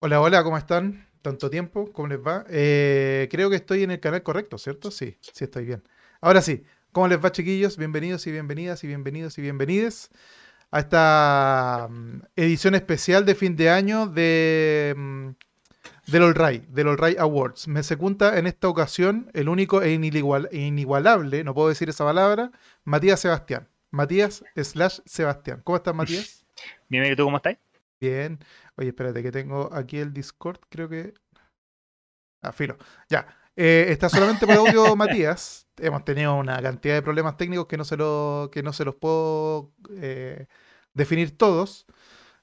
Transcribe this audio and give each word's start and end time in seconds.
Hola, 0.00 0.20
hola, 0.20 0.44
¿cómo 0.44 0.58
están? 0.58 1.06
Tanto 1.22 1.50
tiempo, 1.50 1.92
¿cómo 1.92 2.08
les 2.08 2.18
va? 2.20 2.44
Eh, 2.48 3.28
creo 3.30 3.50
que 3.50 3.56
estoy 3.56 3.82
en 3.82 3.90
el 3.90 4.00
canal 4.00 4.22
correcto, 4.22 4.58
¿cierto? 4.58 4.90
Sí, 4.90 5.16
sí 5.20 5.44
estoy 5.44 5.64
bien. 5.64 5.82
Ahora 6.20 6.40
sí, 6.42 6.64
¿cómo 6.92 7.08
les 7.08 7.22
va, 7.24 7.32
chiquillos? 7.32 7.76
Bienvenidos 7.76 8.26
y 8.26 8.32
bienvenidas 8.32 8.84
y 8.84 8.86
bienvenidos 8.86 9.38
y 9.38 9.42
bienvenides 9.42 10.10
a 10.70 10.80
esta 10.80 11.88
mm, 11.90 12.20
edición 12.36 12.74
especial 12.74 13.24
de 13.26 13.34
fin 13.34 13.56
de 13.56 13.70
año 13.70 14.06
de 14.06 14.94
mm, 14.96 15.28
del 16.08 16.22
All 16.22 16.34
del 16.68 16.88
All 16.88 17.16
Awards. 17.18 17.68
Me 17.68 17.82
secunda 17.82 18.38
en 18.38 18.46
esta 18.46 18.68
ocasión 18.68 19.30
el 19.34 19.48
único 19.48 19.82
e 19.82 19.92
inigual- 19.94 20.48
inigualable, 20.52 21.44
no 21.44 21.54
puedo 21.54 21.68
decir 21.68 21.88
esa 21.88 22.04
palabra, 22.04 22.52
Matías 22.84 23.20
Sebastián. 23.20 23.68
Matías 23.90 24.44
slash 24.56 25.00
Sebastián. 25.06 25.62
¿Cómo 25.64 25.76
estás, 25.76 25.94
Matías? 25.94 26.46
Bien, 26.88 27.04
¿y 27.12 27.16
tú 27.16 27.24
cómo 27.24 27.36
estás? 27.38 27.56
Bien. 28.00 28.38
Oye, 28.76 28.88
espérate, 28.88 29.22
que 29.22 29.32
tengo 29.32 29.70
aquí 29.72 29.98
el 29.98 30.12
Discord, 30.12 30.60
creo 30.70 30.88
que. 30.88 31.14
Ah, 32.42 32.52
filo. 32.52 32.76
Ya. 33.08 33.26
Eh, 33.56 33.86
está 33.88 34.08
solamente 34.08 34.46
por 34.46 34.56
audio 34.56 34.94
Matías. 34.96 35.66
Hemos 35.78 36.04
tenido 36.04 36.34
una 36.36 36.60
cantidad 36.62 36.94
de 36.94 37.02
problemas 37.02 37.36
técnicos 37.36 37.66
que 37.66 37.76
no 37.76 37.84
se, 37.84 37.96
lo, 37.96 38.50
que 38.52 38.62
no 38.62 38.72
se 38.72 38.84
los 38.84 38.94
puedo 38.96 39.72
eh, 39.96 40.46
definir 40.94 41.36
todos. 41.36 41.86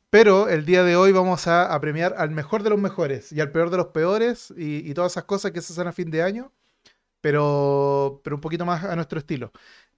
Pero 0.10 0.50
el 0.50 0.66
día 0.66 0.84
de 0.84 0.96
hoy 0.98 1.12
vamos 1.14 1.48
a, 1.48 1.74
a 1.74 1.82
premiar 1.82 2.16
al 2.18 2.32
mejor 2.32 2.64
de 2.64 2.72
los 2.72 2.80
mejores 2.80 3.32
y 3.34 3.42
al 3.42 3.52
peor 3.52 3.70
de 3.72 3.78
los 3.78 3.88
peores 3.90 4.54
y, 4.58 4.90
y 4.90 4.94
todas 4.96 5.14
esas 5.14 5.26
cosas 5.26 5.52
que 5.52 5.62
se 5.62 5.74
hacen 5.74 5.88
a 5.88 5.94
fin 5.94 6.12
de 6.12 6.24
año, 6.24 6.54
pero, 7.22 8.22
pero 8.24 8.36
un 8.38 8.42
poquito 8.42 8.66
más 8.66 8.84
a 8.86 8.96
nuestro 8.96 9.20
estilo. 9.20 9.52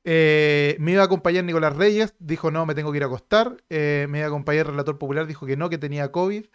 Eh, 0.06 0.78
me 0.80 0.92
iba 0.92 1.02
a 1.02 1.06
acompañar 1.06 1.44
Nicolás 1.44 1.76
Reyes, 1.76 2.14
dijo 2.20 2.52
no, 2.52 2.66
me 2.66 2.76
tengo 2.76 2.92
que 2.92 2.98
ir 2.98 3.04
a 3.04 3.08
acostar. 3.08 3.58
Eh, 3.70 4.08
me 4.10 4.20
iba 4.20 4.28
a 4.28 4.30
acompañar 4.30 4.68
el 4.68 4.72
relator 4.74 4.98
popular, 5.00 5.28
dijo 5.28 5.46
que 5.46 5.58
no, 5.58 5.70
que 5.70 5.78
tenía 5.78 6.12
COVID. 6.12 6.46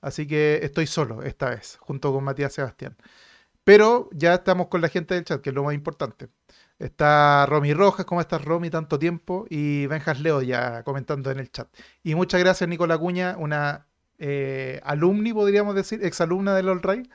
Así 0.00 0.26
que 0.26 0.60
estoy 0.62 0.86
solo 0.86 1.22
esta 1.22 1.50
vez, 1.50 1.76
junto 1.80 2.12
con 2.12 2.24
Matías 2.24 2.54
Sebastián. 2.54 2.96
Pero 3.64 4.08
ya 4.12 4.34
estamos 4.34 4.68
con 4.68 4.80
la 4.80 4.88
gente 4.88 5.14
del 5.14 5.24
chat, 5.24 5.40
que 5.42 5.50
es 5.50 5.54
lo 5.54 5.64
más 5.64 5.74
importante. 5.74 6.28
Está 6.78 7.46
Romy 7.46 7.74
Rojas, 7.74 8.06
¿cómo 8.06 8.20
estás 8.20 8.44
Romy? 8.44 8.70
Tanto 8.70 8.98
tiempo. 8.98 9.46
Y 9.50 9.86
Benjas 9.86 10.20
Leo 10.20 10.42
ya 10.42 10.82
comentando 10.84 11.30
en 11.30 11.40
el 11.40 11.50
chat. 11.52 11.68
Y 12.02 12.14
muchas 12.14 12.40
gracias 12.40 12.68
Nicolás 12.68 12.98
Cuña, 12.98 13.36
una 13.38 13.86
eh, 14.18 14.80
alumni, 14.84 15.32
podríamos 15.32 15.74
decir, 15.74 16.04
exalumna 16.04 16.54
del 16.54 16.68
All 16.68 16.82
Right, 16.82 17.10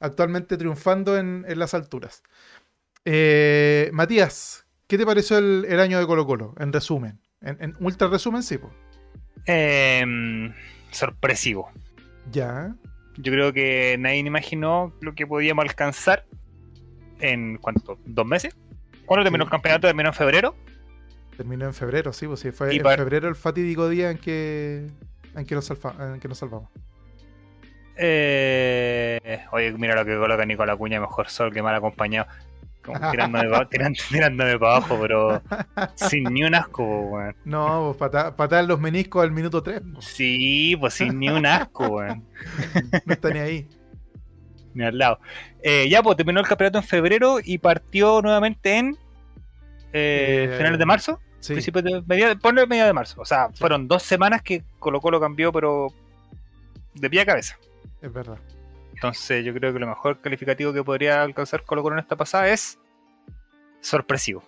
actualmente 0.00 0.56
triunfando 0.56 1.16
en, 1.18 1.44
las 1.58 1.74
alturas. 1.74 2.22
Eh, 3.04 3.90
Matías, 3.92 4.65
¿qué 4.86 4.98
te 4.98 5.06
pareció 5.06 5.38
el, 5.38 5.66
el 5.68 5.80
año 5.80 5.98
de 5.98 6.06
Colo 6.06 6.26
Colo? 6.26 6.54
En 6.58 6.72
resumen. 6.72 7.20
En, 7.40 7.56
en 7.60 7.76
ultra 7.80 8.08
resumen, 8.08 8.42
sí. 8.42 8.58
po. 8.58 8.70
Em, 9.46 10.52
sorpresivo. 10.90 11.70
Ya. 12.32 12.74
Yo 13.16 13.32
creo 13.32 13.52
que 13.52 13.96
nadie 13.98 14.18
imaginó 14.18 14.92
lo 15.00 15.14
que 15.14 15.26
podíamos 15.26 15.64
alcanzar 15.64 16.26
en 17.20 17.56
cuánto, 17.58 17.98
dos 18.04 18.26
meses. 18.26 18.56
¿Cuándo 19.06 19.22
terminó 19.24 19.44
Sí. 19.44 19.46
el 19.46 19.50
campeonato? 19.52 19.86
¿Terminó 19.86 20.08
en 20.10 20.14
febrero? 20.14 20.54
Terminó 21.36 21.66
en 21.66 21.74
febrero, 21.74 22.12
sí, 22.12 22.26
pues 22.26 22.40
sí. 22.40 22.50
Fue 22.50 22.74
Y 22.74 22.78
en 22.78 22.84
febrero 22.84 23.28
el 23.28 23.36
fatídico 23.36 23.88
día 23.88 24.10
en 24.10 24.18
que, 24.18 24.90
en 25.34 25.46
que, 25.46 25.54
nos, 25.54 25.66
salva- 25.70 26.14
en 26.14 26.20
que 26.20 26.28
nos 26.28 26.38
salvamos. 26.38 26.68
Eh, 27.98 29.40
oye, 29.52 29.72
mira 29.72 29.94
lo 29.94 30.04
que 30.04 30.16
coloca 30.16 30.44
Nicolás 30.44 30.76
Cuña, 30.76 31.00
mejor 31.00 31.28
sol 31.28 31.52
que 31.52 31.62
mal 31.62 31.74
acompañado. 31.74 32.26
Como 32.86 33.10
tirándome 33.10 33.48
para 33.50 33.68
tirándome 33.68 34.52
abajo, 34.52 34.96
pero 35.00 35.42
sin 35.96 36.24
ni 36.32 36.44
un 36.44 36.54
asco, 36.54 36.84
weón. 36.84 37.34
No, 37.44 37.86
pues 37.88 37.96
pata- 38.10 38.34
patar 38.36 38.64
los 38.64 38.78
meniscos 38.80 39.22
al 39.24 39.32
minuto 39.32 39.62
3. 39.62 39.82
Sí, 40.00 40.76
pues 40.78 40.94
sin 40.94 41.18
ni 41.18 41.28
un 41.28 41.44
asco, 41.44 41.86
weón. 41.88 42.24
No 43.04 43.12
está 43.12 43.30
ni 43.30 43.38
ahí. 43.40 43.68
ni 44.74 44.84
al 44.84 44.96
lado. 44.96 45.18
Eh, 45.62 45.88
ya, 45.88 46.02
pues 46.02 46.16
terminó 46.16 46.40
el 46.40 46.46
campeonato 46.46 46.78
en 46.78 46.84
febrero 46.84 47.38
y 47.42 47.58
partió 47.58 48.22
nuevamente 48.22 48.76
en 48.78 48.96
eh, 49.92 50.48
Eh, 50.52 50.54
finales 50.56 50.78
de 50.78 50.86
marzo, 50.86 51.20
Sí, 51.40 51.52
principios 51.54 51.84
de 51.84 52.02
media, 52.06 52.34
ponle 52.36 52.66
media 52.66 52.86
de 52.86 52.92
marzo. 52.92 53.20
O 53.20 53.24
sea, 53.24 53.48
fueron 53.54 53.86
dos 53.88 54.02
semanas 54.02 54.42
que 54.42 54.64
Colo 54.78 55.00
Colo 55.00 55.20
cambió, 55.20 55.52
pero 55.52 55.88
de 56.94 57.08
pie 57.10 57.20
a 57.22 57.26
cabeza. 57.26 57.56
es 58.02 58.12
verdad. 58.12 58.38
Entonces, 58.96 59.44
yo 59.44 59.52
creo 59.52 59.74
que 59.74 59.78
lo 59.78 59.86
mejor 59.86 60.22
calificativo 60.22 60.72
que 60.72 60.82
podría 60.82 61.22
alcanzar 61.22 61.64
Colo 61.64 61.82
Colo 61.82 61.96
en 61.96 62.00
esta 62.00 62.16
pasada 62.16 62.48
es 62.48 62.78
sorpresivo. 63.80 64.42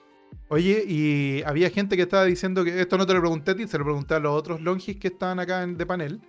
Oye, 0.48 0.84
y 0.86 1.42
había 1.44 1.68
gente 1.68 1.96
que 1.96 2.02
estaba 2.02 2.24
diciendo 2.24 2.64
que 2.64 2.80
esto 2.80 2.96
no 2.96 3.06
te 3.06 3.12
lo 3.12 3.20
pregunté 3.20 3.50
a 3.50 3.56
ti, 3.56 3.68
se 3.68 3.76
lo 3.76 3.84
pregunté 3.84 4.14
a 4.14 4.18
los 4.18 4.32
otros 4.32 4.62
longis 4.62 4.96
que 4.96 5.08
estaban 5.08 5.38
acá 5.38 5.62
en, 5.62 5.76
de 5.76 5.84
panel. 5.84 6.20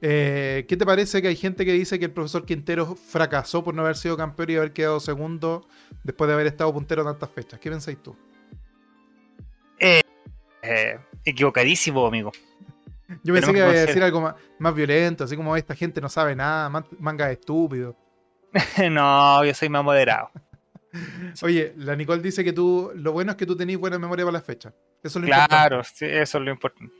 Eh, 0.00 0.64
¿Qué 0.66 0.78
te 0.78 0.86
parece 0.86 1.20
que 1.20 1.28
hay 1.28 1.36
gente 1.36 1.66
que 1.66 1.72
dice 1.72 1.98
que 1.98 2.06
el 2.06 2.10
profesor 2.10 2.46
Quintero 2.46 2.94
fracasó 2.96 3.62
por 3.62 3.74
no 3.74 3.82
haber 3.82 3.96
sido 3.96 4.16
campeón 4.16 4.50
y 4.50 4.56
haber 4.56 4.72
quedado 4.72 4.98
segundo 4.98 5.68
después 6.04 6.28
de 6.28 6.34
haber 6.34 6.46
estado 6.46 6.72
puntero 6.72 7.04
tantas 7.04 7.30
fechas? 7.30 7.60
¿Qué 7.60 7.70
pensáis 7.70 8.02
tú? 8.02 8.16
Eh, 9.78 10.98
equivocadísimo, 11.26 12.06
amigo. 12.06 12.32
Yo 13.22 13.32
pensé 13.34 13.52
que 13.52 13.58
iba 13.58 13.68
a 13.68 13.72
decir 13.72 14.02
algo 14.02 14.20
más, 14.20 14.34
más 14.58 14.74
violento, 14.74 15.24
así 15.24 15.36
como 15.36 15.56
esta 15.56 15.74
gente 15.74 16.00
no 16.00 16.08
sabe 16.08 16.36
nada, 16.36 16.68
man- 16.68 16.86
manga 16.98 17.26
de 17.26 17.32
estúpido. 17.34 17.96
no, 18.90 19.44
yo 19.44 19.54
soy 19.54 19.68
más 19.68 19.82
moderado. 19.84 20.30
Oye, 21.42 21.74
la 21.76 21.94
Nicole 21.96 22.22
dice 22.22 22.42
que 22.44 22.52
tú, 22.52 22.90
lo 22.94 23.12
bueno 23.12 23.32
es 23.32 23.36
que 23.36 23.46
tú 23.46 23.56
tenés 23.56 23.78
buena 23.78 23.98
memoria 23.98 24.24
para 24.24 24.32
las 24.38 24.44
fechas. 24.44 24.72
Eso 25.02 25.18
es 25.18 25.22
lo 25.22 25.28
importante. 25.28 25.48
Claro, 25.54 25.84
sí, 25.84 26.04
eso 26.06 26.38
es 26.38 26.44
lo 26.44 26.50
importante. 26.50 26.94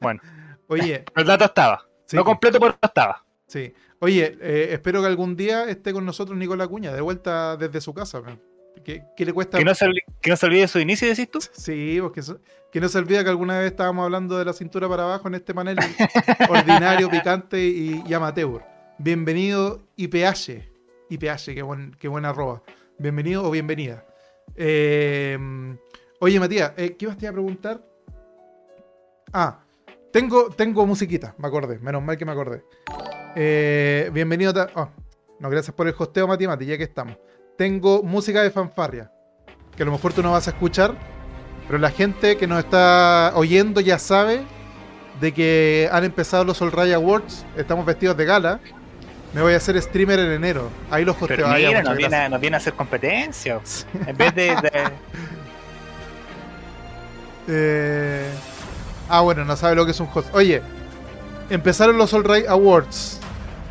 Bueno, 0.00 0.20
Oye, 0.68 1.04
el 1.14 1.24
dato 1.24 1.44
estaba. 1.44 1.84
sí, 2.06 2.16
No 2.16 2.24
completo, 2.24 2.58
pero 2.60 2.76
estaba. 2.80 3.24
sí. 3.46 3.72
Oye, 4.00 4.36
eh, 4.40 4.68
espero 4.72 5.00
que 5.00 5.06
algún 5.06 5.34
día 5.34 5.64
esté 5.64 5.92
con 5.92 6.04
nosotros 6.04 6.36
Nicola 6.36 6.66
Cuña, 6.68 6.92
de 6.92 7.00
vuelta 7.00 7.56
desde 7.56 7.80
su 7.80 7.94
casa. 7.94 8.20
man. 8.20 8.38
¿Qué, 8.82 9.04
qué 9.16 9.24
le 9.24 9.32
cuesta? 9.32 9.58
Que 9.58 9.64
no, 9.64 9.74
se, 9.74 9.86
que 10.20 10.30
no 10.30 10.36
se 10.36 10.46
olvide 10.46 10.68
su 10.68 10.78
inicio, 10.78 11.08
decís 11.08 11.30
tú. 11.30 11.38
Sí, 11.52 11.98
porque 12.00 12.22
so- 12.22 12.40
que 12.72 12.80
no 12.80 12.88
se 12.88 12.98
olvida 12.98 13.22
que 13.22 13.30
alguna 13.30 13.58
vez 13.58 13.70
estábamos 13.70 14.04
hablando 14.04 14.36
de 14.36 14.44
la 14.44 14.52
cintura 14.52 14.88
para 14.88 15.04
abajo 15.04 15.28
en 15.28 15.34
este 15.36 15.54
panel 15.54 15.78
ordinario, 16.50 17.08
picante 17.08 17.64
y, 17.64 18.02
y 18.06 18.14
amateur. 18.14 18.62
Bienvenido 18.98 19.86
IPH. 19.96 20.64
IPH, 21.10 21.54
qué, 21.54 21.62
buen, 21.62 21.94
qué 21.98 22.08
buena 22.08 22.30
arroba. 22.30 22.62
Bienvenido 22.98 23.44
o 23.44 23.50
bienvenida. 23.50 24.04
Eh, 24.56 25.38
oye, 26.20 26.40
Matías, 26.40 26.72
eh, 26.76 26.96
¿qué 26.98 27.04
iba 27.06 27.12
a 27.12 27.16
preguntar? 27.16 27.80
Ah, 29.32 29.60
tengo, 30.12 30.50
tengo 30.50 30.86
musiquita, 30.86 31.34
me 31.38 31.48
acordé, 31.48 31.78
menos 31.78 32.02
mal 32.02 32.16
que 32.16 32.24
me 32.24 32.32
acordé. 32.32 32.64
Eh, 33.36 34.10
bienvenido. 34.12 34.52
oh, 34.74 34.88
no, 35.40 35.50
gracias 35.50 35.74
por 35.74 35.88
el 35.88 35.94
hosteo, 35.96 36.26
Mati 36.28 36.46
Mati, 36.46 36.66
ya 36.66 36.76
que 36.78 36.84
estamos. 36.84 37.16
Tengo 37.56 38.02
música 38.02 38.42
de 38.42 38.50
fanfarria, 38.50 39.10
que 39.76 39.82
a 39.82 39.86
lo 39.86 39.92
mejor 39.92 40.12
tú 40.12 40.22
no 40.22 40.32
vas 40.32 40.46
a 40.48 40.50
escuchar, 40.50 40.94
pero 41.66 41.78
la 41.78 41.90
gente 41.90 42.36
que 42.36 42.46
nos 42.46 42.58
está 42.58 43.32
oyendo 43.36 43.80
ya 43.80 43.98
sabe 43.98 44.42
de 45.20 45.32
que 45.32 45.88
han 45.92 46.04
empezado 46.04 46.44
los 46.44 46.60
All 46.60 46.72
Ray 46.72 46.92
Awards, 46.92 47.44
estamos 47.56 47.86
vestidos 47.86 48.16
de 48.16 48.24
gala. 48.24 48.60
Me 49.32 49.42
voy 49.42 49.52
a 49.54 49.56
hacer 49.56 49.80
streamer 49.82 50.18
en 50.20 50.30
enero. 50.32 50.68
Ahí 50.90 51.04
los 51.04 51.16
hosteo. 51.20 51.36
Pero 51.36 51.48
mira, 51.48 51.82
nos 51.82 51.96
viene, 51.96 52.16
a, 52.16 52.28
nos 52.28 52.40
viene 52.40 52.56
a 52.56 52.58
hacer 52.58 52.74
competencia. 52.74 53.60
En 54.06 54.16
vez 54.16 54.34
de. 54.34 54.42
de- 54.46 54.70
Eh, 57.46 58.30
Ah, 59.08 59.20
bueno, 59.20 59.44
no 59.44 59.54
sabe 59.54 59.74
lo 59.76 59.84
que 59.84 59.90
es 59.90 60.00
un 60.00 60.08
host. 60.12 60.34
Oye, 60.34 60.62
empezaron 61.50 61.98
los 61.98 62.14
All 62.14 62.24
Right 62.24 62.48
Awards 62.48 63.20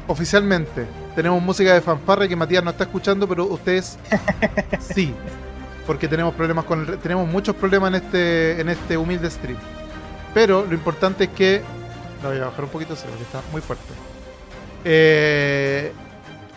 oficialmente. 0.07 0.85
Tenemos 1.15 1.41
música 1.41 1.73
de 1.73 1.81
fanfarra 1.81 2.27
que 2.27 2.35
Matías 2.35 2.63
no 2.63 2.71
está 2.71 2.85
escuchando, 2.85 3.27
pero 3.27 3.45
ustedes 3.45 3.97
sí. 4.93 5.13
Porque 5.85 6.07
tenemos 6.07 6.33
problemas 6.33 6.65
con 6.65 6.79
el 6.81 6.87
re- 6.87 6.97
tenemos 6.97 7.27
muchos 7.27 7.55
problemas 7.55 7.89
en 7.89 7.95
este 7.95 8.61
en 8.61 8.69
este 8.69 8.97
humilde 8.97 9.29
stream. 9.29 9.57
Pero 10.33 10.65
lo 10.65 10.73
importante 10.73 11.25
es 11.25 11.29
que 11.31 11.61
lo 12.23 12.29
voy 12.29 12.39
a 12.39 12.45
bajar 12.45 12.63
un 12.63 12.69
poquito, 12.71 12.95
porque 12.95 13.23
está 13.23 13.41
muy 13.51 13.61
fuerte. 13.61 13.83
Eh, 14.85 15.91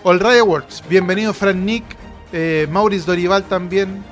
All 0.05 0.21
Right 0.21 0.41
Awards. 0.41 0.83
Bienvenido 0.89 1.35
Fran 1.35 1.65
Nick, 1.67 1.85
eh, 2.33 2.67
Maurice 2.71 3.05
Dorival 3.07 3.45
también. 3.45 4.03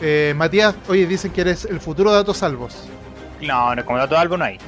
Eh, 0.00 0.32
Matías, 0.36 0.74
oye, 0.88 1.06
dicen 1.06 1.32
que 1.32 1.40
eres 1.40 1.64
el 1.64 1.80
futuro 1.80 2.12
Datos 2.12 2.38
Salvos. 2.38 2.88
no, 3.42 3.74
no, 3.74 3.84
como 3.84 3.98
dato 3.98 4.14
salvo 4.14 4.36
no 4.36 4.44
hay. 4.44 4.58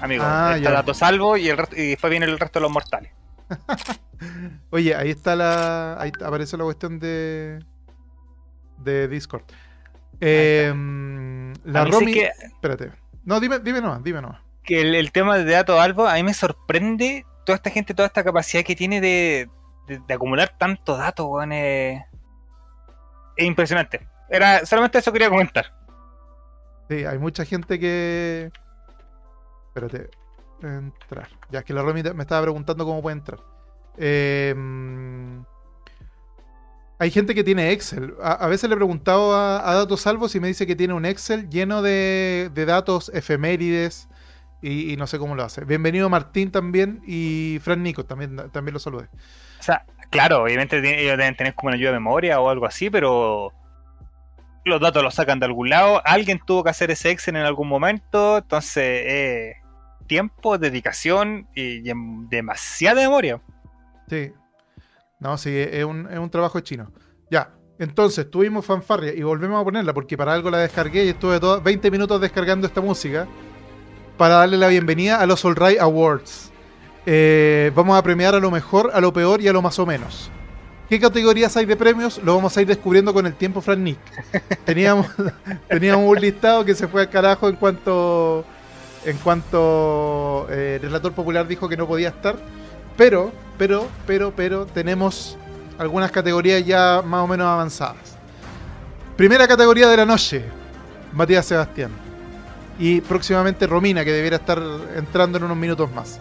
Amigo, 0.00 0.24
Ah, 0.26 0.54
está 0.56 0.70
ya. 0.70 0.74
dato 0.76 0.92
salvo 0.94 1.36
y, 1.36 1.48
el 1.48 1.56
resto- 1.56 1.76
y 1.76 1.90
después 1.90 2.10
viene 2.10 2.26
el 2.26 2.38
resto 2.38 2.58
de 2.58 2.62
los 2.64 2.72
mortales. 2.72 3.12
Oye, 4.70 4.94
ahí 4.94 5.10
está 5.10 5.36
la. 5.36 6.00
Ahí 6.00 6.12
aparece 6.24 6.56
la 6.56 6.64
cuestión 6.64 6.98
de. 6.98 7.64
de 8.78 9.08
Discord. 9.08 9.42
Eh, 10.20 10.72
la 11.64 11.84
sí 11.84 11.90
Romy. 11.90 12.12
que, 12.12 12.30
Espérate. 12.40 12.92
No, 13.24 13.40
dime, 13.40 13.58
dime 13.58 13.80
nomás, 13.80 14.02
dime 14.02 14.20
nomás. 14.20 14.40
que 14.62 14.80
el, 14.80 14.94
el 14.94 15.12
tema 15.12 15.38
de 15.38 15.50
dato 15.50 15.76
salvo, 15.76 16.06
a 16.06 16.14
mí 16.14 16.22
me 16.22 16.34
sorprende 16.34 17.24
toda 17.44 17.56
esta 17.56 17.70
gente, 17.70 17.94
toda 17.94 18.06
esta 18.06 18.24
capacidad 18.24 18.64
que 18.64 18.76
tiene 18.76 19.00
de, 19.00 19.48
de, 19.88 20.00
de 20.06 20.14
acumular 20.14 20.56
tantos 20.58 20.98
datos, 20.98 21.26
weón. 21.28 21.52
Es, 21.52 22.00
es 23.36 23.46
impresionante. 23.46 24.06
Era, 24.28 24.64
solamente 24.64 24.98
eso 24.98 25.12
quería 25.12 25.28
comentar. 25.28 25.66
Sí, 26.88 27.04
hay 27.04 27.18
mucha 27.18 27.44
gente 27.44 27.78
que. 27.78 28.50
Espérate. 29.68 30.10
Entrar. 30.62 31.28
Ya 31.50 31.60
es 31.60 31.64
que 31.64 31.74
la 31.74 31.82
Romy 31.82 32.02
me 32.02 32.22
estaba 32.22 32.42
preguntando 32.42 32.84
cómo 32.84 33.02
puede 33.02 33.16
entrar. 33.16 33.40
Eh, 33.98 34.54
hay 37.02 37.10
gente 37.10 37.34
que 37.34 37.42
tiene 37.42 37.72
Excel. 37.72 38.14
A, 38.22 38.46
veces 38.46 38.68
le 38.68 38.74
he 38.74 38.76
preguntado 38.76 39.34
a, 39.34 39.74
Datos 39.74 40.02
Salvos 40.02 40.36
y 40.36 40.40
me 40.40 40.46
dice 40.46 40.68
que 40.68 40.76
tiene 40.76 40.94
un 40.94 41.04
Excel 41.04 41.50
lleno 41.50 41.82
de, 41.82 42.48
datos 42.54 43.10
efemérides 43.12 44.08
y, 44.62 44.94
no 44.96 45.08
sé 45.08 45.18
cómo 45.18 45.34
lo 45.34 45.42
hace. 45.42 45.64
Bienvenido 45.64 46.08
Martín 46.08 46.52
también 46.52 47.02
y 47.04 47.58
Fran 47.60 47.82
Nico 47.82 48.04
también, 48.04 48.36
también 48.52 48.74
lo 48.74 48.78
saludé. 48.78 49.08
O 49.58 49.62
sea, 49.64 49.84
claro, 50.10 50.44
obviamente 50.44 50.78
ellos 50.78 51.18
deben 51.18 51.34
tener 51.34 51.56
como 51.56 51.70
una 51.70 51.76
ayuda 51.76 51.90
de 51.90 51.98
memoria 51.98 52.40
o 52.40 52.48
algo 52.48 52.66
así, 52.66 52.88
pero 52.88 53.52
los 54.64 54.80
datos 54.80 55.02
los 55.02 55.14
sacan 55.14 55.40
de 55.40 55.46
algún 55.46 55.70
lado. 55.70 56.00
Alguien 56.04 56.40
tuvo 56.46 56.62
que 56.62 56.70
hacer 56.70 56.92
ese 56.92 57.10
Excel 57.10 57.34
en 57.34 57.42
algún 57.42 57.66
momento, 57.66 58.38
entonces 58.38 58.84
eh, 58.84 59.56
tiempo, 60.12 60.58
dedicación 60.58 61.48
y, 61.54 61.80
demasiada 62.28 63.00
memoria. 63.00 63.40
Sí, 64.10 64.30
no, 65.18 65.38
sí, 65.38 65.48
es 65.56 65.86
un, 65.86 66.06
es 66.12 66.18
un 66.18 66.28
trabajo 66.28 66.60
chino. 66.60 66.92
Ya, 67.30 67.54
entonces 67.78 68.30
tuvimos 68.30 68.66
fanfarria 68.66 69.14
y 69.14 69.22
volvemos 69.22 69.58
a 69.58 69.64
ponerla 69.64 69.94
porque 69.94 70.18
para 70.18 70.34
algo 70.34 70.50
la 70.50 70.58
descargué 70.58 71.06
y 71.06 71.08
estuve 71.08 71.40
20 71.62 71.90
minutos 71.90 72.20
descargando 72.20 72.66
esta 72.66 72.82
música 72.82 73.26
para 74.18 74.34
darle 74.34 74.58
la 74.58 74.68
bienvenida 74.68 75.18
a 75.18 75.24
los 75.24 75.42
All 75.46 75.56
Right 75.56 75.80
Awards. 75.80 76.52
Eh, 77.06 77.72
vamos 77.74 77.98
a 77.98 78.02
premiar 78.02 78.34
a 78.34 78.38
lo 78.38 78.50
mejor, 78.50 78.90
a 78.92 79.00
lo 79.00 79.14
peor 79.14 79.40
y 79.40 79.48
a 79.48 79.52
lo 79.54 79.62
más 79.62 79.78
o 79.78 79.86
menos. 79.86 80.30
¿Qué 80.90 81.00
categorías 81.00 81.56
hay 81.56 81.64
de 81.64 81.74
premios? 81.74 82.20
Lo 82.22 82.34
vamos 82.34 82.54
a 82.54 82.60
ir 82.60 82.66
descubriendo 82.66 83.14
con 83.14 83.24
el 83.24 83.32
tiempo, 83.32 83.62
Fran 83.62 83.82
Nick. 83.82 83.98
Teníamos, 84.66 85.06
teníamos 85.70 86.06
un 86.06 86.20
listado 86.20 86.66
que 86.66 86.74
se 86.74 86.86
fue 86.86 87.00
al 87.00 87.08
carajo 87.08 87.48
en 87.48 87.56
cuanto, 87.56 88.44
en 89.04 89.16
cuanto 89.18 90.46
eh, 90.50 90.76
el 90.76 90.82
relator 90.82 91.12
popular 91.12 91.46
dijo 91.46 91.68
que 91.68 91.76
no 91.76 91.86
podía 91.86 92.08
estar. 92.08 92.36
Pero, 92.96 93.32
pero, 93.58 93.88
pero, 94.06 94.32
pero, 94.34 94.66
tenemos 94.66 95.36
algunas 95.78 96.10
categorías 96.10 96.64
ya 96.64 97.02
más 97.04 97.24
o 97.24 97.26
menos 97.26 97.46
avanzadas. 97.46 98.16
Primera 99.16 99.48
categoría 99.48 99.88
de 99.88 99.96
la 99.96 100.04
noche, 100.04 100.44
Matías 101.12 101.46
Sebastián. 101.46 101.90
Y 102.78 103.00
próximamente 103.00 103.66
Romina, 103.66 104.04
que 104.04 104.12
debiera 104.12 104.36
estar 104.36 104.60
entrando 104.96 105.38
en 105.38 105.44
unos 105.44 105.56
minutos 105.56 105.90
más. 105.92 106.18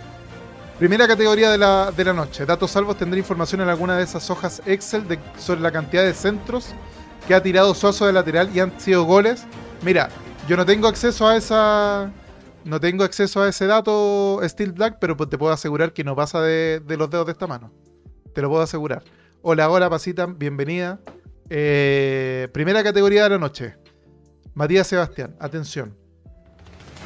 Primera 0.80 1.08
categoría 1.08 1.52
de 1.52 1.58
la, 1.58 1.92
de 1.92 2.06
la 2.06 2.14
noche. 2.14 2.46
Datos 2.46 2.72
salvos 2.72 2.98
tendré 2.98 3.20
información 3.20 3.62
en 3.62 3.70
alguna 3.70 3.98
de 3.98 4.04
esas 4.04 4.30
hojas 4.30 4.62
Excel 4.66 5.04
sobre 5.38 5.62
la 5.62 5.72
cantidad 5.72 6.04
de 6.04 6.14
centros 6.14 6.70
que 7.28 7.36
ha 7.36 7.44
tirado 7.44 7.74
Suazo 7.76 8.08
de 8.08 8.14
lateral 8.14 8.50
y 8.54 8.60
han 8.60 8.80
sido 8.80 9.04
goles. 9.04 9.44
Mira, 9.84 10.10
yo 10.48 10.58
no 10.58 10.66
tengo 10.66 10.88
acceso 10.88 11.28
a 11.28 11.38
esa 11.38 12.10
no 12.64 12.80
tengo 12.80 13.04
acceso 13.04 13.42
a 13.42 13.50
ese 13.50 13.66
dato 13.66 14.40
Steel 14.44 14.74
Black, 14.74 14.98
pero 15.00 15.18
pues 15.18 15.30
te 15.30 15.38
puedo 15.38 15.54
asegurar 15.54 15.94
que 15.94 16.04
no 16.04 16.16
pasa 16.16 16.42
de, 16.42 16.82
los 16.88 17.10
dedos 17.10 17.26
de 17.26 17.32
esta 17.32 17.48
mano. 17.48 17.72
Te 18.34 18.42
lo 18.42 18.50
puedo 18.50 18.62
asegurar. 18.62 19.04
Hola, 19.42 19.70
hola, 19.70 19.90
Pasita, 19.90 20.26
bienvenida. 20.26 21.00
Eh, 21.50 22.48
primera 22.54 22.84
categoría 22.84 23.24
de 23.24 23.30
la 23.32 23.38
noche. 23.38 23.76
Matías 24.54 24.88
Sebastián, 24.88 25.36
atención. 25.40 25.96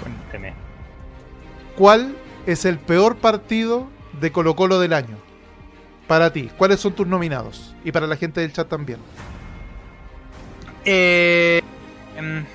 Cuénteme. 0.01 0.53
¿Cuál 1.77 2.15
es 2.45 2.65
el 2.65 2.77
peor 2.77 3.17
partido 3.17 3.87
de 4.19 4.31
Colo 4.31 4.55
Colo 4.55 4.79
del 4.79 4.93
año? 4.93 5.17
Para 6.07 6.31
ti, 6.31 6.51
¿cuáles 6.57 6.79
son 6.79 6.93
tus 6.93 7.07
nominados? 7.07 7.75
Y 7.83 7.91
para 7.91 8.07
la 8.07 8.15
gente 8.15 8.41
del 8.41 8.53
chat 8.53 8.67
también. 8.67 8.99
Eh, 10.85 11.61
em, 12.15 12.45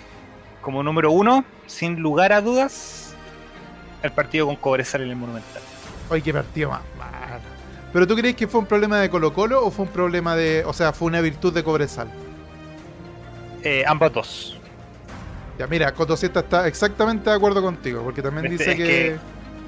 como 0.61 0.83
número 0.83 1.11
uno, 1.11 1.45
sin 1.67 2.01
lugar 2.01 2.33
a 2.33 2.41
dudas, 2.41 3.15
el 4.03 4.12
partido 4.12 4.47
con 4.47 4.57
Cobresal 4.57 5.03
en 5.03 5.11
el 5.11 5.17
Monumental. 5.17 5.62
Ay, 6.11 6.23
qué 6.23 6.33
partido 6.33 6.71
más 6.71 6.81
¿Pero 7.93 8.07
tú 8.07 8.15
crees 8.15 8.37
que 8.37 8.47
fue 8.47 8.61
un 8.61 8.67
problema 8.67 9.01
de 9.01 9.11
Colo 9.11 9.33
Colo 9.33 9.65
o 9.65 9.71
fue 9.71 9.85
un 9.85 9.91
problema 9.91 10.37
de. 10.37 10.62
O 10.65 10.73
sea, 10.73 10.93
fue 10.93 11.09
una 11.09 11.21
virtud 11.21 11.53
de 11.53 11.65
Cobresal? 11.65 12.09
Eh, 13.65 13.83
ambos 13.87 14.12
dos. 14.12 14.59
Ya, 15.59 15.67
mira, 15.67 15.93
Cotoseta 15.93 16.41
está 16.41 16.67
exactamente 16.67 17.29
de 17.29 17.37
acuerdo 17.37 17.61
contigo, 17.61 18.03
porque 18.03 18.23
también 18.23 18.49
dice 18.51 18.77
que... 18.77 19.19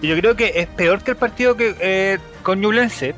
Yo 0.01 0.17
creo 0.17 0.35
que 0.35 0.53
es 0.57 0.67
peor 0.67 1.03
que 1.03 1.11
el 1.13 1.17
partido 1.17 1.57
que 1.57 1.77
eh, 1.79 2.19
con 2.43 2.61
Ñublense, 2.61 3.15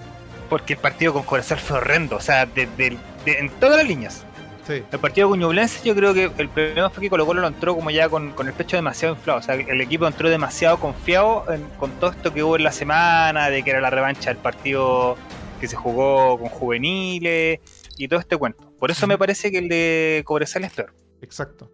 porque 0.51 0.73
el 0.73 0.81
partido 0.81 1.13
con 1.13 1.23
Cobresal 1.23 1.59
fue 1.59 1.77
horrendo, 1.77 2.17
o 2.17 2.21
sea, 2.21 2.49
en 2.57 3.51
todas 3.61 3.77
las 3.77 3.87
líneas. 3.87 4.24
El 4.69 4.99
partido 4.99 5.29
con 5.29 5.39
Ñublense 5.39 5.87
yo 5.87 5.95
creo 5.95 6.15
que 6.15 6.31
el 6.39 6.49
problema 6.49 6.89
fue 6.89 7.03
que 7.03 7.11
Colo 7.11 7.27
Colo 7.27 7.43
lo 7.43 7.49
entró 7.49 7.75
como 7.75 7.91
ya 7.91 8.09
con, 8.09 8.33
el 8.39 8.53
pecho 8.55 8.77
demasiado 8.77 9.15
inflado. 9.15 9.41
O 9.41 9.43
sea, 9.43 9.55
el 9.55 9.81
equipo 9.81 10.07
entró 10.07 10.31
demasiado 10.31 10.79
confiado 10.81 11.45
con 11.79 11.91
todo 11.93 12.11
esto 12.11 12.33
que 12.33 12.43
hubo 12.43 12.57
en 12.57 12.65
la 12.65 12.73
semana, 12.73 13.51
de 13.51 13.63
que 13.63 13.71
era 13.71 13.81
la 13.81 13.91
revancha 13.91 14.31
del 14.31 14.39
partido 14.39 15.17
que 15.61 15.69
se 15.69 15.77
jugó 15.77 16.39
con 16.39 16.49
juveniles 16.49 17.61
y 17.99 18.09
todo 18.09 18.21
este 18.21 18.37
cuento. 18.37 18.73
Por 18.79 18.91
eso 18.91 19.07
me 19.07 19.19
parece 19.19 19.51
que 19.51 19.59
el 19.59 19.69
de 19.69 20.23
Cobresal 20.25 20.65
es 20.65 20.73
peor. 20.73 20.95
Exacto. 21.21 21.71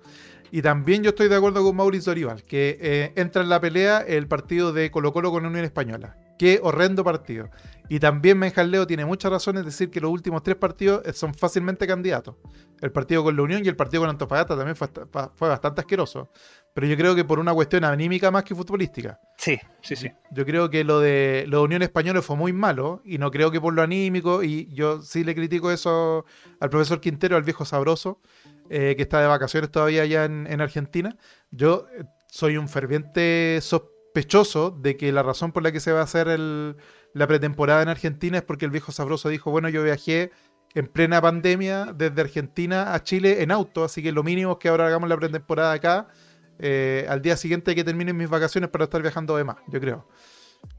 Y 0.52 0.62
también 0.62 1.02
yo 1.02 1.10
estoy 1.10 1.28
de 1.28 1.36
acuerdo 1.36 1.62
con 1.62 1.76
Mauricio 1.76 2.10
Orival, 2.10 2.42
que 2.42 2.76
eh, 2.80 3.12
entra 3.14 3.42
en 3.42 3.48
la 3.48 3.60
pelea 3.60 3.98
el 4.00 4.26
partido 4.26 4.72
de 4.72 4.90
Colo 4.90 5.12
Colo 5.12 5.30
con 5.30 5.46
Unión 5.46 5.64
Española. 5.64 6.16
Qué 6.40 6.58
horrendo 6.62 7.04
partido. 7.04 7.50
Y 7.90 8.00
también 8.00 8.38
Menjaleo 8.38 8.86
tiene 8.86 9.04
muchas 9.04 9.30
razones 9.30 9.60
de 9.60 9.66
decir 9.66 9.90
que 9.90 10.00
los 10.00 10.10
últimos 10.10 10.42
tres 10.42 10.56
partidos 10.56 11.02
eh, 11.04 11.12
son 11.12 11.34
fácilmente 11.34 11.86
candidatos. 11.86 12.36
El 12.80 12.92
partido 12.92 13.22
con 13.22 13.36
la 13.36 13.42
Unión 13.42 13.62
y 13.62 13.68
el 13.68 13.76
partido 13.76 14.00
con 14.00 14.08
Antofagasta 14.08 14.56
también 14.56 14.74
fue, 14.74 14.88
bastante 15.38 15.82
asqueroso. 15.82 16.30
Pero 16.72 16.86
yo 16.86 16.96
creo 16.96 17.14
que 17.14 17.26
por 17.26 17.40
una 17.40 17.52
cuestión 17.52 17.84
anímica 17.84 18.30
más 18.30 18.44
que 18.44 18.54
futbolística. 18.54 19.20
Sí, 19.36 19.58
sí, 19.82 19.96
sí. 19.96 20.10
Yo 20.30 20.46
creo 20.46 20.70
que 20.70 20.82
lo 20.82 20.98
de 20.98 21.44
la 21.46 21.60
Unión 21.60 21.82
Española 21.82 22.22
fue 22.22 22.36
muy 22.36 22.54
malo 22.54 23.02
y 23.04 23.18
no 23.18 23.30
creo 23.30 23.50
que 23.50 23.60
por 23.60 23.74
lo 23.74 23.82
anímico, 23.82 24.42
y 24.42 24.66
yo 24.72 25.02
sí 25.02 25.24
le 25.24 25.34
critico 25.34 25.70
eso 25.70 26.24
al 26.58 26.70
profesor 26.70 27.02
Quintero, 27.02 27.36
al 27.36 27.42
viejo 27.42 27.66
sabroso, 27.66 28.22
eh, 28.70 28.94
que 28.96 29.02
está 29.02 29.20
de 29.20 29.26
vacaciones 29.26 29.70
todavía 29.70 30.04
allá 30.04 30.24
en, 30.24 30.46
en 30.46 30.62
Argentina. 30.62 31.18
Yo 31.50 31.86
eh, 31.94 32.04
soy 32.28 32.56
un 32.56 32.66
ferviente 32.66 33.58
sospechoso 33.60 33.99
sospechoso 34.10 34.72
de 34.72 34.96
que 34.96 35.12
la 35.12 35.22
razón 35.22 35.52
por 35.52 35.62
la 35.62 35.70
que 35.70 35.78
se 35.78 35.92
va 35.92 36.00
a 36.00 36.04
hacer 36.04 36.26
la 36.26 37.26
pretemporada 37.26 37.82
en 37.82 37.88
Argentina 37.88 38.38
es 38.38 38.42
porque 38.42 38.64
el 38.64 38.72
viejo 38.72 38.90
sabroso 38.90 39.28
dijo, 39.28 39.52
bueno, 39.52 39.68
yo 39.68 39.84
viajé 39.84 40.32
en 40.74 40.88
plena 40.88 41.20
pandemia 41.20 41.92
desde 41.94 42.20
Argentina 42.20 42.92
a 42.92 43.02
Chile 43.04 43.42
en 43.42 43.52
auto, 43.52 43.84
así 43.84 44.02
que 44.02 44.10
lo 44.10 44.24
mínimo 44.24 44.52
es 44.52 44.58
que 44.58 44.68
ahora 44.68 44.86
hagamos 44.86 45.08
la 45.08 45.16
pretemporada 45.16 45.72
acá 45.72 46.08
eh, 46.58 47.06
al 47.08 47.22
día 47.22 47.36
siguiente 47.36 47.74
que 47.74 47.84
terminen 47.84 48.16
mis 48.16 48.28
vacaciones 48.28 48.70
para 48.70 48.84
estar 48.84 49.00
viajando 49.00 49.36
de 49.36 49.44
más, 49.44 49.56
yo 49.68 49.80
creo. 49.80 50.08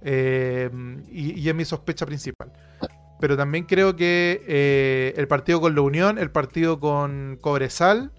Eh, 0.01 0.69
y, 1.09 1.47
es 1.47 1.55
mi 1.55 1.63
sospecha 1.63 2.05
principal. 2.05 2.51
Pero 3.21 3.37
también 3.37 3.63
creo 3.63 3.95
que 3.95 4.43
eh, 4.45 5.13
el 5.15 5.27
partido 5.27 5.61
con 5.61 5.73
la 5.73 5.81
Unión, 5.81 6.17
el 6.17 6.31
partido 6.31 6.79
con 6.81 7.37
Cobresal, 7.39 8.11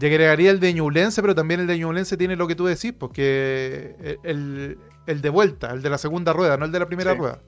y 0.00 0.06
agregaría 0.06 0.50
el 0.50 0.60
de 0.60 0.72
Ñublense, 0.72 1.20
pero 1.20 1.34
también 1.34 1.60
el 1.60 1.66
de 1.66 1.78
Ñublense 1.78 2.16
tiene 2.16 2.36
lo 2.36 2.48
que 2.48 2.54
tú 2.54 2.64
decís, 2.66 2.92
porque 2.92 4.18
el, 4.22 4.78
de 5.06 5.28
vuelta, 5.28 5.70
el 5.70 5.82
de 5.82 5.90
la 5.90 5.98
segunda 5.98 6.32
rueda, 6.32 6.56
no 6.56 6.64
el 6.64 6.72
de 6.72 6.78
la 6.78 6.86
primera 6.86 7.14
rueda. 7.14 7.40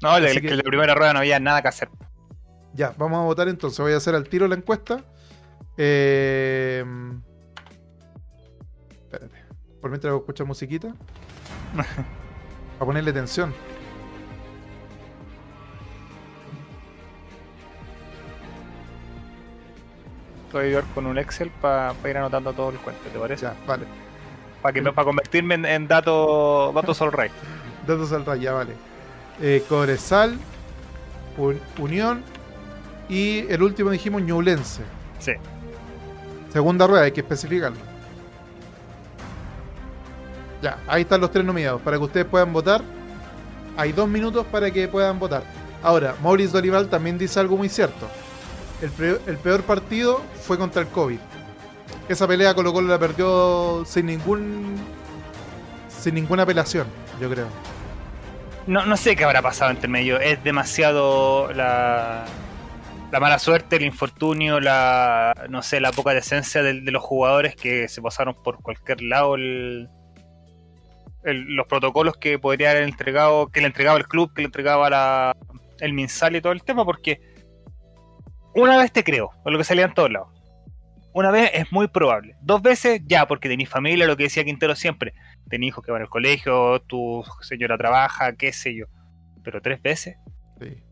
No, 0.00 0.16
el, 0.16 0.24
de 0.24 0.56
la 0.56 0.62
primera 0.62 0.94
rueda 0.94 1.12
no 1.12 1.20
había 1.20 1.38
nada 1.38 1.62
que 1.62 1.68
hacer. 1.68 1.88
Ya, 2.74 2.94
vamos 2.96 3.18
a 3.18 3.24
votar 3.24 3.48
entonces. 3.48 3.78
Voy 3.78 3.92
a 3.92 3.98
hacer 3.98 4.14
al 4.14 4.28
tiro 4.28 4.48
la 4.48 4.54
encuesta. 4.54 5.04
Eh... 5.76 6.84
Espérate. 9.04 9.36
Por 9.80 9.90
mientras 9.90 10.14
escuchar 10.14 10.46
musiquita. 10.46 10.94
a 12.80 12.84
ponerle 12.84 13.12
tensión. 13.12 13.54
Voy 20.52 20.74
a 20.74 20.82
con 20.94 21.06
un 21.06 21.18
Excel 21.18 21.50
para 21.60 21.94
ir 22.08 22.16
anotando 22.16 22.52
todo 22.52 22.70
el 22.70 22.78
cuento, 22.78 23.08
¿te 23.12 23.18
parece? 23.18 23.42
Ya, 23.46 23.54
vale. 23.66 23.84
Para 24.60 24.72
que 24.72 24.82
para 24.82 25.04
convertirme 25.04 25.54
en, 25.54 25.88
datos 25.88 26.74
datos 26.74 27.00
al 27.02 27.12
rey. 27.12 27.30
datos 27.86 28.12
al 28.12 28.24
rey, 28.24 28.40
ya 28.40 28.52
vale. 28.52 28.74
Eh, 29.40 29.64
Cobresal, 29.68 30.38
Unión 31.78 32.22
y 33.08 33.46
el 33.48 33.62
último 33.62 33.90
dijimos 33.90 34.22
Ñublense. 34.22 34.82
Sí. 35.18 35.32
Segunda 36.52 36.86
rueda, 36.86 37.04
hay 37.04 37.12
que 37.12 37.20
especificarlo. 37.20 37.78
Ya, 40.62 40.78
ahí 40.86 41.02
están 41.02 41.20
los 41.20 41.30
tres 41.30 41.44
nominados. 41.44 41.80
Para 41.80 41.96
que 41.96 42.04
ustedes 42.04 42.26
puedan 42.26 42.52
votar, 42.52 42.82
hay 43.76 43.92
dos 43.92 44.08
minutos 44.08 44.46
para 44.46 44.70
que 44.70 44.86
puedan 44.86 45.18
votar. 45.18 45.42
Ahora, 45.82 46.14
Maurice 46.22 46.52
Dorival 46.52 46.88
también 46.88 47.18
dice 47.18 47.40
algo 47.40 47.56
muy 47.56 47.68
cierto 47.68 48.06
el, 48.82 49.36
peor, 49.38 49.62
partido 49.62 50.20
fue 50.42 50.58
contra 50.58 50.82
el 50.82 50.88
COVID. 50.88 51.18
Esa 52.08 52.26
pelea 52.26 52.54
Colo 52.54 52.72
Colo 52.72 52.88
la 52.88 52.98
perdió 52.98 53.84
sin 53.86 54.06
ningún 54.06 54.76
sin 55.88 56.14
ninguna 56.14 56.42
apelación, 56.42 56.86
yo 57.20 57.30
creo. 57.30 57.46
No, 58.66 58.84
no 58.86 58.96
sé 58.96 59.14
qué 59.14 59.24
habrá 59.24 59.40
pasado 59.40 59.70
entre 59.70 59.88
medio. 59.88 60.18
Es 60.18 60.42
demasiado 60.42 61.52
la, 61.52 62.24
la 63.12 63.20
mala 63.20 63.38
suerte, 63.38 63.76
el 63.76 63.82
infortunio, 63.82 64.58
la 64.58 65.32
no 65.48 65.62
sé, 65.62 65.80
la 65.80 65.92
poca 65.92 66.12
decencia 66.12 66.62
de, 66.62 66.74
los 66.74 67.02
jugadores 67.02 67.54
que 67.54 67.88
se 67.88 68.02
pasaron 68.02 68.34
por 68.42 68.60
cualquier 68.62 69.02
lado 69.02 69.36
el, 69.36 69.88
los 71.22 71.66
protocolos 71.68 72.16
que 72.16 72.38
podría 72.38 72.72
haber 72.72 72.82
entregado, 72.82 73.48
que 73.48 73.60
le 73.60 73.66
entregaba 73.68 73.98
el 73.98 74.08
club, 74.08 74.32
que 74.34 74.42
le 74.42 74.46
entregaba 74.46 74.90
la, 74.90 75.36
el 75.78 75.92
Minsal 75.92 76.34
y 76.34 76.40
todo 76.40 76.52
el 76.52 76.64
tema, 76.64 76.84
porque 76.84 77.31
una 78.54 78.76
vez 78.78 78.92
te 78.92 79.04
creo, 79.04 79.30
por 79.42 79.52
lo 79.52 79.58
que 79.58 79.64
salía 79.64 79.84
en 79.84 79.94
todos 79.94 80.10
lados. 80.10 80.28
Una 81.14 81.30
vez 81.30 81.50
es 81.54 81.70
muy 81.72 81.88
probable. 81.88 82.36
Dos 82.40 82.62
veces 82.62 83.02
ya, 83.06 83.26
porque 83.26 83.48
tenéis 83.48 83.68
familia, 83.68 84.06
lo 84.06 84.16
que 84.16 84.24
decía 84.24 84.44
Quintero 84.44 84.74
siempre. 84.74 85.12
Tenés 85.48 85.68
hijos 85.68 85.84
que 85.84 85.92
van 85.92 86.02
al 86.02 86.08
colegio, 86.08 86.80
tu 86.80 87.22
señora 87.42 87.76
trabaja, 87.76 88.32
qué 88.34 88.52
sé 88.52 88.74
yo. 88.74 88.86
Pero 89.44 89.60
tres 89.60 89.82
veces. 89.82 90.16
Sí. 90.60 90.82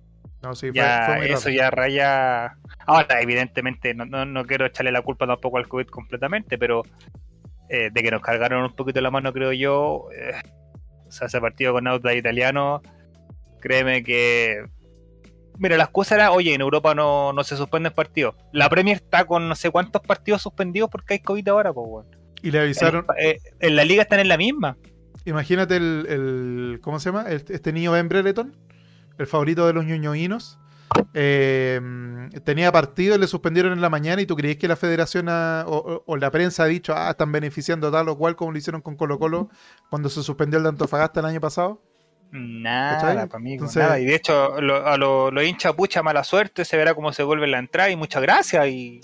No, 0.42 0.54
sí, 0.54 0.70
ya, 0.72 1.18
eso 1.18 1.50
ya 1.50 1.70
raya. 1.70 2.56
Ahora, 2.86 3.20
evidentemente, 3.20 3.94
no, 3.94 4.04
no, 4.06 4.44
quiero 4.46 4.66
echarle 4.66 4.90
la 4.90 5.02
culpa 5.02 5.26
tampoco 5.26 5.58
al 5.58 5.68
COVID 5.68 5.86
completamente, 5.86 6.56
pero 6.56 6.82
eh, 7.68 7.90
de 7.92 8.02
que 8.02 8.10
nos 8.10 8.22
cargaron 8.22 8.64
un 8.64 8.74
poquito 8.74 9.00
la 9.00 9.10
mano, 9.10 9.32
creo 9.32 9.52
yo. 9.52 10.08
Eh, 10.14 10.32
o 11.06 11.12
sea, 11.12 11.26
ese 11.26 11.40
partido 11.40 11.74
con 11.74 11.86
Auda 11.86 12.14
italiano, 12.14 12.80
créeme 13.60 14.02
que 14.02 14.64
Mira, 15.60 15.76
la 15.76 15.84
excusa 15.84 16.14
era, 16.14 16.32
oye, 16.32 16.54
en 16.54 16.62
Europa 16.62 16.94
no, 16.94 17.34
no 17.34 17.44
se 17.44 17.54
suspenden 17.54 17.92
partidos. 17.92 18.34
La 18.50 18.70
Premier 18.70 18.96
está 18.96 19.26
con 19.26 19.46
no 19.46 19.54
sé 19.54 19.70
cuántos 19.70 20.00
partidos 20.00 20.40
suspendidos 20.40 20.88
porque 20.88 21.14
hay 21.14 21.20
COVID 21.20 21.46
ahora, 21.48 21.70
pues, 21.70 21.86
bueno. 21.86 22.10
Y 22.42 22.50
le 22.50 22.60
avisaron. 22.60 23.04
Eh, 23.18 23.38
en, 23.60 23.76
la 23.76 23.84
liga 23.84 24.00
están 24.00 24.20
en 24.20 24.28
la 24.28 24.38
misma. 24.38 24.78
Imagínate 25.26 25.76
el, 25.76 26.78
¿cómo 26.80 26.98
se 26.98 27.10
llama? 27.10 27.26
Este 27.28 27.74
niño 27.74 27.92
Ben 27.92 28.08
Brereton, 28.08 28.56
el 29.18 29.26
favorito 29.26 29.66
de 29.66 29.74
los 29.74 29.84
ñoñoínos. 29.84 30.58
Eh, 31.12 31.78
tenía 32.42 32.72
partido 32.72 33.14
y 33.14 33.18
le 33.18 33.26
suspendieron 33.26 33.74
en 33.74 33.82
la 33.82 33.90
mañana 33.90 34.22
y 34.22 34.26
tú 34.26 34.36
crees 34.36 34.56
que 34.56 34.66
la 34.66 34.76
federación 34.76 35.26
o, 35.28 36.16
la 36.18 36.30
prensa 36.30 36.62
ha 36.62 36.66
dicho, 36.68 36.94
ah, 36.96 37.10
están 37.10 37.32
beneficiando 37.32 37.92
tal 37.92 38.08
o 38.08 38.16
cual 38.16 38.34
como 38.34 38.52
lo 38.52 38.56
hicieron 38.56 38.80
con 38.80 38.96
Colo 38.96 39.18
Colo 39.18 39.50
cuando 39.90 40.08
se 40.08 40.22
suspendió 40.22 40.56
el 40.56 40.62
de 40.62 40.70
Antofagasta 40.70 41.20
el 41.20 41.26
año 41.26 41.40
pasado. 41.40 41.82
Nada, 42.32 43.26
para 43.26 43.40
mí, 43.40 43.56
nada. 43.56 43.98
Y 43.98 44.04
de 44.04 44.14
hecho, 44.14 44.54
a 44.54 44.96
los 44.96 45.32
lo 45.32 45.42
hincha 45.42 45.72
pucha 45.72 46.02
mala 46.02 46.22
suerte, 46.22 46.64
se 46.64 46.76
verá 46.76 46.94
cómo 46.94 47.12
se 47.12 47.22
vuelve 47.22 47.46
la 47.46 47.58
entrada 47.58 47.90
y 47.90 47.96
muchas 47.96 48.22
gracias. 48.22 48.66
Y, 48.68 49.00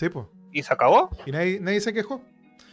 y 0.53 0.63
se 0.63 0.73
acabó. 0.73 1.11
Y 1.27 1.33
nadie, 1.33 1.81
se 1.81 1.93
quejó. 1.93 2.23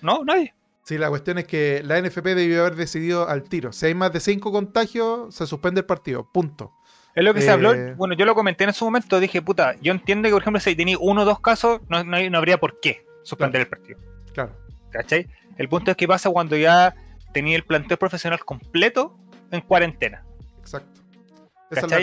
No, 0.02 0.24
nadie. 0.24 0.54
Sí, 0.84 0.98
la 0.98 1.10
cuestión 1.10 1.38
es 1.38 1.46
que 1.46 1.82
la 1.84 2.00
NFP 2.02 2.26
debió 2.36 2.62
haber 2.62 2.76
decidido 2.76 3.28
al 3.28 3.44
tiro. 3.44 3.72
Si 3.72 3.86
hay 3.86 3.96
más 3.96 4.12
de 4.12 4.20
cinco 4.20 4.52
contagios, 4.52 5.34
se 5.34 5.48
suspende 5.48 5.80
el 5.80 5.86
partido. 5.86 6.30
Punto. 6.32 6.74
Es 7.16 7.24
lo 7.24 7.34
que 7.34 7.42
se 7.42 7.52
habló. 7.52 7.74
Eh, 7.74 7.94
bueno, 7.96 8.16
yo 8.16 8.26
lo 8.26 8.36
comenté 8.36 8.64
en 8.64 8.74
su 8.74 8.86
momento. 8.86 9.20
Dije, 9.20 9.42
puta, 9.42 9.76
yo 9.82 9.92
entiendo 9.92 10.28
que, 10.28 10.34
por 10.34 10.42
ejemplo, 10.42 10.60
si 10.60 10.76
tenía 10.76 10.98
uno 11.00 11.22
o 11.22 11.26
dos 11.26 11.40
casos, 11.40 11.82
no, 11.88 12.04
no, 12.04 12.38
habría 12.38 12.60
por 12.60 12.80
qué 12.80 13.06
suspender 13.24 13.62
el 13.62 13.68
partido. 13.68 14.00
Claro. 14.34 14.58
¿Cachai? 14.92 15.28
El 15.58 15.70
punto 15.70 15.92
es 15.92 15.98
que 15.98 16.08
pasa 16.08 16.30
cuando 16.30 16.58
ya 16.58 16.96
tenía 17.34 17.56
el 17.56 17.64
plantel 17.64 17.98
profesional 17.98 18.44
completo 18.44 19.18
en 19.52 19.62
cuarentena. 19.62 20.26
Exacto. 20.64 21.02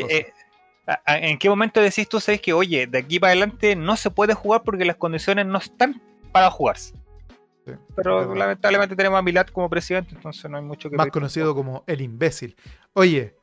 Eh, 0.08 0.32
¿En 1.06 1.38
qué 1.38 1.48
momento 1.48 1.80
decís 1.80 2.08
tú, 2.08 2.20
sabes 2.20 2.40
que, 2.40 2.52
oye, 2.52 2.86
de 2.86 2.98
aquí 2.98 3.20
para 3.20 3.32
adelante 3.32 3.76
no 3.76 3.96
se 3.96 4.10
puede 4.10 4.34
jugar 4.34 4.62
porque 4.62 4.84
las 4.84 4.96
condiciones 4.96 5.46
no 5.46 5.58
están 5.58 6.00
para 6.32 6.50
jugarse? 6.50 6.94
Pero 7.94 8.34
lamentablemente 8.34 8.96
tenemos 8.96 9.18
a 9.18 9.22
Milat 9.22 9.50
como 9.50 9.68
presidente, 9.68 10.14
entonces 10.14 10.50
no 10.50 10.56
hay 10.56 10.64
mucho 10.64 10.90
que 10.90 10.96
Más 10.96 11.08
conocido 11.08 11.54
como 11.54 11.84
el 11.86 12.00
imbécil. 12.00 12.56
Oye, 12.94 13.36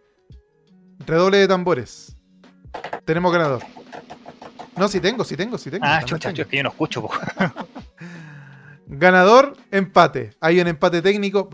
redoble 1.05 1.37
de 1.37 1.47
tambores. 1.47 2.15
Tenemos 3.05 3.31
ganador. 3.31 3.63
No, 4.75 4.87
si 4.87 4.99
tengo, 4.99 5.23
si 5.23 5.37
tengo, 5.37 5.57
si 5.57 5.71
tengo. 5.71 5.85
Ah, 5.87 6.01
chucha, 6.03 6.29
es 6.29 6.47
que 6.47 6.57
yo 6.57 6.63
no 6.63 6.69
escucho. 6.69 7.07
ganador, 8.87 9.55
empate. 9.71 10.31
Hay 10.39 10.59
un 10.59 10.67
empate 10.67 11.01
técnico, 11.01 11.49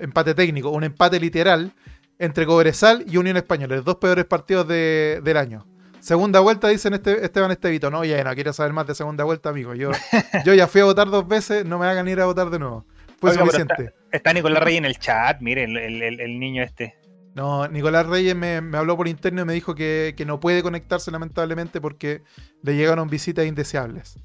empate 0.00 0.34
técnico, 0.34 0.70
un 0.70 0.84
empate 0.84 1.18
literal 1.18 1.72
entre 2.18 2.46
Cobresal 2.46 3.04
y 3.06 3.16
Unión 3.16 3.36
Española, 3.36 3.76
los 3.76 3.84
dos 3.84 3.96
peores 3.96 4.24
partidos 4.24 4.66
del 4.68 5.36
año. 5.36 5.66
Segunda 6.00 6.38
vuelta, 6.40 6.68
dicen 6.68 6.94
este, 6.94 7.24
Esteban 7.24 7.50
Estevito. 7.50 7.90
No, 7.90 8.04
ya 8.04 8.22
no 8.22 8.32
quiero 8.34 8.52
saber 8.52 8.72
más 8.72 8.86
de 8.86 8.94
segunda 8.94 9.24
vuelta, 9.24 9.48
amigo. 9.48 9.74
Yo, 9.74 9.90
yo 10.44 10.54
ya 10.54 10.68
fui 10.68 10.80
a 10.80 10.84
votar 10.84 11.10
dos 11.10 11.26
veces, 11.26 11.64
no 11.64 11.78
me 11.78 11.86
hagan 11.86 12.06
ir 12.06 12.20
a 12.20 12.26
votar 12.26 12.48
de 12.50 12.60
nuevo. 12.60 12.84
Fue 13.18 13.34
suficiente. 13.34 13.92
Está, 14.12 14.32
Nicolás 14.32 14.62
Reyes 14.62 14.78
en 14.78 14.84
el 14.84 14.98
chat, 14.98 15.40
miren, 15.40 15.76
el, 15.76 16.38
niño 16.38 16.62
este. 16.62 16.94
No, 17.34 17.66
Nicolás 17.66 18.06
Reyes 18.06 18.36
me, 18.36 18.56
habló 18.74 18.96
por 18.96 19.08
interno 19.08 19.42
y 19.42 19.44
me 19.44 19.52
dijo 19.52 19.74
que, 19.74 20.14
no 20.26 20.38
puede 20.38 20.62
conectarse 20.62 21.10
lamentablemente 21.10 21.80
porque 21.80 22.22
le 22.62 22.76
llegaron 22.76 23.08
visitas 23.08 23.46
indeseables. 23.46 24.18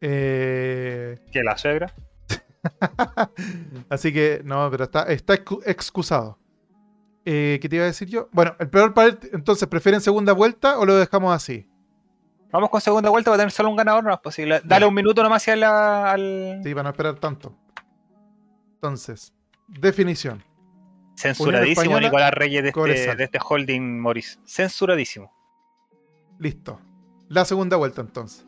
Eh... 0.00 1.18
¿Que 1.32 1.42
la 1.42 1.58
suegra? 1.58 1.92
Así 3.88 4.12
que, 4.12 4.40
no, 4.44 4.70
pero 4.70 4.84
está, 4.84 5.02
está 5.04 5.34
excusado. 5.34 6.38
Eh, 7.24 7.58
¿Qué 7.62 7.68
te 7.68 7.76
iba 7.76 7.84
a 7.84 7.88
decir 7.88 8.08
yo? 8.08 8.28
Bueno, 8.32 8.56
el 8.58 8.68
peor 8.68 8.94
partido, 8.94 9.32
entonces, 9.34 9.68
¿prefieren 9.68 10.00
segunda 10.00 10.32
vuelta 10.32 10.78
o 10.78 10.84
lo 10.84 10.96
dejamos 10.96 11.34
así? 11.34 11.68
Vamos 12.50 12.68
con 12.68 12.80
segunda 12.80 13.08
vuelta 13.08 13.30
para 13.30 13.42
tener 13.42 13.52
solo 13.52 13.70
un 13.70 13.76
ganador, 13.76 14.04
no 14.04 14.12
es 14.12 14.20
posible. 14.20 14.60
Dale 14.64 14.84
un 14.84 14.94
minuto 14.94 15.22
nomás 15.22 15.42
hacia 15.42 15.56
la, 15.56 16.10
al. 16.10 16.60
Sí, 16.62 16.74
para 16.74 16.82
no 16.82 16.90
esperar 16.90 17.14
tanto. 17.14 17.56
Entonces, 18.74 19.32
definición. 19.68 20.44
Censuradísimo 21.16 22.00
Nicolás 22.00 22.32
Reyes 22.32 22.62
de 22.62 22.70
este, 22.70 23.16
de 23.16 23.24
este, 23.24 23.38
holding 23.42 24.00
Morris. 24.00 24.38
Censuradísimo. 24.44 25.32
Listo. 26.38 26.80
La 27.28 27.44
segunda 27.44 27.76
vuelta 27.76 28.00
entonces. 28.00 28.44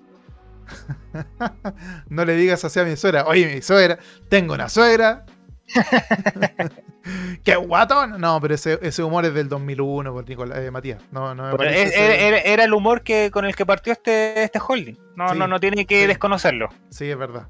no 2.08 2.24
le 2.24 2.34
digas 2.34 2.64
así 2.64 2.80
a 2.80 2.84
mi 2.84 2.96
suegra. 2.96 3.24
Oye, 3.26 3.54
mi 3.54 3.62
suegra, 3.62 3.98
tengo 4.28 4.54
una 4.54 4.68
suegra, 4.68 5.24
¡Qué 7.44 7.56
guatón! 7.56 8.20
No, 8.20 8.40
pero 8.40 8.54
ese, 8.54 9.02
humor 9.02 9.24
es 9.24 9.34
del 9.34 9.48
2001 9.48 10.12
por 10.12 10.28
Nicolás, 10.28 10.58
eh, 10.58 10.70
Matías. 10.70 11.02
No, 11.10 11.34
no 11.34 11.50
era, 11.50 12.64
el 12.64 12.72
humor 12.72 13.02
que 13.02 13.30
con 13.30 13.44
el 13.44 13.54
que 13.54 13.66
partió 13.66 13.92
este, 13.92 14.42
este 14.42 14.58
holding. 14.66 14.96
No, 15.16 15.34
no, 15.34 15.46
no 15.46 15.60
tiene 15.60 15.86
que 15.86 16.06
desconocerlo. 16.06 16.68
Sí, 16.90 17.10
es 17.10 17.16
verdad. 17.16 17.48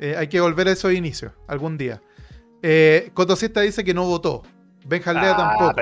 Eh, 0.00 0.14
hay 0.16 0.28
que 0.28 0.40
volver 0.40 0.68
a 0.68 0.72
esos 0.72 0.92
inicios 0.92 1.32
algún 1.48 1.78
día. 1.78 2.00
Eh, 2.62 3.10
Cotosista 3.14 3.60
dice 3.60 3.84
que 3.84 3.94
no 3.94 4.04
votó. 4.04 4.42
Benjaldea 4.84 5.32
ah, 5.32 5.36
tampoco. 5.36 5.74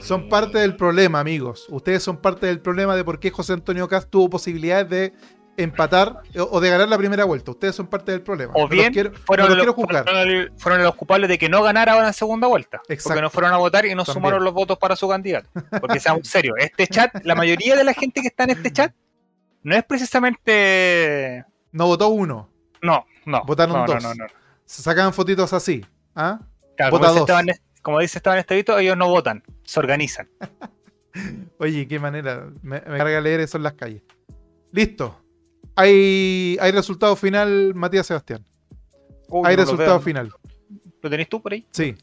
Son 0.00 0.28
parte 0.28 0.58
del 0.58 0.74
problema, 0.74 1.20
amigos. 1.20 1.66
Ustedes 1.68 2.02
son 2.02 2.16
parte 2.16 2.46
del 2.46 2.60
problema 2.60 2.96
de 2.96 3.04
por 3.04 3.20
qué 3.20 3.30
José 3.30 3.52
Antonio 3.52 3.86
Cast 3.88 4.10
tuvo 4.10 4.28
posibilidades 4.28 4.88
de 4.88 5.12
empatar 5.62 6.22
o 6.36 6.60
de 6.60 6.70
ganar 6.70 6.88
la 6.88 6.98
primera 6.98 7.24
vuelta. 7.24 7.50
Ustedes 7.50 7.74
son 7.74 7.86
parte 7.86 8.12
del 8.12 8.22
problema. 8.22 8.52
O 8.56 8.68
bien 8.68 8.92
fueron, 9.24 9.48
los, 9.56 9.74
fueron, 10.56 10.82
los 10.82 10.94
culpables 10.94 11.28
de 11.28 11.38
que 11.38 11.48
no 11.48 11.62
ganara 11.62 12.06
en 12.06 12.12
segunda 12.12 12.46
vuelta. 12.46 12.80
Porque 12.86 13.20
no 13.20 13.30
fueron 13.30 13.52
a 13.52 13.56
votar 13.56 13.86
y 13.86 13.94
no 13.94 14.04
sumaron 14.04 14.42
los 14.44 14.52
votos 14.54 14.78
para 14.78 14.96
su 14.96 15.08
candidato. 15.08 15.48
Porque 15.80 16.00
seamos 16.00 16.22
serios, 16.28 16.56
este 16.58 16.86
chat, 16.86 17.14
la 17.24 17.34
mayoría 17.34 17.76
de 17.76 17.84
la 17.84 17.94
gente 17.94 18.20
que 18.20 18.28
está 18.28 18.44
en 18.44 18.50
este 18.50 18.72
chat 18.72 18.92
no 19.62 19.76
es 19.76 19.84
precisamente... 19.84 21.44
No 21.72 21.86
votó 21.86 22.08
uno. 22.08 22.48
No, 22.82 23.06
no. 23.26 23.44
Votaron 23.44 23.86
dos. 23.86 24.02
Se 24.64 24.82
sacan 24.82 25.12
fotitos 25.12 25.52
así. 25.52 25.84
¿ah? 26.14 26.40
como, 27.82 28.00
dice 28.00 28.18
Esteban 28.18 28.38
Estevito, 28.38 28.78
ellos 28.78 28.96
no 28.96 29.08
votan, 29.08 29.42
se 29.64 29.80
organizan. 29.80 30.28
Oye, 31.58 31.86
qué 31.86 31.98
manera. 31.98 32.48
Me, 32.62 32.80
me 32.80 32.98
carga 32.98 33.20
leer 33.20 33.40
eso 33.40 33.56
en 33.58 33.64
las 33.64 33.74
calles. 33.74 34.02
Listo. 34.72 35.20
Hay, 35.76 36.56
hay 36.60 36.72
resultado 36.72 37.16
final, 37.16 37.74
Matías 37.74 38.06
Sebastián. 38.06 38.44
hay 39.44 39.56
resultado 39.56 40.00
final. 40.00 40.32
¿Lo 41.02 41.10
tenés 41.10 41.28
tú 41.28 41.40
por 41.40 41.52
ahí? 41.52 41.66
Sí. 41.70 41.96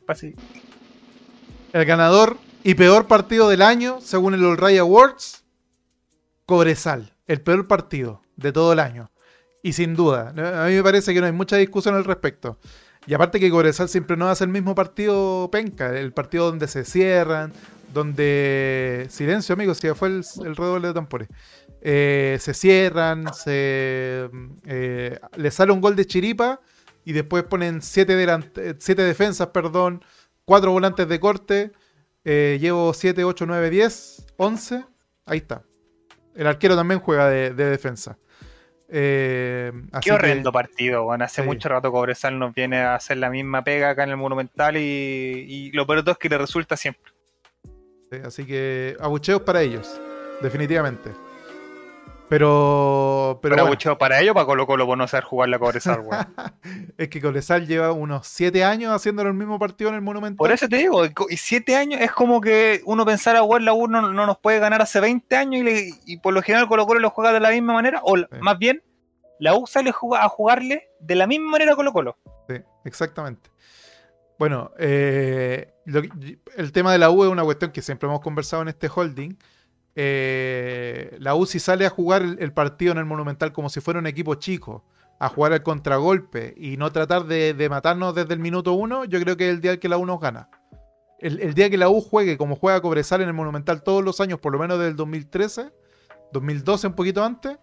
El 1.74 1.86
ganador 1.86 2.38
y 2.64 2.76
peor 2.76 3.08
partido 3.08 3.50
del 3.50 3.62
año, 3.62 4.00
según 4.02 4.34
el 4.34 4.44
All 4.44 4.58
Ray 4.58 4.78
Awards, 4.78 5.44
Cobresal. 6.46 7.14
El 7.28 7.42
peor 7.42 7.68
partido 7.68 8.22
de 8.38 8.52
todo 8.52 8.74
el 8.74 8.80
año. 8.80 9.12
Y 9.62 9.74
sin 9.74 9.96
duda, 9.96 10.30
a 10.30 10.68
mí 10.68 10.76
me 10.76 10.84
parece 10.84 11.14
que 11.14 11.20
no 11.20 11.26
hay 11.26 11.34
mucha 11.34 11.58
discusión 11.58 11.96
al 11.96 12.06
respecto. 12.06 12.58
Y 13.06 13.14
aparte 13.14 13.40
que 13.40 13.50
Cobresal 13.50 13.90
siempre 13.90 14.18
no 14.18 14.30
hace 14.30 14.44
el 14.44 14.50
mismo 14.50 14.76
partido 14.76 15.50
penca, 15.52 15.98
el 15.98 16.14
partido 16.14 16.46
donde 16.48 16.68
se 16.68 16.86
cierran, 16.86 17.54
donde... 17.94 19.08
Silencio, 19.10 19.54
amigos, 19.54 19.78
si 19.78 19.88
ya 19.88 19.96
fue 19.96 20.10
el, 20.10 20.26
el 20.46 20.56
redoble 20.56 20.90
de 20.90 20.94
tambores. 20.94 21.30
Eh, 21.82 22.38
se 22.40 22.54
cierran, 22.54 23.34
se, 23.34 24.30
eh, 24.66 25.20
le 25.36 25.52
sale 25.52 25.72
un 25.72 25.82
gol 25.82 25.96
de 25.96 26.06
chiripa 26.06 26.60
y 27.06 27.14
después 27.14 27.44
ponen 27.44 27.82
siete, 27.82 28.16
defensas, 28.16 29.48
perdón, 29.48 30.04
cuatro 30.46 30.72
volantes 30.72 31.08
de 31.08 31.20
corte. 31.20 31.72
Eh, 32.26 32.58
llevo 32.60 32.94
7, 32.94 33.24
8, 33.24 33.46
9, 33.46 33.70
10, 33.70 34.28
11. 34.36 34.86
Ahí 35.26 35.38
está. 35.38 35.64
El 36.36 36.48
arquero 36.48 36.76
también 36.76 37.00
juega 37.00 37.30
de, 37.30 37.54
defensa. 37.54 38.18
Qué 38.90 39.72
horrendo 40.12 40.52
partido, 40.52 41.06
bueno. 41.06 41.24
Hace 41.24 41.44
mucho 41.44 41.70
rato 41.70 41.92
Cobresal 41.92 42.38
nos 42.38 42.54
viene 42.54 42.80
a 42.80 42.96
hacer 42.96 43.18
la 43.18 43.30
misma 43.30 43.64
pega 43.64 43.92
acá 43.92 44.04
en 44.04 44.10
el 44.10 44.18
Monumental 44.18 44.76
y, 44.78 45.72
lo 45.72 45.88
peor 45.88 46.04
es 46.06 46.18
que 46.18 46.30
le 46.30 46.38
resulta 46.38 46.76
siempre. 46.76 47.14
así 48.26 48.46
que 48.46 48.98
abucheos 49.00 49.42
para 49.42 49.62
ellos, 49.62 50.02
definitivamente. 50.42 51.27
Pero. 52.30 53.40
Pero, 53.42 53.56
bueno. 53.68 53.98
para 53.98 54.20
ello, 54.20 54.34
para 54.34 54.46
Colo 54.46 54.68
Colo 54.68 54.86
por 54.86 54.98
no 54.98 55.08
saber 55.08 55.24
jugar 55.24 55.50
la 55.50 55.60
Cobresal, 55.60 56.02
weón. 56.06 56.28
es 56.98 57.08
que 57.08 57.22
Cobresal 57.22 57.68
lleva 57.68 57.92
unos 57.94 58.28
7 58.28 58.64
años 58.64 58.94
haciendo 58.94 59.22
el 59.22 59.34
mismo 59.34 59.60
partido 59.60 59.90
en 59.90 59.96
el 59.96 60.02
Monumental. 60.02 60.38
Por 60.38 60.52
eso 60.52 60.68
te 60.68 60.78
digo, 60.78 61.04
y 61.06 61.38
7 61.38 61.76
años 61.76 62.02
es 62.02 62.12
como 62.12 62.42
que 62.42 62.82
uno 62.86 63.06
pensara, 63.06 63.44
weón, 63.44 63.66
la 63.66 63.74
U 63.74 63.88
no, 63.88 64.02
nos 64.12 64.38
puede 64.40 64.60
ganar 64.60 64.82
hace 64.82 65.00
20 65.00 65.36
años 65.36 65.66
y, 66.06 66.18
por 66.18 66.34
lo 66.34 66.42
general 66.42 66.68
Colo 66.68 66.86
Colo 66.86 67.00
lo 67.00 67.10
juega 67.10 67.32
de 67.32 67.40
la 67.40 67.52
misma 67.52 67.74
manera, 67.74 68.02
o 68.04 68.16
más 68.42 68.58
bien, 68.58 68.84
la 69.40 69.56
U 69.56 69.66
sale 69.68 69.92
a 69.92 70.30
jugarle 70.30 70.90
de 71.00 71.16
la 71.16 71.28
misma 71.28 71.52
manera 71.52 71.74
a 71.74 71.76
Colo 71.76 71.94
Colo. 71.94 72.18
Sí, 72.50 72.56
exactamente. 72.84 73.50
Bueno, 74.38 74.72
eh, 74.78 75.74
el 76.56 76.72
tema 76.72 76.92
de 76.92 77.00
la 77.00 77.10
U 77.10 77.24
es 77.24 77.30
una 77.30 77.44
cuestión 77.44 77.72
que 77.72 77.82
siempre 77.82 78.08
hemos 78.08 78.22
conversado 78.22 78.62
en 78.62 78.68
este 78.68 78.90
holding. 78.94 79.38
Eh, 80.00 81.18
la 81.20 81.34
U 81.34 81.48
si 81.48 81.60
sale 81.60 81.84
a 81.88 81.90
jugar 81.90 82.22
el, 82.22 82.54
partido 82.54 82.92
en 82.92 83.00
el 83.00 83.06
Monumental 83.06 83.52
como 83.52 83.68
si 83.68 83.82
fuera 83.82 84.00
un 84.00 84.06
equipo 84.06 84.36
chico, 84.36 84.86
a 85.18 85.28
jugar 85.28 85.54
el 85.54 85.64
contragolpe 85.64 86.54
y 86.56 86.78
no 86.78 86.92
tratar 86.92 87.26
de, 87.26 87.68
matarnos 87.68 88.14
desde 88.14 88.36
el 88.36 88.40
minuto 88.40 88.74
uno, 88.74 89.06
yo 89.06 89.20
creo 89.20 89.36
que 89.36 89.50
es 89.50 89.56
el 89.56 89.60
día 89.60 89.80
que 89.80 89.90
la 89.90 89.98
U 89.98 90.06
nos 90.06 90.20
gana. 90.20 90.52
El, 91.18 91.56
día 91.56 91.72
que 91.72 91.80
la 91.80 91.90
U 91.90 92.00
juegue 92.00 92.38
como 92.38 92.56
juega 92.56 92.80
Cobresal 92.80 93.22
en 93.22 93.30
el 93.30 93.34
Monumental 93.34 93.82
todos 93.82 94.04
los 94.04 94.22
años, 94.22 94.40
por 94.40 94.54
lo 94.54 94.60
menos 94.60 94.78
desde 94.78 94.92
el 94.92 94.96
2013, 94.98 95.72
2012 96.32 96.88
un 96.88 96.94
poquito 96.94 97.24
antes, 97.24 97.58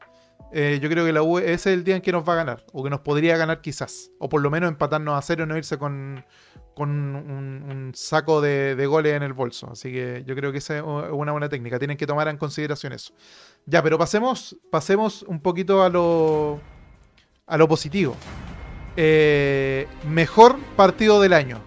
eh, 0.52 0.78
yo 0.80 0.88
creo 0.88 1.04
que 1.04 1.12
la 1.12 1.22
U 1.22 1.38
ese 1.38 1.52
es 1.54 1.66
el 1.66 1.82
día 1.82 1.96
en 1.96 2.02
que 2.02 2.12
nos 2.12 2.28
va 2.28 2.34
a 2.34 2.36
ganar, 2.36 2.64
o 2.72 2.84
que 2.84 2.90
nos 2.90 3.00
podría 3.00 3.36
ganar 3.36 3.60
quizás, 3.60 4.12
o 4.20 4.28
por 4.28 4.40
lo 4.40 4.50
menos 4.50 4.68
empatarnos 4.68 5.18
a 5.18 5.22
cero 5.22 5.42
y 5.42 5.46
no 5.48 5.56
irse 5.56 5.78
con, 5.78 6.24
con 6.74 6.90
un, 6.90 7.92
saco 7.94 8.40
de, 8.40 8.86
goles 8.86 9.14
en 9.14 9.22
el 9.22 9.32
bolso. 9.32 9.68
Así 9.70 9.92
que 9.92 10.22
yo 10.26 10.34
creo 10.34 10.52
que 10.52 10.58
esa 10.58 10.78
es 10.78 10.82
una 10.82 11.32
buena 11.32 11.48
técnica. 11.48 11.78
Tienen 11.78 11.96
que 11.96 12.06
tomar 12.06 12.28
en 12.28 12.36
consideración 12.36 12.92
eso. 12.92 13.12
Ya, 13.66 13.82
pero 13.82 13.98
pasemos, 13.98 14.56
pasemos 14.70 15.22
un 15.22 15.40
poquito 15.40 15.82
a 15.82 15.88
lo, 15.88 16.60
a 17.46 17.56
lo 17.56 17.68
positivo. 17.68 18.16
Eh, 18.96 19.88
mejor 20.08 20.58
partido 20.76 21.20
del 21.20 21.32
año. 21.32 21.58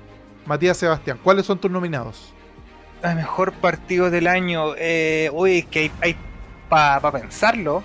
Matías 0.45 0.77
Sebastián, 0.77 1.19
¿cuáles 1.21 1.45
son 1.45 1.59
tus 1.59 1.69
nominados? 1.69 2.33
El 3.03 3.15
mejor 3.15 3.51
partido 3.53 4.09
del 4.09 4.27
año. 4.27 4.75
Eh, 4.77 5.29
uy, 5.33 5.63
que 5.63 5.91
hay, 6.01 6.15
para 6.69 7.11
pensarlo. 7.11 7.83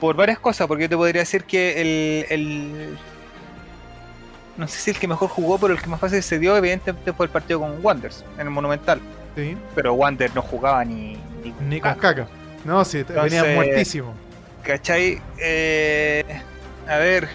Por 0.00 0.16
varias 0.16 0.38
cosas, 0.38 0.66
porque 0.66 0.84
yo 0.84 0.88
te 0.88 0.96
podría 0.96 1.22
decir 1.22 1.44
que 1.44 2.26
el 2.30 2.98
no 4.58 4.66
sé 4.66 4.80
si 4.80 4.90
el 4.90 4.98
que 4.98 5.06
mejor 5.06 5.28
jugó, 5.28 5.56
pero 5.56 5.72
el 5.72 5.80
que 5.80 5.86
más 5.86 6.00
fácil 6.00 6.20
se 6.20 6.38
dio, 6.40 6.56
evidentemente, 6.56 7.12
fue 7.12 7.26
el 7.26 7.32
partido 7.32 7.60
con 7.60 7.78
Wanders 7.82 8.24
en 8.34 8.40
el 8.40 8.50
Monumental. 8.50 9.00
Sí. 9.36 9.56
Pero 9.76 9.94
Wander 9.94 10.34
no 10.34 10.42
jugaba 10.42 10.84
ni. 10.84 11.16
Ni, 11.68 11.80
con 11.80 11.94
caca. 11.94 12.26
No, 12.64 12.84
sí, 12.84 13.04
venía 13.04 13.44
muertísimo. 13.54 14.12
¿Cachai? 14.64 15.22
Eh, 15.38 16.24
a 16.88 16.96
ver. 16.96 17.28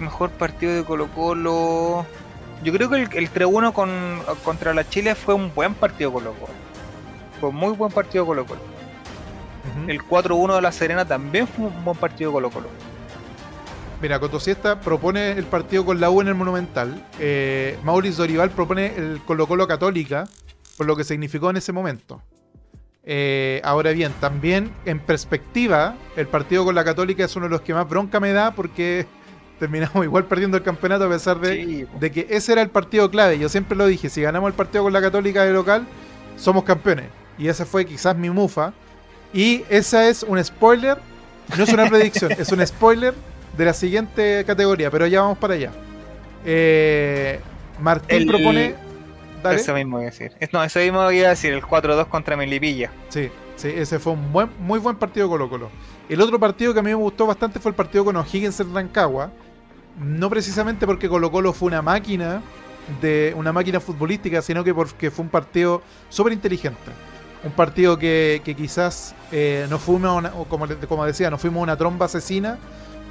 Mejor 0.00 0.30
partido 0.30 0.74
de 0.74 0.84
Colo-Colo. 0.84 2.04
Yo 2.64 2.72
creo 2.72 2.90
que 2.90 2.96
el, 2.96 3.08
el 3.12 3.32
3-1 3.32 3.72
con, 3.72 4.20
contra 4.42 4.74
la 4.74 4.86
Chile 4.88 5.14
fue 5.14 5.34
un 5.34 5.54
buen 5.54 5.74
partido 5.74 6.12
Colo-Colo. 6.12 6.52
Fue 7.38 7.50
un 7.50 7.54
muy 7.54 7.74
buen 7.74 7.92
partido 7.92 8.26
Colo-Colo. 8.26 8.60
El 9.86 10.00
4-1 10.02 10.56
de 10.56 10.62
la 10.62 10.72
Serena 10.72 11.04
también 11.04 11.46
fue 11.46 11.66
un 11.66 11.84
buen 11.84 11.96
partido 11.96 12.32
Colo-Colo. 12.32 12.68
Mira, 14.00 14.18
Cotosiesta 14.18 14.80
propone 14.80 15.32
el 15.32 15.44
partido 15.44 15.84
con 15.84 16.00
la 16.00 16.10
U 16.10 16.22
en 16.22 16.28
el 16.28 16.34
Monumental. 16.34 17.06
Eh, 17.18 17.78
Mauricio 17.84 18.24
Dorival 18.24 18.50
propone 18.50 18.94
el 18.96 19.20
Colo 19.26 19.46
Colo 19.46 19.68
Católica, 19.68 20.26
por 20.78 20.86
lo 20.86 20.96
que 20.96 21.04
significó 21.04 21.50
en 21.50 21.58
ese 21.58 21.72
momento. 21.72 22.22
Eh, 23.04 23.60
ahora 23.62 23.92
bien, 23.92 24.12
también 24.20 24.70
en 24.86 25.00
perspectiva, 25.00 25.96
el 26.16 26.28
partido 26.28 26.64
con 26.64 26.74
la 26.74 26.84
Católica 26.84 27.24
es 27.24 27.36
uno 27.36 27.46
de 27.46 27.50
los 27.50 27.60
que 27.60 27.74
más 27.74 27.88
bronca 27.88 28.20
me 28.20 28.32
da 28.32 28.52
porque 28.52 29.06
terminamos 29.58 30.02
igual 30.02 30.24
perdiendo 30.24 30.56
el 30.56 30.62
campeonato 30.62 31.04
a 31.04 31.08
pesar 31.10 31.38
de, 31.38 31.86
de 31.98 32.10
que 32.10 32.26
ese 32.30 32.52
era 32.52 32.62
el 32.62 32.70
partido 32.70 33.10
clave. 33.10 33.38
Yo 33.38 33.50
siempre 33.50 33.76
lo 33.76 33.86
dije, 33.86 34.08
si 34.08 34.22
ganamos 34.22 34.48
el 34.48 34.54
partido 34.54 34.84
con 34.84 34.94
la 34.94 35.02
Católica 35.02 35.44
de 35.44 35.52
local, 35.52 35.86
somos 36.36 36.64
campeones. 36.64 37.06
Y 37.36 37.48
ese 37.48 37.66
fue 37.66 37.84
quizás 37.84 38.16
mi 38.16 38.30
mufa. 38.30 38.72
Y 39.32 39.64
esa 39.68 40.08
es 40.08 40.22
un 40.22 40.42
spoiler, 40.44 40.98
no 41.56 41.64
es 41.64 41.72
una 41.72 41.88
predicción, 41.88 42.32
es 42.32 42.50
un 42.50 42.66
spoiler 42.66 43.14
de 43.56 43.64
la 43.64 43.72
siguiente 43.72 44.44
categoría, 44.44 44.90
pero 44.90 45.06
ya 45.06 45.22
vamos 45.22 45.38
para 45.38 45.54
allá. 45.54 45.70
Eh, 46.44 47.40
Martín 47.80 48.26
propone. 48.26 48.74
Eso 49.52 49.74
mismo 49.74 49.96
voy 49.96 50.06
a 50.06 50.10
decir. 50.10 50.32
No, 50.52 50.62
eso 50.62 50.80
mismo 50.80 51.02
voy 51.02 51.22
a 51.22 51.30
decir, 51.30 51.52
el 51.52 51.62
4-2 51.62 52.08
contra 52.08 52.36
Melipilla. 52.36 52.90
Sí, 53.08 53.30
sí, 53.56 53.68
ese 53.68 53.98
fue 53.98 54.12
un 54.12 54.32
buen, 54.32 54.50
muy 54.58 54.78
buen 54.78 54.96
partido 54.96 55.28
Colo 55.28 55.48
Colo. 55.48 55.70
El 56.08 56.20
otro 56.20 56.38
partido 56.38 56.74
que 56.74 56.80
a 56.80 56.82
mí 56.82 56.90
me 56.90 56.94
gustó 56.94 57.26
bastante 57.26 57.60
fue 57.60 57.70
el 57.70 57.76
partido 57.76 58.04
con 58.04 58.16
O'Higgins 58.16 58.58
en 58.60 58.74
Rancagua. 58.74 59.30
No 59.98 60.28
precisamente 60.28 60.86
porque 60.86 61.08
Colo 61.08 61.30
Colo 61.30 61.52
fue 61.52 61.68
una 61.68 61.82
máquina 61.82 62.42
de 63.00 63.32
una 63.36 63.52
máquina 63.52 63.80
futbolística, 63.80 64.42
sino 64.42 64.64
que 64.64 64.74
porque 64.74 65.10
fue 65.10 65.24
un 65.24 65.30
partido 65.30 65.82
súper 66.08 66.32
inteligente. 66.32 66.90
Un 67.42 67.52
partido 67.52 67.98
que, 67.98 68.42
quizás 68.56 69.14
eh, 69.32 69.66
no 69.70 69.78
fuimos, 69.78 70.18
una, 70.18 70.30
como, 70.30 70.66
como 70.88 71.06
decía, 71.06 71.30
no 71.30 71.38
fuimos 71.38 71.62
una 71.62 71.76
tromba 71.76 72.06
asesina, 72.06 72.58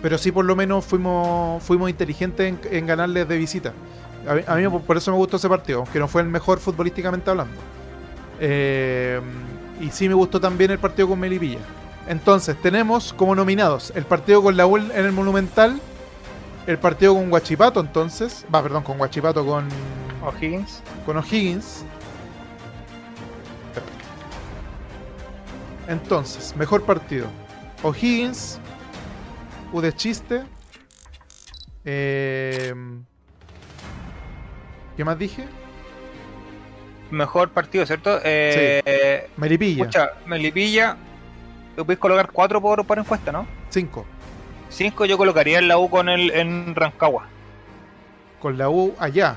pero 0.01 0.17
sí 0.17 0.31
por 0.31 0.45
lo 0.45 0.55
menos 0.55 0.85
fuimos, 0.85 1.63
fuimos 1.63 1.89
inteligentes 1.89 2.55
en, 2.71 2.85
ganarles 2.85 3.27
de 3.27 3.37
visita. 3.37 3.73
A 4.47 4.55
mí, 4.55 4.67
por 4.85 4.97
eso 4.97 5.11
me 5.11 5.17
gustó 5.17 5.37
ese 5.37 5.49
partido, 5.49 5.79
aunque 5.79 5.97
no 5.97 6.07
fue 6.07 6.21
el 6.21 6.27
mejor 6.27 6.59
futbolísticamente 6.59 7.29
hablando. 7.29 7.55
Eh, 8.39 9.19
y 9.81 9.89
sí 9.89 10.07
me 10.07 10.13
gustó 10.13 10.39
también 10.39 10.71
el 10.71 10.79
partido 10.79 11.07
con 11.07 11.19
Melipilla. 11.19 11.59
Entonces, 12.07 12.55
tenemos 12.61 13.13
como 13.13 13.35
nominados 13.35 13.91
el 13.95 14.03
partido 14.03 14.43
con 14.43 14.57
la 14.57 14.65
UL 14.65 14.91
en 14.91 15.05
el 15.05 15.11
Monumental, 15.11 15.79
el 16.67 16.77
partido 16.77 17.15
con 17.15 17.29
Guachipato, 17.29 17.79
entonces, 17.79 18.45
va, 18.53 18.61
perdón, 18.61 18.83
con 18.83 18.97
Guachipato, 18.97 19.45
con 19.45 19.67
O'Higgins. 20.23 20.81
Con 21.05 21.17
O'Higgins. 21.17 21.85
Entonces, 25.89 26.55
mejor 26.55 26.83
partido. 26.83 27.27
O'Higgins 27.81 28.59
U 29.73 29.81
de 29.81 29.91
chiste. 29.91 30.43
Eh, 31.83 32.73
¿Qué 34.95 35.03
más 35.03 35.17
dije? 35.17 35.47
Mejor 37.09 37.49
partido, 37.49 37.87
¿cierto? 37.87 38.19
Eh, 38.23 38.83
sí. 39.25 39.31
Melipilla. 39.37 39.81
Escucha, 39.81 40.11
Melipilla. 40.27 40.95
Lo 41.75 41.85
puedes 41.85 41.99
colocar 41.99 42.29
4 42.31 42.61
por, 42.61 42.85
por 42.85 42.99
encuesta, 42.99 43.31
¿no? 43.31 43.47
5. 43.69 44.05
5 44.69 45.05
yo 45.05 45.17
colocaría 45.17 45.57
en 45.57 45.67
la 45.67 45.79
U 45.79 45.89
con 45.89 46.07
el 46.07 46.29
en 46.31 46.75
Rancagua. 46.75 47.25
Con 48.39 48.59
la 48.59 48.69
U 48.69 48.93
allá. 48.99 49.35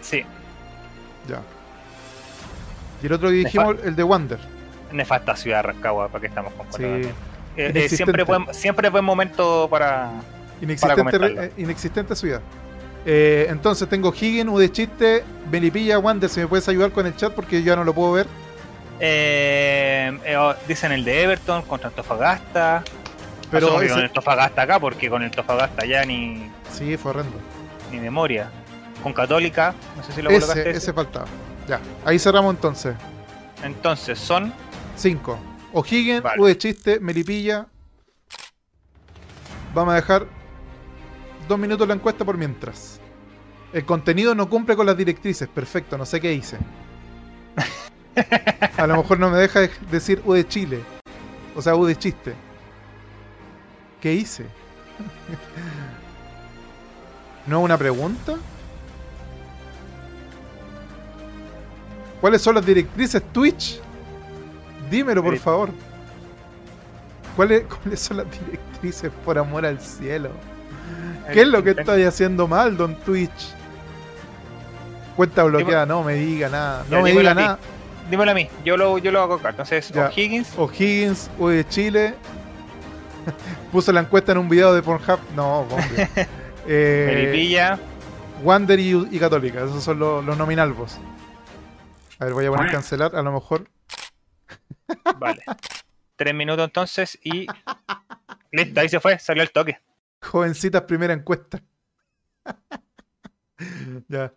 Sí. 0.00 0.24
Ya. 1.28 1.42
Y 3.00 3.06
el 3.06 3.12
otro 3.12 3.28
que 3.28 3.36
dijimos, 3.36 3.76
el 3.84 3.94
de 3.94 4.02
Wander. 4.02 4.51
Nefasta 4.92 5.36
ciudad 5.36 5.62
Rancagua, 5.64 6.08
para 6.08 6.20
que 6.20 6.26
estamos 6.26 6.52
con 6.54 6.72
sí. 6.72 7.08
Eh, 7.56 7.70
eh, 7.74 7.88
siempre, 7.88 8.24
buen, 8.24 8.46
siempre 8.52 8.88
buen 8.88 9.04
momento 9.04 9.68
para. 9.70 10.10
Inexistente, 10.60 11.16
eh, 11.16 11.52
inexistente 11.56 12.16
ciudad. 12.16 12.40
entonces 13.04 13.88
tengo 13.88 14.12
Higgin, 14.12 14.48
U 14.48 14.58
de 14.58 14.70
chiste, 14.70 15.24
Belipilla, 15.50 15.98
Wander. 15.98 16.30
Si 16.30 16.40
me 16.40 16.46
puedes 16.46 16.68
ayudar 16.68 16.92
con 16.92 17.06
el 17.06 17.16
chat 17.16 17.32
porque 17.32 17.60
yo 17.62 17.72
ya 17.72 17.76
no 17.76 17.84
lo 17.84 17.92
puedo 17.92 18.12
ver. 18.12 18.26
Oh, 20.38 20.54
dicen 20.68 20.92
el 20.92 21.04
de 21.04 21.22
Everton 21.22 21.62
contra 21.62 21.88
Antofagasta. 21.88 22.84
Pero 23.50 23.74
con 23.74 23.84
el 23.84 23.92
Antofagasta 23.92 24.62
acá 24.62 24.80
porque 24.80 25.10
con 25.10 25.22
el 25.22 25.26
Antofagasta 25.26 25.84
ya 25.84 26.04
ni. 26.04 26.50
Sí, 26.72 26.96
fue 26.96 27.10
horrendo. 27.10 27.36
Ni 27.90 27.98
memoria. 27.98 28.48
Con 29.02 29.12
Católica, 29.12 29.74
no 29.96 30.02
sé 30.04 30.12
si 30.12 30.22
lo 30.22 30.30
ese, 30.30 30.40
colocaste. 30.40 30.70
Ese 30.70 30.92
faltaba. 30.92 31.26
Ya, 31.66 31.80
ahí 32.04 32.18
cerramos 32.18 32.54
entonces. 32.54 32.94
Entonces 33.64 34.18
son. 34.18 34.52
5. 34.96 35.38
O'Higgins, 35.72 36.22
U 36.38 36.46
de 36.46 36.58
chiste, 36.58 37.00
Melipilla. 37.00 37.66
Vamos 39.74 39.92
a 39.92 39.96
dejar 39.96 40.26
dos 41.48 41.58
minutos 41.58 41.88
la 41.88 41.94
encuesta 41.94 42.24
por 42.24 42.36
mientras. 42.36 43.00
El 43.72 43.86
contenido 43.86 44.34
no 44.34 44.50
cumple 44.50 44.76
con 44.76 44.86
las 44.86 44.96
directrices. 44.96 45.48
Perfecto, 45.48 45.96
no 45.96 46.04
sé 46.04 46.20
qué 46.20 46.34
hice. 46.34 46.58
A 48.76 48.86
lo 48.86 48.98
mejor 48.98 49.18
no 49.18 49.30
me 49.30 49.38
deja 49.38 49.60
decir 49.90 50.22
U 50.26 50.34
de 50.34 50.46
Chile. 50.46 50.80
O 51.56 51.62
sea, 51.62 51.74
U 51.74 51.86
de 51.86 51.96
chiste. 51.96 52.34
¿Qué 54.00 54.12
hice? 54.12 54.46
¿No 57.46 57.58
es 57.60 57.64
una 57.64 57.78
pregunta? 57.78 58.36
¿Cuáles 62.20 62.42
son 62.42 62.56
las 62.56 62.66
directrices 62.66 63.22
Twitch? 63.32 63.80
Dímelo, 64.92 65.22
por 65.24 65.38
favor. 65.38 65.70
¿Cuáles, 67.34 67.64
son 67.94 68.18
las 68.18 68.26
directrices 68.30 69.10
por 69.24 69.38
amor 69.38 69.64
al 69.64 69.80
cielo? 69.80 70.30
¿Qué 71.32 71.40
es 71.40 71.48
lo 71.48 71.64
que 71.64 71.70
estoy 71.70 72.02
haciendo 72.02 72.46
mal, 72.46 72.76
don 72.76 72.94
Twitch? 72.96 73.54
Cuenta 75.16 75.44
bloqueada, 75.44 75.86
no 75.86 76.02
me 76.02 76.14
diga 76.14 76.50
nada. 76.50 76.84
No 76.90 77.00
me 77.00 77.12
diga 77.12 77.32
nada. 77.32 77.58
dímelo 78.10 78.32
a 78.32 78.34
mí, 78.34 78.48
yo 78.66 78.76
lo, 78.76 78.98
yo 78.98 79.10
lo 79.10 79.22
hago 79.22 79.34
acá. 79.34 79.48
Entonces, 79.50 79.90
O'Higgins. 79.96 80.52
O'Higgins, 80.58 81.30
U 81.38 81.48
de 81.48 81.66
Chile. 81.66 82.14
Puso 83.72 83.92
la 83.92 84.00
encuesta 84.00 84.32
en 84.32 84.38
un 84.38 84.48
video 84.50 84.74
de 84.74 84.82
Pornhub. 84.82 85.20
No, 85.34 85.60
hombre. 85.60 86.08
eh, 86.66 87.78
Wander 88.42 88.78
y, 88.78 89.18
Católica, 89.18 89.64
esos 89.64 89.82
son 89.82 89.98
los, 89.98 90.22
los 90.22 90.36
nominalvos. 90.36 90.98
A 92.18 92.26
ver, 92.26 92.34
voy 92.34 92.44
a 92.44 92.50
poner 92.50 92.70
cancelar, 92.70 93.16
a 93.16 93.22
lo 93.22 93.32
mejor. 93.32 93.71
Vale. 95.18 95.42
Tres 96.16 96.34
minutos 96.34 96.64
entonces 96.64 97.18
y. 97.22 97.46
Listo, 98.52 98.80
ahí 98.80 98.88
se 98.88 99.00
fue, 99.00 99.18
salió 99.18 99.42
el 99.42 99.50
toque. 99.50 99.78
Jovencitas, 100.20 100.82
primera 100.82 101.12
encuesta. 101.12 101.62
ya. 104.08 104.32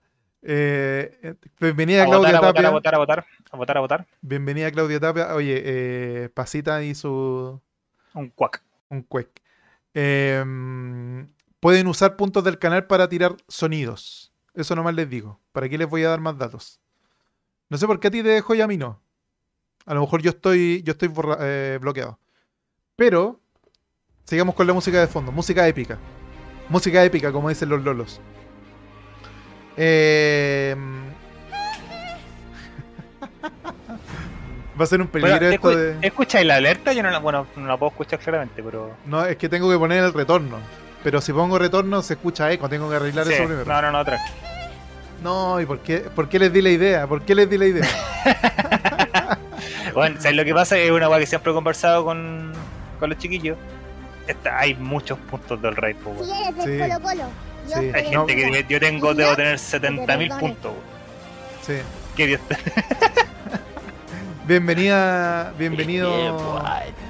Eh, 0.47 1.35
bienvenida 1.59 2.05
Claudia 2.05 2.39
Tapia. 2.39 2.67
A 2.67 2.71
votar, 2.71 2.95
a 2.95 2.97
votar, 2.99 3.25
a 3.51 3.57
votar, 3.57 3.77
a 3.77 3.79
votar, 3.79 4.07
Bienvenida 4.21 4.71
Claudia 4.71 4.99
Tapia. 4.99 5.33
Oye, 5.35 5.61
eh, 5.65 6.29
Pasita 6.29 6.83
y 6.83 6.95
su. 6.95 7.59
Un 8.13 8.29
cuac. 8.29 8.63
Un 8.89 9.01
cuec. 9.01 9.41
Em, 9.93 11.27
pueden 11.59 11.87
usar 11.87 12.15
puntos 12.15 12.43
del 12.43 12.59
canal 12.59 12.85
para 12.85 13.09
tirar 13.09 13.35
sonidos. 13.47 14.33
Eso 14.53 14.75
nomás 14.75 14.93
les 14.93 15.09
digo. 15.09 15.41
¿Para 15.51 15.67
qué 15.67 15.77
les 15.77 15.89
voy 15.89 16.03
a 16.03 16.09
dar 16.09 16.21
más 16.21 16.37
datos? 16.37 16.79
No 17.69 17.77
sé 17.77 17.87
por 17.87 17.99
qué 17.99 18.07
a 18.07 18.11
ti 18.11 18.21
te 18.21 18.29
dejo 18.29 18.53
y 18.55 18.61
a 18.61 18.67
mí 18.67 18.77
no. 18.77 19.01
A 19.85 19.93
lo 19.93 20.01
mejor 20.01 20.21
yo 20.21 20.31
estoy, 20.31 20.81
yo 20.83 20.93
estoy 20.93 21.11
eh, 21.39 21.77
bloqueado. 21.79 22.19
Pero, 22.95 23.39
sigamos 24.23 24.55
con 24.55 24.65
la 24.65 24.73
música 24.73 24.99
de 24.99 25.07
fondo. 25.07 25.31
Música 25.31 25.67
épica. 25.67 25.99
Música 26.69 27.03
épica, 27.03 27.31
como 27.31 27.49
dicen 27.49 27.69
los 27.69 27.83
lolos. 27.83 28.19
Eh... 29.77 30.75
Va 34.79 34.83
a 34.83 34.87
ser 34.87 35.01
un 35.01 35.07
peligro 35.07 35.47
esto 35.47 35.69
de. 35.69 35.97
¿Escucháis 36.01 36.45
la 36.45 36.55
alerta? 36.55 36.91
Yo 36.91 37.01
no 37.01 37.09
la, 37.09 37.19
bueno, 37.19 37.47
no 37.55 37.65
la 37.65 37.77
puedo 37.77 37.91
escuchar 37.91 38.19
claramente, 38.19 38.61
pero. 38.61 38.91
No, 39.05 39.23
es 39.23 39.37
que 39.37 39.47
tengo 39.47 39.69
que 39.69 39.77
poner 39.77 40.03
el 40.03 40.13
retorno. 40.13 40.57
Pero 41.01 41.21
si 41.21 41.31
pongo 41.31 41.59
retorno 41.59 42.01
se 42.01 42.15
escucha 42.15 42.51
eco, 42.51 42.67
tengo 42.67 42.89
que 42.89 42.95
arreglar 42.95 43.31
eso 43.31 43.45
primero. 43.45 43.65
No, 43.65 43.81
no, 43.81 43.91
no, 43.91 43.99
otra. 43.99 44.19
No, 45.23 45.61
¿y 45.61 45.65
por 45.65 45.79
qué, 45.79 45.99
por 45.99 46.27
qué 46.27 46.39
les 46.39 46.51
di 46.51 46.61
la 46.61 46.71
idea? 46.71 47.07
¿Por 47.07 47.21
qué 47.21 47.35
les 47.35 47.49
di 47.49 47.57
la 47.57 47.67
idea? 47.67 47.87
bueno, 49.95 50.17
¿sabes 50.19 50.35
lo 50.35 50.43
que 50.43 50.53
pasa? 50.53 50.77
Es 50.77 50.91
una 50.91 51.09
weá 51.09 51.19
que 51.19 51.25
siempre 51.25 51.51
he 51.51 51.55
conversado 51.55 52.03
con, 52.03 52.51
con 52.99 53.09
los 53.09 53.17
chiquillos. 53.17 53.57
hay 54.51 54.75
muchos 54.75 55.17
puntos 55.17 55.61
del 55.61 55.75
rey, 55.75 55.93
pues, 55.93 56.17
sí. 56.19 56.77
Colo 56.77 56.99
-Colo. 56.99 57.27
Sí. 57.67 57.91
Hay 57.95 58.05
gente 58.05 58.35
que 58.35 58.65
yo 58.69 58.79
tengo, 58.79 59.13
debo 59.13 59.35
tener 59.35 59.57
70.000 59.57 60.39
puntos. 60.39 60.73
Sí. 61.65 61.77
Qué 62.15 62.27
Dios 62.27 62.41
Bienvenida, 64.47 65.51
bienvenido. 65.57 66.61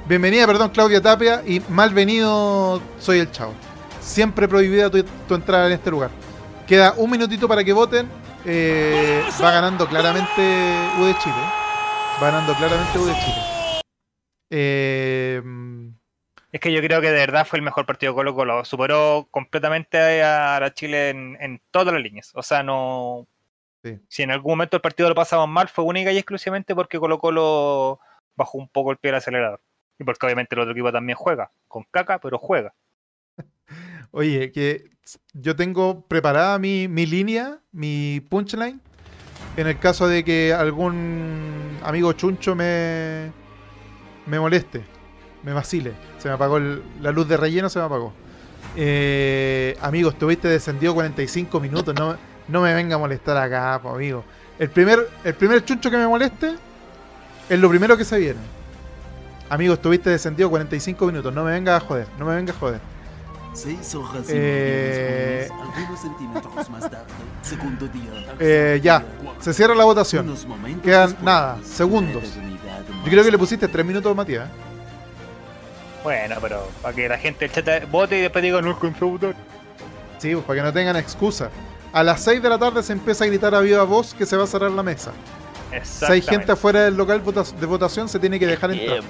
Bienvenida, 0.06 0.46
perdón, 0.46 0.70
Claudia 0.70 1.02
Tapia. 1.02 1.42
Y 1.46 1.60
malvenido, 1.68 2.80
soy 2.98 3.18
el 3.18 3.30
chavo. 3.30 3.52
Siempre 4.00 4.48
prohibida 4.48 4.90
tu, 4.90 5.34
entrada 5.34 5.66
en 5.66 5.72
este 5.72 5.90
lugar. 5.90 6.10
Queda 6.66 6.94
un 6.96 7.10
minutito 7.10 7.46
para 7.46 7.62
que 7.62 7.74
voten. 7.74 8.08
Eh, 8.46 9.22
va 9.42 9.50
ganando 9.50 9.86
claramente 9.86 10.40
U 10.98 11.04
de 11.04 11.18
Chile. 11.18 11.65
Va 12.22 12.30
ganando 12.30 12.54
claramente 12.54 12.98
U 12.98 13.04
de 13.04 13.12
Chile. 13.12 13.82
Eh, 14.48 15.42
es 16.50 16.60
que 16.60 16.72
yo 16.72 16.80
creo 16.80 17.02
que 17.02 17.10
de 17.10 17.18
verdad 17.18 17.46
fue 17.46 17.58
el 17.58 17.62
mejor 17.62 17.84
partido 17.84 18.14
Colo 18.14 18.34
Colo. 18.34 18.64
Superó 18.64 19.28
completamente 19.30 20.22
a, 20.22 20.58
la 20.58 20.72
Chile 20.72 21.10
en, 21.10 21.60
todas 21.70 21.92
las 21.92 22.02
líneas. 22.02 22.32
O 22.34 22.42
sea, 22.42 22.62
no. 22.62 23.26
Si 24.08 24.22
en 24.22 24.30
algún 24.30 24.52
momento 24.52 24.76
el 24.76 24.80
partido 24.80 25.10
lo 25.10 25.14
pasamos 25.14 25.46
mal, 25.46 25.68
fue 25.68 25.84
única 25.84 26.10
y 26.10 26.16
exclusivamente 26.16 26.74
porque 26.74 26.98
Colo 26.98 27.18
Colo 27.18 28.00
bajó 28.34 28.56
un 28.56 28.68
poco 28.68 28.92
el 28.92 28.96
pie 28.96 29.10
del 29.10 29.18
acelerador. 29.18 29.60
Y 29.98 30.04
porque 30.04 30.24
obviamente 30.24 30.54
el 30.54 30.62
otro 30.62 30.72
equipo 30.72 30.90
también 30.90 31.16
juega. 31.18 31.50
Con 31.68 31.84
caca, 31.90 32.18
pero 32.18 32.38
juega. 32.38 32.72
Oye, 34.10 34.50
que 34.52 34.88
yo 35.34 35.54
tengo 35.54 36.06
preparada 36.06 36.58
mi, 36.58 36.88
mi 36.88 37.04
línea, 37.04 37.60
mi 37.72 38.20
punchline. 38.30 38.80
En 39.56 39.66
el 39.66 39.78
caso 39.78 40.06
de 40.08 40.22
que 40.24 40.52
algún 40.52 41.78
amigo 41.82 42.12
chuncho 42.12 42.54
me, 42.54 43.32
me 44.26 44.38
moleste 44.38 44.96
me 45.46 45.52
vacile. 45.52 45.94
Se 46.18 46.28
me 46.28 46.34
apagó 46.34 46.58
la 46.58 47.12
luz 47.12 47.28
de 47.28 47.36
relleno, 47.36 47.70
se 47.70 47.78
me 47.78 47.84
apagó. 47.84 48.12
Eh, 48.74 49.78
amigo, 49.80 50.10
estuviste 50.10 50.48
descendido 50.48 50.92
45 50.92 51.60
minutos. 51.60 51.94
No, 51.94 52.16
no 52.48 52.60
me 52.60 52.74
venga 52.74 52.96
a 52.96 52.98
molestar 52.98 53.36
acá, 53.36 53.74
amigo. 53.74 54.24
El 54.58 54.70
primer, 54.70 55.08
el 55.22 55.34
primer 55.34 55.64
chuncho 55.64 55.88
que 55.88 55.96
me 55.96 56.06
moleste 56.06 56.56
es 57.48 57.58
lo 57.60 57.68
primero 57.70 57.96
que 57.96 58.04
se 58.04 58.18
viene. 58.18 58.40
Amigo, 59.48 59.74
estuviste 59.74 60.10
descendido 60.10 60.50
45 60.50 61.06
minutos. 61.06 61.32
No 61.32 61.44
me 61.44 61.52
venga 61.52 61.76
a 61.76 61.80
joder. 61.80 62.08
No 62.18 62.26
me 62.26 62.34
venga 62.34 62.52
a 62.52 62.56
joder. 62.56 62.80
Eh, 64.28 65.48
eh, 68.38 68.80
ya, 68.82 69.02
se 69.40 69.54
cierra 69.54 69.74
la 69.74 69.84
votación. 69.84 70.34
Quedan 70.82 71.16
nada, 71.22 71.58
segundos. 71.64 72.24
Yo 73.04 73.10
creo 73.10 73.24
que 73.24 73.30
le 73.30 73.38
pusiste 73.38 73.66
3 73.66 73.86
minutos, 73.86 74.14
Matías. 74.14 74.48
Bueno, 76.04 76.36
pero 76.40 76.68
para 76.82 76.94
que 76.94 77.08
la 77.08 77.18
gente 77.18 77.50
vote 77.90 78.18
y 78.18 78.20
después 78.22 78.42
diga 78.42 78.60
no 78.60 78.76
votar. 78.76 79.34
Sí, 80.18 80.34
pues 80.34 80.44
para 80.44 80.60
que 80.60 80.62
no 80.64 80.72
tengan 80.72 80.96
excusa. 80.96 81.50
A 81.92 82.02
las 82.02 82.20
6 82.22 82.42
de 82.42 82.48
la 82.48 82.58
tarde 82.58 82.82
se 82.82 82.92
empieza 82.92 83.24
a 83.24 83.26
gritar 83.26 83.54
a 83.54 83.60
viva 83.60 83.82
voz 83.84 84.12
que 84.12 84.26
se 84.26 84.36
va 84.36 84.44
a 84.44 84.46
cerrar 84.46 84.70
la 84.70 84.82
mesa. 84.82 85.12
Si 85.82 86.04
hay 86.04 86.22
gente 86.22 86.52
afuera 86.52 86.84
del 86.84 86.96
local 86.96 87.22
de 87.24 87.66
votación, 87.66 88.08
se 88.08 88.18
tiene 88.18 88.38
que 88.38 88.46
dejar 88.46 88.70
entrar. 88.70 89.00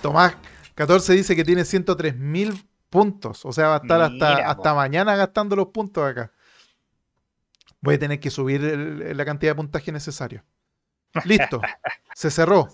Tomás 0.00 0.34
14 0.74 1.12
dice 1.12 1.36
que 1.36 1.44
tiene 1.44 1.64
103 1.64 2.16
mil 2.16 2.68
puntos. 2.90 3.44
O 3.44 3.52
sea, 3.52 3.68
va 3.68 3.74
a 3.74 3.78
estar 3.78 4.00
hasta, 4.02 4.48
hasta 4.48 4.74
mañana 4.74 5.16
gastando 5.16 5.56
los 5.56 5.68
puntos 5.68 6.04
acá. 6.04 6.32
Voy 7.80 7.96
a 7.96 7.98
tener 7.98 8.18
que 8.18 8.30
subir 8.30 8.62
la 8.62 9.24
cantidad 9.24 9.52
de 9.52 9.56
puntaje 9.56 9.92
necesario. 9.92 10.42
Listo. 11.24 11.60
se 12.14 12.30
cerró. 12.30 12.68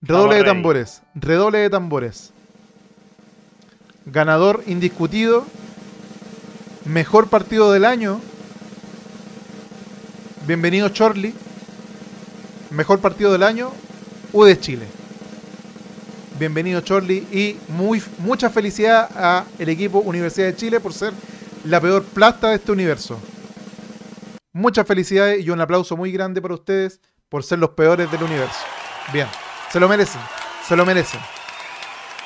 Redoble 0.00 0.36
de 0.36 0.44
tambores. 0.44 1.02
Redoble 1.14 1.58
de 1.58 1.70
tambores. 1.70 2.32
Ganador 4.06 4.62
indiscutido. 4.66 5.46
Mejor 6.84 7.28
partido 7.28 7.72
del 7.72 7.84
año. 7.84 8.20
Bienvenido 10.46 10.88
Chorley. 10.90 11.34
Mejor 12.70 13.00
partido 13.00 13.32
del 13.32 13.42
año. 13.42 13.70
U 14.32 14.44
de 14.44 14.58
Chile. 14.58 15.03
Bienvenido 16.38 16.80
Chorley 16.80 17.18
y 17.30 17.56
muy, 17.68 18.02
mucha 18.18 18.50
felicidad 18.50 19.08
a 19.14 19.44
el 19.58 19.68
equipo 19.68 19.98
Universidad 20.00 20.48
de 20.48 20.56
Chile 20.56 20.80
por 20.80 20.92
ser 20.92 21.12
la 21.64 21.80
peor 21.80 22.02
plasta 22.02 22.48
de 22.48 22.56
este 22.56 22.72
universo. 22.72 23.20
Muchas 24.52 24.86
felicidades 24.86 25.44
y 25.44 25.50
un 25.50 25.60
aplauso 25.60 25.96
muy 25.96 26.10
grande 26.10 26.42
para 26.42 26.54
ustedes 26.54 27.00
por 27.28 27.44
ser 27.44 27.60
los 27.60 27.70
peores 27.70 28.10
del 28.10 28.22
universo. 28.24 28.58
Bien. 29.12 29.28
Se 29.70 29.80
lo 29.80 29.88
merecen, 29.88 30.20
se 30.66 30.76
lo 30.76 30.84
merecen. 30.84 31.20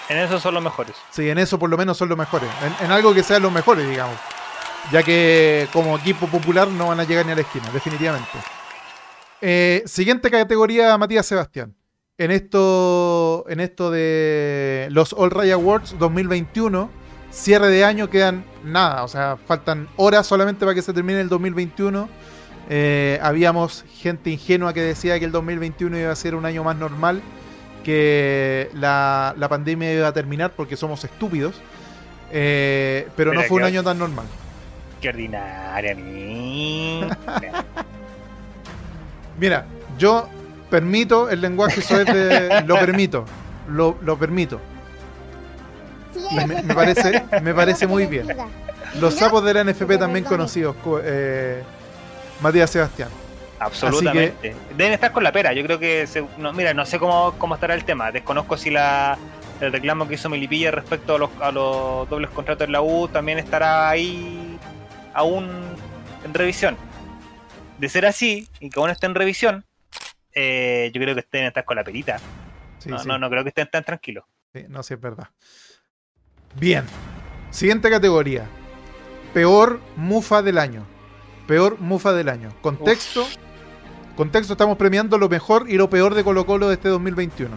En 0.09 0.19
eso 0.19 0.39
son 0.39 0.53
los 0.53 0.63
mejores. 0.63 0.95
Sí, 1.11 1.29
en 1.29 1.39
eso 1.39 1.59
por 1.59 1.71
lo 1.71 1.77
menos 1.77 1.97
son 1.97 2.09
los 2.09 2.17
mejores. 2.19 2.49
En, 2.83 2.91
algo 2.91 3.15
que 3.15 3.23
sean 3.23 3.41
los 3.43 3.53
mejores, 3.53 3.89
digamos. 3.89 4.19
Ya 4.93 5.03
que 5.03 5.67
como 5.73 5.97
equipo 5.97 6.27
popular 6.27 6.69
no 6.69 6.89
van 6.89 7.01
a 7.01 7.05
llegar 7.05 7.25
ni 7.25 7.33
a 7.33 7.35
la 7.35 7.41
esquina, 7.41 7.71
definitivamente. 7.73 8.39
Eh, 9.41 9.83
siguiente 9.87 10.31
categoría, 10.31 10.97
Matías 10.99 11.25
Sebastián. 11.25 11.78
En 12.19 12.31
esto, 12.33 13.45
en 13.49 13.61
esto 13.61 13.91
de 13.91 14.89
los 14.91 15.13
All 15.13 15.31
Ray 15.31 15.53
Awards 15.53 15.97
2021, 15.99 16.91
cierre 17.31 17.69
de 17.69 17.85
año 17.85 18.11
quedan 18.11 18.45
nada, 18.65 19.05
o 19.05 19.09
sea, 19.09 19.37
faltan 19.47 19.89
horas 19.97 20.27
solamente 20.27 20.65
para 20.65 20.75
que 20.75 20.83
se 20.83 20.93
termine 20.93 21.21
el 21.21 21.29
2021 21.29 22.09
eh, 22.71 23.19
habíamos 23.23 23.87
gente 23.95 24.29
ingenua 24.29 24.75
que 24.75 24.83
decía 24.83 25.19
que 25.19 25.25
el 25.25 25.33
2021 25.33 25.99
iba 25.99 26.13
a 26.13 26.17
ser 26.17 26.35
un 26.35 26.45
año 26.45 26.63
más 26.65 26.77
normal, 26.77 27.23
que 27.83 28.69
la, 28.75 29.35
pandemia 29.49 29.95
iba 29.95 30.07
a 30.07 30.13
terminar 30.13 30.53
porque 30.55 30.77
somos 30.77 31.03
estúpidos. 31.05 31.63
Eh, 32.31 33.09
pero 33.17 33.33
no 33.33 33.43
fue 33.45 33.57
un 33.61 33.65
año 33.65 33.83
tan 33.83 33.99
normal. 33.99 34.27
Qué 35.01 35.09
ordinaria, 35.09 35.97
Mira, 39.39 39.65
yo 39.97 40.29
permito 40.71 41.31
el 41.31 41.41
lenguaje 41.41 41.81
de. 42.05 42.63
lo 42.67 42.75
permito. 42.81 43.25
Lo, 43.69 44.19
permito. 44.19 44.61
Me, 46.33 46.75
parece, 46.75 47.25
me 47.43 47.55
parece 47.55 47.87
muy 47.87 48.07
bien. 48.07 48.29
Los 49.01 49.15
sapos 49.15 49.45
de 49.45 49.55
la 49.55 49.65
NFP 49.65 49.99
también 49.99 50.25
conocidos. 50.25 50.77
Eh, 51.05 51.63
Matías 52.41 52.71
Sebastián. 52.71 53.09
Absolutamente. 53.61 54.55
Deben 54.77 54.93
estar 54.93 55.13
con 55.13 55.23
la 55.23 55.33
pera. 55.33 55.53
Yo 55.53 55.63
creo 55.65 55.79
que. 55.79 56.09
no, 56.39 56.53
mira, 56.53 56.73
no 56.75 56.87
sé 56.87 56.99
cómo, 56.99 57.35
cómo 57.39 57.55
estará 57.55 57.75
el 57.75 57.85
tema. 57.85 58.11
Desconozco 58.11 58.57
si 58.57 58.71
la, 58.71 59.19
el 59.61 59.73
reclamo 59.73 60.07
que 60.07 60.15
hizo 60.15 60.29
Milipilla 60.29 60.71
respecto 60.71 61.17
a 61.17 61.19
los, 61.19 61.31
a 61.41 61.51
los 61.51 62.09
dobles 62.09 62.31
contratos 62.31 62.67
en 62.67 62.73
la 62.73 62.83
U 62.83 63.09
también 63.09 63.39
estará 63.39 63.89
ahí 63.91 64.59
aún 65.15 65.49
en 66.25 66.35
revisión. 66.35 66.77
de 67.79 67.89
ser 67.89 68.07
así 68.07 68.49
y 68.61 68.71
que 68.71 68.81
aún 68.81 68.91
esté 68.91 69.07
en 69.07 69.15
revisión, 69.15 69.65
eh, 70.41 70.93
yo 70.95 71.01
creo 71.01 71.15
que 71.15 71.21
estén 71.21 71.47
estar 71.47 71.65
con 71.65 71.75
la 71.75 71.83
perita. 71.83 72.21
no, 72.87 73.19
no, 73.19 73.29
creo 73.29 73.43
que 73.43 73.49
estén 73.49 73.69
tan 73.69 73.83
tranquilos. 73.83 74.25
no, 74.69 74.85
sí 74.85 74.95
es 74.95 75.01
verdad. 75.01 75.29
Bien. 76.55 76.85
Siguiente 77.51 77.91
categoría. 77.91 78.47
Peor 79.35 79.81
mufa 79.97 80.41
del 80.41 80.59
año. 80.59 80.87
Peor 81.49 81.81
mufa 81.81 82.13
del 82.13 82.29
año. 82.29 82.55
Contexto. 82.61 83.27
Contexto, 84.17 84.53
estamos 84.53 84.79
premiando 84.79 85.19
lo 85.19 85.29
mejor 85.29 85.69
y 85.69 85.75
lo 85.75 85.91
peor 85.91 86.15
de 86.15 86.23
Colo 86.23 86.47
Colo 86.47 86.69
de 86.69 86.75
este 86.75 86.89
2021. 86.89 87.57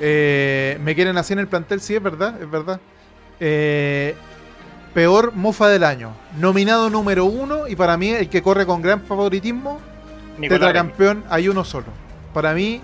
Eh, 0.00 0.78
me 0.82 0.94
quieren 0.94 1.18
así 1.18 1.32
en 1.32 1.40
el 1.40 1.48
plantel, 1.48 1.80
sí, 1.80 1.96
es 1.96 2.02
verdad, 2.02 2.40
es 2.40 2.48
verdad. 2.48 2.80
Eh, 3.40 4.14
peor 4.94 5.32
mufa 5.32 5.68
del 5.68 5.82
año. 5.82 6.14
Nominado 6.38 6.88
número 6.88 7.24
uno 7.24 7.66
y 7.66 7.74
para 7.74 7.96
mí 7.96 8.10
el 8.10 8.28
que 8.28 8.42
corre 8.42 8.64
con 8.64 8.80
gran 8.80 9.02
favoritismo. 9.02 9.80
Tetracampeón, 10.48 11.24
hay 11.28 11.48
uno 11.48 11.64
solo. 11.64 11.86
Para 12.32 12.54
mí, 12.54 12.80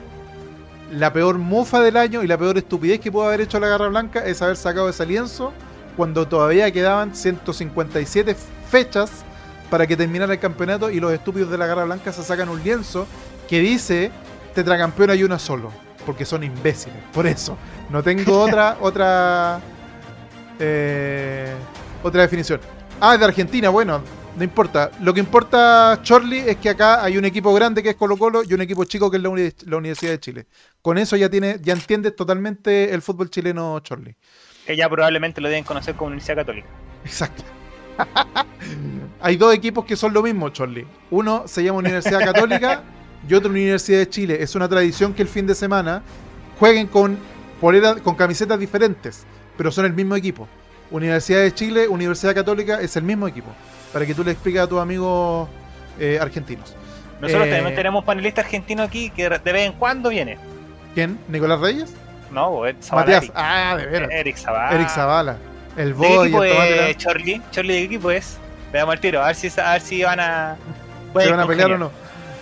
la 0.91 1.13
peor 1.13 1.39
mufa 1.39 1.81
del 1.81 1.97
año 1.97 2.23
y 2.23 2.27
la 2.27 2.39
peor 2.39 2.59
estupidez 2.59 3.01
que 3.01 3.11
pudo 3.11 3.25
haber 3.25 3.41
hecho 3.41 3.59
la 3.59 3.69
Garra 3.69 3.89
Blanca 3.89 4.25
es 4.25 4.43
haber 4.43 4.57
sacado 4.57 4.89
ese 4.89 5.07
lienzo 5.07 5.53
cuando 5.97 6.29
todavía 6.29 6.71
quedaban 6.71 7.15
157 7.15 8.37
fechas 8.69 9.25
para 9.71 9.87
que 9.87 9.97
terminara 9.97 10.33
el 10.33 10.39
campeonato 10.39 10.91
y 10.91 11.01
los 11.01 11.13
estúpidos 11.13 11.51
de 11.51 11.59
la 11.59 11.67
Garra 11.67 11.85
Blanca 11.85 12.13
se 12.13 12.23
sacan 12.23 12.49
un 12.49 12.63
lienzo 12.63 13.07
que 13.49 13.61
dice 13.61 14.11
tetracampeón 14.55 15.11
hay 15.11 15.25
uno 15.25 15.39
solo, 15.39 15.71
porque 16.05 16.25
son 16.25 16.45
imbéciles. 16.45 16.99
Por 17.13 17.27
eso, 17.27 17.57
no 17.91 18.03
tengo 18.03 18.41
otra 18.41 18.77
otra 18.81 19.61
eh, 20.59 21.55
otra 22.03 22.23
definición. 22.23 22.61
Ah, 23.01 23.19
de 23.19 23.25
Argentina, 23.27 23.69
bueno, 23.69 24.03
no 24.37 24.45
importa. 24.45 24.91
Lo 25.03 25.13
que 25.13 25.21
importa, 25.21 26.01
Chorley, 26.03 26.41
es 26.41 26.57
que 26.57 26.71
acá 26.71 27.05
hay 27.05 27.19
un 27.19 27.27
equipo 27.27 27.53
grande 27.53 27.83
que 27.83 27.91
es 27.91 27.97
Colo 27.97 28.17
Colo 28.17 28.43
y 28.43 28.55
un 28.55 28.63
equipo 28.63 28.85
chico 28.85 29.11
que 29.11 29.19
es 29.19 29.23
la, 29.23 29.29
Universidad 29.29 30.13
de 30.13 30.21
Chile. 30.21 30.47
Con 30.81 30.97
eso 30.97 31.15
ya 31.17 31.29
tiene, 31.29 31.59
ya 31.61 31.75
entiendes 31.75 32.17
totalmente 32.17 32.95
el 32.95 33.03
fútbol 33.03 33.29
chileno, 33.29 33.81
Chorley. 33.81 34.17
Que 34.67 34.77
ya 34.77 34.89
probablemente 34.89 35.43
lo 35.43 35.49
deben 35.49 35.65
conocer 35.65 35.95
como 35.95 36.09
Universidad 36.09 36.37
Católica. 36.37 36.69
Exacto. 37.05 37.43
hay 39.21 39.37
dos 39.37 39.55
equipos 39.55 39.85
que 39.85 39.95
son 39.95 40.15
lo 40.15 40.23
mismo, 40.23 40.49
Chorley. 40.49 40.87
Uno 41.11 41.47
se 41.47 41.63
llama 41.63 41.81
Universidad 41.81 42.21
Católica 42.21 42.83
y 43.29 43.35
otro 43.35 43.51
Universidad 43.51 43.99
de 43.99 44.09
Chile. 44.09 44.39
Es 44.41 44.55
una 44.55 44.71
tradición 44.71 45.13
que 45.13 45.21
el 45.21 45.29
fin 45.29 45.47
de 45.47 45.55
semana 45.55 46.03
jueguen 46.59 46.87
con, 46.87 47.19
con 47.61 48.15
camisetas 48.15 48.59
diferentes, 48.59 49.27
pero 49.59 49.71
son 49.71 49.85
el 49.85 49.93
mismo 49.93 50.17
equipo. 50.17 50.49
Universidad 50.91 51.41
de 51.41 51.53
Chile, 51.53 51.89
Universidad 51.89 52.35
Católica 52.35 52.81
es 52.81 52.97
el 52.97 53.03
mismo 53.03 53.27
equipo 53.27 53.49
para 53.93 54.07
que 54.07 54.15
tú 54.15 54.23
le 54.23 54.33
expliques 54.33 54.61
a 54.61 54.67
tus 54.67 54.81
amigos 54.81 55.49
eh, 55.99 56.19
argentinos. 56.21 56.75
Nosotros 57.21 57.49
también 57.49 57.73
eh, 57.73 57.77
tenemos 57.77 58.05
panelista 58.05 58.43
argentino 58.43 58.83
aquí 58.83 59.11
que 59.11 59.29
de 59.29 59.53
vez 59.53 59.67
en 59.67 59.73
cuando 59.73 60.11
viene. 60.11 60.39
¿Quién? 60.95 61.19
¿Nicolás 61.29 61.61
Reyes? 61.61 61.95
No, 62.31 62.63
Matías. 62.93 63.33
Ah, 63.35 63.77
de 63.79 63.87
veras. 63.87 64.11
Eric 64.13 64.37
Zavala. 64.37 64.75
Eric 64.75 64.89
Zavala. 64.89 65.37
El 65.77 65.95
boy. 65.95 66.09
¿De 66.09 66.15
qué 66.15 66.23
equipo 66.25 66.45
es 66.45 66.97
Charlie? 66.99 67.43
¿Charlie 67.51 67.75
de 67.75 67.83
equipo 67.83 68.11
es? 68.11 68.39
Veamos 68.73 68.95
el 68.95 69.01
tiro, 69.01 69.23
a 69.23 69.27
ver 69.29 69.37
si, 69.37 69.61
a 69.61 69.73
ver 69.73 69.81
si 69.81 70.03
van 70.03 70.21
a... 70.21 70.57
¿Se 71.19 71.31
van 71.31 71.41
a 71.41 71.47
pelear 71.47 71.73
o 71.73 71.79
no? 71.79 71.91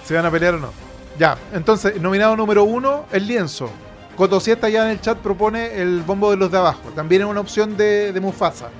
¿Se 0.04 0.14
van 0.14 0.26
a 0.26 0.30
pelear 0.30 0.54
o 0.54 0.58
no? 0.58 0.72
Ya, 1.18 1.36
entonces, 1.52 2.00
nominado 2.00 2.34
número 2.36 2.64
uno, 2.64 3.06
el 3.12 3.26
lienzo. 3.26 3.70
Cotosieta 4.16 4.68
ya 4.68 4.84
en 4.84 4.90
el 4.90 5.00
chat 5.00 5.18
propone 5.18 5.80
el 5.80 6.02
bombo 6.02 6.30
de 6.30 6.36
los 6.36 6.50
de 6.50 6.58
abajo. 6.58 6.90
También 6.90 7.22
es 7.22 7.28
una 7.28 7.40
opción 7.40 7.76
de, 7.76 8.12
de 8.12 8.20
Mufasa. 8.20 8.70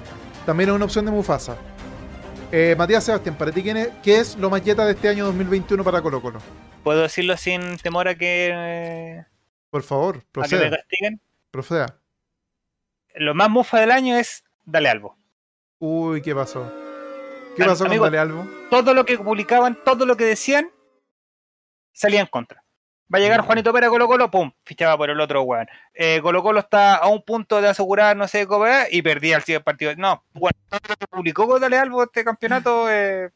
También 0.46 0.70
es 0.70 0.76
una 0.76 0.84
opción 0.84 1.04
de 1.04 1.10
Mufasa. 1.10 1.56
Eh, 2.52 2.76
Matías 2.78 3.02
Sebastián, 3.02 3.36
para 3.36 3.50
ti, 3.50 3.64
¿qué 3.64 4.18
es 4.20 4.36
lo 4.36 4.48
maqueta 4.48 4.86
de 4.86 4.92
este 4.92 5.08
año 5.08 5.24
2021 5.26 5.82
para 5.82 6.00
Colo 6.00 6.22
Colo? 6.22 6.38
¿Puedo 6.84 7.02
decirlo 7.02 7.36
sin 7.36 7.78
temor 7.78 8.06
a 8.06 8.14
que... 8.14 9.24
Por 9.70 9.82
favor, 9.82 10.22
proceda. 10.30 10.58
A 10.58 10.62
que 10.62 10.70
me 10.70 10.76
castiguen? 10.76 11.20
Proceda. 11.50 11.98
Lo 13.16 13.34
más 13.34 13.50
mufa 13.50 13.80
del 13.80 13.90
año 13.90 14.16
es 14.16 14.44
Dale 14.64 14.88
Albo. 14.88 15.16
Uy, 15.78 16.22
¿qué 16.22 16.34
pasó? 16.34 16.72
¿Qué 17.56 17.64
pasó 17.64 17.86
con 17.86 17.98
Dale 17.98 18.18
Albo? 18.18 18.46
Todo 18.70 18.94
lo 18.94 19.04
que 19.04 19.18
publicaban, 19.18 19.76
todo 19.84 20.06
lo 20.06 20.16
que 20.16 20.24
decían, 20.24 20.70
salía 21.92 22.20
en 22.20 22.26
contra. 22.26 22.63
Va 23.12 23.18
a 23.18 23.20
llegar 23.20 23.42
Juanito 23.42 23.72
Pérez 23.72 23.90
Colo 23.90 24.06
Colo, 24.06 24.30
pum, 24.30 24.50
fichaba 24.64 24.96
por 24.96 25.10
el 25.10 25.20
otro 25.20 25.42
weón. 25.42 25.66
Eh, 25.92 26.20
Colo 26.22 26.42
Colo 26.42 26.60
está 26.60 26.96
a 26.96 27.08
un 27.08 27.22
punto 27.22 27.60
de 27.60 27.68
asegurar, 27.68 28.16
no 28.16 28.26
sé 28.28 28.46
cómo 28.46 28.64
y 28.90 29.02
perdía 29.02 29.36
el 29.36 29.42
siguiente 29.42 29.64
partido. 29.64 29.94
No, 29.96 30.24
bueno, 30.32 30.58
publicó 31.10 31.58
Dale 31.58 31.78
Albo 31.78 32.02
este 32.02 32.24
campeonato 32.24 32.88
es 32.88 33.30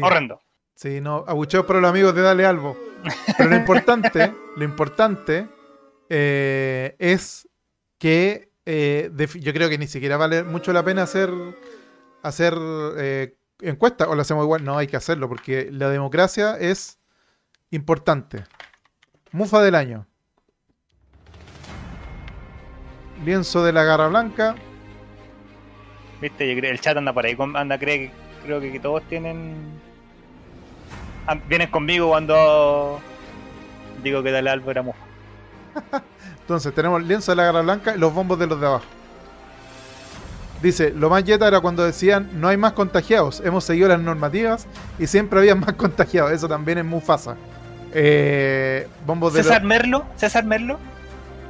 horrendo. 0.00 0.40
Sí, 0.74 1.00
no, 1.00 1.24
abucheos 1.26 1.66
para 1.66 1.80
los 1.80 1.90
amigos 1.90 2.14
de 2.14 2.22
Dale 2.22 2.46
Albo. 2.46 2.76
Pero 3.36 3.50
lo 3.50 3.56
importante, 3.56 4.32
lo 4.56 4.64
importante 4.64 5.48
eh, 6.08 6.94
es 6.98 7.48
que 7.98 8.50
eh, 8.64 9.10
yo 9.40 9.52
creo 9.52 9.68
que 9.68 9.78
ni 9.78 9.86
siquiera 9.86 10.16
vale 10.16 10.44
mucho 10.44 10.72
la 10.72 10.84
pena 10.84 11.02
hacer, 11.02 11.30
hacer 12.22 12.54
eh, 12.96 13.36
encuesta 13.60 14.08
o 14.08 14.14
lo 14.14 14.22
hacemos 14.22 14.44
igual. 14.44 14.64
No, 14.64 14.78
hay 14.78 14.86
que 14.86 14.96
hacerlo 14.96 15.28
porque 15.28 15.68
la 15.72 15.88
democracia 15.88 16.56
es 16.58 16.97
Importante. 17.70 18.44
Mufa 19.32 19.60
del 19.62 19.74
año. 19.74 20.06
Lienzo 23.24 23.62
de 23.62 23.72
la 23.72 23.84
garra 23.84 24.08
blanca. 24.08 24.54
Viste, 26.20 26.50
el 26.52 26.80
chat 26.80 26.96
anda 26.96 27.12
por 27.12 27.26
ahí, 27.26 27.36
anda, 27.54 27.78
cree, 27.78 28.10
creo 28.44 28.60
que 28.60 28.80
todos 28.80 29.02
tienen... 29.04 29.54
Vienen 31.46 31.70
conmigo 31.70 32.08
cuando 32.08 33.00
digo 34.02 34.22
que 34.22 34.30
dale 34.30 34.48
algo 34.48 34.70
era 34.70 34.82
mufa. 34.82 34.98
Entonces 36.40 36.74
tenemos 36.74 37.02
lienzo 37.02 37.32
de 37.32 37.36
la 37.36 37.44
garra 37.44 37.60
blanca 37.60 37.94
y 37.94 37.98
los 37.98 38.14
bombos 38.14 38.38
de 38.38 38.46
los 38.46 38.58
de 38.58 38.66
abajo. 38.66 38.86
Dice, 40.62 40.90
lo 40.90 41.10
más 41.10 41.22
yeta 41.22 41.46
era 41.46 41.60
cuando 41.60 41.84
decían 41.84 42.30
no 42.40 42.48
hay 42.48 42.56
más 42.56 42.72
contagiados. 42.72 43.42
Hemos 43.44 43.64
seguido 43.64 43.88
las 43.88 44.00
normativas 44.00 44.66
y 44.98 45.06
siempre 45.06 45.38
había 45.38 45.54
más 45.54 45.72
contagiados. 45.76 46.32
Eso 46.32 46.48
también 46.48 46.78
es 46.78 46.84
Mufasa. 46.86 47.36
Eh, 48.00 48.86
bombos 49.04 49.32
de 49.32 49.42
César 49.42 49.64
Merlo, 49.64 50.04
César 50.14 50.44
Merlo. 50.44 50.78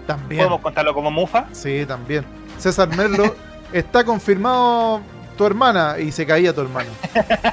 También. 0.06 0.38
¿Podemos 0.38 0.62
contarlo 0.62 0.94
como 0.94 1.10
Mufa? 1.10 1.46
Sí, 1.52 1.84
también. 1.86 2.24
César 2.56 2.88
Merlo 2.96 3.36
está 3.70 4.02
confirmado 4.02 5.02
tu 5.36 5.44
hermana 5.44 5.98
y 5.98 6.10
se 6.10 6.24
caía 6.24 6.54
tu 6.54 6.62
hermano. 6.62 6.88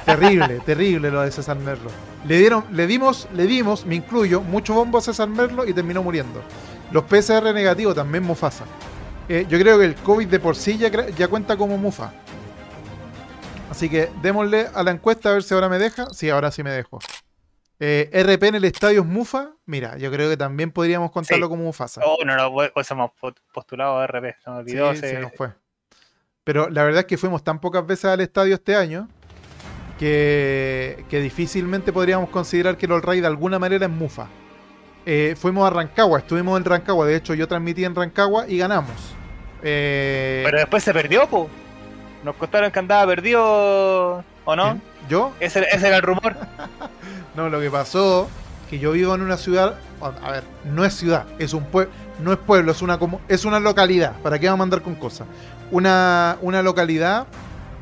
terrible, 0.06 0.60
terrible 0.64 1.10
lo 1.10 1.20
de 1.20 1.30
César 1.30 1.58
Merlo. 1.58 1.90
Le 2.26 2.38
dieron, 2.38 2.64
le 2.72 2.86
dimos, 2.86 3.28
le 3.34 3.46
dimos, 3.46 3.84
me 3.84 3.96
incluyo, 3.96 4.40
mucho 4.40 4.72
bombo 4.72 4.96
a 4.96 5.02
César 5.02 5.28
Merlo 5.28 5.66
y 5.66 5.74
terminó 5.74 6.02
muriendo. 6.02 6.42
Los 6.90 7.04
PCR 7.04 7.52
negativos 7.52 7.94
también 7.94 8.24
Mufasa. 8.24 8.64
Eh, 9.28 9.44
yo 9.46 9.58
creo 9.58 9.78
que 9.78 9.84
el 9.84 9.94
COVID 9.94 10.26
de 10.26 10.40
por 10.40 10.56
sí 10.56 10.78
ya, 10.78 10.90
ya 11.10 11.28
cuenta 11.28 11.58
como 11.58 11.76
Mufa. 11.76 12.12
Así 13.70 13.90
que 13.90 14.08
démosle 14.22 14.68
a 14.72 14.82
la 14.82 14.92
encuesta 14.92 15.28
a 15.28 15.32
ver 15.34 15.42
si 15.42 15.52
ahora 15.52 15.68
me 15.68 15.78
deja. 15.78 16.06
Sí, 16.14 16.30
ahora 16.30 16.50
sí 16.50 16.62
me 16.62 16.70
dejo. 16.70 16.98
Eh, 17.78 18.08
RP 18.12 18.48
en 18.48 18.54
el 18.54 18.64
estadio 18.64 19.00
es 19.00 19.06
Mufa. 19.06 19.50
Mira, 19.66 19.98
yo 19.98 20.10
creo 20.10 20.30
que 20.30 20.36
también 20.36 20.70
podríamos 20.70 21.10
contarlo 21.10 21.48
como 21.48 21.64
Mufasa. 21.64 22.00
Oh, 22.04 22.24
no, 22.24 22.36
no, 22.36 22.52
pues 22.72 22.90
hemos 22.90 23.10
postulado 23.52 23.98
a 23.98 24.06
RP. 24.06 24.34
Se 24.42 24.50
me 24.50 24.56
olvidó. 24.56 24.94
Sí, 24.94 25.06
nos 25.20 25.32
fue. 25.32 25.52
Pero 26.44 26.70
la 26.70 26.84
verdad 26.84 27.00
es 27.00 27.06
que 27.06 27.18
fuimos 27.18 27.42
tan 27.42 27.60
pocas 27.60 27.86
veces 27.86 28.06
al 28.06 28.20
estadio 28.20 28.54
este 28.54 28.76
año 28.76 29.08
que, 29.98 31.04
difícilmente 31.10 31.92
podríamos 31.92 32.30
considerar 32.30 32.76
que 32.76 32.86
el 32.86 32.92
All 32.92 33.02
Ray 33.02 33.20
de 33.20 33.26
alguna 33.26 33.58
manera 33.58 33.86
es 33.86 33.92
Mufa. 33.92 34.28
Eh, 35.04 35.34
fuimos 35.36 35.66
a 35.66 35.70
Rancagua, 35.70 36.20
estuvimos 36.20 36.58
en 36.58 36.64
Rancagua. 36.64 37.06
De 37.06 37.16
hecho, 37.16 37.34
yo 37.34 37.46
transmití 37.48 37.84
en 37.84 37.94
Rancagua 37.94 38.48
y 38.48 38.58
ganamos. 38.58 39.14
Eh, 39.62 40.42
Pero 40.44 40.58
después 40.58 40.82
se 40.82 40.92
perdió, 40.92 41.26
po. 41.28 41.48
Nos 42.24 42.36
contaron 42.36 42.70
que 42.70 42.78
andaba 42.78 43.06
perdido, 43.06 44.24
¿o 44.44 44.56
no? 44.56 44.80
¿Yo? 45.08 45.32
Ese, 45.40 45.66
ese 45.70 45.88
era 45.88 45.96
el 45.96 46.02
rumor. 46.02 46.36
No, 47.36 47.50
lo 47.50 47.60
que 47.60 47.70
pasó 47.70 48.28
que 48.70 48.78
yo 48.78 48.92
vivo 48.92 49.14
en 49.14 49.22
una 49.22 49.36
ciudad, 49.36 49.78
a 50.00 50.30
ver, 50.30 50.44
no 50.64 50.84
es 50.84 50.94
ciudad, 50.94 51.26
es 51.38 51.52
un 51.52 51.64
pueblo, 51.64 51.92
no 52.20 52.32
es 52.32 52.38
pueblo, 52.38 52.72
es 52.72 52.82
una 52.82 52.98
es 53.28 53.44
una 53.44 53.60
localidad. 53.60 54.16
¿Para 54.22 54.38
qué 54.38 54.46
vamos 54.46 54.58
a 54.58 54.62
mandar 54.62 54.82
con 54.82 54.94
cosas? 54.96 55.28
Una, 55.70 56.38
una 56.42 56.62
localidad 56.62 57.26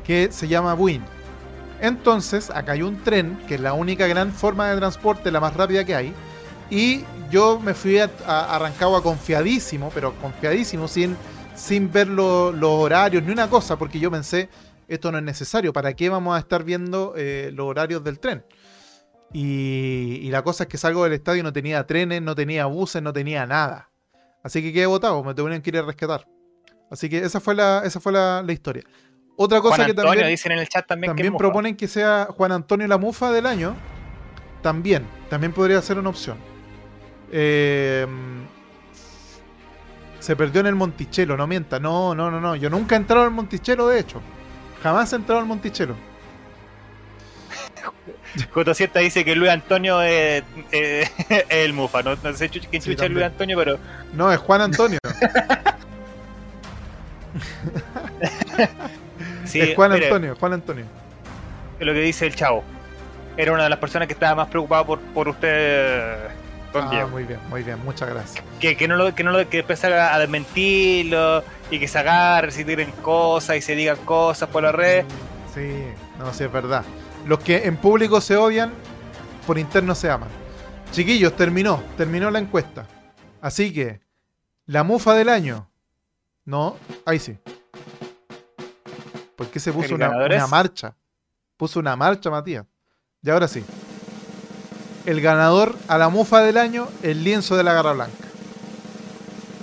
que 0.03 0.31
se 0.31 0.47
llama 0.47 0.73
Buin. 0.73 1.03
Entonces, 1.81 2.49
acá 2.49 2.73
hay 2.73 2.83
un 2.83 3.01
tren, 3.03 3.39
que 3.47 3.55
es 3.55 3.61
la 3.61 3.73
única 3.73 4.07
gran 4.07 4.31
forma 4.31 4.69
de 4.69 4.77
transporte, 4.77 5.31
la 5.31 5.39
más 5.39 5.55
rápida 5.55 5.83
que 5.83 5.95
hay. 5.95 6.13
Y 6.69 7.03
yo 7.31 7.59
me 7.59 7.73
fui 7.73 7.99
a, 7.99 8.09
a 8.27 9.01
confiadísimo, 9.01 9.91
pero 9.93 10.13
confiadísimo, 10.15 10.87
sin, 10.87 11.15
sin 11.55 11.91
ver 11.91 12.07
los 12.07 12.55
horarios 12.61 13.23
ni 13.23 13.31
una 13.31 13.49
cosa, 13.49 13.77
porque 13.77 13.99
yo 13.99 14.11
pensé, 14.11 14.49
esto 14.87 15.11
no 15.11 15.17
es 15.17 15.23
necesario, 15.23 15.73
¿para 15.73 15.93
qué 15.93 16.09
vamos 16.09 16.35
a 16.35 16.39
estar 16.39 16.63
viendo 16.63 17.13
eh, 17.17 17.51
los 17.53 17.65
horarios 17.65 18.03
del 18.03 18.19
tren? 18.19 18.43
Y, 19.33 20.29
la 20.29 20.43
cosa 20.43 20.63
es 20.63 20.69
que 20.69 20.77
salgo 20.77 21.03
del 21.03 21.13
estadio 21.13 21.41
y 21.41 21.43
no 21.43 21.51
tenía 21.51 21.85
trenes, 21.85 22.21
no 22.21 22.35
tenía 22.35 22.65
buses, 22.65 23.01
no 23.01 23.11
tenía 23.11 23.45
nada. 23.45 23.89
Así 24.43 24.61
que 24.61 24.71
quedé 24.71 24.85
botado, 24.85 25.23
me 25.23 25.33
tuvieron 25.33 25.61
que 25.61 25.69
ir 25.71 25.77
a 25.77 25.81
rescatar. 25.81 26.25
Así 26.89 27.09
que 27.09 27.19
esa 27.19 27.39
fue 27.39 27.55
la, 27.55 27.81
esa 27.83 27.99
fue 27.99 28.11
la, 28.11 28.43
historia. 28.49 28.83
Otra 29.35 29.59
cosa 29.59 29.85
que 29.85 29.93
también, 29.93 30.27
dicen 30.27 30.53
en 30.53 30.59
el 30.59 30.69
chat 30.69 30.87
también, 30.87 31.09
también 31.09 31.35
proponen 31.35 31.75
que 31.75 31.87
sea 31.87 32.27
Juan 32.29 32.51
Antonio 32.51 32.87
la 32.87 32.97
mufa 32.97 33.31
del 33.31 33.45
año. 33.45 33.75
También, 34.61 35.05
también 35.29 35.51
podría 35.51 35.81
ser 35.81 35.99
una 35.99 36.09
opción. 36.09 36.37
Eh, 37.31 38.07
se 40.19 40.35
perdió 40.35 40.61
en 40.61 40.67
el 40.67 40.75
Monticello, 40.75 41.37
no 41.37 41.45
mienta. 41.45 41.79
No, 41.79 42.15
no, 42.15 42.31
no, 42.31 42.41
no. 42.41 42.55
Yo 42.55 42.69
nunca 42.69 42.95
he 42.95 42.97
entrado 42.97 43.25
al 43.25 43.31
Monticello, 43.31 43.87
de 43.87 43.99
hecho. 43.99 44.21
Jamás 44.81 45.13
he 45.13 45.17
entrado 45.17 45.39
al 45.39 45.47
Monticello. 45.47 45.95
J7 48.53 48.99
dice 48.99 49.25
que 49.25 49.35
Luis 49.35 49.51
Antonio 49.51 50.01
es, 50.01 50.43
el 51.49 51.73
Mufa. 51.73 52.01
No, 52.03 52.15
sé 52.33 52.49
quién 52.49 52.81
chucha 52.81 53.05
es 53.05 53.11
Luis 53.11 53.25
Antonio, 53.25 53.57
pero. 53.57 53.77
No, 54.13 54.31
es 54.31 54.39
Juan 54.39 54.61
Antonio. 54.61 54.99
es 59.53 59.75
Juan 59.75 59.91
Antonio, 59.93 60.35
Juan 60.39 60.53
Antonio. 60.53 60.85
Es 61.79 61.85
lo 61.85 61.93
que 61.93 62.01
dice 62.01 62.25
el 62.27 62.35
chavo. 62.35 62.63
Era 63.37 63.51
una 63.51 63.63
de 63.63 63.69
las 63.69 63.79
personas 63.79 64.07
que 64.07 64.13
estaba 64.13 64.35
más 64.35 64.47
preocupada 64.47 64.85
por, 64.85 64.99
por 64.99 65.27
usted. 65.27 66.29
Ah, 66.73 67.07
muy 67.09 67.23
bien, 67.23 67.39
muy 67.49 67.63
bien, 67.63 67.79
muchas 67.85 68.09
gracias. 68.09 68.43
Que, 68.59 68.75
que 68.75 68.87
no 68.87 68.97
lo 68.97 69.15
que 69.15 69.23
no 69.23 69.31
lo 69.31 69.47
que 69.47 69.59
empezar 69.59 69.93
a 69.93 70.19
desmentirlo 70.19 71.41
y 71.71 71.79
que 71.79 71.87
se 71.87 71.99
agarre, 71.99 72.51
si 72.51 72.65
tiren 72.65 72.91
cosas 73.01 73.55
y 73.55 73.61
se 73.61 73.75
digan 73.75 73.95
cosas 74.03 74.49
por 74.49 74.63
la 74.63 74.73
red. 74.73 75.05
Sí, 75.53 75.85
no, 76.19 76.33
sí 76.33 76.43
es 76.43 76.51
verdad. 76.51 76.83
Los 77.25 77.39
que 77.39 77.65
en 77.65 77.77
público 77.77 78.21
se 78.21 78.37
odian, 78.37 78.71
por 79.47 79.57
interno 79.57 79.95
se 79.95 80.09
aman. 80.09 80.29
Chiquillos, 80.91 81.35
terminó, 81.35 81.81
terminó 81.97 82.29
la 82.29 82.39
encuesta. 82.39 82.87
Así 83.41 83.73
que, 83.73 83.99
la 84.67 84.83
mufa 84.83 85.13
del 85.15 85.29
año. 85.29 85.67
No, 86.45 86.77
ahí 87.05 87.17
sí. 87.17 87.37
¿Por 89.35 89.47
qué 89.47 89.59
se 89.59 89.73
puso 89.73 89.95
una, 89.95 90.47
marcha? 90.47 90.95
Puso 91.57 91.79
una 91.79 91.95
marcha, 91.95 92.29
Matías. 92.29 92.65
Y 93.23 93.29
ahora 93.31 93.47
sí. 93.47 93.65
El 95.05 95.19
ganador 95.19 95.75
a 95.87 95.97
la 95.97 96.09
mufa 96.09 96.41
del 96.41 96.57
año, 96.57 96.87
el 97.01 97.23
lienzo 97.23 97.57
de 97.57 97.63
la 97.63 97.73
garra 97.73 97.93
blanca. 97.93 98.27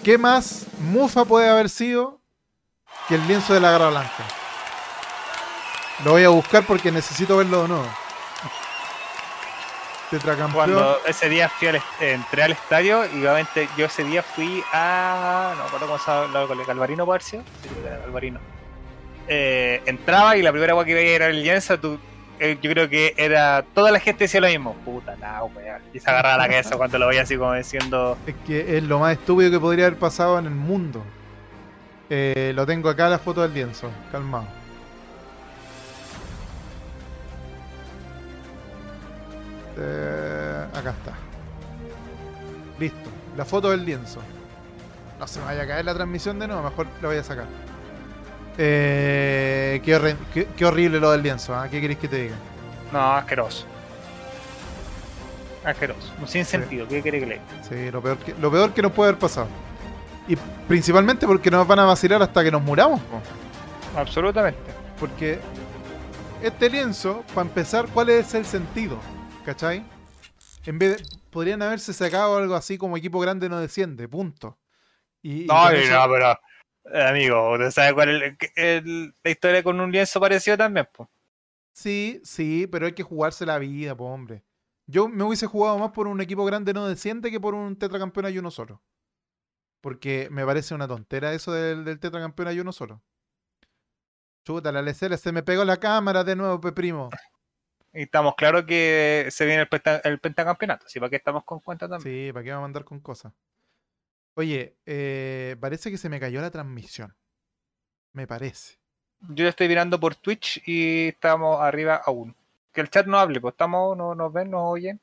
¿Qué 0.03 0.19
más 0.19 0.67
mufa 0.81 1.25
puede 1.25 1.49
haber 1.49 1.69
sido 1.69 2.21
que 3.09 3.15
el 3.15 3.27
lienzo 3.29 3.55
de 3.55 3.61
la 3.61 3.71
garra 3.71 3.91
blanca? 3.91 4.42
Lo 6.05 6.13
voy 6.13 6.25
a 6.25 6.29
buscar 6.31 6.65
porque 6.65 6.91
necesito 6.91 7.37
verlo 7.37 7.63
de 7.63 7.69
nuevo. 7.69 7.87
Tetracampeón. 10.11 10.53
Cuando 10.53 10.99
ese 11.07 11.29
día 11.29 11.49
fui 11.49 11.69
al, 11.69 11.81
entré 12.01 12.43
al 12.43 12.53
estadio 12.53 13.05
y 13.07 13.21
obviamente 13.21 13.69
yo 13.79 13.87
ese 13.87 14.05
día 14.05 14.23
fui 14.23 14.63
a. 14.73 15.55
No 15.57 15.65
recuerdo 15.65 15.87
cómo 15.87 15.99
se 15.99 16.11
llama, 16.11 16.65
Galvarino 16.67 17.07
Parcio. 17.07 17.43
Sí, 17.63 17.69
Galvarino. 17.83 18.39
Eh, 19.29 19.81
entraba 19.87 20.37
y 20.37 20.43
la 20.43 20.51
primera 20.51 20.73
agua 20.73 20.85
que 20.85 20.93
veía 20.93 21.15
era 21.15 21.27
el 21.29 21.43
lienzo. 21.43 21.79
Eh, 22.41 22.59
yo 22.61 22.71
creo 22.71 22.89
que 22.91 23.15
era. 23.17 23.65
Toda 23.75 23.91
la 23.91 24.01
gente 24.01 24.25
decía 24.25 24.41
lo 24.41 24.49
mismo. 24.49 24.75
Puta 24.85 25.17
la 25.17 25.45
wea. 25.45 25.81
Y 25.95 26.01
se 26.01 26.11
agarraba 26.11 26.37
la 26.37 26.49
cabeza 26.49 26.77
cuando 26.77 26.99
lo 26.99 27.07
veía 27.07 27.23
así 27.23 27.37
como 27.39 27.55
diciendo. 27.55 28.19
Es 28.27 28.35
que 28.47 28.77
es 28.77 28.83
lo 28.83 28.99
más 28.99 29.13
estúpido 29.13 29.51
que 29.51 29.61
podría 29.61 29.87
haber 29.87 29.99
pasado 29.99 30.39
en 30.39 30.47
el 30.47 30.55
mundo. 30.55 31.03
Eh, 32.11 32.53
lo 32.55 32.67
tengo 32.67 32.91
acá 32.91 33.09
la 33.09 33.19
foto 33.19 33.41
del 33.41 33.55
lienzo. 33.55 33.91
Calmado. 34.11 34.62
Eh, 39.79 40.67
acá 40.75 40.91
está. 40.91 41.13
Listo. 42.79 43.11
La 43.37 43.45
foto 43.45 43.71
del 43.71 43.85
lienzo. 43.85 44.21
No 45.19 45.27
se 45.27 45.39
me 45.41 45.47
vaya 45.47 45.63
a 45.63 45.67
caer 45.67 45.85
la 45.85 45.95
transmisión 45.95 46.39
de 46.39 46.49
nuevo, 46.49 46.63
mejor 46.63 46.87
la 47.01 47.09
voy 47.09 47.17
a 47.17 47.23
sacar. 47.23 47.47
Eh, 48.59 49.81
qué, 49.85 50.65
horrible 50.65 51.01
lo 51.01 51.11
del 51.13 51.23
lienzo, 51.23 51.55
¿ah? 51.55 51.69
¿qué 51.71 51.81
queréis 51.81 51.99
que 51.99 52.09
te 52.09 52.23
diga? 52.23 52.35
No, 52.93 53.15
asqueroso. 53.15 53.65
Asqueroso, 55.65 56.13
sin 56.27 56.45
sentido, 56.45 56.89
¿qué 56.89 57.03
querés 57.03 57.23
que 57.23 57.27
le 57.27 57.41
Sí, 57.69 57.91
lo 57.91 58.03
peor 58.03 58.19
que, 58.19 58.35
lo 58.35 58.51
peor 58.51 58.75
que 58.75 58.83
nos 58.83 58.93
puede 58.93 59.11
haber 59.11 59.21
pasado. 59.21 59.47
Y 60.29 60.37
principalmente 60.69 61.27
porque 61.27 61.51
nos 61.51 61.67
van 61.67 61.79
a 61.79 61.85
vacilar 61.85 62.21
hasta 62.23 62.43
que 62.43 62.51
nos 62.51 62.63
muramos. 62.63 63.01
Absolutamente. 63.97 64.61
Porque 64.99 65.39
este 66.43 66.69
lienzo, 66.69 67.23
para 67.35 67.47
empezar, 67.47 67.87
¿cuál 67.95 68.11
es 68.11 68.35
el 68.35 68.45
sentido? 68.45 68.99
¿Cachai? 69.45 69.85
En 70.65 70.79
vez 70.79 70.99
de, 70.99 71.19
podrían 71.31 71.63
haberse 71.63 71.93
sacado 71.93 72.37
algo 72.37 72.55
así 72.55 72.79
como 72.79 72.97
equipo 72.97 73.19
grande 73.19 73.49
no 73.49 73.59
desciende, 73.59 74.07
punto. 74.09 74.59
Y, 75.21 75.47
no, 75.47 75.71
no, 75.71 76.13
pero 76.13 76.39
eh, 76.85 77.03
amigo, 77.03 77.53
¿usted 77.53 77.71
sabe 77.73 77.95
cuál 77.95 78.37
es 78.55 78.85
la 78.85 79.31
historia 79.31 79.63
con 79.63 79.81
un 79.81 79.91
lienzo 79.91 80.21
parecido 80.21 80.57
también? 80.57 80.89
Po? 80.93 81.11
Sí, 81.73 82.21
sí, 82.23 82.69
pero 82.71 82.87
hay 82.87 82.93
que 82.93 83.03
jugarse 83.03 83.45
la 83.45 83.59
vida, 83.59 83.97
po, 83.97 84.05
hombre. 84.05 84.45
Yo 84.87 85.09
me 85.09 85.25
hubiese 85.25 85.47
jugado 85.47 85.79
más 85.79 85.91
por 85.91 86.07
un 86.07 86.21
equipo 86.21 86.45
grande 86.45 86.73
no 86.73 86.87
desciende 86.87 87.31
que 87.31 87.41
por 87.41 87.55
un 87.55 87.77
tetracampeón 87.77 88.27
hay 88.27 88.39
uno 88.39 88.51
solo. 88.51 88.81
Porque 89.81 90.29
me 90.31 90.45
parece 90.47 90.75
una 90.75 90.87
tontera 90.87 91.33
eso 91.33 91.53
del, 91.53 91.85
del 91.85 91.99
tetracampeón 91.99 92.49
hay 92.49 92.61
uno 92.61 92.73
solo. 92.73 93.03
Chuta, 94.45 94.71
la 94.71 94.81
LCL 94.81 95.17
se 95.17 95.33
me 95.33 95.43
pegó 95.43 95.65
la 95.65 95.79
cámara 95.79 96.23
de 96.23 96.37
nuevo, 96.37 96.61
pe 96.61 96.73
primo. 96.73 97.11
Y 97.93 98.03
estamos 98.03 98.35
claros 98.37 98.65
que 98.65 99.29
se 99.31 99.45
viene 99.45 99.69
el, 100.05 100.19
pentacampeonato. 100.19 100.89
¿sí? 100.89 100.99
¿Para 100.99 101.11
qué 101.11 101.17
estamos 101.17 101.45
con 101.45 101.61
cuenta 101.61 101.89
también? 101.89 102.29
Sí, 102.29 102.33
¿para 102.33 102.43
qué 102.43 102.51
vamos 102.51 102.63
a 102.63 102.69
mandar 102.69 102.85
con 102.85 103.01
cosas? 103.01 103.33
Oye, 104.35 104.77
eh, 104.87 105.57
parece 105.61 105.91
que 105.91 105.99
se 105.99 106.09
me 106.09 106.19
cayó 106.19 106.41
la 106.41 106.51
transmisión. 106.51 107.15
Me 108.13 108.27
parece. 108.27 108.79
Yo 109.29 109.47
estoy 109.47 109.69
mirando 109.69 110.01
por 110.01 110.15
Twitch 110.15 110.63
y 110.67 111.09
estamos 111.09 111.61
arriba 111.61 112.01
aún. 112.05 112.35
Que 112.73 112.81
el 112.81 112.89
chat 112.89 113.07
no 113.07 113.19
hable, 113.19 113.41
pues 113.41 113.53
estamos, 113.53 113.97
no 113.97 114.15
nos 114.15 114.33
ven, 114.33 114.51
nos 114.51 114.63
oyen. 114.65 115.01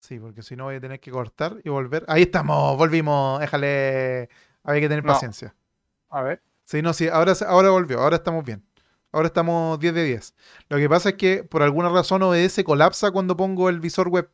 Sí, 0.00 0.18
porque 0.18 0.42
si 0.42 0.56
no 0.56 0.64
voy 0.64 0.76
a 0.76 0.80
tener 0.80 1.00
que 1.00 1.10
cortar 1.10 1.56
y 1.64 1.70
volver. 1.70 2.04
Ahí 2.08 2.22
estamos, 2.22 2.76
volvimos. 2.76 3.40
Déjale. 3.40 4.28
Hay 4.64 4.80
que 4.80 4.88
tener 4.88 5.04
paciencia. 5.04 5.54
A 6.10 6.22
ver. 6.22 6.42
Sí, 6.64 6.82
no, 6.82 6.92
sí, 6.92 7.08
ahora, 7.08 7.32
ahora 7.46 7.70
volvió, 7.70 8.00
ahora 8.00 8.16
estamos 8.16 8.44
bien. 8.44 8.62
Ahora 9.12 9.26
estamos 9.26 9.78
10 9.78 9.94
de 9.94 10.04
10. 10.04 10.34
Lo 10.70 10.78
que 10.78 10.88
pasa 10.88 11.10
es 11.10 11.14
que 11.16 11.44
por 11.44 11.62
alguna 11.62 11.90
razón 11.90 12.22
OBS 12.22 12.64
colapsa 12.64 13.10
cuando 13.10 13.36
pongo 13.36 13.68
el 13.68 13.78
visor 13.78 14.08
web. 14.08 14.30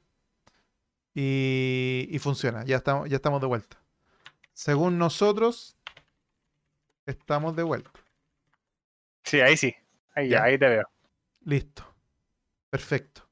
Y, 1.14 2.16
funciona. 2.20 2.64
Ya 2.64 2.76
estamos, 2.76 3.08
ya 3.08 3.16
estamos 3.16 3.40
de 3.40 3.48
vuelta. 3.48 3.76
Según 4.52 4.98
nosotros, 4.98 5.76
estamos 7.06 7.56
de 7.56 7.64
vuelta. 7.64 7.90
Sí, 9.24 9.40
ahí 9.40 9.56
sí. 9.56 9.74
Ahí 10.14 10.28
ya, 10.28 10.44
ahí 10.44 10.56
te 10.56 10.68
veo. 10.68 10.88
Listo. 11.44 11.84
Perfecto. 12.70 13.28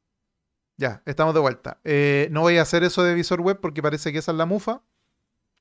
Ya, 0.76 1.00
estamos 1.06 1.32
de 1.32 1.40
vuelta. 1.40 1.78
Eh, 1.84 2.28
no 2.32 2.40
voy 2.40 2.58
a 2.58 2.62
hacer 2.62 2.82
eso 2.82 3.04
de 3.04 3.14
visor 3.14 3.40
web 3.40 3.60
porque 3.60 3.82
parece 3.82 4.12
que 4.12 4.18
esa 4.18 4.32
es 4.32 4.38
la 4.38 4.46
mufa. 4.46 4.82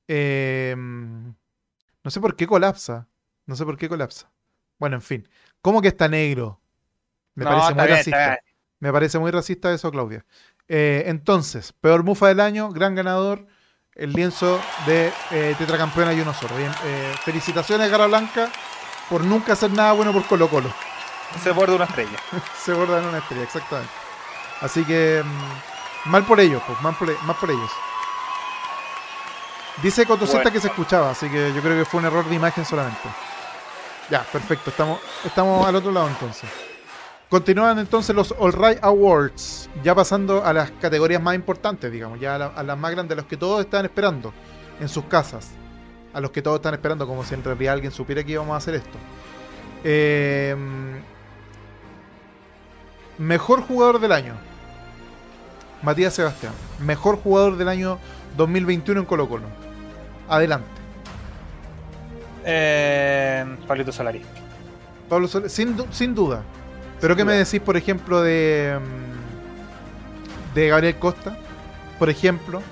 Em, 0.08 1.34
no 2.02 2.10
sé 2.10 2.20
por 2.20 2.34
qué 2.34 2.46
colapsa. 2.46 3.08
No 3.46 3.54
sé 3.54 3.64
por 3.64 3.78
qué 3.78 3.88
colapsa. 3.88 4.30
Bueno, 4.78 4.96
en 4.96 5.02
fin. 5.02 5.28
¿Cómo 5.62 5.82
que 5.82 5.88
está 5.88 6.08
negro? 6.08 6.60
Me 7.34 7.44
parece 7.44 7.74
muy 7.74 7.86
racista. 7.86 8.38
Me 8.78 8.92
parece 8.92 9.18
muy 9.18 9.30
racista 9.30 9.72
eso, 9.72 9.90
Claudia. 9.90 10.24
Eh, 10.68 11.04
entonces, 11.06 11.72
peor 11.72 12.02
mufa 12.02 12.28
del 12.28 12.40
año, 12.40 12.70
gran 12.70 12.94
ganador, 12.94 13.46
el 13.94 14.12
lienzo 14.12 14.60
de 14.86 15.12
eh, 15.30 15.54
tetracampeona 15.56 16.12
y 16.12 16.20
uno 16.20 16.34
solo. 16.34 16.56
Bien, 16.56 16.72
eh, 16.84 17.14
felicitaciones, 17.24 17.90
Gara 17.90 18.06
Blanca, 18.06 18.50
por 19.08 19.24
nunca 19.24 19.54
hacer 19.54 19.70
nada 19.70 19.92
bueno 19.92 20.12
por 20.12 20.26
Colo 20.26 20.48
Colo. 20.48 20.70
Se 21.42 21.50
borda 21.52 21.74
una 21.74 21.84
estrella. 21.84 22.18
Se 22.64 22.72
borda 22.72 23.00
una 23.00 23.18
estrella, 23.18 23.44
exactamente. 23.44 23.92
Así 24.60 24.84
que, 24.84 25.22
mm, 25.24 26.10
mal 26.10 26.24
por 26.24 26.40
ellos, 26.40 26.62
pues, 26.66 26.80
mal 26.82 26.96
por, 26.96 27.22
más 27.24 27.36
por 27.36 27.50
ellos. 27.50 27.70
Dice 29.82 30.06
Cotoseta 30.06 30.50
que 30.50 30.58
se 30.58 30.68
escuchaba, 30.68 31.10
así 31.10 31.28
que 31.28 31.52
yo 31.52 31.60
creo 31.60 31.76
que 31.76 31.84
fue 31.84 32.00
un 32.00 32.06
error 32.06 32.26
de 32.26 32.34
imagen 32.34 32.64
solamente. 32.64 33.08
Ya, 34.10 34.22
perfecto. 34.22 34.70
Estamos, 34.70 35.00
estamos 35.24 35.66
al 35.66 35.76
otro 35.76 35.92
lado 35.92 36.08
entonces. 36.08 36.48
Continúan 37.28 37.78
entonces 37.80 38.14
los 38.14 38.32
All 38.38 38.52
Right 38.52 38.78
Awards, 38.82 39.68
ya 39.82 39.96
pasando 39.96 40.44
a 40.44 40.52
las 40.52 40.70
categorías 40.70 41.20
más 41.20 41.34
importantes, 41.34 41.90
digamos, 41.90 42.20
ya 42.20 42.36
a, 42.36 42.62
las 42.62 42.78
más 42.78 42.92
grandes, 42.92 43.14
a 43.14 43.20
los 43.20 43.26
que 43.26 43.36
todos 43.36 43.64
están 43.64 43.84
esperando 43.84 44.32
en 44.78 44.88
sus 44.88 45.04
casas, 45.06 45.50
a 46.14 46.20
los 46.20 46.30
que 46.30 46.40
todos 46.40 46.56
están 46.56 46.74
esperando, 46.74 47.04
como 47.04 47.24
si 47.24 47.34
en 47.34 47.42
realidad 47.42 47.74
alguien 47.74 47.90
supiera 47.90 48.22
que 48.22 48.30
íbamos 48.30 48.54
a 48.54 48.58
hacer 48.58 48.76
esto. 48.76 48.96
Em, 49.82 51.00
mejor 53.18 53.62
jugador 53.62 53.98
del 53.98 54.12
año, 54.12 54.34
Matías 55.82 56.14
Sebastián. 56.14 56.52
Mejor 56.80 57.16
jugador 57.16 57.56
del 57.56 57.68
año 57.68 57.98
2021 58.36 59.00
en 59.00 59.06
Colo 59.06 59.28
Colo. 59.28 59.46
Adelante. 60.28 60.85
Eh, 62.46 63.44
Pablito 63.66 63.92
Solari. 63.92 64.22
Pablo 65.08 65.26
Solari, 65.26 65.50
sin, 65.50 66.14
duda. 66.14 66.42
Pero 67.00 67.16
¿qué 67.16 67.24
me 67.24 67.34
decís, 67.34 67.60
por 67.60 67.76
ejemplo, 67.76 68.22
de, 68.22 68.78
mm, 68.80 70.54
de 70.54 70.68
Gabriel 70.68 70.96
Costa? 70.96 71.36
Por 71.98 72.08
ejemplo. 72.08 72.62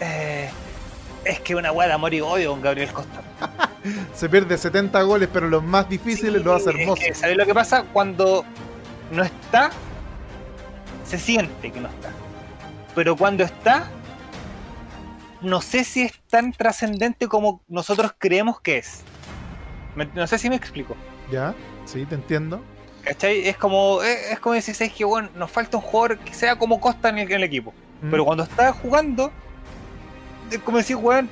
Eh, 0.00 0.50
es 1.24 1.40
que 1.40 1.54
una 1.54 1.72
weá 1.72 1.88
de 1.88 1.94
amor 1.94 2.12
y 2.12 2.20
odio 2.20 2.50
con 2.50 2.60
Gabriel 2.60 2.92
Costa. 2.92 3.22
se 4.14 4.28
pierde 4.28 4.58
70 4.58 5.00
goles, 5.02 5.28
pero 5.32 5.48
los 5.48 5.62
más 5.62 5.88
difíciles 5.88 6.44
lo 6.44 6.54
hace 6.54 6.70
hermoso. 6.70 7.02
¿Sabes 7.14 7.36
lo 7.36 7.46
que 7.46 7.54
pasa? 7.54 7.84
Cuando 7.92 8.44
no 9.10 9.22
está, 9.22 9.70
se 11.06 11.18
siente 11.18 11.72
que 11.72 11.80
no 11.80 11.88
está. 11.88 12.10
Pero 12.94 13.16
cuando 13.16 13.44
está, 13.44 13.88
no 15.44 15.60
sé 15.60 15.84
si 15.84 16.02
es 16.02 16.12
tan 16.28 16.52
trascendente 16.52 17.28
como 17.28 17.62
nosotros 17.68 18.14
creemos 18.18 18.60
que 18.60 18.78
es. 18.78 19.02
No 20.14 20.26
sé 20.26 20.38
si 20.38 20.50
me 20.50 20.56
explico. 20.56 20.96
Ya, 21.30 21.54
sí, 21.84 22.04
te 22.06 22.16
entiendo. 22.16 22.60
¿Cachai? 23.04 23.46
Es 23.46 23.56
como, 23.56 24.02
es, 24.02 24.38
como 24.40 24.54
decir, 24.54 24.74
es 24.78 24.92
que 24.92 25.04
bueno, 25.04 25.28
nos 25.34 25.50
falta 25.50 25.76
un 25.76 25.82
jugador 25.82 26.18
que 26.18 26.32
sea 26.32 26.56
como 26.56 26.80
Costa 26.80 27.10
en 27.10 27.18
el, 27.18 27.42
equipo. 27.42 27.72
Mm. 28.02 28.10
Pero 28.10 28.24
cuando 28.24 28.44
está 28.44 28.72
jugando, 28.72 29.30
es 30.50 30.58
como 30.58 30.78
decir, 30.78 30.96
weón, 30.96 31.28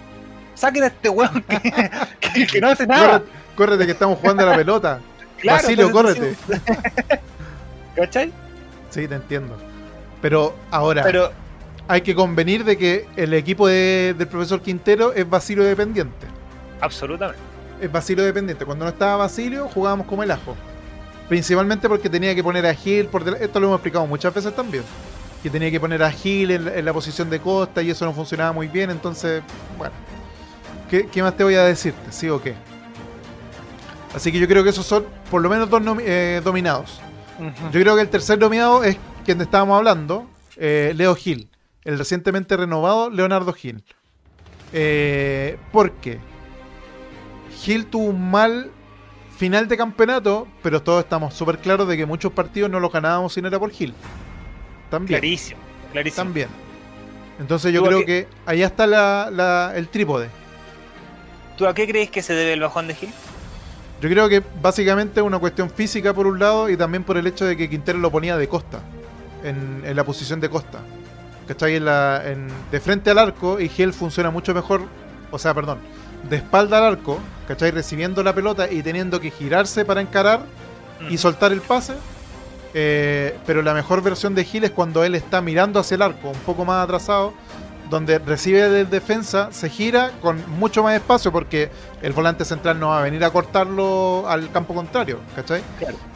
saquen 0.54 0.84
a 0.84 0.86
este 0.88 1.08
weón 1.08 1.42
que, 1.42 2.60
no 2.60 2.68
hace 2.68 2.86
nada. 2.86 3.22
Córrete, 3.56 3.86
que 3.86 3.92
estamos 3.92 4.18
jugando 4.18 4.44
a 4.44 4.46
la 4.50 4.56
pelota. 4.56 5.00
Claro, 5.42 5.60
Basilio, 5.60 5.90
córrete. 5.90 6.36
¿Cachai? 7.96 8.32
Sí, 8.90 9.08
te 9.08 9.16
entiendo. 9.16 9.56
Pero 10.20 10.54
ahora, 10.70 11.02
Pero, 11.02 11.32
hay 11.88 12.02
que 12.02 12.14
convenir 12.14 12.64
de 12.64 12.76
que 12.76 13.06
el 13.16 13.34
equipo 13.34 13.66
del 13.66 14.26
profesor 14.28 14.60
Quintero 14.60 15.12
es 15.12 15.28
Basilio 15.28 15.64
dependiente. 15.64 16.26
Absolutamente. 16.80 17.42
Es 17.80 17.90
Basilio 17.90 18.24
dependiente. 18.24 18.64
Cuando 18.64 18.84
no 18.84 18.90
estaba 18.90 19.16
Basilio, 19.16 19.68
jugábamos 19.68 20.06
como 20.06 20.22
el 20.22 20.30
ajo. 20.30 20.56
Principalmente 21.28 21.88
porque 21.88 22.08
tenía 22.08 22.34
que 22.34 22.42
poner 22.42 22.66
a 22.66 22.74
Gil 22.74 23.06
por 23.06 23.26
Esto 23.40 23.60
lo 23.60 23.66
hemos 23.66 23.78
explicado 23.78 24.06
muchas 24.06 24.34
veces 24.34 24.54
también. 24.54 24.84
Que 25.42 25.50
tenía 25.50 25.70
que 25.70 25.80
poner 25.80 26.02
a 26.02 26.10
Gil 26.10 26.50
en, 26.50 26.84
la 26.84 26.92
posición 26.92 27.30
de 27.30 27.40
costa 27.40 27.82
y 27.82 27.90
eso 27.90 28.04
no 28.04 28.12
funcionaba 28.12 28.52
muy 28.52 28.68
bien. 28.68 28.90
Entonces, 28.90 29.42
bueno. 29.78 29.94
¿Qué, 30.90 31.22
más 31.22 31.34
te 31.34 31.42
voy 31.42 31.54
a 31.54 31.64
decirte? 31.64 32.12
¿Sí 32.12 32.28
o 32.28 32.42
qué? 32.42 32.54
Así 34.14 34.30
que 34.30 34.38
yo 34.38 34.46
creo 34.46 34.62
que 34.62 34.68
esos 34.68 34.84
son 34.84 35.06
por 35.30 35.40
lo 35.40 35.48
menos 35.48 35.70
dos 35.70 35.82
eh, 36.00 36.42
dominados. 36.44 37.00
Yo 37.72 37.80
creo 37.80 37.96
que 37.96 38.02
el 38.02 38.08
tercer 38.08 38.38
dominado 38.38 38.84
es 38.84 38.98
quien 39.24 39.40
estábamos 39.40 39.78
hablando, 39.78 40.26
eh, 40.56 40.92
Leo 40.94 41.14
Gil. 41.14 41.48
El 41.84 41.98
recientemente 41.98 42.56
renovado 42.56 43.10
Leonardo 43.10 43.52
Gil. 43.52 43.82
Eh, 44.72 45.58
¿Por 45.70 45.92
qué? 45.92 46.18
Gil 47.58 47.86
tuvo 47.86 48.04
un 48.06 48.30
mal 48.30 48.70
final 49.36 49.68
de 49.68 49.76
campeonato, 49.76 50.46
pero 50.62 50.82
todos 50.82 51.02
estamos 51.02 51.34
súper 51.34 51.58
claros 51.58 51.88
de 51.88 51.96
que 51.96 52.06
muchos 52.06 52.32
partidos 52.32 52.70
no 52.70 52.80
los 52.80 52.92
ganábamos 52.92 53.32
si 53.32 53.42
no 53.42 53.48
era 53.48 53.58
por 53.58 53.70
Gil. 53.70 53.94
También. 54.90 55.20
Clarísimo, 55.20 55.60
clarísimo. 55.90 56.24
También. 56.24 56.48
Entonces 57.40 57.72
yo 57.72 57.82
creo 57.82 58.04
que... 58.04 58.28
ahí 58.46 58.62
está 58.62 59.72
el 59.74 59.88
trípode. 59.88 60.28
¿Tú 61.56 61.66
a 61.66 61.74
qué 61.74 61.86
crees 61.86 62.10
que 62.10 62.22
se 62.22 62.34
debe 62.34 62.52
el 62.52 62.60
bajón 62.60 62.86
de 62.86 62.94
Gil? 62.94 63.10
Yo 64.00 64.08
creo 64.08 64.28
que 64.28 64.42
básicamente 64.60 65.20
es 65.20 65.26
una 65.26 65.38
cuestión 65.38 65.70
física 65.70 66.12
por 66.12 66.26
un 66.26 66.38
lado 66.38 66.68
y 66.68 66.76
también 66.76 67.04
por 67.04 67.16
el 67.16 67.26
hecho 67.26 67.44
de 67.44 67.56
que 67.56 67.70
Quintero 67.70 67.98
lo 67.98 68.10
ponía 68.10 68.36
de 68.36 68.48
costa, 68.48 68.80
en, 69.44 69.82
la 69.94 70.04
posición 70.04 70.40
de 70.40 70.50
costa. 70.50 70.80
¿Cachai? 71.52 71.76
En 71.76 71.84
la, 71.84 72.22
de 72.70 72.80
frente 72.80 73.10
al 73.10 73.18
arco 73.18 73.60
y 73.60 73.68
Gil 73.68 73.92
funciona 73.92 74.30
mucho 74.30 74.54
mejor, 74.54 74.80
o 75.30 75.38
sea, 75.38 75.52
perdón, 75.52 75.80
de 76.30 76.36
espalda 76.36 76.78
al 76.78 76.84
arco, 76.84 77.18
¿cachai? 77.46 77.70
Recibiendo 77.70 78.22
la 78.22 78.34
pelota 78.34 78.72
y 78.72 78.82
teniendo 78.82 79.20
que 79.20 79.30
girarse 79.30 79.84
para 79.84 80.00
encarar 80.00 80.40
y 81.10 81.18
soltar 81.18 81.52
el 81.52 81.60
pase. 81.60 81.92
Eh, 82.72 83.36
pero 83.44 83.60
la 83.60 83.74
mejor 83.74 84.02
versión 84.02 84.34
de 84.34 84.44
Gil 84.44 84.64
es 84.64 84.70
cuando 84.70 85.04
él 85.04 85.14
está 85.14 85.42
mirando 85.42 85.78
hacia 85.78 85.96
el 85.96 86.02
arco, 86.02 86.30
un 86.30 86.38
poco 86.38 86.64
más 86.64 86.82
atrasado, 86.82 87.34
donde 87.92 88.18
recibe 88.18 88.70
de 88.70 88.86
defensa, 88.86 89.52
se 89.52 89.68
gira 89.68 90.12
con 90.22 90.42
mucho 90.58 90.82
más 90.82 90.94
espacio 90.94 91.30
porque 91.30 91.70
el 92.00 92.14
volante 92.14 92.46
central 92.46 92.80
no 92.80 92.88
va 92.88 93.00
a 93.00 93.02
venir 93.02 93.22
a 93.22 93.28
cortarlo 93.28 94.24
al 94.26 94.50
campo 94.50 94.74
contrario, 94.74 95.18
¿cachai? 95.36 95.60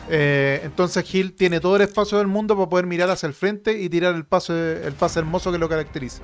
Eh, 0.09 0.63
entonces 0.65 1.05
Gil 1.05 1.35
tiene 1.35 1.61
todo 1.61 1.77
el 1.77 1.83
espacio 1.83 2.17
del 2.17 2.29
mundo 2.29 2.57
para 2.57 2.71
poder 2.71 2.87
mirar 2.87 3.11
hacia 3.11 3.27
el 3.27 3.35
frente 3.35 3.79
y 3.79 3.91
tirar 3.91 4.15
el 4.15 4.25
pase, 4.25 4.87
el 4.87 4.95
pase 4.95 5.19
hermoso 5.19 5.53
que 5.53 5.59
lo 5.59 5.69
caracteriza. 5.69 6.23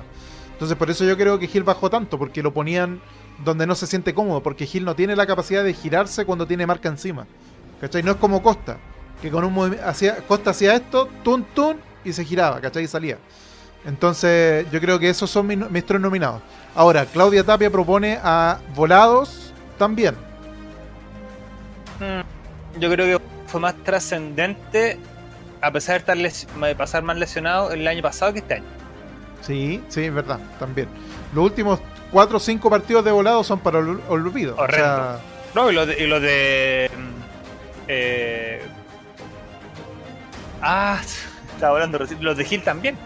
Entonces 0.53 0.75
por 0.75 0.89
eso 0.89 1.05
yo 1.05 1.19
creo 1.19 1.39
que 1.39 1.47
Gil 1.49 1.65
bajó 1.65 1.91
tanto, 1.91 2.19
porque 2.19 2.43
lo 2.43 2.55
ponían 2.55 3.03
donde 3.45 3.67
no 3.67 3.75
se 3.75 3.87
siente 3.87 4.15
cómodo, 4.15 4.43
porque 4.43 4.65
Gil 4.65 4.87
no 4.87 4.97
tiene 4.97 5.17
la 5.17 5.27
capacidad 5.27 5.63
de 5.63 5.75
girarse 5.75 6.25
cuando 6.25 6.47
tiene 6.47 6.67
marca 6.67 6.89
encima. 6.89 7.27
¿Cachai? 7.79 8.03
No 8.03 8.13
es 8.13 8.17
como 8.17 8.43
Costa, 8.43 8.79
que 9.21 9.31
con 9.31 9.45
un 9.45 9.53
movimiento 9.53 9.85
Costa 10.27 10.53
hacía 10.53 10.75
esto, 10.75 11.11
tun 11.23 11.45
tun, 11.55 11.77
y 12.07 12.15
se 12.15 12.25
giraba, 12.25 12.59
¿cachai? 12.63 12.85
Y 12.85 12.89
salía. 12.89 13.19
Entonces, 13.85 14.67
yo 14.71 14.81
creo 14.81 14.99
que 14.99 15.09
esos 15.09 15.31
son 15.31 15.47
mis, 15.47 15.87
tres 15.87 16.01
nominados. 16.01 16.41
Ahora, 16.75 17.05
Claudia 17.07 17.45
Tapia 17.45 17.71
propone 17.71 18.19
a 18.23 18.59
Volados 18.75 19.53
también. 19.77 20.15
Mm, 21.99 22.81
yo 22.81 22.91
creo 22.91 23.19
que 23.19 23.25
fue 23.47 23.61
más 23.61 23.75
trascendente, 23.83 24.99
a 25.61 25.71
pesar 25.73 25.95
de, 26.05 26.27
estar 26.29 26.49
de 26.69 26.75
pasar 26.77 27.03
más 27.03 27.17
lesionado 27.17 27.73
el 27.73 27.87
año 27.87 28.03
pasado 28.03 28.33
que 28.33 28.39
este 28.39 28.55
año. 28.55 28.65
Sí, 29.43 29.83
sí, 29.89 30.05
es 30.05 30.15
verdad, 30.15 30.39
también. 30.61 30.89
Los 31.35 31.45
últimos 31.45 31.81
cuatro 32.13 32.37
o 32.37 32.41
cinco 32.41 32.71
partidos 32.71 33.05
de 33.05 33.11
volados 33.11 33.47
son 33.47 33.59
para 33.59 33.81
el 33.81 33.99
olvido. 34.09 34.57
O 34.57 34.67
sea... 34.69 35.19
No, 35.55 35.71
y 35.71 35.75
lo 35.75 35.85
de. 35.85 36.03
Y 36.03 36.07
lo 36.07 36.19
de 36.19 36.91
eh... 37.89 38.63
Ah, 40.63 40.99
estaba 41.55 41.75
hablando 41.75 41.99
los 41.99 42.37
de 42.37 42.45
Gil 42.45 42.63
también. 42.63 42.97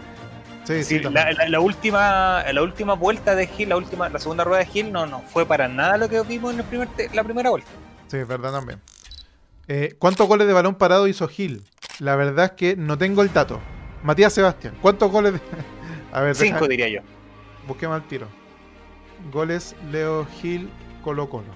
Sí, 0.67 0.83
sí, 0.83 0.99
la, 0.99 1.59
última, 1.61 2.43
la 2.51 2.61
última 2.61 2.93
vuelta 2.95 3.35
de 3.35 3.47
Gil, 3.47 3.69
la 3.69 3.77
última, 3.77 4.09
la 4.09 4.19
segunda 4.19 4.43
rueda 4.43 4.59
de 4.59 4.65
Gil, 4.65 4.91
no, 4.91 5.05
no 5.05 5.21
fue 5.21 5.45
para 5.45 5.69
nada 5.69 5.95
lo 5.97 6.09
que 6.09 6.21
vimos 6.23 6.53
en 6.53 6.59
el 6.59 6.65
primer 6.65 6.89
la 7.13 7.23
primera 7.23 7.49
vuelta. 7.49 7.69
Sí, 8.07 8.17
es 8.17 8.27
verdad 8.27 8.51
también. 8.51 8.81
Eh, 9.69 9.95
¿Cuántos 9.97 10.27
goles 10.27 10.45
de 10.45 10.51
balón 10.51 10.75
parado 10.75 11.07
hizo 11.07 11.25
Gil? 11.29 11.63
La 11.99 12.17
verdad 12.17 12.45
es 12.45 12.51
que 12.51 12.75
no 12.75 12.97
tengo 12.97 13.21
el 13.21 13.31
dato. 13.31 13.61
Matías 14.03 14.33
Sebastián, 14.33 14.75
¿cuántos 14.81 15.09
goles 15.09 15.33
de... 15.33 15.39
A 16.11 16.19
ver, 16.19 16.35
Cinco 16.35 16.67
diría 16.67 16.89
yo. 16.89 16.99
Busquemos 17.65 17.95
al 17.95 18.07
tiro. 18.07 18.27
Goles 19.31 19.73
Leo 19.89 20.25
Gil 20.41 20.69
Colo 21.01 21.29
Colo. 21.29 21.55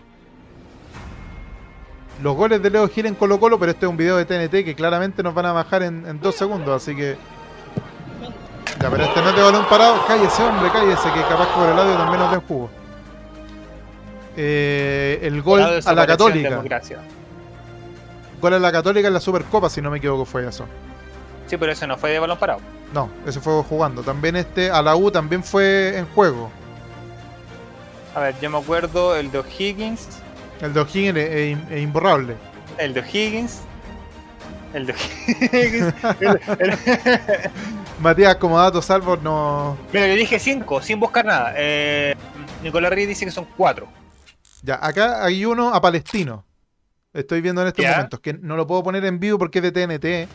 Los 2.23 2.37
goles 2.37 2.61
de 2.61 2.69
Leo 2.69 2.87
Gil 2.87 3.07
en 3.07 3.15
Colo 3.15 3.41
Colo, 3.41 3.59
pero 3.59 3.71
este 3.71 3.85
es 3.85 3.89
un 3.89 3.97
video 3.97 4.15
de 4.15 4.23
TNT 4.23 4.63
que 4.63 4.73
claramente 4.73 5.21
nos 5.21 5.33
van 5.33 5.47
a 5.47 5.51
bajar 5.51 5.83
en, 5.83 6.19
dos 6.21 6.35
segundos, 6.35 6.81
así 6.81 6.95
que... 6.95 7.17
Ya, 8.81 8.89
pero 8.89 9.03
este 9.03 9.21
no 9.21 9.29
es 9.29 9.35
de 9.35 9.41
balón 9.41 9.65
parado. 9.69 10.05
Cállese, 10.07 10.43
hombre, 10.43 10.71
cállese, 10.71 11.11
que 11.13 11.21
capaz 11.21 11.47
por 11.53 11.69
el 11.69 11.77
audio 11.77 11.95
también 11.95 12.19
nos 12.19 12.31
den 12.31 12.41
jugo. 12.41 12.69
Eh, 14.37 15.19
el 15.21 15.41
gol 15.41 15.61
a 15.61 15.93
la 15.93 16.07
Católica. 16.07 16.61
Gol 18.41 18.53
a 18.53 18.59
la 18.59 18.71
Católica 18.71 19.07
en 19.07 19.13
la 19.13 19.19
Supercopa, 19.19 19.69
si 19.69 19.81
no 19.81 19.91
me 19.91 19.97
equivoco, 19.97 20.25
fue 20.25 20.47
eso. 20.47 20.65
Sí, 21.47 21.57
pero 21.57 21.71
ese 21.71 21.85
no 21.85 21.97
fue 21.97 22.11
de 22.11 22.19
balón 22.19 22.37
parado. 22.37 22.59
No, 22.93 23.09
ese 23.25 23.39
fue 23.39 23.61
jugando. 23.63 24.01
También 24.03 24.35
este 24.35 24.71
a 24.71 24.81
la 24.81 24.95
U 24.95 25.11
también 25.11 25.43
fue 25.43 25.97
en 25.97 26.05
juego. 26.07 26.49
A 28.15 28.19
ver, 28.21 28.35
yo 28.41 28.49
me 28.49 28.57
acuerdo 28.57 29.15
el 29.15 29.31
de 29.31 29.39
O'Higgins. 29.39 30.07
El 30.61 30.73
de 30.73 30.79
O'Higgins 30.81 31.17
es, 31.17 31.81
imborrable. 31.81 32.35
El 32.77 32.93
de 32.93 33.01
O'Higgins. 33.01 33.61
El 34.73 34.85
de 34.85 34.93
O'Higgins. 34.93 35.93
Matías, 38.01 38.35
como 38.37 38.57
dato 38.57 38.81
salvo, 38.81 39.15
no. 39.17 39.77
Mira, 39.93 40.07
yo 40.07 40.15
dije 40.15 40.39
5, 40.39 40.81
sin 40.81 40.99
buscar 40.99 41.25
nada. 41.25 41.53
Eh, 41.55 42.15
Nicolás 42.63 42.91
Reyes 42.91 43.09
dice 43.09 43.25
que 43.25 43.31
son 43.31 43.45
4. 43.55 43.87
Ya, 44.63 44.79
acá 44.81 45.23
hay 45.23 45.45
uno 45.45 45.73
a 45.73 45.81
Palestino. 45.81 46.45
Estoy 47.13 47.41
viendo 47.41 47.61
en 47.61 47.67
estos 47.67 47.85
momentos. 47.85 48.19
Que 48.19 48.33
no 48.33 48.55
lo 48.55 48.65
puedo 48.65 48.83
poner 48.83 49.05
en 49.05 49.19
vivo 49.19 49.37
porque 49.37 49.59
es 49.59 49.63
de 49.63 49.71
TNT. 49.71 50.29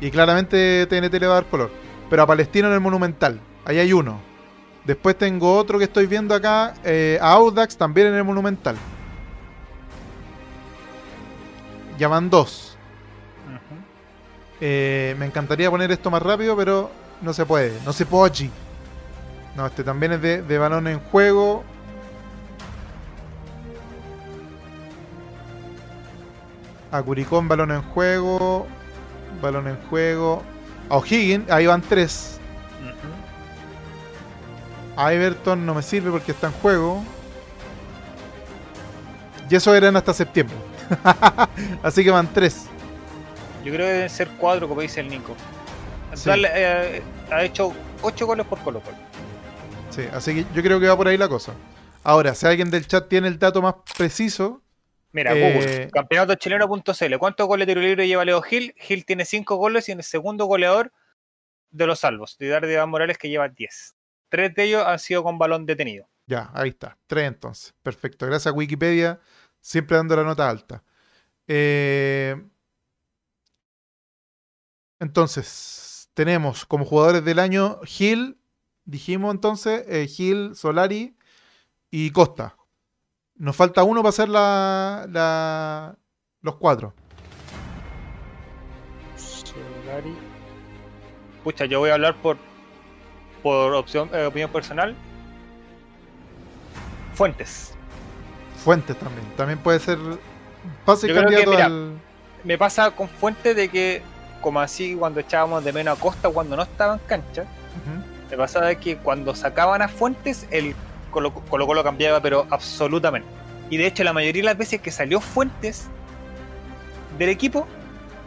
Y 0.00 0.10
claramente 0.10 0.86
TNT 0.86 1.14
le 1.14 1.26
va 1.26 1.32
a 1.32 1.40
dar 1.40 1.46
color. 1.46 1.70
Pero 2.08 2.22
a 2.22 2.26
Palestino 2.26 2.68
en 2.68 2.74
el 2.74 2.80
Monumental. 2.80 3.40
Ahí 3.64 3.78
hay 3.78 3.92
uno. 3.92 4.20
Después 4.84 5.16
tengo 5.16 5.56
otro 5.56 5.78
que 5.78 5.84
estoy 5.84 6.06
viendo 6.06 6.34
acá, 6.34 6.74
eh, 6.84 7.18
Audax 7.20 7.76
también 7.76 8.08
en 8.08 8.14
el 8.14 8.24
Monumental. 8.24 8.76
Ya 11.98 12.08
van 12.08 12.30
dos. 12.30 12.76
Eh, 14.62 15.14
me 15.18 15.26
encantaría 15.26 15.70
poner 15.70 15.90
esto 15.90 16.10
más 16.10 16.22
rápido, 16.22 16.56
pero 16.56 16.90
no 17.22 17.32
se 17.32 17.46
puede. 17.46 17.78
No 17.84 17.92
se 17.92 18.06
puede. 18.06 18.50
No, 19.56 19.66
este 19.66 19.84
también 19.84 20.12
es 20.12 20.22
de, 20.22 20.42
de 20.42 20.58
balón 20.58 20.86
en 20.86 21.00
juego. 21.00 21.64
A 26.92 27.02
Curicón, 27.02 27.48
balón 27.48 27.70
en 27.70 27.82
juego. 27.82 28.66
Balón 29.40 29.68
en 29.68 29.76
juego. 29.88 30.42
A 30.88 30.96
O'Higgins, 30.96 31.50
ahí 31.50 31.66
van 31.66 31.82
tres. 31.82 32.38
A 34.96 35.12
Everton 35.12 35.64
no 35.64 35.74
me 35.74 35.82
sirve 35.82 36.10
porque 36.10 36.32
está 36.32 36.48
en 36.48 36.52
juego. 36.54 37.02
Y 39.48 39.54
eso 39.54 39.74
eran 39.74 39.96
hasta 39.96 40.12
septiembre. 40.12 40.56
así 41.82 42.04
que 42.04 42.10
van 42.10 42.32
tres. 42.32 42.66
Yo 43.64 43.72
creo 43.72 43.86
que 43.86 43.92
deben 43.92 44.10
ser 44.10 44.28
cuatro, 44.38 44.68
como 44.68 44.80
dice 44.80 45.00
el 45.00 45.08
Nico. 45.08 45.34
Eh, 46.26 47.02
ha 47.30 47.44
hecho 47.44 47.72
ocho 48.02 48.26
goles 48.26 48.46
por 48.46 48.58
Colo 48.60 48.80
Colo. 48.80 48.96
Sí, 49.90 50.02
así 50.12 50.34
que 50.34 50.46
yo 50.54 50.62
creo 50.62 50.80
que 50.80 50.88
va 50.88 50.96
por 50.96 51.08
ahí 51.08 51.16
la 51.16 51.28
cosa. 51.28 51.52
Ahora, 52.02 52.34
si 52.34 52.46
alguien 52.46 52.70
del 52.70 52.86
chat 52.86 53.08
tiene 53.08 53.28
el 53.28 53.38
dato 53.38 53.60
más 53.60 53.74
preciso. 53.96 54.62
Mira, 55.12 55.32
eh, 55.34 55.90
campeonato 55.92 56.34
chileno.cl. 56.36 57.18
¿Cuántos 57.18 57.46
goles 57.46 57.66
de 57.66 57.72
tiro 57.72 57.84
libre 57.84 58.06
lleva 58.06 58.24
Leo 58.24 58.40
Gil? 58.42 58.74
Gil 58.78 59.04
tiene 59.04 59.24
5 59.24 59.56
goles 59.56 59.88
y 59.88 59.92
en 59.92 59.98
el 59.98 60.04
segundo 60.04 60.46
goleador 60.46 60.92
de 61.70 61.86
los 61.86 62.00
salvos, 62.00 62.36
de 62.38 62.46
Iván 62.46 62.90
Morales, 62.90 63.18
que 63.18 63.28
lleva 63.28 63.48
10. 63.48 63.96
Tres 64.28 64.54
de 64.54 64.64
ellos 64.64 64.84
han 64.86 64.98
sido 64.98 65.24
con 65.24 65.38
balón 65.38 65.66
detenido. 65.66 66.08
Ya, 66.26 66.50
ahí 66.54 66.70
está. 66.70 66.96
Tres 67.06 67.26
entonces. 67.26 67.74
Perfecto. 67.82 68.26
Gracias 68.26 68.52
a 68.52 68.56
Wikipedia, 68.56 69.20
siempre 69.60 69.96
dando 69.96 70.14
la 70.14 70.22
nota 70.22 70.48
alta. 70.48 70.84
Eh, 71.48 72.36
entonces, 75.00 75.89
tenemos 76.14 76.66
como 76.66 76.84
jugadores 76.84 77.24
del 77.24 77.38
año 77.38 77.80
Gil, 77.84 78.38
dijimos 78.84 79.34
entonces, 79.34 79.84
eh, 79.88 80.06
Gil, 80.06 80.54
Solari 80.54 81.16
y 81.90 82.10
Costa. 82.10 82.56
Nos 83.36 83.56
falta 83.56 83.82
uno 83.82 84.00
para 84.00 84.10
hacer 84.10 84.28
la, 84.28 85.96
los 86.42 86.56
cuatro. 86.56 86.94
Solari. 89.16 90.14
Pucha, 91.42 91.64
yo 91.64 91.78
voy 91.78 91.90
a 91.90 91.94
hablar 91.94 92.16
por, 92.20 92.36
por 93.42 93.74
opción, 93.74 94.10
eh, 94.12 94.26
opinión 94.26 94.50
personal. 94.50 94.94
Fuentes. 97.14 97.74
Fuentes 98.64 98.96
también. 98.98 99.26
También 99.36 99.58
puede 99.58 99.78
ser. 99.80 99.98
Pase 100.84 101.12
candidato 101.12 101.52
al. 101.56 101.98
Me 102.44 102.58
pasa 102.58 102.90
con 102.90 103.08
Fuentes 103.08 103.56
de 103.56 103.68
que, 103.68 104.02
como 104.40 104.60
así, 104.60 104.94
cuando 104.94 105.20
echábamos 105.20 105.64
de 105.64 105.72
menos 105.72 105.98
a 105.98 106.00
Costa 106.00 106.28
cuando 106.28 106.56
no 106.56 106.62
estaba 106.62 106.94
en 106.94 107.00
cancha, 107.00 107.44
me 108.30 108.36
pasaba 108.36 108.74
que 108.74 108.96
cuando 108.96 109.34
sacaban 109.34 109.82
a 109.82 109.88
Fuentes, 109.88 110.46
el 110.50 110.74
Colo 111.10 111.32
Colo 111.32 111.82
cambiaba, 111.82 112.20
pero 112.20 112.46
absolutamente. 112.50 113.28
Y 113.68 113.76
de 113.76 113.86
hecho, 113.86 114.04
la 114.04 114.12
mayoría 114.12 114.42
de 114.42 114.46
las 114.46 114.58
veces 114.58 114.80
que 114.80 114.90
salió 114.90 115.20
Fuentes 115.20 115.88
del 117.18 117.28
equipo, 117.28 117.66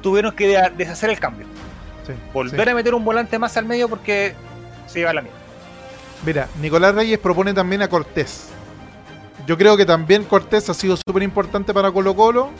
tuvieron 0.01 0.35
que 0.35 0.47
deshacer 0.75 1.09
el 1.09 1.19
cambio. 1.19 1.47
Volver 2.33 2.69
a 2.69 2.75
meter 2.75 2.93
un 2.93 3.05
volante 3.05 3.39
más 3.39 3.55
al 3.57 3.65
medio 3.65 3.87
porque 3.87 4.35
se 4.87 4.99
iba 4.99 5.09
a 5.09 5.13
la 5.13 5.21
mierda. 5.21 5.39
Mira, 6.25 6.47
Nicolás 6.61 6.93
Reyes 6.93 7.17
propone 7.19 7.53
también 7.53 7.81
a 7.81 7.87
Cortés. 7.87 8.49
Yo 9.47 9.57
creo 9.57 9.75
que 9.75 9.85
también 9.85 10.23
Cortés 10.23 10.69
ha 10.69 10.73
sido 10.73 10.95
súper 10.95 11.23
importante 11.23 11.73
para 11.73 11.91
Colo 11.91 12.15
Colo, 12.15 12.51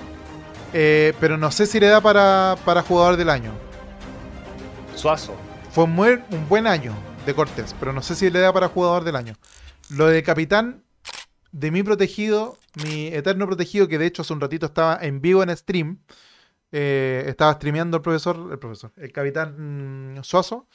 eh, 0.73 1.13
pero 1.19 1.37
no 1.37 1.51
sé 1.51 1.65
si 1.65 1.79
le 1.79 1.87
da 1.87 2.01
para, 2.01 2.55
para 2.65 2.81
jugador 2.81 3.17
del 3.17 3.29
año. 3.29 3.51
Suazo. 4.95 5.35
Fue 5.71 5.85
un 5.85 5.95
buen 6.49 6.67
año 6.67 6.93
de 7.25 7.33
Cortés, 7.33 7.75
pero 7.79 7.93
no 7.93 8.01
sé 8.01 8.15
si 8.15 8.29
le 8.29 8.39
da 8.39 8.53
para 8.53 8.67
jugador 8.67 9.03
del 9.03 9.15
año. 9.15 9.35
Lo 9.89 10.07
de 10.07 10.23
capitán 10.23 10.83
de 11.51 11.71
mi 11.71 11.83
protegido, 11.83 12.57
mi 12.83 13.07
eterno 13.07 13.45
protegido, 13.45 13.87
que 13.87 13.97
de 13.97 14.07
hecho 14.07 14.23
hace 14.23 14.33
un 14.33 14.41
ratito 14.41 14.65
estaba 14.65 14.97
en 15.01 15.21
vivo 15.21 15.43
en 15.43 15.55
stream, 15.55 15.99
eh, 16.71 17.23
estaba 17.27 17.53
streameando 17.53 17.97
el 17.97 18.03
profesor, 18.03 18.49
el 18.51 18.59
profesor, 18.59 18.91
el 18.97 19.11
capitán 19.11 20.15
mm, 20.17 20.23
Suazo. 20.23 20.67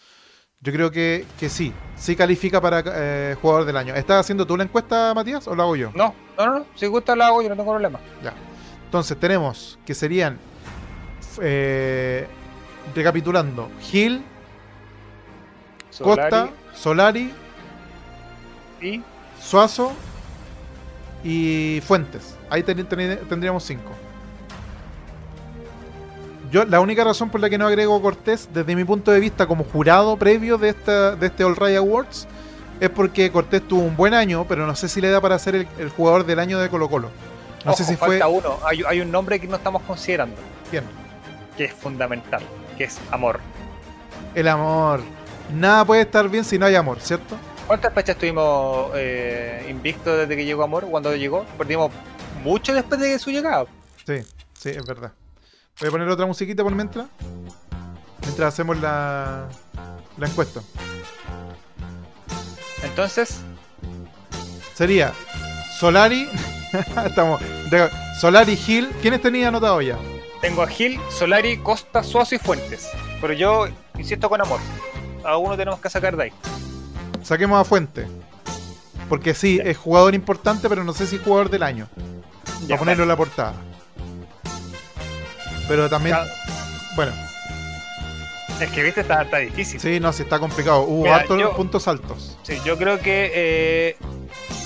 Yo 0.61 0.73
creo 0.73 0.91
que, 0.91 1.25
sí, 1.49 1.73
sí 1.97 2.17
califica 2.17 2.61
para 2.61 2.83
eh, 2.85 3.37
jugador 3.41 3.65
del 3.65 3.77
año. 3.77 3.95
¿Estás 3.95 4.21
haciendo 4.21 4.45
tú 4.45 4.57
la 4.57 4.65
encuesta, 4.65 5.13
Matías, 5.15 5.47
o 5.47 5.55
la 5.55 5.63
hago 5.63 5.77
yo? 5.77 5.93
No, 5.95 6.13
no, 6.37 6.47
no, 6.47 6.67
si 6.75 6.87
gusta 6.87 7.15
la 7.15 7.29
hago 7.29 7.43
yo, 7.43 7.49
no 7.49 7.55
tengo 7.57 7.71
problema. 7.71 8.01
Ya. 8.25 8.35
Entonces 8.89 9.21
tenemos 9.21 9.79
que 9.85 9.95
serían, 9.95 10.39
eh, 11.43 12.27
recapitulando, 12.95 13.69
Gil, 13.83 14.23
Costa, 16.03 16.49
Solari 16.75 17.31
y 18.81 19.03
Suazo 19.39 19.93
y 21.23 21.83
Fuentes. 21.87 22.35
Ahí 22.49 22.63
tendríamos 22.63 23.63
cinco. 23.63 23.91
Yo, 26.51 26.65
la 26.65 26.81
única 26.81 27.05
razón 27.05 27.29
por 27.29 27.43
la 27.43 27.51
que 27.51 27.59
no 27.59 27.67
agrego 27.67 28.01
Cortés, 28.01 28.49
desde 28.55 28.75
mi 28.75 28.85
punto 28.85 29.11
de 29.11 29.21
vista 29.21 29.47
como 29.47 29.65
jurado 29.65 30.17
previo 30.17 30.57
de, 30.57 30.71
esta, 30.71 31.15
de 31.15 31.27
este 31.27 31.45
All 31.45 31.57
Ray 31.57 31.77
Awards, 31.77 32.27
es 32.81 32.89
porque 32.89 33.31
Cortés 33.31 33.69
tuvo 33.69 33.83
un 33.83 33.99
buen 33.99 34.15
año, 34.15 34.47
pero 34.49 34.67
no 34.67 34.75
sé 34.75 34.89
si 34.89 35.03
le 35.03 35.11
da 35.11 35.21
para 35.21 35.39
ser 35.39 35.67
el, 35.79 35.91
jugador 35.91 36.25
del 36.25 36.39
año 36.39 36.59
de 36.59 36.71
Colo 36.71 36.89
Colo. 36.89 37.11
No 37.65 37.73
sé 37.75 37.85
si 37.85 37.97
falta 37.97 38.29
uno. 38.29 38.59
Hay, 38.65 38.83
hay, 38.87 39.01
un 39.01 39.11
nombre 39.11 39.41
que 39.41 39.47
no 39.47 39.57
estamos 39.57 39.83
considerando. 39.83 40.37
¿Quién? 40.71 40.85
Que 41.57 41.65
es 41.65 41.73
fundamental, 41.73 42.43
que 42.77 42.85
es 42.85 42.99
amor. 43.11 43.41
El 44.35 44.49
amor. 44.49 45.01
Nada 45.53 45.85
puede 45.85 46.03
estar 46.03 46.29
bien 46.29 46.45
si 46.45 46.59
no 46.59 46.67
hay 46.67 46.75
amor, 46.75 47.01
¿cierto? 47.01 47.37
¿Cuántas 47.67 47.93
fechas 47.93 48.17
estuvimos 48.17 48.93
eh, 48.95 49.67
invictos 49.69 50.17
desde 50.17 50.37
que 50.37 50.45
llegó 50.47 50.63
Amor? 50.63 50.87
Cuando 50.87 51.15
llegó, 51.15 51.45
perdimos 51.59 51.93
mucho 52.43 52.73
después 52.73 52.99
de 52.99 53.19
su 53.19 53.31
llegada. 53.31 53.67
Sí, 54.07 54.23
sí, 54.55 54.71
es 54.71 54.87
verdad. 54.87 55.13
Voy 55.79 55.89
a 55.89 55.91
poner 55.91 56.09
otra 56.09 56.25
musiquita 56.25 56.63
por 56.63 56.75
mientras. 56.75 57.09
Mientras 58.23 58.55
hacemos 58.55 58.79
la, 58.79 59.49
la 60.17 60.27
encuesta. 60.27 60.61
Entonces. 62.83 63.41
Sería 64.75 65.13
Solari. 65.79 66.29
Estamos. 67.07 67.41
Solari, 68.21 68.57
Gil. 68.57 68.89
¿Quiénes 69.01 69.23
tenía 69.23 69.49
anotado 69.49 69.81
ya? 69.81 69.97
Tengo 70.41 70.63
a 70.63 70.67
Gil, 70.67 71.01
Solari, 71.09 71.59
Costa, 71.59 72.03
Suazo 72.03 72.35
y 72.35 72.39
Fuentes. 72.39 72.89
Pero 73.21 73.33
yo 73.33 73.69
insisto 73.97 74.29
con 74.29 74.41
amor. 74.41 74.61
A 75.25 75.37
uno 75.37 75.57
tenemos 75.57 75.81
que 75.81 75.89
sacar 75.89 76.17
de 76.17 76.25
ahí. 76.25 76.33
Saquemos 77.23 77.61
a 77.61 77.65
Fuentes. 77.65 78.09
Porque 79.09 79.35
sí, 79.35 79.61
es 79.63 79.77
jugador 79.77 80.15
importante, 80.15 80.69
pero 80.69 80.85
no 80.85 80.93
sé 80.93 81.07
si 81.07 81.17
es 81.17 81.23
jugador 81.23 81.49
del 81.49 81.63
año. 81.63 81.89
Ya, 82.67 82.75
a 82.75 82.79
ponerlo 82.79 83.05
en 83.05 83.09
la 83.09 83.17
portada. 83.17 83.55
Pero 85.69 85.89
también. 85.89 86.17
Bueno. 86.97 87.13
Es 88.61 88.71
que 88.71 88.83
viste, 88.83 89.03
está, 89.03 89.25
difícil. 89.25 89.81
Sí, 89.81 90.01
no, 90.01 90.13
sí 90.13 90.25
está 90.25 90.41
complicado. 90.41 90.83
Hubo 90.83 91.13
hartos 91.13 91.55
puntos 91.55 91.87
altos. 91.87 92.37
Sí, 92.43 92.59
yo 92.65 92.77
creo 92.77 92.99
que. 92.99 93.31
Eh, 93.33 93.97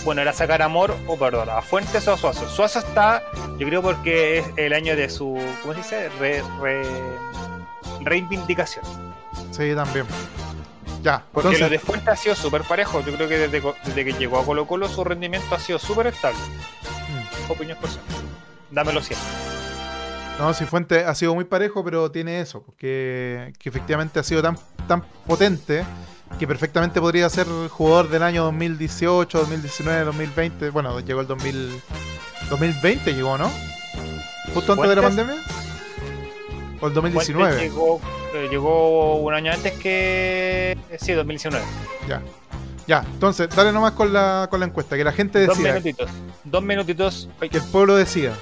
bueno, 0.04 0.22
era 0.22 0.32
sacar 0.32 0.62
amor, 0.62 0.96
o 1.06 1.16
perdón, 1.16 1.50
a 1.50 1.62
Fuentes 1.62 2.06
o 2.08 2.14
a 2.14 2.16
Suazo. 2.16 2.48
Suazo 2.48 2.80
está, 2.80 3.22
yo 3.58 3.66
creo, 3.66 3.82
porque 3.82 4.38
es 4.38 4.46
el 4.56 4.72
año 4.72 4.96
de 4.96 5.08
su. 5.08 5.38
¿Cómo 5.62 5.74
se 5.74 5.80
dice? 5.80 6.08
Re, 6.18 6.42
reivindicación. 8.00 8.84
Sí, 9.50 9.74
también. 9.74 10.06
Ya. 11.02 11.24
Porque 11.32 11.58
lo 11.58 11.68
de 11.68 11.78
Fuentes 11.78 12.08
ha 12.08 12.16
sido 12.16 12.34
súper 12.34 12.62
parejo. 12.62 13.00
Yo 13.00 13.14
creo 13.14 13.28
que 13.28 13.38
desde, 13.38 13.62
desde, 13.84 14.04
que 14.04 14.12
llegó 14.12 14.38
a 14.38 14.44
Colo 14.44 14.66
Colo 14.66 14.88
su 14.88 15.04
rendimiento 15.04 15.54
ha 15.54 15.58
sido 15.58 15.78
súper 15.78 16.08
estable. 16.08 16.38
Mm. 16.38 17.50
Opinión 17.50 17.78
personal. 17.78 18.06
Dámelo 18.70 19.02
siempre. 19.02 19.28
No, 20.38 20.54
si 20.54 20.64
Fuente 20.64 21.04
ha 21.04 21.14
sido 21.14 21.34
muy 21.34 21.44
parejo, 21.44 21.84
pero 21.84 22.10
tiene 22.10 22.40
eso, 22.40 22.64
que, 22.76 23.52
que 23.58 23.68
efectivamente 23.68 24.18
ha 24.18 24.22
sido 24.22 24.42
tan, 24.42 24.56
tan 24.88 25.02
potente 25.26 25.84
que 26.38 26.46
perfectamente 26.46 27.00
podría 27.00 27.28
ser 27.28 27.46
jugador 27.68 28.08
del 28.08 28.22
año 28.22 28.44
2018, 28.44 29.38
2019, 29.38 30.04
2020. 30.04 30.70
Bueno, 30.70 31.00
llegó 31.00 31.20
el 31.20 31.26
2000, 31.26 31.80
2020, 32.50 33.14
llegó, 33.14 33.38
¿no? 33.38 33.50
Justo 34.54 34.72
antes 34.72 34.88
de 34.88 34.96
la 34.96 35.02
pandemia. 35.02 35.36
¿O 36.80 36.88
el 36.88 36.94
2019? 36.94 37.60
Llegó, 37.60 38.00
eh, 38.34 38.48
llegó 38.50 39.16
un 39.16 39.34
año 39.34 39.52
antes 39.52 39.72
que. 39.74 40.76
Sí, 40.98 41.12
2019. 41.12 41.64
Ya. 42.08 42.22
Ya, 42.88 43.04
entonces, 43.12 43.48
dale 43.48 43.70
nomás 43.70 43.92
con 43.92 44.12
la, 44.12 44.48
con 44.50 44.58
la 44.58 44.66
encuesta, 44.66 44.96
que 44.96 45.04
la 45.04 45.12
gente 45.12 45.38
decida. 45.38 45.54
Dos 45.54 45.62
minutitos. 45.62 46.10
Dos 46.42 46.62
minutitos. 46.62 47.28
Que 47.38 47.58
el 47.58 47.62
pueblo 47.64 47.94
decida 47.94 48.34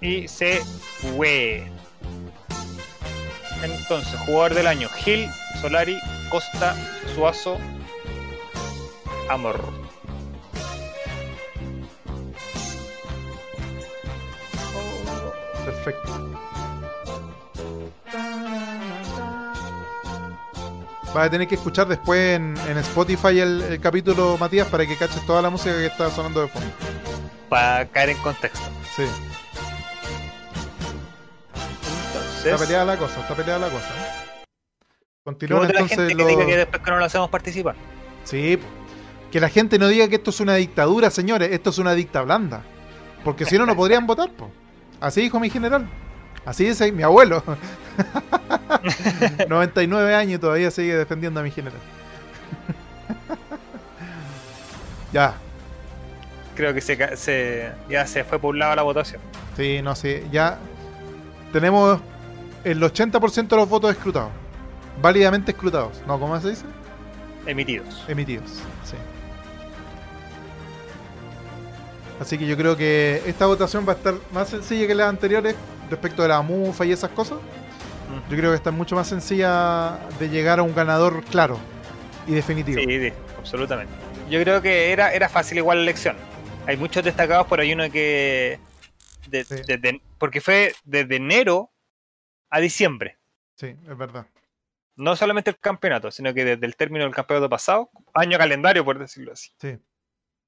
y 0.00 0.28
se 0.28 0.62
fue. 1.16 1.70
Entonces, 3.62 4.18
jugador 4.20 4.54
del 4.54 4.66
año: 4.66 4.88
Gil, 4.88 5.28
Solari, 5.60 5.98
Costa, 6.30 6.76
Suazo, 7.14 7.58
Amor. 9.28 9.60
Perfecto. 15.64 16.30
Vas 21.12 21.26
a 21.26 21.30
tener 21.30 21.48
que 21.48 21.56
escuchar 21.56 21.88
después 21.88 22.36
en, 22.36 22.56
Spotify 22.78 23.40
el, 23.40 23.62
el, 23.62 23.80
capítulo, 23.80 24.38
Matías, 24.38 24.68
para 24.68 24.86
que 24.86 24.96
caches 24.96 25.26
toda 25.26 25.42
la 25.42 25.50
música 25.50 25.72
que 25.72 25.86
está 25.86 26.10
sonando 26.10 26.42
de 26.42 26.48
fondo. 26.48 26.68
Para 27.48 27.86
caer 27.86 28.10
en 28.10 28.18
contexto. 28.18 28.68
Sí. 28.94 29.04
Está 32.44 32.56
peleada 32.56 32.84
la 32.84 32.96
cosa, 32.96 33.20
está 33.20 33.34
peleada 33.34 33.58
la 33.58 33.68
cosa. 33.68 34.19
Continúa 35.24 35.66
entonces. 35.66 35.98
La 35.98 36.04
gente 36.06 36.16
que 36.16 36.30
diga 36.30 36.46
que 36.46 36.56
después 36.56 36.82
que 36.82 36.90
no 36.90 36.96
lo 36.96 37.04
hacemos 37.04 37.28
participar. 37.28 37.74
Sí, 38.24 38.58
que 39.30 39.38
la 39.38 39.50
gente 39.50 39.78
no 39.78 39.88
diga 39.88 40.08
que 40.08 40.16
esto 40.16 40.30
es 40.30 40.40
una 40.40 40.54
dictadura, 40.54 41.10
señores, 41.10 41.50
esto 41.52 41.70
es 41.70 41.78
una 41.78 41.94
dicta 41.94 42.22
blanda. 42.22 42.62
Porque 43.22 43.44
si 43.44 43.58
no, 43.58 43.66
no 43.66 43.76
podrían 43.76 44.06
votar. 44.06 44.30
Po. 44.30 44.50
Así 44.98 45.20
dijo 45.20 45.38
mi 45.38 45.50
general. 45.50 45.86
Así 46.46 46.64
dice 46.64 46.90
mi 46.90 47.02
abuelo. 47.02 47.42
99 49.48 50.14
años 50.14 50.36
y 50.36 50.38
todavía 50.38 50.70
sigue 50.70 50.96
defendiendo 50.96 51.40
a 51.40 51.42
mi 51.42 51.50
general. 51.50 51.78
ya. 55.12 55.34
creo 56.54 56.72
que 56.72 56.80
se, 56.80 57.16
se, 57.18 57.72
ya 57.90 58.06
se 58.06 58.24
fue 58.24 58.38
por 58.38 58.54
un 58.54 58.58
lado 58.58 58.74
la 58.74 58.82
votación. 58.82 59.20
Sí, 59.54 59.82
no 59.82 59.94
sé, 59.94 60.26
ya 60.32 60.58
tenemos 61.52 62.00
el 62.64 62.80
80% 62.80 63.48
de 63.48 63.56
los 63.56 63.68
votos 63.68 63.90
escrutados. 63.90 64.30
Válidamente 65.00 65.52
escrutados. 65.52 66.02
¿No? 66.06 66.18
¿Cómo 66.18 66.38
se 66.40 66.50
dice? 66.50 66.64
Emitidos. 67.46 68.04
Emitidos, 68.08 68.50
sí. 68.84 68.96
Así 72.20 72.36
que 72.36 72.46
yo 72.46 72.56
creo 72.56 72.76
que 72.76 73.22
esta 73.26 73.46
votación 73.46 73.88
va 73.88 73.94
a 73.94 73.96
estar 73.96 74.14
más 74.32 74.50
sencilla 74.50 74.86
que 74.86 74.94
las 74.94 75.08
anteriores 75.08 75.56
respecto 75.88 76.20
de 76.20 76.28
la 76.28 76.42
MUFA 76.42 76.84
y 76.84 76.92
esas 76.92 77.10
cosas. 77.10 77.38
Yo 78.28 78.36
creo 78.36 78.50
que 78.50 78.56
está 78.56 78.70
mucho 78.70 78.94
más 78.94 79.08
sencilla 79.08 79.98
de 80.18 80.28
llegar 80.28 80.58
a 80.58 80.62
un 80.62 80.74
ganador 80.74 81.24
claro 81.24 81.58
y 82.26 82.34
definitivo. 82.34 82.82
Sí, 82.82 83.12
absolutamente. 83.38 83.92
Yo 84.28 84.40
creo 84.42 84.60
que 84.60 84.92
era, 84.92 85.14
era 85.14 85.28
fácil 85.28 85.58
igual 85.58 85.78
la 85.78 85.84
elección. 85.84 86.16
Hay 86.66 86.76
muchos 86.76 87.02
destacados, 87.02 87.46
por 87.46 87.60
ahí 87.60 87.72
uno 87.72 87.90
que... 87.90 88.58
porque 90.18 90.40
fue 90.40 90.74
desde 90.84 91.16
enero 91.16 91.70
a 92.50 92.60
diciembre. 92.60 93.18
Sí, 93.56 93.68
es 93.68 93.96
verdad. 93.96 94.26
No 95.00 95.16
solamente 95.16 95.50
el 95.50 95.58
campeonato, 95.58 96.10
sino 96.10 96.32
que 96.34 96.44
desde 96.44 96.66
el 96.66 96.76
término 96.76 97.04
del 97.04 97.14
campeonato 97.14 97.48
pasado, 97.48 97.90
año 98.14 98.38
calendario, 98.38 98.84
por 98.84 98.98
decirlo 98.98 99.32
así. 99.32 99.50
Sí. 99.58 99.78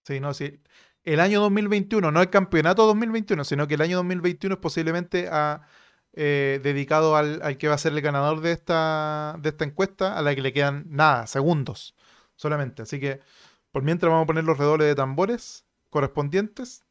Sí, 0.04 0.20
no, 0.20 0.34
sí. 0.34 0.60
El 1.04 1.20
año 1.20 1.40
2021, 1.40 2.10
no 2.10 2.20
el 2.20 2.30
campeonato 2.30 2.86
2021, 2.86 3.44
sino 3.44 3.66
que 3.66 3.74
el 3.74 3.82
año 3.82 3.96
2021 3.98 4.54
es 4.54 4.60
posiblemente 4.60 5.28
a, 5.30 5.62
eh, 6.14 6.60
dedicado 6.62 7.16
al, 7.16 7.40
al, 7.42 7.56
que 7.56 7.68
va 7.68 7.74
a 7.74 7.78
ser 7.78 7.92
el 7.92 8.00
ganador 8.00 8.40
de 8.40 8.52
esta, 8.52 9.36
de 9.40 9.48
esta 9.48 9.64
encuesta, 9.64 10.18
a 10.18 10.22
la 10.22 10.34
que 10.34 10.42
le 10.42 10.52
quedan 10.52 10.84
nada, 10.88 11.26
segundos 11.26 11.96
solamente. 12.36 12.82
Así 12.82 13.00
que 13.00 13.20
por 13.72 13.82
mientras 13.82 14.10
vamos 14.10 14.24
a 14.24 14.26
poner 14.26 14.44
los 14.44 14.58
redobles 14.58 14.86
de 14.86 14.94
tambores 14.94 15.64
correspondientes, 15.88 16.84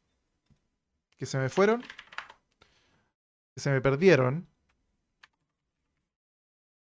que 1.16 1.26
se 1.26 1.38
me 1.38 1.48
fueron, 1.48 1.82
que 3.54 3.60
se 3.60 3.70
me 3.70 3.80
perdieron. 3.80 4.48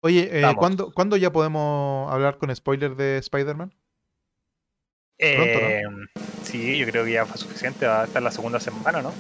Oye, 0.08 0.30
eh, 0.32 0.56
¿cuándo, 0.56 1.18
ya 1.18 1.34
podemos 1.34 2.10
hablar 2.10 2.38
con 2.38 2.56
spoiler 2.56 2.96
de 2.96 3.18
Spider-Man? 3.18 3.74
Eh, 5.18 5.84
sí, 6.44 6.78
yo 6.78 6.86
creo 6.88 7.04
que 7.04 7.12
ya 7.12 7.26
fue 7.26 7.38
suficiente. 7.38 7.86
Va 7.86 8.04
a 8.04 8.06
estar 8.06 8.24
la 8.24 8.32
segunda 8.32 8.62
semana, 8.62 9.02
¿no? 9.02 9.12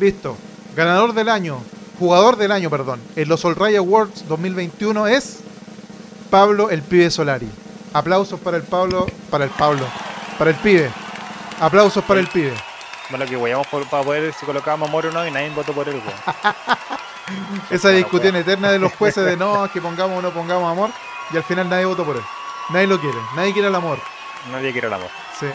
Listo. 0.00 0.36
Ganador 0.74 1.14
del 1.14 1.28
año, 1.28 1.62
jugador 2.00 2.34
del 2.34 2.50
año, 2.50 2.68
perdón, 2.68 3.00
en 3.14 3.28
los 3.28 3.44
All 3.44 3.54
Ray 3.54 3.76
Awards 3.76 4.26
2021 4.26 5.06
es 5.06 5.38
Pablo 6.30 6.68
el 6.70 6.82
Pibe 6.82 7.12
Solari. 7.12 7.48
Aplausos 7.92 8.40
para 8.40 8.56
el 8.56 8.64
Pablo, 8.64 9.06
para 9.30 9.44
el 9.44 9.50
Pablo, 9.50 9.86
para 10.36 10.50
el 10.50 10.56
pibe. 10.56 10.90
Aplausos 11.60 12.02
para 12.02 12.18
el 12.18 12.26
pibe. 12.26 12.54
Bueno, 13.10 13.24
que 13.24 13.36
guayamos 13.36 13.68
para 13.68 14.02
poder 14.02 14.32
si 14.32 14.44
colocábamos 14.44 14.88
amor 14.88 15.06
o 15.06 15.12
no 15.12 15.24
y 15.24 15.30
nadie 15.30 15.50
votó 15.50 15.72
por 15.72 15.88
él, 15.88 16.02
Esa 17.70 17.90
discusión 17.90 18.36
eterna 18.36 18.70
de 18.70 18.78
los 18.78 18.92
jueces 18.94 19.24
de 19.24 19.36
no, 19.36 19.70
que 19.72 19.80
pongamos 19.80 20.18
o 20.18 20.22
no 20.22 20.30
pongamos 20.30 20.70
amor, 20.70 20.90
y 21.32 21.36
al 21.36 21.44
final 21.44 21.68
nadie 21.68 21.84
votó 21.84 22.04
por 22.04 22.16
él. 22.16 22.22
Nadie 22.70 22.86
lo 22.86 23.00
quiere, 23.00 23.18
nadie 23.36 23.52
quiere 23.52 23.68
el 23.68 23.74
amor. 23.74 23.98
Nadie 24.52 24.72
quiere 24.72 24.86
el 24.88 24.92
amor. 24.94 25.10
Sí. 25.38 25.46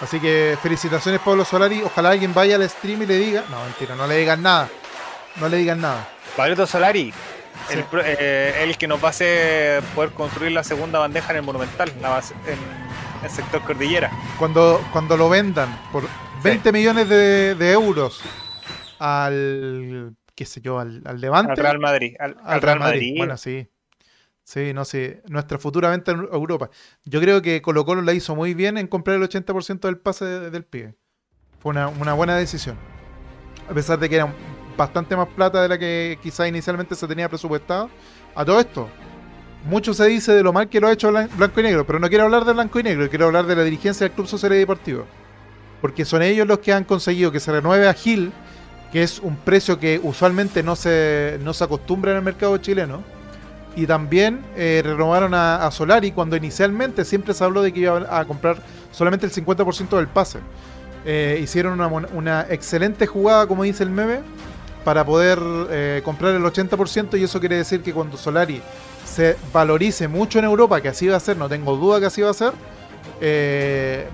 Así 0.00 0.18
que 0.18 0.56
felicitaciones 0.62 1.20
Pablo 1.20 1.44
Solari. 1.44 1.82
Ojalá 1.82 2.10
alguien 2.10 2.32
vaya 2.32 2.56
al 2.56 2.68
stream 2.68 3.02
y 3.02 3.06
le 3.06 3.18
diga. 3.18 3.44
No, 3.50 3.62
mentira, 3.64 3.94
no 3.94 4.06
le 4.06 4.16
digan 4.16 4.42
nada. 4.42 4.68
No 5.36 5.48
le 5.48 5.58
digan 5.58 5.80
nada. 5.80 6.08
Pablo 6.36 6.66
Solari, 6.66 7.12
el, 7.70 7.84
eh, 8.04 8.62
el, 8.62 8.78
que 8.78 8.88
nos 8.88 9.02
va 9.02 9.08
a 9.08 9.10
hacer 9.10 9.82
poder 9.94 10.10
construir 10.12 10.52
la 10.52 10.64
segunda 10.64 10.98
bandeja 10.98 11.30
en 11.32 11.38
el 11.38 11.42
Monumental, 11.42 11.90
en 11.90 12.58
el 13.24 13.30
sector 13.30 13.62
Cordillera. 13.62 14.10
Cuando, 14.38 14.82
cuando 14.92 15.16
lo 15.16 15.28
vendan 15.28 15.78
por 15.92 16.04
20 16.42 16.72
millones 16.72 17.08
de, 17.08 17.72
euros 17.72 18.20
al 18.98 20.14
qué 20.40 20.46
sé 20.46 20.62
yo, 20.62 20.78
al, 20.78 21.02
al 21.04 21.20
Levante. 21.20 21.52
Al 21.52 21.58
Real 21.58 21.78
Madrid. 21.78 22.16
Al, 22.18 22.62
Real, 22.62 22.78
Madrid. 22.78 23.12
Bueno, 23.14 23.36
sí. 23.36 23.68
Sí, 24.42 24.72
no 24.72 24.86
sé. 24.86 25.22
Nuestra 25.28 25.58
futura 25.58 25.90
venta 25.90 26.12
en 26.12 26.20
Europa. 26.32 26.70
Yo 27.04 27.20
creo 27.20 27.42
que 27.42 27.60
Colo 27.60 27.84
Colo 27.84 28.00
la 28.00 28.14
hizo 28.14 28.34
muy 28.34 28.54
bien 28.54 28.78
en 28.78 28.86
comprar 28.86 29.16
el 29.16 29.22
80% 29.28 29.80
del 29.80 29.98
pase 29.98 30.24
del 30.24 30.64
pibe. 30.64 30.94
Fue 31.58 31.72
una, 31.72 31.88
una, 31.88 32.14
buena 32.14 32.36
decisión. 32.36 32.78
A 33.68 33.74
pesar 33.74 33.98
de 33.98 34.08
que 34.08 34.16
era 34.16 34.34
bastante 34.78 35.14
más 35.14 35.28
plata 35.28 35.60
de 35.60 35.68
la 35.68 35.78
que 35.78 36.18
quizá 36.22 36.48
inicialmente 36.48 36.94
se 36.94 37.06
tenía 37.06 37.28
presupuestado. 37.28 37.90
A 38.34 38.42
todo 38.42 38.60
esto, 38.60 38.88
mucho 39.66 39.92
se 39.92 40.06
dice 40.06 40.32
de 40.32 40.42
lo 40.42 40.54
mal 40.54 40.70
que 40.70 40.80
lo 40.80 40.88
ha 40.88 40.92
hecho 40.92 41.12
Blanco 41.12 41.60
y 41.60 41.62
Negro, 41.62 41.84
pero 41.84 41.98
no 41.98 42.08
quiero 42.08 42.24
hablar 42.24 42.46
de 42.46 42.54
Blanco 42.54 42.80
y 42.80 42.84
Negro, 42.84 43.10
quiero 43.10 43.26
hablar 43.26 43.44
de 43.44 43.56
la 43.56 43.62
dirigencia 43.62 44.06
del 44.06 44.14
Club 44.14 44.26
Social 44.26 44.54
y 44.54 44.56
Deportivo. 44.56 45.04
Porque 45.82 46.06
son 46.06 46.22
ellos 46.22 46.46
los 46.46 46.60
que 46.60 46.72
han 46.72 46.84
conseguido 46.84 47.30
que 47.30 47.40
se 47.40 47.52
renueve 47.52 47.88
a 47.88 47.92
Gil, 47.92 48.32
que 48.92 49.02
es 49.02 49.20
un 49.20 49.36
precio 49.36 49.78
que 49.78 50.00
usualmente 50.02 50.62
no 50.62 50.76
se, 50.76 51.38
no 51.42 51.54
se 51.54 51.64
acostumbra 51.64 52.10
en 52.12 52.18
el 52.18 52.24
mercado 52.24 52.56
chileno. 52.58 53.02
Y 53.76 53.86
también 53.86 54.44
eh, 54.56 54.82
renovaron 54.84 55.32
a, 55.32 55.70
Solari 55.70 56.10
cuando 56.10 56.36
inicialmente 56.36 57.04
siempre 57.04 57.34
se 57.34 57.44
habló 57.44 57.62
de 57.62 57.72
que 57.72 57.80
iba 57.80 58.18
a 58.18 58.24
comprar 58.24 58.60
solamente 58.90 59.26
el 59.26 59.32
50% 59.32 59.96
del 59.96 60.08
pase. 60.08 60.40
Eh, 61.06 61.38
hicieron 61.40 61.80
una, 62.12 62.46
excelente 62.50 63.06
jugada, 63.06 63.46
como 63.46 63.62
dice 63.62 63.84
el 63.84 63.90
meme, 63.90 64.20
para 64.84 65.04
poder 65.04 65.38
eh, 65.70 66.02
comprar 66.04 66.34
el 66.34 66.42
80% 66.42 67.18
y 67.18 67.22
eso 67.22 67.38
quiere 67.38 67.56
decir 67.56 67.80
que 67.80 67.92
cuando 67.92 68.16
Solari 68.16 68.60
se 69.04 69.36
valorice 69.52 70.08
mucho 70.08 70.40
en 70.40 70.46
Europa, 70.46 70.80
que 70.80 70.88
así 70.88 71.06
va 71.06 71.16
a 71.16 71.20
ser, 71.20 71.36
no 71.36 71.48
tengo 71.48 71.76
duda 71.76 72.00
que 72.00 72.06
así 72.06 72.22
va 72.22 72.30
a 72.30 72.34
ser, 72.34 72.52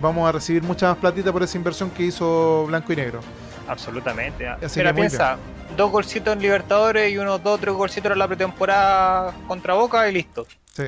vamos 0.02 0.28
a 0.28 0.32
recibir 0.32 0.62
mucha 0.62 0.88
más 0.88 0.98
platita 0.98 1.32
por 1.32 1.42
esa 1.42 1.56
inversión 1.56 1.90
que 1.90 2.04
hizo 2.04 2.66
Blanco 2.66 2.92
y 2.92 2.96
Negro. 2.96 3.20
Absolutamente. 3.68 4.46
Así 4.48 4.80
piensa, 4.94 5.38
dos 5.76 5.90
golcitos 5.90 6.34
en 6.34 6.42
Libertadores 6.42 7.12
y 7.12 7.18
unos 7.18 7.42
dos 7.42 7.56
o 7.56 7.58
tres 7.58 7.74
golcitos 7.74 8.12
en 8.12 8.18
la 8.18 8.28
pretemporada 8.28 9.34
contra 9.46 9.74
Boca 9.74 10.08
y 10.08 10.12
listo. 10.12 10.46
Sí. 10.72 10.84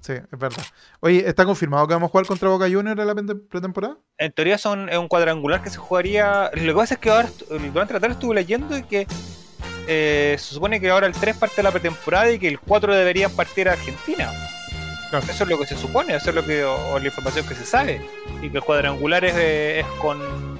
Sí, 0.00 0.14
es 0.14 0.38
verdad. 0.38 0.62
Oye, 1.00 1.28
¿está 1.28 1.44
confirmado 1.44 1.86
que 1.86 1.92
vamos 1.92 2.08
a 2.08 2.10
jugar 2.10 2.26
contra 2.26 2.48
Boca 2.48 2.64
Juniors 2.64 2.98
en 2.98 3.06
la 3.06 3.14
pretemporada? 3.50 3.98
En 4.16 4.32
teoría 4.32 4.56
son, 4.56 4.88
es 4.88 4.96
un 4.96 5.06
cuadrangular 5.06 5.62
que 5.62 5.68
se 5.68 5.76
jugaría. 5.76 6.50
Lo 6.54 6.72
que 6.72 6.78
pasa 6.78 6.94
es 6.94 7.00
que 7.00 7.10
ahora, 7.10 7.28
durante 7.50 7.92
la 7.92 8.00
tarde 8.00 8.14
estuve 8.14 8.34
leyendo 8.34 8.78
y 8.78 8.84
que 8.84 9.06
eh, 9.86 10.36
se 10.38 10.54
supone 10.54 10.80
que 10.80 10.88
ahora 10.88 11.06
el 11.06 11.12
3 11.12 11.36
parte 11.36 11.56
de 11.56 11.62
la 11.62 11.72
pretemporada 11.72 12.30
y 12.30 12.38
que 12.38 12.48
el 12.48 12.58
4 12.58 12.94
debería 12.94 13.28
partir 13.28 13.68
a 13.68 13.72
Argentina. 13.72 14.32
Eso 15.12 15.44
es 15.44 15.50
lo 15.50 15.58
que 15.58 15.66
se 15.66 15.76
supone, 15.76 16.16
eso 16.16 16.30
es 16.30 16.34
lo 16.34 16.44
que, 16.44 16.64
o, 16.64 16.98
la 16.98 17.04
información 17.04 17.46
que 17.46 17.54
se 17.54 17.66
sabe. 17.66 18.00
Y 18.40 18.48
que 18.48 18.58
el 18.58 18.62
cuadrangular 18.62 19.26
es, 19.26 19.34
es 19.34 19.86
con 20.00 20.57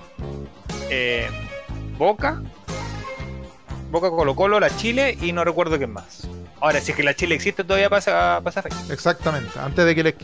eh, 0.91 1.29
Boca, 1.99 2.43
Boca 3.91 4.11
Colo 4.11 4.35
Colo, 4.35 4.61
la 4.61 4.75
Chile 4.77 5.17
y 5.21 5.33
no 5.33 5.45
recuerdo 5.45 5.79
qué 5.79 5.87
más. 5.87 6.29
Ahora, 6.61 6.81
si 6.81 6.91
es 6.91 6.97
que 6.97 7.03
la 7.03 7.15
Chile 7.15 7.35
existe, 7.35 7.63
todavía 7.63 7.89
pasa, 7.89 8.41
pasa 8.43 8.65
Exactamente, 8.91 9.59
antes 9.59 9.85
de 9.85 9.95
que 9.95 10.15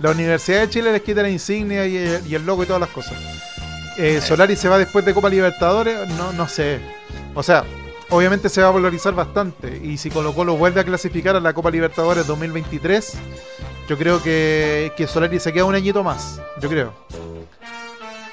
la 0.00 0.10
Universidad 0.10 0.60
de 0.60 0.68
Chile 0.68 0.92
les 0.92 1.02
quite 1.02 1.22
la 1.22 1.30
insignia 1.30 1.86
y 1.86 1.96
el, 2.34 2.44
logo 2.44 2.64
y 2.64 2.66
todas 2.66 2.80
las 2.80 2.90
cosas. 2.90 3.14
Eh, 3.96 4.20
Solari 4.20 4.56
se 4.56 4.68
va 4.68 4.76
después 4.76 5.04
de 5.04 5.14
Copa 5.14 5.28
Libertadores, 5.28 6.08
no, 6.14 6.32
no 6.32 6.48
sé. 6.48 6.80
O 7.34 7.44
sea, 7.44 7.64
obviamente 8.10 8.48
se 8.48 8.60
va 8.60 8.68
a 8.68 8.72
valorizar 8.72 9.14
bastante. 9.14 9.80
Y 9.82 9.96
si 9.98 10.10
Colo 10.10 10.34
Colo 10.34 10.56
vuelve 10.56 10.80
a 10.80 10.84
clasificar 10.84 11.36
a 11.36 11.40
la 11.40 11.52
Copa 11.52 11.70
Libertadores 11.70 12.26
2023, 12.26 13.14
yo 13.88 13.96
creo 13.96 14.20
que, 14.20 14.92
que 14.96 15.06
Solari 15.06 15.38
se 15.38 15.52
queda 15.52 15.64
un 15.64 15.76
añito 15.76 16.02
más. 16.02 16.40
Yo 16.60 16.68
creo. 16.68 16.92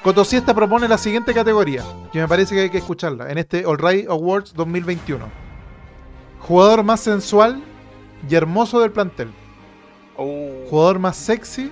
Cotosiesta 0.02 0.52
propone 0.52 0.88
la 0.88 0.98
siguiente 0.98 1.32
categoría, 1.32 1.84
que 2.12 2.18
me 2.18 2.26
parece 2.26 2.56
que 2.56 2.62
hay 2.62 2.70
que 2.70 2.78
escucharla, 2.78 3.30
en 3.30 3.38
este 3.38 3.64
All 3.64 3.78
Right 3.78 4.08
Awards 4.08 4.52
2021. 4.52 5.24
Jugador 6.40 6.82
más 6.82 6.98
sensual 7.00 7.62
y 8.28 8.34
hermoso 8.34 8.80
del 8.80 8.90
plantel. 8.90 9.30
Oh. 10.16 10.66
Jugador 10.68 10.98
más 10.98 11.16
sexy, 11.16 11.70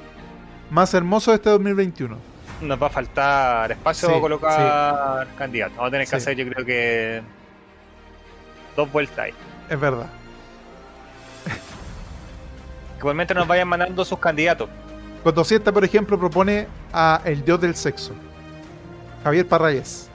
más 0.70 0.94
hermoso 0.94 1.32
de 1.32 1.38
este 1.38 1.50
2021. 1.50 2.16
Nos 2.60 2.80
va 2.80 2.86
a 2.86 2.90
faltar 2.90 3.72
espacio 3.72 4.08
para 4.08 4.20
colocar 4.20 5.28
candidatos. 5.36 5.76
Vamos 5.76 5.88
a 5.88 5.90
tener 5.90 6.06
que 6.06 6.16
hacer, 6.16 6.36
yo 6.36 6.48
creo 6.48 6.64
que 6.64 7.22
dos 8.76 8.92
vueltas 8.92 9.18
ahí. 9.18 9.34
Es 9.68 9.80
verdad. 9.80 10.06
Igualmente 12.98 13.34
nos 13.34 13.48
vayan 13.48 13.66
mandando 13.66 14.04
sus 14.04 14.20
candidatos. 14.20 14.68
Cotosiesta, 15.22 15.70
por 15.70 15.84
ejemplo, 15.84 16.18
propone 16.18 16.66
a 16.92 17.20
el 17.24 17.44
dios 17.44 17.60
del 17.60 17.74
sexo, 17.74 18.12
Javier 19.22 19.46
Parragués. 19.46 20.08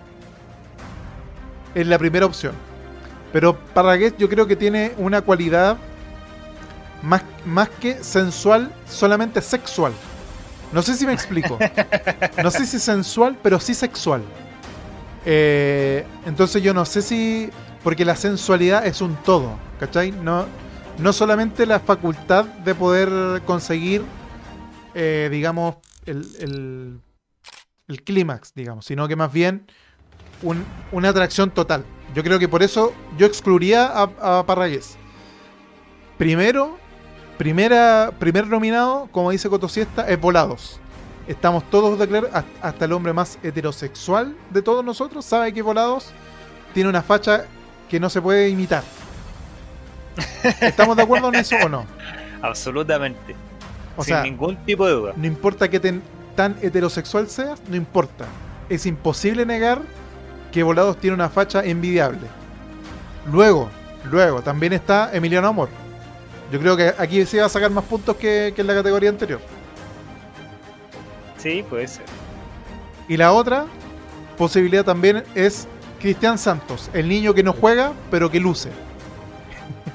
Es 1.76 1.86
la 1.86 2.00
primera 2.00 2.26
opción. 2.26 2.54
Pero 3.32 3.56
Parragués 3.74 4.16
yo 4.18 4.30
creo 4.30 4.48
que 4.48 4.56
tiene 4.56 4.94
una 4.98 5.22
cualidad 5.22 5.78
más, 7.04 7.22
más 7.46 7.70
que 7.70 8.04
sensual, 8.04 8.72
solamente 8.88 9.42
sexual. 9.42 9.94
No 10.72 10.82
sé 10.82 10.96
si 10.96 11.06
me 11.06 11.14
explico. 11.14 11.58
No 12.44 12.52
sé 12.52 12.66
si 12.66 12.80
sensual, 12.80 13.38
pero 13.42 13.60
sí 13.60 13.74
sexual. 13.74 14.22
Eh, 15.26 16.06
entonces 16.26 16.62
yo 16.62 16.74
no 16.74 16.86
sé 16.86 17.02
si... 17.02 17.50
Porque 17.84 18.06
la 18.06 18.16
sensualidad 18.16 18.86
es 18.86 19.02
un 19.02 19.16
todo, 19.18 19.58
¿cachai? 19.80 20.12
No, 20.12 20.46
no 20.98 21.14
solamente 21.14 21.66
la 21.66 21.80
facultad 21.80 22.46
de 22.46 22.74
poder 22.74 23.42
conseguir 23.44 24.04
eh, 24.96 25.30
digamos, 25.32 25.76
el, 26.06 27.00
el 27.88 28.04
clímax, 28.04 28.54
digamos, 28.56 28.86
sino 28.86 29.08
que 29.08 29.16
más 29.16 29.32
bien 29.32 29.68
una 30.92 31.10
atracción 31.10 31.52
total. 31.52 31.86
Yo 32.14 32.24
creo 32.24 32.40
que 32.40 32.48
por 32.48 32.64
eso 32.64 32.94
yo 33.18 33.26
excluiría 33.26 33.88
a, 33.88 34.40
a 34.40 34.46
Parragués. 34.46 34.98
Primero, 36.18 36.78
primera, 37.38 38.12
primer 38.20 38.48
nominado, 38.48 39.10
como 39.12 39.32
dice 39.32 39.50
Cotosiesta, 39.50 40.08
es 40.10 40.20
Volados. 40.20 40.80
Estamos 41.28 41.70
todos 41.70 41.98
de 41.98 42.08
claro, 42.08 42.30
hasta 42.62 42.86
el 42.86 42.94
hombre 42.94 43.12
más 43.12 43.40
heterosexual 43.42 44.36
de 44.52 44.62
todos 44.62 44.86
nosotros 44.86 45.26
sabe 45.26 45.52
que 45.54 45.62
Volados 45.62 46.12
tiene 46.74 46.90
una 46.90 47.02
facha 47.02 47.46
que 47.90 48.00
no 48.00 48.10
se 48.10 48.22
puede 48.22 48.50
imitar. 48.50 48.84
¿Estamos 50.62 50.96
de 50.96 51.04
acuerdo 51.04 51.30
en 51.30 51.36
eso 51.36 51.56
o 51.64 51.70
no? 51.70 51.86
Absolutamente. 52.42 53.36
Sin 54.02 54.22
ningún 54.24 54.58
tipo 54.66 54.86
de 54.86 54.94
duda. 54.94 55.14
No 55.16 55.26
importa 55.26 55.70
que 55.70 55.80
tan 56.36 56.58
heterosexual 56.62 57.30
seas, 57.30 57.62
no 57.70 57.76
importa. 57.76 58.26
Es 58.70 58.86
imposible 58.86 59.46
negar 59.46 59.82
que 60.52 60.64
Volados 60.64 60.98
tiene 60.98 61.14
una 61.14 61.30
facha 61.30 61.64
envidiable. 61.64 62.28
Luego, 63.32 63.70
luego, 64.12 64.42
también 64.42 64.74
está 64.74 65.10
Emiliano 65.14 65.48
Amor. 65.48 65.70
Yo 66.52 66.60
creo 66.60 66.78
que 66.78 66.94
aquí 66.98 67.26
sí 67.26 67.38
va 67.38 67.46
a 67.46 67.50
sacar 67.50 67.72
más 67.72 67.86
puntos 67.86 68.16
que, 68.18 68.54
que 68.56 68.62
en 68.62 68.68
la 68.68 68.76
categoría 68.76 69.10
anterior. 69.10 69.40
Sí, 71.38 71.64
puede 71.70 71.88
ser. 71.88 72.06
Y 73.08 73.18
la 73.18 73.32
otra 73.32 73.66
posibilidad 74.38 74.84
también 74.84 75.24
es 75.36 75.68
Cristian 76.00 76.38
Santos, 76.38 76.90
el 76.94 77.08
niño 77.08 77.34
que 77.34 77.44
no 77.44 77.54
juega, 77.54 77.94
pero 78.12 78.30
que 78.30 78.40
luce. 78.40 78.70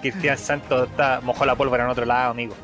Cristian 0.01 0.39
Santos 0.39 0.89
está, 0.89 1.21
mojó 1.23 1.45
la 1.45 1.55
pólvora 1.55 1.85
en 1.85 1.91
otro 1.91 2.05
lado, 2.05 2.31
amigo. 2.31 2.55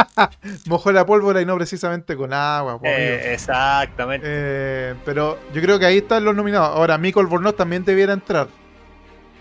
mojó 0.66 0.92
la 0.92 1.06
pólvora 1.06 1.40
y 1.40 1.46
no 1.46 1.56
precisamente 1.56 2.16
con 2.16 2.32
agua. 2.32 2.78
Eh, 2.82 3.30
exactamente. 3.32 4.26
Eh, 4.28 4.94
pero 5.04 5.38
yo 5.52 5.62
creo 5.62 5.78
que 5.78 5.86
ahí 5.86 5.98
están 5.98 6.24
los 6.24 6.34
nominados. 6.34 6.76
Ahora, 6.76 6.98
Mico 6.98 7.20
Albornoz 7.20 7.56
también 7.56 7.84
debiera 7.84 8.12
entrar. 8.12 8.48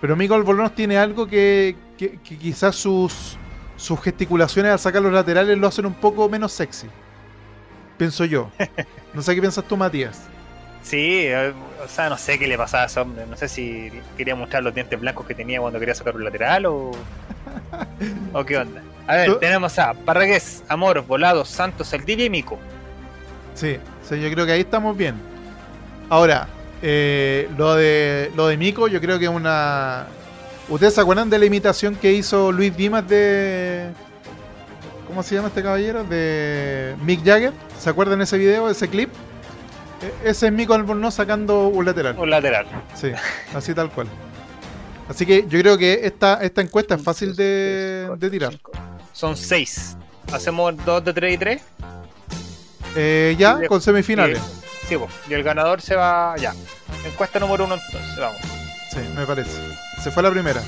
Pero 0.01 0.16
Mico 0.16 0.36
Albornoz 0.36 0.74
tiene 0.74 0.97
algo 0.97 1.28
que, 1.28 1.76
quizás 2.24 2.76
sus, 2.76 3.38
sus 3.76 3.99
gesticulaciones 4.01 4.72
al 4.72 4.80
sacar 4.80 5.01
los 5.01 5.14
laterales 5.14 5.58
lo 5.58 5.68
hacen 5.68 5.86
un 5.86 5.93
poco 5.93 6.30
menos 6.30 6.51
sexy. 6.51 6.88
Pienso 7.97 8.26
yo. 8.26 8.49
No 9.14 9.22
sé 9.22 9.34
qué 9.34 9.39
piensas 9.39 9.64
tú, 9.64 9.78
Matías. 9.78 10.28
Sí, 10.86 11.21
eh, 11.23 11.51
o 11.83 11.88
sea, 11.88 12.09
no 12.09 12.17
sé 12.17 12.38
qué 12.38 12.45
le 12.45 12.59
pasaba 12.59 12.83
a 12.83 12.86
ese 12.86 12.99
hombre. 12.99 13.25
No 13.25 13.36
sé 13.36 13.47
si 13.47 13.91
quería 14.15 14.36
mostrar 14.36 14.61
los 14.61 14.73
dientes 14.73 14.99
blancos 14.99 15.25
que 15.25 15.33
tenía 15.33 15.59
cuando 15.59 15.79
quería 15.79 15.95
sacar 15.95 16.15
un 16.15 16.23
lateral 16.23 16.67
o. 16.67 16.91
o 18.33 18.45
qué 18.45 18.57
onda. 18.57 18.83
A 19.07 19.15
ver, 19.15 19.39
tenemos 19.39 19.77
a 19.79 19.93
Parragués, 19.93 20.63
Amor, 20.67 21.01
Volado, 21.01 21.43
Santos, 21.43 21.88
Saldivia 21.88 22.25
y 22.25 22.29
Mico. 22.29 22.59
Sí, 23.55 23.77
sí, 24.07 24.21
yo 24.21 24.31
creo 24.31 24.45
que 24.45 24.51
ahí 24.51 24.61
estamos 24.61 24.95
bien. 24.95 25.15
Ahora, 26.07 26.47
eh, 26.83 27.49
lo 27.57 27.73
de 27.73 28.31
lo 28.36 28.47
de 28.47 28.57
Mico, 28.57 28.88
yo 28.88 29.01
creo 29.01 29.17
que 29.17 29.25
es 29.25 29.31
una. 29.31 30.05
¿Ustedes 30.69 30.93
se 30.93 31.01
acuerdan 31.01 31.31
de 31.31 31.39
la 31.39 31.45
imitación 31.45 31.95
que 31.95 32.13
hizo 32.13 32.51
Luis 32.51 32.77
Dimas 32.77 33.07
de. 33.07 33.89
¿Cómo 35.07 35.23
se 35.23 35.33
llama 35.33 35.47
este 35.47 35.63
caballero? 35.63 36.03
De 36.03 36.95
Mick 37.03 37.25
Jagger. 37.25 37.53
¿Se 37.79 37.89
acuerdan 37.89 38.19
de 38.19 38.25
ese 38.25 38.38
video, 38.38 38.67
de 38.67 38.73
ese 38.73 38.88
clip? 38.88 39.09
E-, 40.01 40.29
ese 40.29 40.47
es 40.47 40.53
Mico 40.53 40.73
Albornoz 40.73 41.15
sacando 41.15 41.67
un 41.67 41.85
lateral. 41.85 42.17
Un 42.17 42.29
lateral. 42.29 42.65
Sí, 42.95 43.11
así 43.53 43.73
tal 43.73 43.89
cual. 43.91 44.07
Así 45.07 45.25
que 45.25 45.45
yo 45.47 45.59
creo 45.59 45.77
que 45.77 46.01
esta, 46.03 46.41
esta 46.41 46.61
encuesta 46.61 46.95
es 46.95 47.03
fácil 47.03 47.35
de, 47.35 48.27
tirar. 48.31 48.59
Son 49.13 49.37
seis. 49.37 49.95
¿Hacemos 50.31 50.73
dos 50.83 51.03
de 51.05 51.13
tres 51.13 51.33
y 51.35 51.37
tres? 51.37 51.61
Eh, 52.95 53.35
ya, 53.37 53.67
con 53.67 53.81
semifinales. 53.81 54.41
sí, 54.87 54.97
y 55.29 55.33
el 55.33 55.43
ganador 55.43 55.81
se 55.81 55.95
va 55.95 56.35
ya. 56.37 56.53
Encuesta 57.05 57.39
número 57.39 57.65
uno 57.65 57.75
entonces, 57.75 58.17
vamos. 58.17 58.41
Sí, 58.89 58.99
me 59.15 59.25
parece. 59.25 59.51
Se 60.01 60.09
fue 60.09 60.23
la 60.23 60.31
primera. 60.31 60.63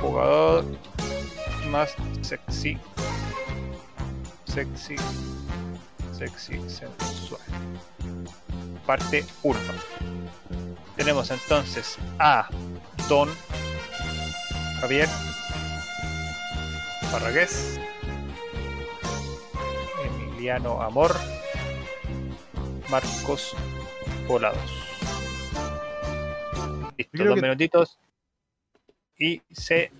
Jugador 0.00 0.64
más 1.70 1.94
sexy. 2.22 2.78
Sexy 4.44 4.96
sexy, 6.18 6.58
sensual. 6.68 7.40
Parte 8.84 9.24
1. 9.44 9.58
Tenemos 10.96 11.30
entonces 11.30 11.96
a 12.18 12.48
Don 13.08 13.28
Javier 14.80 15.08
Parragués, 17.12 17.78
Emiliano 20.04 20.82
Amor, 20.82 21.14
Marcos 22.90 23.54
Volados. 24.26 24.58
Listo, 26.96 27.24
dos 27.24 27.40
minutitos. 27.40 27.98
Y 29.16 29.40
se. 29.52 29.92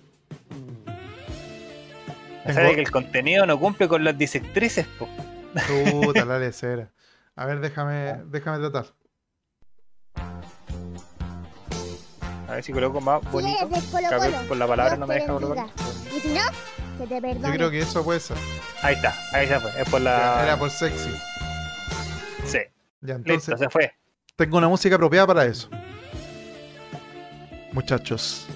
Sabe 2.45 2.75
que 2.75 2.81
el 2.81 2.91
contenido 2.91 3.47
no 3.47 3.59
cumple 3.61 3.87
con 3.87 4.03
las 4.03 4.19
disectrices, 4.19 4.87
po. 4.99 5.09
Puta, 5.53 6.25
la 6.25 6.39
lecera. 6.39 6.91
A 7.37 7.47
ver, 7.47 7.61
déjame, 7.61 8.23
déjame 8.27 8.59
tratar. 8.59 8.87
A 12.49 12.53
ver 12.55 12.65
si 12.65 12.73
coloco 12.73 13.01
más 13.01 13.23
bonito. 13.31 13.69
por 14.49 14.57
la 14.57 14.67
palabra 14.67 14.97
no 14.97 15.07
me 15.07 15.15
deja 15.15 15.33
colocar. 15.35 15.67
Y 16.17 16.21
si 16.21 16.29
no, 16.29 16.41
que 16.99 17.07
te 17.07 17.21
perdone. 17.21 17.49
Yo 17.49 17.55
creo 17.55 17.71
que 17.71 17.81
eso 17.81 18.03
puede 18.03 18.21
ser. 18.21 18.37
Ahí 18.83 18.95
está, 18.95 19.15
ahí 19.33 19.47
se 19.47 19.61
fue. 19.61 19.71
Es 19.81 19.89
por 19.89 20.01
la. 20.01 20.43
Era 20.43 20.59
por 20.59 20.71
sexy. 20.71 21.11
Sí. 22.45 22.59
Ya, 23.03 23.15
entonces. 23.15 23.49
Listo, 23.49 23.57
se 23.57 23.71
fue. 23.71 23.93
Tengo 24.37 24.59
una 24.59 24.69
música 24.69 24.97
apropiada 24.97 25.27
para 25.27 25.45
eso. 25.45 25.69
Muchachos, 27.73 28.47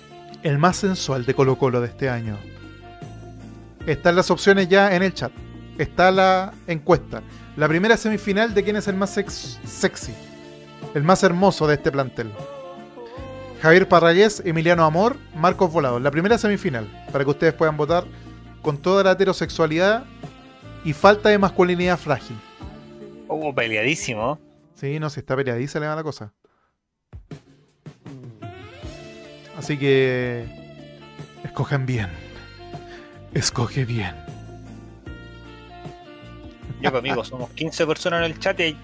el 0.42 0.58
más 0.58 0.78
sensual 0.78 1.26
de 1.26 1.34
Colo 1.34 1.58
Colo 1.58 1.80
de 1.80 1.88
este 1.88 2.08
año. 2.08 2.38
Están 3.86 4.16
las 4.16 4.30
opciones 4.30 4.68
ya 4.68 4.94
en 4.94 5.02
el 5.02 5.12
chat 5.12 5.32
está 5.78 6.10
la 6.10 6.52
encuesta. 6.66 7.22
La 7.56 7.68
primera 7.68 7.96
semifinal 7.96 8.54
de 8.54 8.64
quién 8.64 8.76
es 8.76 8.88
el 8.88 8.96
más 8.96 9.10
sexy, 9.10 10.14
el 10.94 11.02
más 11.02 11.22
hermoso 11.22 11.66
de 11.66 11.74
este 11.74 11.92
plantel. 11.92 12.30
Javier 13.60 13.86
Parragués, 13.88 14.42
Emiliano 14.44 14.84
Amor, 14.84 15.16
Marcos 15.36 15.72
Volado. 15.72 16.00
La 16.00 16.10
primera 16.10 16.36
semifinal, 16.36 16.88
para 17.12 17.24
que 17.24 17.30
ustedes 17.30 17.54
puedan 17.54 17.76
votar 17.76 18.04
con 18.60 18.78
toda 18.78 19.04
la 19.04 19.12
heterosexualidad 19.12 20.04
y 20.84 20.92
falta 20.92 21.28
de 21.28 21.38
masculinidad 21.38 21.98
frágil. 21.98 22.36
Oh, 23.28 23.54
peleadísimo. 23.54 24.38
Sí, 24.74 24.98
no, 24.98 25.10
si 25.10 25.20
está 25.20 25.36
peleadísima 25.36 25.82
le 25.82 25.88
va 25.88 25.96
la 25.96 26.02
cosa. 26.02 26.32
Así 29.56 29.78
que... 29.78 30.44
Escogen 31.44 31.86
bien. 31.86 32.08
Escoge 33.34 33.84
bien. 33.84 34.21
Ya, 36.80 36.90
pues, 36.90 37.00
amigos, 37.00 37.28
somos 37.28 37.50
15 37.50 37.86
personas 37.86 38.20
en 38.20 38.32
el 38.32 38.38
chat 38.38 38.58
y 38.60 38.62
hay 38.62 38.76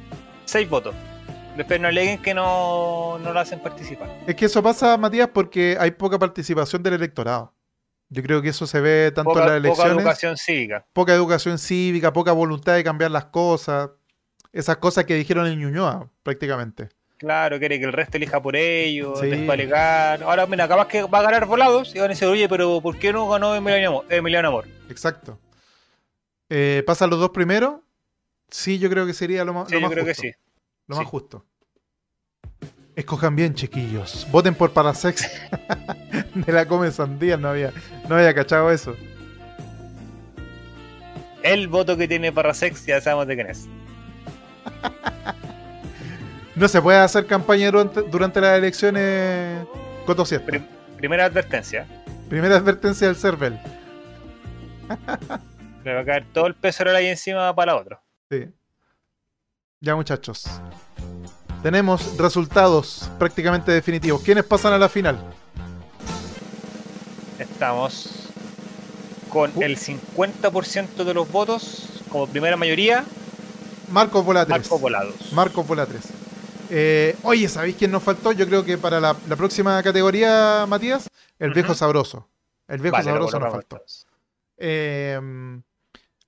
6 0.45 0.69
votos. 0.69 0.95
Después 1.57 1.81
no 1.81 1.89
aleguen 1.89 2.23
que 2.23 2.35
no, 2.35 3.19
no 3.19 3.33
lo 3.33 3.41
hacen 3.41 3.61
participar. 3.61 4.09
Es 4.27 4.37
que 4.37 4.45
eso 4.45 4.63
pasa, 4.63 4.97
Matías, 4.97 5.29
porque 5.35 5.77
hay 5.81 5.91
poca 5.91 6.19
participación 6.19 6.83
del 6.83 6.95
electorado. 6.95 7.53
Yo 8.11 8.23
creo 8.23 8.41
que 8.41 8.51
eso 8.51 8.67
se 8.67 8.81
ve 8.81 9.13
tanto 9.13 9.33
en 9.33 9.47
las 9.47 9.57
elecciones. 9.57 9.93
Poca 9.93 10.03
educación 10.03 10.37
cívica. 10.37 10.87
Poca 10.93 11.15
educación 11.15 11.59
cívica, 11.59 12.13
poca 12.13 12.33
voluntad 12.33 12.75
de 12.75 12.85
cambiar 12.85 13.11
las 13.11 13.27
cosas. 13.27 13.91
Esas 14.53 14.79
cosas 14.79 15.05
que 15.05 15.15
dijeron 15.15 15.47
en 15.47 15.59
Ñuñoa, 15.59 16.09
prácticamente. 16.23 16.89
Claro, 17.19 17.59
quiere 17.59 17.81
que 17.81 17.85
el 17.85 17.93
resto 17.93 18.17
elija 18.17 18.41
por 18.41 18.55
ellos, 18.55 19.19
sí. 19.19 19.47
Ahora, 20.25 20.47
mira, 20.47 20.69
capaz 20.69 20.87
que 20.87 21.03
va 21.03 21.19
a 21.19 21.23
ganar 21.23 21.47
volados 21.47 21.93
y 21.95 21.99
van 21.99 22.07
a 22.07 22.09
decir, 22.11 22.29
oye, 22.29 22.49
pero 22.49 22.81
¿por 22.81 22.97
qué 22.97 23.13
no 23.13 23.29
ganó 23.29 23.57
Emiliano 23.57 24.49
Amor? 24.49 24.67
Exacto. 24.89 25.39
Eh, 26.51 26.83
pasan 26.87 27.11
los 27.11 27.19
dos 27.19 27.31
primeros 27.31 27.81
Sí, 28.51 28.79
yo 28.79 28.89
creo 28.89 29.07
que 29.07 29.13
sería 29.13 29.45
lo 29.45 29.53
más, 29.53 29.69
sí, 29.69 29.81
yo 29.81 29.91
creo 29.91 30.05
Que 30.05 30.15
sí. 30.15 30.33
Lo 30.87 30.97
más 30.97 31.07
justo. 31.07 31.45
Escojan 32.97 33.37
bien, 33.37 33.55
chiquillos. 33.55 34.27
Voten 34.31 34.55
por 34.55 34.73
Parasex. 34.73 35.31
de 36.35 36.53
la 36.53 36.67
Come 36.67 36.91
Sandía, 36.91 37.37
no 37.37 37.49
había, 37.49 37.73
no 38.09 38.17
había 38.17 38.35
cachado 38.35 38.71
eso. 38.71 38.97
El 41.43 41.69
voto 41.69 41.97
que 41.97 42.09
tiene 42.09 42.33
Parasex 42.33 42.87
ya 42.87 43.01
sabemos 43.01 43.29
de 43.29 43.35
quién 43.35 43.51
es. 43.51 43.69
no 46.57 46.67
se 46.67 46.83
puede 46.83 46.99
hacer 46.99 47.27
campaña 47.27 47.71
durante, 47.71 48.41
las 48.41 48.59
elecciones 48.59 49.67
Coto 50.07 50.25
primera 50.97 51.27
advertencia. 51.27 51.87
Primera 52.29 52.57
advertencia 52.57 53.07
del 53.07 53.17
CERVEL. 53.17 53.59
Le 55.89 55.95
va 55.95 56.01
a 56.03 56.05
caer 56.05 56.27
todo 56.35 56.47
el 56.47 56.55
peso 56.55 56.85
ahí 56.87 57.07
encima 57.07 57.55
para 57.55 57.75
otro. 57.75 57.99
Sí. 58.31 58.47
Ya 59.81 59.97
muchachos. 59.97 60.45
Tenemos 61.63 62.19
resultados 62.19 63.11
prácticamente 63.19 63.73
definitivos. 63.73 64.21
¿Quiénes 64.21 64.45
pasan 64.45 64.75
a 64.75 64.79
la 64.79 64.91
final? 64.91 65.19
Estamos 67.39 68.29
con 69.31 69.51
uh. 69.57 69.63
el 69.63 69.79
50% 69.79 71.05
de 71.05 71.15
los 71.15 71.33
votos 71.33 72.03
como 72.11 72.27
primera 72.27 72.59
mayoría 72.59 73.07
Marcos 73.91 74.27
3. 74.27 74.47
Marcos 74.47 74.81
Volados. 74.83 75.33
Marcos 75.33 75.67
3. 75.67 75.89
Eh, 76.69 77.17
oye, 77.23 77.49
¿sabéis 77.49 77.77
quién 77.77 77.91
nos 77.91 78.03
faltó? 78.03 78.33
Yo 78.33 78.47
creo 78.47 78.63
que 78.63 78.77
para 78.77 79.01
la, 79.01 79.15
próxima 79.15 79.83
categoría, 79.83 80.67
Matías, 80.69 81.09
el 81.39 81.55
viejo 81.55 81.75
sabroso. 81.75 82.29
El 82.67 82.83
viejo 82.83 83.03
sabroso 83.03 83.41
nos 83.41 83.51
faltó. 83.51 83.81
Eh, 84.59 85.19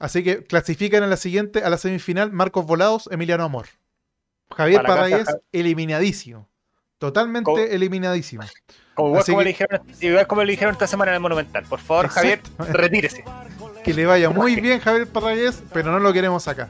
así 0.00 0.24
que 0.24 0.42
clasifican 0.42 1.04
a 1.04 1.06
la 1.06 1.16
siguiente, 1.16 1.62
a 1.62 1.70
la 1.70 1.78
semifinal, 1.78 2.32
Marcos 2.32 2.66
Volados, 2.66 3.08
Emiliano 3.12 3.44
Amor. 3.44 3.66
Javier 4.56 4.82
Parragués, 4.82 5.28
eliminadísimo. 5.52 6.48
Totalmente 6.98 7.74
eliminadísimo. 7.74 8.42
igual, 8.98 9.24
como 9.24 9.42
le 9.42 9.48
dijeron, 9.48 9.80
igual, 10.00 10.26
como 10.26 10.42
le 10.42 10.50
dijeron, 10.50 10.72
esta 10.72 10.88
semana 10.88 11.12
en 11.12 11.14
el 11.14 11.20
Monumental. 11.20 11.64
Por 11.66 11.78
favor, 11.78 12.08
Javier, 12.08 12.40
retírese. 12.58 13.22
Que 13.84 13.94
le 13.94 14.04
vaya 14.04 14.28
muy 14.28 14.56
bien, 14.60 14.78
Javier 14.78 15.06
Parragués, 15.06 15.62
pero 15.72 15.90
no 15.90 16.00
lo 16.00 16.12
queremos 16.12 16.46
acá 16.48 16.68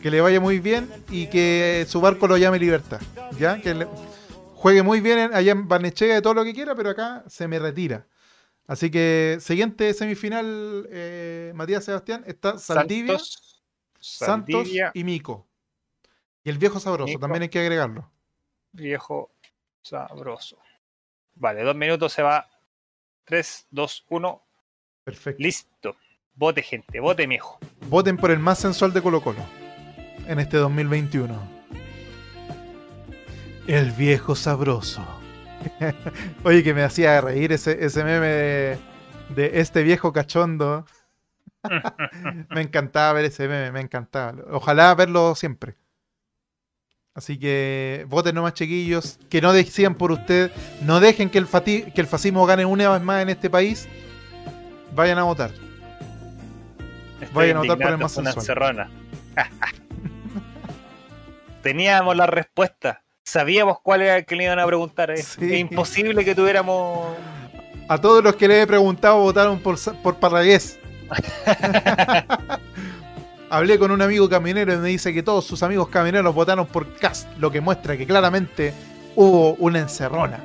que 0.00 0.10
le 0.10 0.20
vaya 0.20 0.40
muy 0.40 0.60
bien 0.60 0.88
y 1.10 1.26
que 1.26 1.84
su 1.88 2.00
barco 2.00 2.26
lo 2.26 2.36
llame 2.36 2.58
Libertad. 2.58 3.00
¿Ya? 3.38 3.60
Que 3.60 3.86
juegue 4.54 4.82
muy 4.82 5.00
bien 5.00 5.30
allá 5.34 5.52
en 5.52 5.68
Barnechea 5.68 6.14
de 6.14 6.22
todo 6.22 6.34
lo 6.34 6.44
que 6.44 6.54
quiera, 6.54 6.74
pero 6.74 6.90
acá 6.90 7.24
se 7.28 7.48
me 7.48 7.58
retira. 7.58 8.06
Así 8.66 8.90
que 8.90 9.38
siguiente 9.40 9.92
semifinal, 9.94 10.86
eh, 10.90 11.52
Matías 11.54 11.84
Sebastián, 11.84 12.22
está 12.26 12.58
Saldivia, 12.58 13.18
Santos, 13.98 14.68
y 14.94 15.04
Mico. 15.04 15.48
Y 16.44 16.50
el 16.50 16.58
viejo 16.58 16.80
sabroso, 16.80 17.18
también 17.18 17.42
hay 17.42 17.48
que 17.48 17.58
agregarlo. 17.58 18.10
Viejo 18.72 19.32
sabroso. 19.82 20.58
Vale, 21.34 21.62
dos 21.62 21.74
minutos 21.74 22.12
se 22.12 22.22
va. 22.22 22.48
Tres, 23.24 23.66
dos, 23.70 24.04
uno. 24.08 24.42
Perfecto. 25.04 25.42
Listo. 25.42 25.96
Vote, 26.34 26.62
gente, 26.62 27.00
vote, 27.00 27.26
mijo. 27.26 27.58
Voten 27.88 28.16
por 28.16 28.30
el 28.30 28.38
más 28.38 28.58
sensual 28.58 28.92
de 28.92 29.02
Colo 29.02 29.20
Colo 29.20 29.44
en 30.26 30.38
este 30.38 30.56
2021. 30.56 31.60
El 33.66 33.90
viejo 33.92 34.34
sabroso. 34.34 35.19
Oye, 36.44 36.62
que 36.62 36.74
me 36.74 36.82
hacía 36.82 37.20
reír 37.20 37.52
ese, 37.52 37.84
ese 37.84 38.04
meme 38.04 38.26
de, 38.26 38.78
este 39.54 39.82
viejo 39.82 40.12
cachondo. 40.12 40.84
me 42.50 42.62
encantaba 42.62 43.14
ver 43.14 43.26
ese 43.26 43.48
meme, 43.48 43.72
me 43.72 43.80
encantaba. 43.80 44.42
Ojalá 44.50 44.94
verlo 44.94 45.34
siempre. 45.34 45.76
Así 47.14 47.38
que 47.38 48.06
voten 48.08 48.34
nomás, 48.34 48.54
chiquillos. 48.54 49.18
Que 49.28 49.40
no 49.40 49.52
decían 49.52 49.94
por 49.94 50.12
usted. 50.12 50.50
No 50.82 51.00
dejen 51.00 51.28
que 51.28 51.38
el, 51.38 51.46
que 51.46 52.00
el 52.00 52.06
fascismo 52.06 52.46
gane 52.46 52.64
una 52.64 52.90
vez 52.90 53.02
más 53.02 53.22
en 53.22 53.30
este 53.30 53.50
país. 53.50 53.88
Vayan 54.94 55.18
a 55.18 55.24
votar. 55.24 55.50
Vayan 57.32 57.58
a 57.58 57.60
votar 57.60 57.78
por 57.78 57.88
el 57.88 57.98
más 57.98 58.16
teníamos 61.62 62.16
la 62.16 62.26
respuesta. 62.26 63.02
Sabíamos 63.22 63.78
cuál 63.82 64.02
era 64.02 64.18
el 64.18 64.24
que 64.24 64.36
le 64.36 64.44
iban 64.44 64.58
a 64.58 64.66
preguntar. 64.66 65.10
Es, 65.10 65.38
imposible 65.40 66.24
que 66.24 66.34
tuviéramos. 66.34 67.16
A 67.88 67.98
todos 67.98 68.22
los 68.22 68.36
que 68.36 68.48
le 68.48 68.62
he 68.62 68.66
preguntado 68.66 69.18
votaron 69.18 69.60
por, 69.60 69.76
por 70.02 70.16
Parragués. 70.16 70.78
Hablé 73.50 73.78
con 73.80 73.90
un 73.90 74.00
amigo 74.00 74.28
caminero 74.28 74.72
y 74.72 74.76
me 74.76 74.88
dice 74.88 75.12
que 75.12 75.24
todos 75.24 75.44
sus 75.44 75.62
amigos 75.64 75.88
camineros 75.88 76.32
votaron 76.32 76.66
por 76.66 76.94
Cast, 76.94 77.28
lo 77.38 77.50
que 77.50 77.60
muestra 77.60 77.96
que 77.96 78.06
claramente 78.06 78.72
hubo 79.16 79.54
una 79.54 79.80
encerrona. 79.80 80.44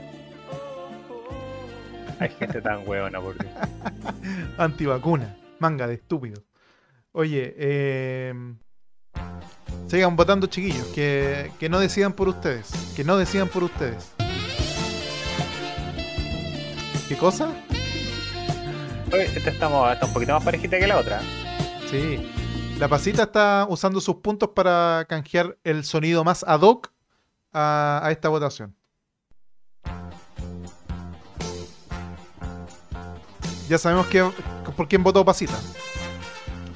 Hay 2.19 2.30
gente 2.30 2.61
tan 2.61 2.88
huevona, 2.88 3.21
por 3.21 3.38
Dios. 3.38 3.53
Antivacuna, 4.57 5.38
manga 5.59 5.86
de 5.86 5.95
estúpido. 5.95 6.41
Oye, 7.11 7.53
eh, 7.57 8.34
Sigan 9.88 10.16
votando, 10.16 10.47
chiquillos. 10.47 10.88
Que, 10.88 11.51
no 11.70 11.80
decidan 11.80 12.13
por 12.13 12.30
ustedes. 12.30 12.70
Que 12.95 13.03
no 13.03 13.18
decidan 13.18 13.47
por 13.47 13.63
ustedes. 13.63 14.11
¿Qué 17.07 17.16
cosa? 17.18 17.51
Esta 19.11 19.49
estamos, 19.49 19.93
está 19.93 20.07
un 20.07 20.13
poquito 20.13 20.34
más 20.34 20.43
parejita 20.43 20.80
que 20.80 20.88
la 20.88 20.97
otra. 20.97 21.22
Sí. 21.89 22.32
La 22.80 22.88
pasita 22.88 23.24
está 23.24 23.66
usando 23.70 24.01
sus 24.01 24.16
puntos 24.16 24.49
para 24.49 25.05
canjear 25.07 25.57
el 25.63 25.86
sonido 25.86 26.24
más 26.24 26.43
ad 26.43 26.61
hoc 26.61 26.91
a, 27.53 28.01
a 28.03 28.11
esta 28.11 28.28
votación. 28.30 28.76
Ya 33.68 33.80
sabemos 33.80 34.05
que, 34.07 34.24
por 34.78 34.88
quién 34.88 35.01
votó 35.01 35.26
Pasita. 35.26 35.59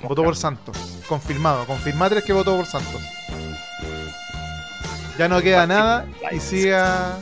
Votó 0.07 0.23
por 0.23 0.35
Santos. 0.35 0.98
Confirmado. 1.09 1.65
Confirmatres 1.65 2.23
que 2.23 2.33
votó 2.33 2.55
por 2.55 2.67
Santos. 2.67 3.01
Ya 5.17 5.27
no 5.27 5.41
queda 5.41 5.65
nada 5.65 6.07
y 6.31 6.39
siga. 6.39 7.19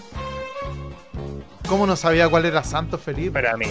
¿Cómo 1.69 1.87
no 1.87 1.95
sabía 1.95 2.27
cuál 2.29 2.45
era 2.45 2.63
Santos, 2.65 3.01
Felipe? 3.01 3.31
Pero 3.31 3.51
a 3.51 3.57
mí. 3.57 3.67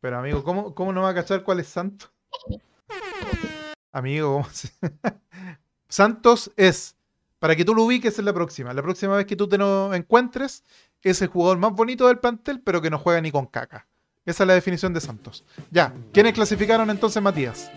Pero 0.00 0.18
amigo, 0.18 0.44
¿cómo, 0.44 0.76
cómo 0.76 0.92
no 0.92 1.02
va 1.02 1.08
a 1.08 1.14
cachar 1.14 1.42
cuál 1.42 1.58
es 1.58 1.66
Santos? 1.66 2.08
Amigo, 3.90 4.34
¿cómo 4.34 4.48
se... 4.52 4.70
Santos 5.88 6.52
es, 6.56 6.94
para 7.40 7.56
que 7.56 7.64
tú 7.64 7.74
lo 7.74 7.82
ubiques 7.82 8.18
en 8.20 8.26
la 8.26 8.32
próxima, 8.32 8.72
la 8.72 8.82
próxima 8.82 9.16
vez 9.16 9.26
que 9.26 9.36
tú 9.36 9.48
te 9.48 9.58
lo 9.58 9.92
encuentres, 9.92 10.62
es 11.02 11.20
el 11.20 11.28
jugador 11.28 11.58
más 11.58 11.72
bonito 11.72 12.06
del 12.06 12.18
plantel, 12.18 12.60
pero 12.60 12.80
que 12.80 12.90
no 12.90 12.98
juega 12.98 13.20
ni 13.20 13.32
con 13.32 13.46
caca. 13.46 13.86
Esa 14.24 14.44
es 14.44 14.46
la 14.46 14.54
definición 14.54 14.94
de 14.94 15.00
Santos. 15.00 15.44
Ya, 15.70 15.92
¿quiénes 16.12 16.32
clasificaron 16.32 16.90
entonces, 16.90 17.22
Matías? 17.22 17.70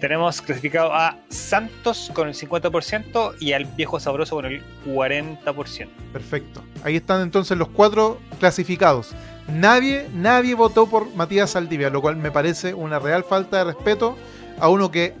Tenemos 0.00 0.40
clasificado 0.40 0.94
a 0.94 1.18
Santos 1.28 2.10
con 2.14 2.28
el 2.28 2.34
50% 2.34 3.34
y 3.40 3.52
al 3.52 3.64
Viejo 3.64 3.98
Sabroso 3.98 4.36
con 4.36 4.44
el 4.44 4.62
40%. 4.86 5.88
Perfecto. 6.12 6.62
Ahí 6.84 6.96
están 6.96 7.22
entonces 7.22 7.58
los 7.58 7.68
cuatro 7.68 8.20
clasificados. 8.38 9.14
Nadie, 9.48 10.08
nadie 10.14 10.54
votó 10.54 10.88
por 10.88 11.12
Matías 11.14 11.50
Saldivia, 11.50 11.90
lo 11.90 12.00
cual 12.00 12.16
me 12.16 12.30
parece 12.30 12.74
una 12.74 12.98
real 12.98 13.24
falta 13.24 13.58
de 13.58 13.64
respeto 13.64 14.16
a 14.60 14.68
uno 14.68 14.90
que 14.90 15.14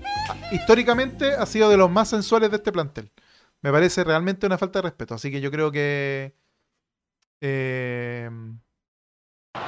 históricamente 0.52 1.32
ha 1.32 1.46
sido 1.46 1.70
de 1.70 1.76
los 1.76 1.90
más 1.90 2.08
sensuales 2.10 2.50
de 2.50 2.56
este 2.56 2.70
plantel. 2.70 3.10
Me 3.62 3.72
parece 3.72 4.04
realmente 4.04 4.46
una 4.46 4.58
falta 4.58 4.78
de 4.78 4.82
respeto. 4.82 5.14
Así 5.14 5.30
que 5.30 5.40
yo 5.40 5.50
creo 5.50 5.72
que. 5.72 6.34
Eh... 7.40 8.30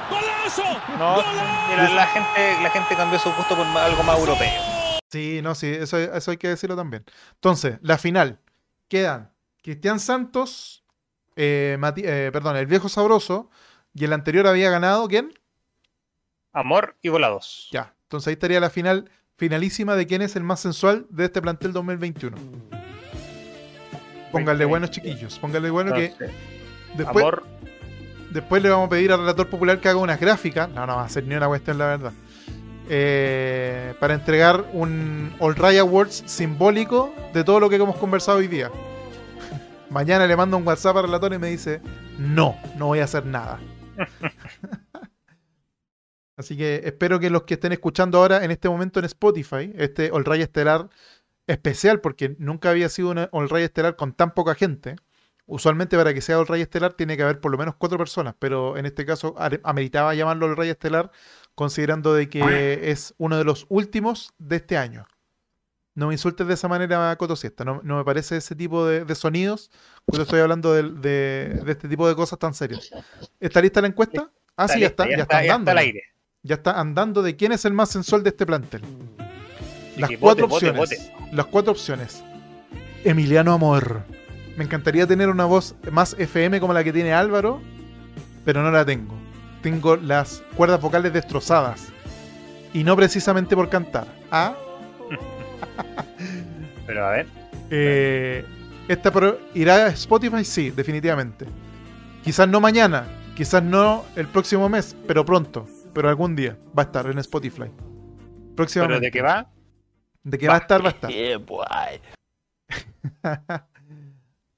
¡Golazo! 0.09 0.63
No, 0.97 1.17
la 1.17 2.07
gente, 2.07 2.63
la 2.63 2.69
gente 2.69 2.95
cambió 2.95 3.19
su 3.19 3.31
gusto 3.33 3.55
por 3.55 3.65
algo 3.65 4.03
más 4.03 4.19
europeo. 4.19 4.80
Sí, 5.11 5.41
no, 5.43 5.55
sí, 5.55 5.67
eso, 5.67 5.97
eso 5.97 6.31
hay 6.31 6.37
que 6.37 6.47
decirlo 6.47 6.75
también. 6.77 7.03
Entonces, 7.33 7.77
la 7.81 7.97
final. 7.97 8.39
Quedan 8.87 9.31
Cristian 9.61 9.99
Santos, 9.99 10.83
eh, 11.35 11.77
eh, 11.97 12.29
perdón, 12.31 12.55
el 12.55 12.65
viejo 12.65 12.87
sabroso, 12.87 13.49
y 13.93 14.05
el 14.05 14.13
anterior 14.13 14.47
había 14.47 14.69
ganado, 14.69 15.07
¿quién? 15.07 15.33
Amor 16.53 16.95
y 17.01 17.09
volados. 17.09 17.67
Ya, 17.71 17.93
entonces 18.03 18.29
ahí 18.29 18.33
estaría 18.33 18.59
la 18.59 18.69
final 18.69 19.09
finalísima 19.35 19.95
de 19.95 20.07
quién 20.07 20.21
es 20.21 20.35
el 20.35 20.43
más 20.43 20.61
sensual 20.61 21.07
de 21.09 21.25
este 21.25 21.41
plantel 21.41 21.73
2021. 21.73 22.37
Pónganle 24.31 24.63
buenos 24.65 24.91
chiquillos, 24.91 25.39
pónganle 25.39 25.69
bueno 25.69 25.93
que 25.93 26.13
después, 26.95 27.25
después 28.29 28.63
le 28.63 28.69
vamos 28.69 28.87
a 28.87 28.89
pedir 28.89 29.11
al 29.11 29.19
relator 29.19 29.49
popular 29.49 29.79
que 29.81 29.89
haga 29.89 29.99
unas 29.99 30.19
gráficas. 30.19 30.69
No, 30.69 30.85
no 30.85 30.95
va 30.95 31.03
a 31.03 31.09
ser 31.09 31.25
ni 31.25 31.35
una 31.35 31.47
cuestión, 31.47 31.77
la 31.77 31.87
verdad 31.87 32.13
eh, 32.89 33.93
para 33.99 34.13
entregar 34.13 34.65
un 34.73 35.33
All 35.39 35.55
Ray 35.55 35.77
Awards 35.77 36.23
simbólico 36.25 37.13
de 37.33 37.43
todo 37.43 37.59
lo 37.59 37.69
que 37.69 37.75
hemos 37.75 37.97
conversado 37.97 38.39
hoy 38.39 38.47
día. 38.47 38.71
Mañana 39.89 40.27
le 40.27 40.35
mando 40.35 40.57
un 40.57 40.67
WhatsApp 40.67 40.97
al 40.97 41.03
relator 41.03 41.33
y 41.33 41.39
me 41.39 41.49
dice, 41.49 41.81
no, 42.17 42.57
no 42.77 42.87
voy 42.87 42.99
a 42.99 43.05
hacer 43.05 43.25
nada. 43.25 43.59
Así 46.37 46.57
que 46.57 46.81
espero 46.85 47.19
que 47.19 47.29
los 47.29 47.43
que 47.43 47.53
estén 47.53 47.71
escuchando 47.71 48.17
ahora 48.17 48.43
en 48.43 48.51
este 48.51 48.67
momento 48.67 48.99
en 48.99 49.05
Spotify, 49.05 49.71
este 49.75 50.09
All 50.11 50.25
Ray 50.25 50.41
Estelar 50.41 50.89
especial, 51.47 52.01
porque 52.01 52.35
nunca 52.39 52.71
había 52.71 52.89
sido 52.89 53.11
un 53.11 53.27
All 53.31 53.49
Ray 53.49 53.63
Estelar 53.63 53.95
con 53.95 54.13
tan 54.13 54.33
poca 54.33 54.55
gente. 54.55 54.95
Usualmente 55.45 55.97
para 55.97 56.13
que 56.13 56.21
sea 56.21 56.39
All 56.39 56.47
Ray 56.47 56.61
Estelar 56.61 56.93
tiene 56.93 57.17
que 57.17 57.23
haber 57.23 57.39
por 57.39 57.51
lo 57.51 57.57
menos 57.57 57.75
cuatro 57.75 57.97
personas, 57.97 58.35
pero 58.39 58.77
en 58.77 58.85
este 58.85 59.05
caso 59.05 59.35
ameritaba 59.63 60.15
llamarlo 60.15 60.47
All 60.47 60.57
Ray 60.57 60.69
Estelar 60.69 61.11
considerando 61.55 62.13
de 62.13 62.29
que 62.29 62.91
es 62.91 63.13
uno 63.17 63.37
de 63.37 63.43
los 63.43 63.65
últimos 63.69 64.33
de 64.37 64.57
este 64.57 64.77
año. 64.77 65.05
No 65.93 66.07
me 66.07 66.13
insultes 66.13 66.47
de 66.47 66.53
esa 66.53 66.67
manera, 66.67 67.15
Coto 67.17 67.35
Siesta. 67.35 67.65
No, 67.65 67.81
me 67.83 68.03
parece 68.05 68.37
ese 68.37 68.55
tipo 68.55 68.85
de, 68.85 69.13
sonidos 69.15 69.69
cuando 70.05 70.23
estoy 70.23 70.39
hablando 70.39 70.73
de, 70.73 71.61
este 71.67 71.89
tipo 71.89 72.07
de 72.07 72.15
cosas 72.15 72.39
tan 72.39 72.53
serias. 72.53 72.89
¿Está 73.39 73.61
lista 73.61 73.81
la 73.81 73.87
encuesta? 73.87 74.31
Ah, 74.55 74.67
sí, 74.67 74.79
ya 74.79 74.87
está. 74.87 75.09
Ya, 75.09 75.23
está, 75.23 75.39
andando. 75.39 75.81
Ya 76.43 76.55
está 76.55 76.79
andando 76.79 77.21
de 77.21 77.35
quién 77.35 77.51
es 77.51 77.65
el 77.65 77.73
más 77.73 77.89
sensual 77.89 78.23
de 78.23 78.29
este 78.29 78.45
plantel. 78.45 78.81
Las 79.97 80.11
cuatro 80.19 80.45
opciones. 80.45 81.11
Las 81.33 81.45
cuatro 81.47 81.73
opciones. 81.73 82.23
Emiliano 83.03 83.53
Amor. 83.53 84.03
Me 84.55 84.63
encantaría 84.63 85.05
tener 85.05 85.29
una 85.29 85.45
voz 85.45 85.75
más 85.91 86.15
FM 86.17 86.59
como 86.59 86.73
la 86.73 86.83
que 86.83 86.93
tiene 86.93 87.13
Álvaro, 87.13 87.61
pero 88.45 88.63
no 88.63 88.71
la 88.71 88.85
tengo 88.85 89.20
tengo 89.61 89.95
las 89.95 90.43
cuerdas 90.55 90.81
vocales 90.81 91.13
destrozadas. 91.13 91.89
Y 92.73 92.83
no 92.83 92.95
precisamente 92.95 93.55
por 93.55 93.69
cantar. 93.69 94.07
¿Ah? 94.31 94.55
Pero 96.87 97.05
a 97.05 97.11
ver. 97.11 97.27
Eh, 97.69 98.43
esta 98.87 99.11
irá 99.53 99.85
a 99.85 99.89
Spotify, 99.89 100.43
sí, 100.43 100.71
definitivamente. 100.71 101.45
Quizás 102.23 102.47
no 102.47 102.59
mañana, 102.59 103.05
quizás 103.35 103.61
no 103.63 104.03
el 104.15 104.27
próximo 104.27 104.67
mes, 104.69 104.95
pero 105.07 105.25
pronto, 105.25 105.65
pero 105.93 106.09
algún 106.09 106.35
día 106.35 106.57
va 106.77 106.83
a 106.83 106.87
estar 106.87 107.07
en 107.07 107.17
Spotify. 107.19 107.71
Próximamente. 108.55 108.99
¿Pero 108.99 108.99
de 108.99 109.11
qué 109.11 109.21
va? 109.21 109.49
De 110.23 110.37
qué 110.37 110.47
va, 110.47 110.55
a 110.55 110.57
estar, 110.57 110.83
va 110.83 110.89
a 110.89 110.91
estar. 110.91 111.11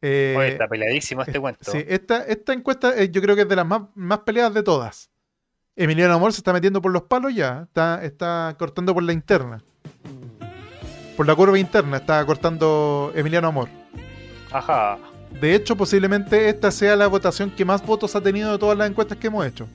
eh, 0.05 0.49
está 0.51 0.67
peleadísimo 0.67 1.21
este 1.21 1.39
cuento. 1.39 1.71
Sí, 1.71 1.83
esta, 1.87 2.23
esta 2.25 2.51
encuesta 2.51 2.93
eh, 2.97 3.09
yo 3.09 3.21
creo 3.21 3.37
que 3.37 3.43
es 3.43 3.47
de 3.47 3.55
las 3.55 3.65
más, 3.65 3.83
más 3.95 4.19
peleadas 4.19 4.53
de 4.53 4.61
todas. 4.61 5.09
Emiliano 5.77 6.13
Amor 6.13 6.33
se 6.33 6.39
está 6.39 6.51
metiendo 6.51 6.81
por 6.81 6.91
los 6.91 7.03
palos 7.03 7.33
ya, 7.33 7.63
está, 7.67 8.03
está 8.03 8.53
cortando 8.59 8.93
por 8.93 9.01
la 9.01 9.13
interna. 9.13 9.63
Por 11.15 11.25
la 11.25 11.33
curva 11.35 11.57
interna 11.57 11.97
está 11.97 12.25
cortando 12.25 13.13
Emiliano 13.15 13.47
Amor. 13.47 13.69
Ajá. 14.51 14.97
De 15.39 15.55
hecho, 15.55 15.77
posiblemente 15.77 16.49
esta 16.49 16.69
sea 16.69 16.97
la 16.97 17.07
votación 17.07 17.49
que 17.49 17.63
más 17.63 17.85
votos 17.85 18.13
ha 18.17 18.21
tenido 18.21 18.51
de 18.51 18.59
todas 18.59 18.77
las 18.77 18.89
encuestas 18.89 19.17
que 19.17 19.27
hemos 19.27 19.45
hecho 19.45 19.67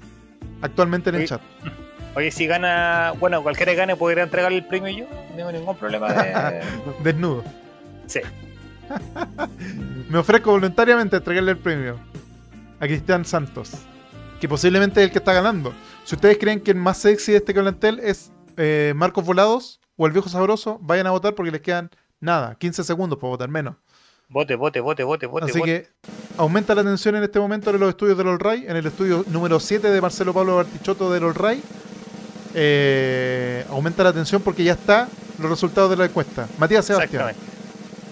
actualmente 0.61 1.09
en 1.09 1.16
el 1.16 1.26
chat. 1.26 1.41
Oye, 2.14 2.31
si 2.31 2.47
gana, 2.47 3.14
bueno, 3.18 3.43
cualquiera 3.43 3.72
que 3.72 3.76
gane 3.76 3.97
podría 3.97 4.24
entregarle 4.24 4.59
el 4.59 4.66
premio 4.66 4.91
yo, 4.91 5.07
no 5.31 5.37
tengo 5.37 5.53
ningún 5.53 5.76
problema 5.76 6.12
de... 6.12 6.61
Desnudo. 7.03 7.45
Sí. 8.07 8.20
Me 10.09 10.18
ofrezco 10.18 10.51
voluntariamente 10.51 11.16
a 11.16 11.18
entregarle 11.18 11.53
el 11.53 11.59
premio 11.59 11.99
a 12.80 12.86
Cristian 12.86 13.24
Santos, 13.24 13.72
que 14.41 14.49
posiblemente 14.49 15.01
es 15.01 15.07
el 15.07 15.12
que 15.12 15.18
está 15.18 15.32
ganando. 15.32 15.74
Si 16.05 16.14
ustedes 16.14 16.39
creen 16.39 16.61
que 16.61 16.70
el 16.70 16.76
más 16.76 16.99
sexy 16.99 17.32
de 17.32 17.39
este 17.39 17.53
plantel 17.53 18.01
es 18.01 18.32
eh, 18.57 18.93
Marcos 18.97 19.24
Volados 19.24 19.80
o 19.97 20.07
el 20.07 20.12
viejo 20.12 20.28
sabroso, 20.28 20.78
vayan 20.80 21.07
a 21.07 21.11
votar 21.11 21.34
porque 21.34 21.51
les 21.51 21.61
quedan 21.61 21.91
nada, 22.20 22.55
15 22.55 22.84
segundos 22.84 23.18
para 23.18 23.30
votar 23.30 23.49
menos. 23.49 23.76
Vote, 24.30 24.57
vote, 24.57 24.80
vote, 24.80 25.05
vote, 25.05 25.26
vote. 25.26 25.47
Así 25.47 25.62
que 25.62 25.89
aumenta 26.36 26.74
la 26.74 26.84
tensión 26.84 27.16
en 27.16 27.22
este 27.22 27.41
momento 27.41 27.70
en 27.70 27.80
los 27.80 27.89
estudios 27.89 28.18
del 28.18 28.28
All 28.28 28.39
Ray, 28.39 28.66
en 28.68 28.76
el 28.76 28.86
estudio 28.86 29.24
número 29.28 29.59
7 29.59 29.91
de 29.91 30.01
Marcelo 30.01 30.34
Pablo 30.34 30.57
Bartichotto 30.57 31.11
del 31.11 31.24
All 31.24 31.34
Ray. 31.34 31.62
Eh, 32.55 33.64
aumenta 33.70 34.03
la 34.05 34.12
tensión 34.12 34.43
porque 34.43 34.64
ya 34.64 34.72
está 34.72 35.09
los 35.39 35.51
resultados 35.51 35.91
de 35.91 35.97
la 35.97 36.05
encuesta. 36.07 36.47
Matías 36.59 36.84
Sebastián. 36.84 37.34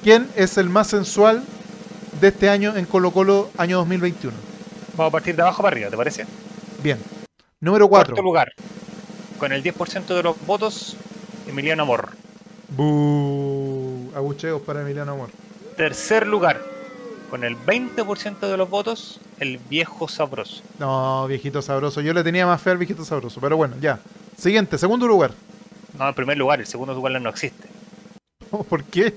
¿Quién 0.07 0.29
es 0.37 0.57
el 0.57 0.69
más 0.69 0.87
sensual 0.87 1.43
de 2.21 2.29
este 2.29 2.49
año 2.49 2.77
en 2.77 2.85
Colo 2.85 3.11
Colo 3.11 3.51
año 3.59 3.79
2021? 3.79 4.37
Vamos 4.97 5.11
a 5.11 5.11
partir 5.11 5.35
de 5.35 5.43
abajo 5.43 5.65
para 5.65 5.75
arriba, 5.75 5.91
¿te 5.91 5.97
parece? 5.97 6.25
Bien. 6.81 6.97
Número 7.59 7.89
4. 7.89 8.15
Cuarto 8.15 8.23
lugar. 8.23 8.53
Con 9.37 9.51
el 9.51 9.65
10% 9.65 10.07
de 10.15 10.23
los 10.23 10.37
votos, 10.47 10.97
Emiliano 11.49 11.83
Amor. 11.83 12.11
Buh. 12.69 14.13
Abucheos 14.15 14.63
para 14.63 14.83
Emiliano 14.83 15.11
Amor. 15.11 15.31
Tercer 15.77 16.29
lugar, 16.29 16.63
con 17.29 17.43
el 17.43 17.57
20% 17.57 18.49
de 18.49 18.57
los 18.57 18.71
votos, 18.71 19.19
el 19.41 19.59
viejo 19.59 20.07
sabroso. 20.07 20.63
No, 20.79 21.27
viejito 21.27 21.63
sabroso. 21.63 22.01
Yo 22.01 22.15
le 22.15 22.23
tenía 22.23 22.47
más 22.47 22.63
fe 22.63 22.71
al 22.71 22.79
viejito 22.79 23.05
sabroso, 23.05 23.41
pero 23.41 23.57
bueno, 23.57 23.75
ya. 23.81 23.99
Siguiente, 24.39 24.79
segundo 24.79 25.09
lugar. 25.09 25.33
No, 25.99 26.09
el 26.09 26.15
primer 26.15 26.39
lugar, 26.39 26.61
el 26.61 26.67
segundo 26.69 26.95
lugar 26.95 27.21
no 27.21 27.29
existe. 27.29 27.69
¿Por 28.69 28.85
qué? 28.85 29.17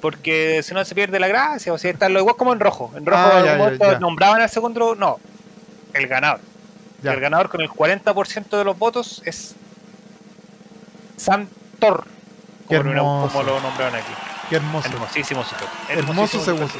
Porque 0.00 0.62
si 0.62 0.74
no 0.74 0.84
se 0.84 0.94
pierde 0.94 1.18
la 1.18 1.28
gracia, 1.28 1.72
o 1.72 1.78
sea, 1.78 1.90
está 1.90 2.08
lo 2.08 2.20
igual 2.20 2.36
como 2.36 2.52
en 2.52 2.60
rojo. 2.60 2.92
En 2.94 3.04
rojo 3.04 3.20
ah, 3.20 3.98
nombraban 4.00 4.40
al 4.40 4.48
segundo, 4.48 4.94
no, 4.94 5.18
el 5.92 6.06
ganador. 6.06 6.40
El 7.02 7.20
ganador 7.20 7.48
con 7.48 7.60
el 7.60 7.68
40% 7.68 8.58
de 8.58 8.64
los 8.64 8.76
votos 8.76 9.22
es 9.24 9.54
Santor, 11.16 12.04
como, 12.66 13.28
como 13.28 13.42
lo 13.42 13.60
nombraron 13.60 13.94
aquí. 13.94 14.12
Qué 14.48 14.56
hermoso. 14.56 14.88
Hermosísimo 14.88 15.44
Hermoso 15.88 16.40
segundo. 16.42 16.74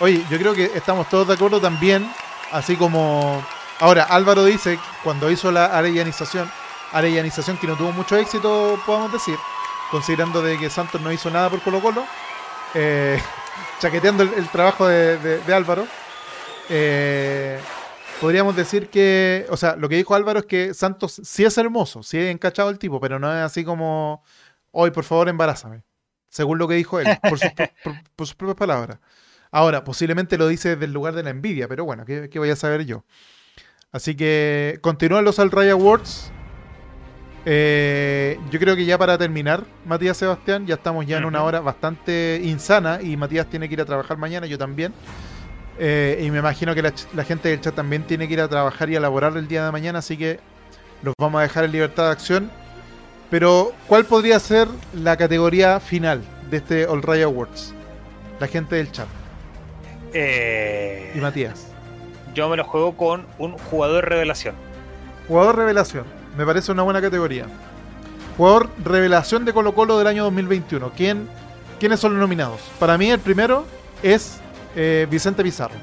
Oye, 0.00 0.24
yo 0.30 0.38
creo 0.38 0.54
que 0.54 0.70
estamos 0.74 1.08
todos 1.08 1.28
de 1.28 1.34
acuerdo 1.34 1.60
también, 1.60 2.10
así 2.52 2.76
como... 2.76 3.44
Ahora, 3.80 4.04
Álvaro 4.04 4.44
dice, 4.44 4.78
cuando 5.02 5.30
hizo 5.30 5.50
la 5.50 5.66
arellanización, 5.66 6.50
arellanización 6.92 7.56
que 7.56 7.66
no 7.66 7.76
tuvo 7.76 7.92
mucho 7.92 8.16
éxito, 8.16 8.78
podemos 8.86 9.12
decir, 9.12 9.36
considerando 9.90 10.42
de 10.42 10.58
que 10.58 10.70
Santos 10.70 11.00
no 11.00 11.10
hizo 11.10 11.30
nada 11.30 11.50
por 11.50 11.60
Colo 11.60 11.80
Colo, 11.80 12.04
eh, 12.74 13.20
chaqueteando 13.78 14.22
el, 14.22 14.48
trabajo 14.48 14.86
de, 14.86 15.40
Álvaro, 15.54 15.86
eh, 16.68 17.58
podríamos 18.20 18.56
decir 18.56 18.88
que, 18.88 19.46
o 19.50 19.56
sea, 19.56 19.76
lo 19.76 19.88
que 19.88 19.96
dijo 19.96 20.14
Álvaro 20.14 20.40
es 20.40 20.46
que 20.46 20.74
Santos 20.74 21.20
sí 21.24 21.44
es 21.44 21.56
hermoso, 21.58 22.02
sí 22.02 22.18
es 22.18 22.32
encachado 22.32 22.70
el 22.70 22.78
tipo, 22.78 23.00
pero 23.00 23.18
no 23.18 23.30
es 23.32 23.42
así 23.42 23.64
como, 23.64 24.22
hoy 24.72 24.90
por 24.90 25.04
favor 25.04 25.28
embarázame 25.28 25.84
según 26.34 26.58
lo 26.58 26.66
que 26.66 26.74
dijo 26.74 26.98
él, 26.98 27.06
por 27.22 27.38
sus, 27.38 28.34
propias 28.34 28.56
palabras. 28.56 28.98
Ahora, 29.52 29.84
posiblemente 29.84 30.36
lo 30.36 30.48
dice 30.48 30.70
desde 30.70 30.86
el 30.86 30.92
lugar 30.92 31.14
de 31.14 31.22
la 31.22 31.30
envidia, 31.30 31.68
pero 31.68 31.84
bueno, 31.84 32.04
¿qué, 32.04 32.28
voy 32.38 32.50
a 32.50 32.56
saber 32.56 32.84
yo? 32.84 33.04
Así 33.92 34.16
que 34.16 34.80
continúan 34.82 35.24
los 35.24 35.38
Al 35.38 35.52
Ray 35.52 35.68
Awards. 35.68 36.32
Eh, 37.46 38.38
yo 38.50 38.58
creo 38.58 38.74
que 38.74 38.84
ya 38.84 38.96
para 38.96 39.18
terminar, 39.18 39.64
Matías 39.84 40.16
Sebastián, 40.16 40.66
ya 40.66 40.74
estamos 40.76 41.06
ya 41.06 41.18
en 41.18 41.24
una 41.24 41.42
hora 41.42 41.60
bastante 41.60 42.40
insana 42.42 43.00
y 43.02 43.16
Matías 43.16 43.46
tiene 43.46 43.68
que 43.68 43.74
ir 43.74 43.80
a 43.80 43.84
trabajar 43.84 44.16
mañana, 44.16 44.46
yo 44.46 44.56
también. 44.56 44.94
Eh, 45.78 46.22
y 46.22 46.30
me 46.30 46.38
imagino 46.38 46.74
que 46.74 46.82
la, 46.82 46.92
la, 47.14 47.24
gente 47.24 47.48
del 47.48 47.60
chat 47.60 47.74
también 47.74 48.04
tiene 48.04 48.28
que 48.28 48.34
ir 48.34 48.40
a 48.40 48.48
trabajar 48.48 48.88
y 48.90 48.96
a 48.96 49.00
laborar 49.00 49.36
el 49.36 49.48
día 49.48 49.64
de 49.64 49.72
mañana, 49.72 49.98
así 49.98 50.16
que 50.16 50.38
los 51.02 51.14
vamos 51.18 51.40
a 51.40 51.42
dejar 51.42 51.64
en 51.64 51.72
libertad 51.72 52.04
de 52.04 52.12
acción. 52.12 52.50
Pero, 53.30 53.72
¿cuál 53.88 54.04
podría 54.04 54.38
ser 54.38 54.68
la 54.94 55.16
categoría 55.16 55.80
final 55.80 56.22
de 56.50 56.58
este 56.58 56.86
All 56.86 57.02
Ray 57.02 57.22
Awards? 57.22 57.74
La 58.38 58.46
gente 58.46 58.76
del 58.76 58.92
chat. 58.92 59.08
Eh, 60.12 61.12
y 61.14 61.18
Matías. 61.18 61.66
Yo 62.34 62.48
me 62.48 62.56
lo 62.56 62.64
juego 62.64 62.96
con 62.96 63.26
un 63.38 63.52
jugador 63.58 64.08
revelación. 64.08 64.54
Jugador 65.26 65.56
revelación. 65.56 66.23
Me 66.36 66.44
parece 66.44 66.72
una 66.72 66.82
buena 66.82 67.00
categoría. 67.00 67.46
Jugador 68.36 68.68
revelación 68.82 69.44
de 69.44 69.52
Colo 69.52 69.74
Colo 69.74 69.98
del 69.98 70.06
año 70.06 70.24
2021. 70.24 70.92
¿Quién, 70.96 71.28
¿Quiénes 71.78 72.00
son 72.00 72.12
los 72.12 72.20
nominados? 72.20 72.60
Para 72.78 72.98
mí 72.98 73.10
el 73.10 73.20
primero 73.20 73.64
es 74.02 74.38
eh, 74.74 75.06
Vicente 75.08 75.42
Pizarro. 75.42 75.76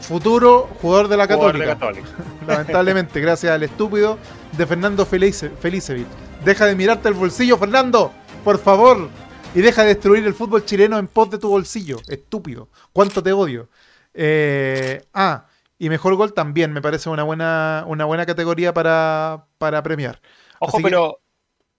Futuro 0.00 0.68
jugador 0.80 1.08
de 1.08 1.16
la 1.16 1.28
Católica. 1.28 1.78
Lamentablemente, 2.46 3.20
gracias 3.20 3.52
al 3.52 3.62
estúpido 3.62 4.18
de 4.56 4.66
Fernando 4.66 5.06
Felice, 5.06 5.50
Felicevich. 5.50 6.06
Deja 6.44 6.66
de 6.66 6.74
mirarte 6.74 7.08
el 7.08 7.14
bolsillo, 7.14 7.56
Fernando, 7.58 8.12
por 8.42 8.58
favor. 8.58 9.08
Y 9.54 9.60
deja 9.60 9.82
de 9.82 9.88
destruir 9.88 10.26
el 10.26 10.34
fútbol 10.34 10.64
chileno 10.64 10.98
en 10.98 11.06
pos 11.06 11.30
de 11.30 11.38
tu 11.38 11.50
bolsillo. 11.50 11.98
Estúpido. 12.08 12.68
¿Cuánto 12.92 13.22
te 13.22 13.32
odio? 13.32 13.68
Eh, 14.14 15.04
ah, 15.12 15.44
y 15.82 15.88
mejor 15.88 16.14
gol 16.14 16.32
también 16.32 16.72
me 16.72 16.80
parece 16.80 17.08
una 17.10 17.24
buena, 17.24 17.82
una 17.88 18.04
buena 18.04 18.24
categoría 18.24 18.72
para, 18.72 19.48
premiar. 19.82 20.20
Ojo, 20.60 20.78
pero 20.80 21.18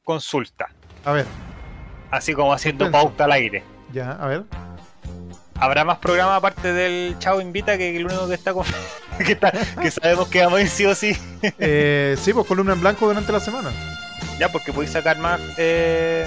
consulta. 0.04 0.68
A 1.06 1.14
ver. 1.14 1.26
Así 2.12 2.34
como 2.34 2.52
haciendo 2.52 2.92
pauta 2.92 3.24
al 3.24 3.32
aire. 3.32 3.64
Ya, 3.94 4.12
a 4.12 4.28
ver. 4.28 4.44
¿Habrá 5.56 5.86
más 5.86 6.00
programas 6.00 6.38
aparte 6.38 6.74
del 6.74 7.18
Chavo 7.20 7.40
Invita 7.40 7.78
que 7.78 7.96
el 7.96 8.06
único 8.06 8.28
que 8.28 8.34
está 8.34 8.54
con... 8.54 8.66
que, 9.82 9.90
sabemos 9.90 10.28
que 10.28 10.44
vamos 10.44 10.60
a 10.60 10.62
ir 10.64 10.68
sí 10.68 10.86
o 10.86 10.94
sí? 10.96 11.16
eh, 11.58 12.18
sí, 12.20 12.34
pues 12.34 12.46
columna 12.46 12.74
en 12.74 12.82
blanco 12.82 13.08
durante 13.08 13.32
la 13.32 13.40
semana. 13.40 13.72
Ya, 14.38 14.52
porque 14.52 14.74
podéis 14.74 14.92
sacar 14.92 15.18
más... 15.18 15.40
Eh, 15.56 16.26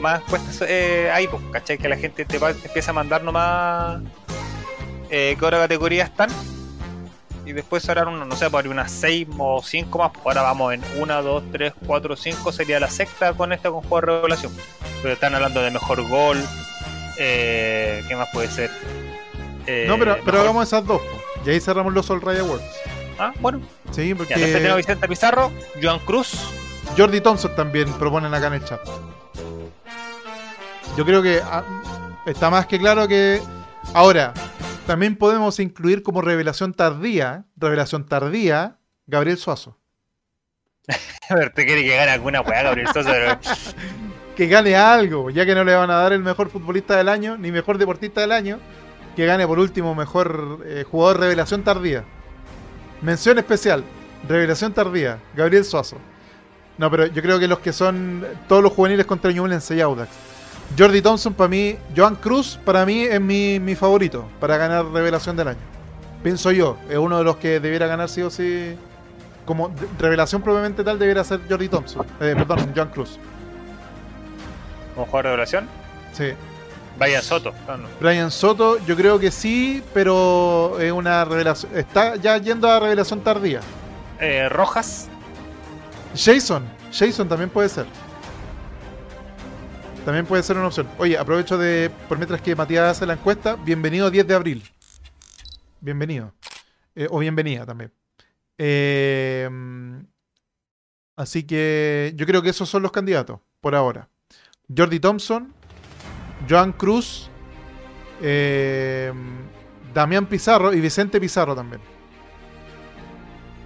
más 0.00 0.20
puestas 0.24 0.68
eh, 0.68 1.10
ahí, 1.10 1.28
pues, 1.28 1.42
¿cachai? 1.50 1.78
Que 1.78 1.88
la 1.88 1.96
gente 1.96 2.26
te, 2.26 2.36
empieza 2.36 2.90
a 2.90 2.94
mandar 2.94 3.24
nomás 3.24 4.02
eh, 5.10 5.36
qué 5.38 5.44
otra 5.44 5.58
categoría 5.58 6.04
están. 6.04 6.30
Y 7.46 7.52
después 7.52 7.86
harán 7.90 8.08
uno, 8.08 8.24
no 8.24 8.36
sé, 8.36 8.48
por 8.48 8.66
unas 8.66 8.90
6 8.90 9.28
o 9.38 9.62
5 9.62 9.98
más. 9.98 10.12
Ahora 10.24 10.42
vamos 10.42 10.72
en 10.72 10.82
1, 10.98 11.22
2, 11.22 11.42
3, 11.52 11.72
4, 11.86 12.16
5. 12.16 12.52
Sería 12.52 12.80
la 12.80 12.88
sexta 12.88 13.34
con 13.34 13.52
esta 13.52 13.70
con 13.70 13.82
juego 13.82 14.00
de 14.00 14.06
revelación. 14.06 14.52
Pero 15.02 15.14
están 15.14 15.34
hablando 15.34 15.60
de 15.60 15.70
mejor 15.70 16.08
gol, 16.08 16.42
eh, 17.18 18.02
¿Qué 18.08 18.16
más 18.16 18.28
puede 18.32 18.48
ser? 18.48 18.70
Eh, 19.66 19.84
no, 19.86 19.98
pero, 19.98 20.18
pero 20.24 20.40
hagamos 20.40 20.66
esas 20.66 20.84
dos. 20.84 21.00
Y 21.44 21.50
ahí 21.50 21.60
cerramos 21.60 21.92
los 21.92 22.08
All 22.10 22.20
Ray 22.20 22.38
Awards. 22.38 22.64
Ah, 23.18 23.32
bueno. 23.40 23.60
Sí, 23.92 24.14
porque. 24.14 24.34
Ya, 24.34 24.46
tenemos 24.46 24.76
Vicente 24.78 25.08
Pizarro, 25.08 25.52
Joan 25.80 26.00
Cruz. 26.00 26.48
Jordi 26.96 27.20
Thompson 27.20 27.54
también 27.54 27.92
proponen 27.94 28.34
acá 28.34 28.48
en 28.48 28.54
el 28.54 28.64
chat. 28.64 28.80
Yo 30.96 31.04
creo 31.04 31.22
que 31.22 31.40
ah, 31.42 31.64
está 32.26 32.50
más 32.50 32.66
que 32.66 32.78
claro 32.78 33.06
que. 33.08 33.40
Ahora, 33.92 34.32
también 34.86 35.16
podemos 35.16 35.60
incluir 35.60 36.02
como 36.02 36.20
revelación 36.20 36.74
tardía, 36.74 37.46
revelación 37.56 38.06
tardía, 38.06 38.78
Gabriel 39.06 39.38
Suazo. 39.38 39.78
A 41.28 41.34
ver, 41.34 41.52
¿te 41.52 41.64
quiere 41.64 41.82
que 41.82 41.96
gane 41.96 42.10
alguna 42.10 42.40
weá, 42.40 42.62
Gabriel 42.62 42.88
Suazo? 42.92 43.10
que 44.36 44.46
gane 44.46 44.76
algo, 44.76 45.30
ya 45.30 45.46
que 45.46 45.54
no 45.54 45.64
le 45.64 45.74
van 45.74 45.90
a 45.90 45.94
dar 45.94 46.12
el 46.12 46.20
mejor 46.20 46.50
futbolista 46.50 46.96
del 46.96 47.08
año, 47.08 47.36
ni 47.36 47.50
mejor 47.52 47.78
deportista 47.78 48.20
del 48.20 48.32
año, 48.32 48.58
que 49.16 49.26
gane 49.26 49.46
por 49.46 49.58
último 49.58 49.94
mejor 49.94 50.64
eh, 50.66 50.84
jugador 50.88 51.20
revelación 51.20 51.62
tardía. 51.62 52.04
Mención 53.00 53.38
especial, 53.38 53.84
revelación 54.28 54.74
tardía, 54.74 55.18
Gabriel 55.34 55.64
Suazo. 55.64 55.98
No, 56.76 56.90
pero 56.90 57.06
yo 57.06 57.22
creo 57.22 57.38
que 57.38 57.46
los 57.46 57.60
que 57.60 57.72
son 57.72 58.26
todos 58.48 58.62
los 58.62 58.72
juveniles 58.72 59.06
contra 59.06 59.30
Ñublense 59.30 59.76
y 59.76 59.80
Audax. 59.80 60.33
Jordi 60.76 61.02
Thompson 61.02 61.34
para 61.34 61.48
mí, 61.48 61.76
Joan 61.96 62.16
Cruz 62.16 62.58
para 62.64 62.84
mí 62.84 63.02
es 63.02 63.20
mi, 63.20 63.60
mi, 63.60 63.74
favorito 63.74 64.28
para 64.40 64.56
ganar 64.56 64.86
revelación 64.86 65.36
del 65.36 65.48
año. 65.48 65.60
Pienso 66.22 66.50
yo, 66.50 66.76
es 66.88 66.98
uno 66.98 67.18
de 67.18 67.24
los 67.24 67.36
que 67.36 67.60
debiera 67.60 67.86
ganar 67.86 68.08
sí 68.08 68.22
o 68.22 68.30
sí. 68.30 68.76
Como 69.44 69.74
revelación 69.98 70.40
probablemente 70.42 70.82
tal 70.82 70.98
debiera 70.98 71.22
ser 71.22 71.40
Jordi 71.48 71.68
Thompson. 71.68 72.06
Eh, 72.20 72.34
perdón, 72.36 72.72
Joan 72.74 72.88
Cruz. 72.88 73.18
¿Como 74.94 75.06
jugador 75.06 75.24
de 75.24 75.30
revelación? 75.30 75.68
Sí. 76.12 76.32
Brian 76.98 77.22
Soto. 77.22 77.52
Brian 78.00 78.30
Soto, 78.30 78.78
yo 78.86 78.96
creo 78.96 79.18
que 79.18 79.30
sí, 79.30 79.82
pero 79.92 80.78
es 80.80 80.92
una 80.92 81.24
revelación. 81.24 81.76
Está 81.76 82.16
ya 82.16 82.38
yendo 82.38 82.70
a 82.70 82.78
revelación 82.80 83.20
tardía. 83.20 83.60
Eh, 84.20 84.48
Rojas. 84.48 85.08
Jason. 86.14 86.64
Jason 86.92 87.28
también 87.28 87.50
puede 87.50 87.68
ser. 87.68 87.86
También 90.04 90.26
puede 90.26 90.42
ser 90.42 90.56
una 90.56 90.66
opción. 90.66 90.86
Oye, 90.98 91.16
aprovecho 91.16 91.56
de, 91.56 91.90
por 92.08 92.18
mientras 92.18 92.42
que 92.42 92.54
Matías 92.54 92.90
hace 92.90 93.06
la 93.06 93.14
encuesta, 93.14 93.56
bienvenido 93.56 94.10
10 94.10 94.26
de 94.26 94.34
abril. 94.34 94.62
Bienvenido. 95.80 96.34
Eh, 96.94 97.06
o 97.10 97.18
bienvenida 97.20 97.64
también. 97.64 97.90
Eh, 98.58 99.48
así 101.16 101.44
que 101.44 102.12
yo 102.16 102.26
creo 102.26 102.42
que 102.42 102.50
esos 102.50 102.68
son 102.68 102.82
los 102.82 102.92
candidatos, 102.92 103.40
por 103.62 103.74
ahora. 103.74 104.08
Jordi 104.74 105.00
Thompson, 105.00 105.54
Joan 106.48 106.72
Cruz, 106.72 107.30
eh, 108.20 109.10
Damián 109.94 110.26
Pizarro 110.26 110.74
y 110.74 110.80
Vicente 110.80 111.18
Pizarro 111.18 111.54
también. 111.54 111.80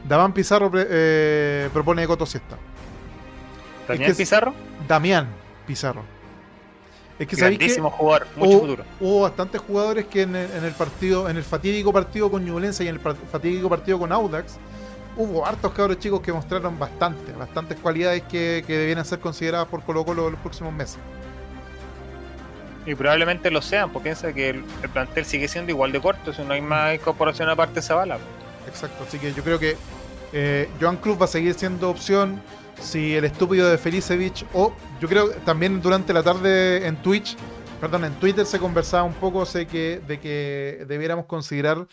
Damián 0.09 0.32
Pizarro 0.32 0.70
eh, 0.74 1.68
propone 1.72 2.07
Coto 2.07 2.26
Siesta. 2.26 2.57
¿Damián 3.89 4.14
Pizarro? 4.14 4.55
Damián 4.86 5.28
Pizarro. 5.66 6.17
Es 7.18 7.26
que 7.26 7.36
Grandísimo 7.36 7.90
jugador, 7.90 8.26
mucho 8.36 8.50
hubo, 8.50 8.60
futuro. 8.60 8.84
Hubo 9.00 9.20
bastantes 9.22 9.60
jugadores 9.60 10.06
que 10.06 10.22
en 10.22 10.36
el, 10.36 10.72
partido, 10.72 11.28
en 11.28 11.36
el 11.36 11.42
fatídico 11.42 11.92
partido 11.92 12.30
con 12.30 12.44
Ñublense 12.44 12.84
y 12.84 12.88
en 12.88 12.94
el 12.94 13.00
fatídico 13.00 13.68
partido 13.68 13.98
con 13.98 14.12
Audax, 14.12 14.56
hubo 15.16 15.44
hartos 15.44 15.72
cabros 15.72 15.98
chicos 15.98 16.20
que 16.20 16.32
mostraron 16.32 16.78
bastante, 16.78 17.32
bastantes 17.32 17.76
cualidades 17.78 18.22
que, 18.22 18.62
que 18.66 18.78
debían 18.78 19.04
ser 19.04 19.18
consideradas 19.18 19.66
por 19.66 19.82
Colo 19.82 20.04
Colo 20.04 20.30
los 20.30 20.40
próximos 20.40 20.72
meses. 20.72 20.98
Y 22.88 22.94
probablemente 22.94 23.50
lo 23.50 23.60
sean, 23.60 23.90
porque 23.90 24.04
piensa 24.04 24.32
que 24.32 24.48
el, 24.48 24.64
plantel 24.92 25.26
sigue 25.26 25.46
siendo 25.46 25.70
igual 25.72 25.92
de 25.92 26.00
corto, 26.00 26.32
si 26.32 26.40
no 26.42 26.54
hay 26.54 26.62
más 26.62 26.94
incorporación 26.94 27.48
aparte 27.50 27.74
de 27.74 27.80
esa 27.80 27.94
bala. 27.94 28.16
Exacto, 28.66 29.04
así 29.06 29.18
que 29.18 29.34
yo 29.34 29.42
creo 29.42 29.58
que 29.58 29.76
eh, 30.32 30.70
Joan 30.80 30.96
Cruz 30.96 31.20
va 31.20 31.26
a 31.26 31.28
seguir 31.28 31.52
siendo 31.52 31.90
opción. 31.90 32.40
Si 32.81 33.14
el 33.14 33.24
estúpido 33.24 33.68
de 33.68 33.79
Felicevich, 33.79 34.47
o 34.55 34.72
yo 35.01 35.09
creo 35.09 35.31
también 35.45 35.81
durante 35.83 36.12
la 36.12 36.22
tarde 36.22 36.87
en 36.87 36.97
Twitch, 37.03 37.37
perdón, 37.81 38.05
en 38.05 38.14
Twitter 38.14 38.47
se 38.47 38.59
conversaba 38.59 39.05
un 39.05 39.14
poco 39.14 39.45
sé 39.47 39.66
que, 39.66 40.01
de 40.07 40.20
que 40.20 40.85
debiéramos 40.89 41.26
considerar 41.26 41.87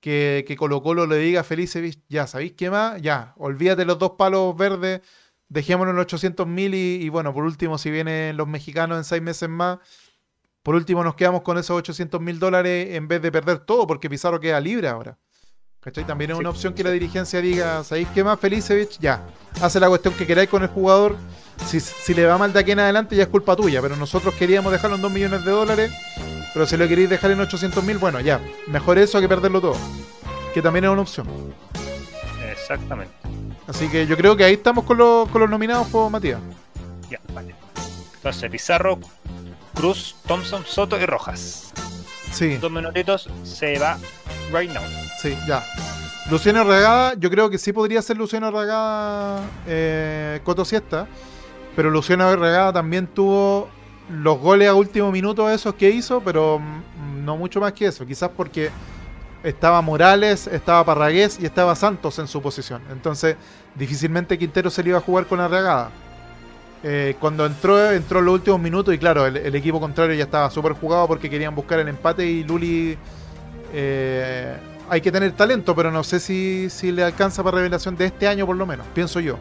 que, 0.00 0.44
que 0.46 0.56
Colo 0.56 0.82
Colo 0.82 1.06
le 1.06 1.16
diga 1.18 1.42
a 1.42 1.44
Felicevich, 1.44 2.00
ya, 2.08 2.26
¿sabéis 2.26 2.52
qué 2.52 2.70
más? 2.70 3.00
Ya, 3.00 3.34
olvídate 3.36 3.84
los 3.84 3.98
dos 3.98 4.12
palos 4.18 4.56
verdes, 4.56 5.00
dejémonos 5.48 5.94
los 5.94 6.02
800 6.04 6.46
mil 6.46 6.74
y, 6.74 7.02
y, 7.02 7.08
bueno, 7.08 7.32
por 7.32 7.44
último, 7.44 7.78
si 7.78 7.90
vienen 7.90 8.36
los 8.36 8.48
mexicanos 8.48 8.98
en 8.98 9.04
seis 9.04 9.22
meses 9.22 9.48
más, 9.48 9.78
por 10.62 10.74
último, 10.74 11.02
nos 11.02 11.16
quedamos 11.16 11.42
con 11.42 11.58
esos 11.58 11.76
800 11.76 12.20
mil 12.20 12.38
dólares 12.38 12.94
en 12.94 13.08
vez 13.08 13.20
de 13.20 13.32
perder 13.32 13.60
todo, 13.60 13.86
porque 13.86 14.08
Pizarro 14.08 14.40
queda 14.40 14.60
libre 14.60 14.88
ahora. 14.88 15.18
¿Cachai? 15.82 16.04
También 16.04 16.30
es 16.30 16.38
una 16.38 16.50
opción 16.50 16.74
que 16.74 16.84
la 16.84 16.92
dirigencia 16.92 17.40
diga, 17.40 17.82
¿sabéis 17.82 18.06
qué 18.14 18.22
más, 18.22 18.38
Felicevich? 18.38 19.00
Ya, 19.00 19.26
hace 19.60 19.80
la 19.80 19.88
cuestión 19.88 20.14
que 20.14 20.24
queráis 20.24 20.48
con 20.48 20.62
el 20.62 20.68
jugador. 20.68 21.16
Si, 21.66 22.14
le 22.14 22.24
va 22.24 22.38
mal 22.38 22.52
de 22.52 22.60
aquí 22.60 22.70
en 22.70 22.78
adelante, 22.78 23.16
ya 23.16 23.24
es 23.24 23.28
culpa 23.28 23.56
tuya. 23.56 23.82
Pero 23.82 23.96
nosotros 23.96 24.32
queríamos 24.34 24.70
dejarlo 24.70 24.94
en 24.94 25.02
2 25.02 25.10
millones 25.10 25.44
de 25.44 25.50
dólares. 25.50 25.92
Pero 26.54 26.66
si 26.66 26.76
lo 26.76 26.86
queréis 26.86 27.10
dejar 27.10 27.32
en 27.32 27.40
800 27.40 27.82
mil, 27.82 27.98
bueno, 27.98 28.20
ya. 28.20 28.40
Mejor 28.68 28.98
eso 28.98 29.20
que 29.20 29.28
perderlo 29.28 29.60
todo. 29.60 29.76
Que 30.54 30.62
también 30.62 30.84
es 30.84 30.90
una 30.92 31.02
opción. 31.02 31.26
Exactamente. 32.52 33.14
Así 33.66 33.88
que 33.88 34.06
yo 34.06 34.16
creo 34.16 34.36
que 34.36 34.44
ahí 34.44 34.54
estamos 34.54 34.84
con 34.84 34.98
los, 34.98 35.28
con 35.30 35.40
los 35.40 35.50
nominados 35.50 35.88
por 35.88 36.08
Matías. 36.10 36.40
Ya, 37.10 37.18
vale. 37.34 37.56
Entonces, 38.14 38.48
Pizarro, 38.50 39.00
Cruz, 39.74 40.14
Thompson, 40.28 40.64
Soto 40.64 41.00
y 41.00 41.06
Rojas. 41.06 41.72
Sí. 42.30 42.56
Dos 42.58 42.70
minutitos 42.70 43.28
se 43.42 43.80
va 43.80 43.98
right 44.52 44.70
now. 44.70 45.01
Sí, 45.22 45.38
ya. 45.46 45.64
Luciano 46.28 46.64
Regada, 46.64 47.14
yo 47.14 47.30
creo 47.30 47.48
que 47.48 47.56
sí 47.56 47.72
podría 47.72 48.02
ser 48.02 48.16
Luciano 48.16 48.50
Regada 48.50 49.40
eh, 49.68 50.40
Coto 50.42 50.64
Siesta, 50.64 51.06
pero 51.76 51.90
Luciano 51.90 52.34
Regada 52.34 52.72
también 52.72 53.06
tuvo 53.06 53.68
los 54.10 54.40
goles 54.40 54.68
a 54.68 54.74
último 54.74 55.12
minuto 55.12 55.48
esos 55.48 55.74
que 55.74 55.90
hizo, 55.90 56.20
pero 56.22 56.58
mm, 56.58 57.24
no 57.24 57.36
mucho 57.36 57.60
más 57.60 57.72
que 57.72 57.86
eso. 57.86 58.04
Quizás 58.04 58.30
porque 58.36 58.70
estaba 59.44 59.80
Morales, 59.80 60.48
estaba 60.48 60.84
Parragués 60.84 61.38
y 61.40 61.46
estaba 61.46 61.76
Santos 61.76 62.18
en 62.18 62.26
su 62.26 62.42
posición. 62.42 62.82
Entonces, 62.90 63.36
difícilmente 63.76 64.36
Quintero 64.36 64.70
se 64.70 64.82
le 64.82 64.88
iba 64.88 64.98
a 64.98 65.02
jugar 65.02 65.26
con 65.26 65.38
la 65.38 65.46
regada. 65.46 65.90
Eh, 66.82 67.14
cuando 67.20 67.46
entró, 67.46 67.92
entró 67.92 68.18
en 68.18 68.24
los 68.24 68.34
últimos 68.34 68.60
minutos 68.60 68.92
y 68.92 68.98
claro, 68.98 69.24
el, 69.24 69.54
equipo 69.54 69.78
contrario 69.78 70.16
ya 70.16 70.24
estaba 70.24 70.50
súper 70.50 70.72
jugado 70.72 71.06
porque 71.06 71.30
querían 71.30 71.54
buscar 71.54 71.78
el 71.78 71.86
empate 71.86 72.26
y 72.26 72.42
Luli 72.42 72.98
eh, 73.72 74.56
hay 74.92 75.00
que 75.00 75.10
tener 75.10 75.32
talento, 75.32 75.74
pero 75.74 75.90
no 75.90 76.04
sé 76.04 76.20
si, 76.20 76.68
si, 76.68 76.92
le 76.92 77.02
alcanza 77.02 77.42
para 77.42 77.56
revelación 77.56 77.96
de 77.96 78.04
este 78.04 78.28
año 78.28 78.44
por 78.44 78.56
lo 78.56 78.66
menos, 78.66 78.86
pienso 78.94 79.20
yo. 79.20 79.38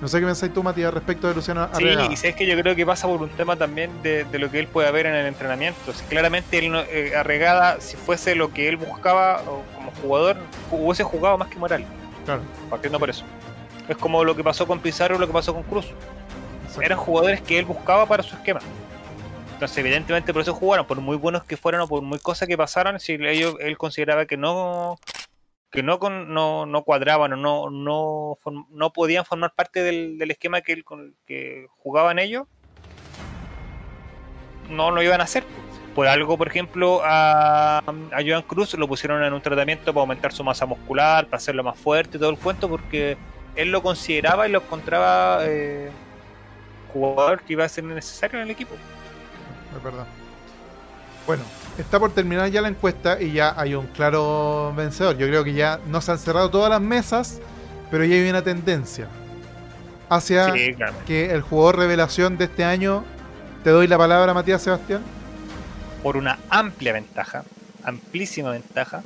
No 0.00 0.08
sé 0.08 0.18
qué 0.18 0.26
pensáis 0.26 0.52
tú, 0.52 0.64
Matías, 0.64 0.92
respecto 0.92 1.28
de 1.28 1.36
Luciano 1.36 1.68
Arregada. 1.72 2.16
Sí, 2.16 2.26
y 2.26 2.28
es 2.28 2.34
que 2.34 2.46
yo 2.46 2.56
creo 2.60 2.74
que 2.74 2.84
pasa 2.84 3.06
por 3.06 3.22
un 3.22 3.28
tema 3.28 3.54
también 3.54 3.92
de, 4.02 4.26
lo 4.32 4.50
que 4.50 4.58
él 4.58 4.66
puede 4.66 4.90
ver 4.90 5.06
en 5.06 5.14
el 5.14 5.26
entrenamiento. 5.26 5.92
claramente 6.08 6.58
él 6.58 6.74
eh, 6.88 7.12
Arregada, 7.16 7.80
si 7.80 7.96
fuese 7.96 8.34
lo 8.34 8.52
que 8.52 8.68
él 8.68 8.76
buscaba 8.76 9.40
como 9.44 9.92
jugador, 10.02 10.36
hubiese 10.72 11.04
jugado 11.04 11.38
más 11.38 11.46
que 11.46 11.56
Moral. 11.56 11.84
Claro. 12.24 12.42
Partiendo 12.68 12.98
por 12.98 13.08
eso. 13.08 13.24
Es 13.88 13.96
como 13.98 14.24
lo 14.24 14.34
que 14.34 14.42
pasó 14.42 14.66
con 14.66 14.80
Pizarro 14.80 15.14
y 15.14 15.18
lo 15.20 15.28
que 15.28 15.32
pasó 15.32 15.54
con 15.54 15.62
Cruz 15.62 15.86
eran 16.82 16.98
jugadores 16.98 17.40
que 17.40 17.56
él 17.56 17.66
buscaba 17.66 18.04
para 18.06 18.24
su 18.24 18.34
esquema. 18.34 18.60
Entonces, 19.60 19.76
evidentemente, 19.76 20.32
por 20.32 20.40
eso 20.40 20.54
jugaron, 20.54 20.86
por 20.86 20.98
muy 21.02 21.18
buenos 21.18 21.44
que 21.44 21.58
fueran 21.58 21.82
o 21.82 21.86
por 21.86 22.00
muy 22.00 22.18
cosas 22.18 22.48
que 22.48 22.56
pasaran, 22.56 22.98
si 22.98 23.12
ellos, 23.12 23.56
él 23.60 23.76
consideraba 23.76 24.24
que 24.24 24.38
no 24.38 24.98
que 25.70 25.82
no, 25.82 25.98
no, 25.98 26.64
no 26.64 26.82
cuadraban 26.82 27.34
o 27.34 27.36
no, 27.36 27.68
no, 27.68 28.38
no 28.70 28.92
podían 28.94 29.26
formar 29.26 29.52
parte 29.54 29.82
del, 29.82 30.30
esquema 30.30 30.62
que, 30.62 30.82
con, 30.82 31.14
que 31.26 31.66
jugaban 31.76 32.18
ellos, 32.18 32.46
no 34.70 34.90
lo 34.92 35.02
iban 35.02 35.20
a 35.20 35.24
hacer. 35.24 35.44
Por 35.94 36.06
algo, 36.06 36.38
por 36.38 36.48
ejemplo, 36.48 37.02
a, 37.04 37.80
a 37.80 38.22
Joan 38.26 38.42
Cruz 38.44 38.72
lo 38.78 38.88
pusieron 38.88 39.22
en 39.22 39.34
un 39.34 39.42
tratamiento 39.42 39.92
para 39.92 40.00
aumentar 40.00 40.32
su 40.32 40.42
masa 40.42 40.64
muscular, 40.64 41.26
para 41.26 41.36
hacerlo 41.36 41.62
más 41.62 41.78
fuerte 41.78 42.16
y 42.16 42.20
todo 42.20 42.30
el 42.30 42.38
cuento, 42.38 42.66
porque 42.66 43.18
él 43.56 43.70
lo 43.70 43.82
consideraba 43.82 44.48
y 44.48 44.52
lo 44.52 44.60
encontraba 44.60 45.40
eh, 45.42 45.90
jugador 46.94 47.42
que 47.42 47.52
iba 47.52 47.66
a 47.66 47.68
ser 47.68 47.84
necesario 47.84 48.38
en 48.38 48.46
el 48.46 48.50
equipo. 48.52 48.74
Es 49.76 49.82
verdad. 49.82 50.06
Bueno, 51.26 51.42
está 51.78 51.98
por 51.98 52.12
terminar 52.12 52.50
ya 52.50 52.60
la 52.60 52.68
encuesta 52.68 53.20
y 53.20 53.32
ya 53.32 53.54
hay 53.56 53.74
un 53.74 53.86
claro 53.88 54.72
vencedor. 54.76 55.16
Yo 55.16 55.26
creo 55.26 55.44
que 55.44 55.52
ya 55.52 55.80
no 55.86 56.00
se 56.00 56.12
han 56.12 56.18
cerrado 56.18 56.50
todas 56.50 56.70
las 56.70 56.80
mesas, 56.80 57.40
pero 57.90 58.04
ya 58.04 58.16
hay 58.16 58.28
una 58.28 58.42
tendencia 58.42 59.08
hacia 60.10 60.52
que 61.06 61.30
el 61.30 61.40
jugador 61.40 61.78
revelación 61.78 62.36
de 62.36 62.46
este 62.46 62.64
año, 62.64 63.04
te 63.62 63.70
doy 63.70 63.86
la 63.86 63.96
palabra 63.96 64.34
Matías 64.34 64.60
Sebastián. 64.60 65.02
Por 66.02 66.16
una 66.16 66.38
amplia 66.50 66.92
ventaja, 66.92 67.44
amplísima 67.84 68.50
ventaja, 68.50 69.02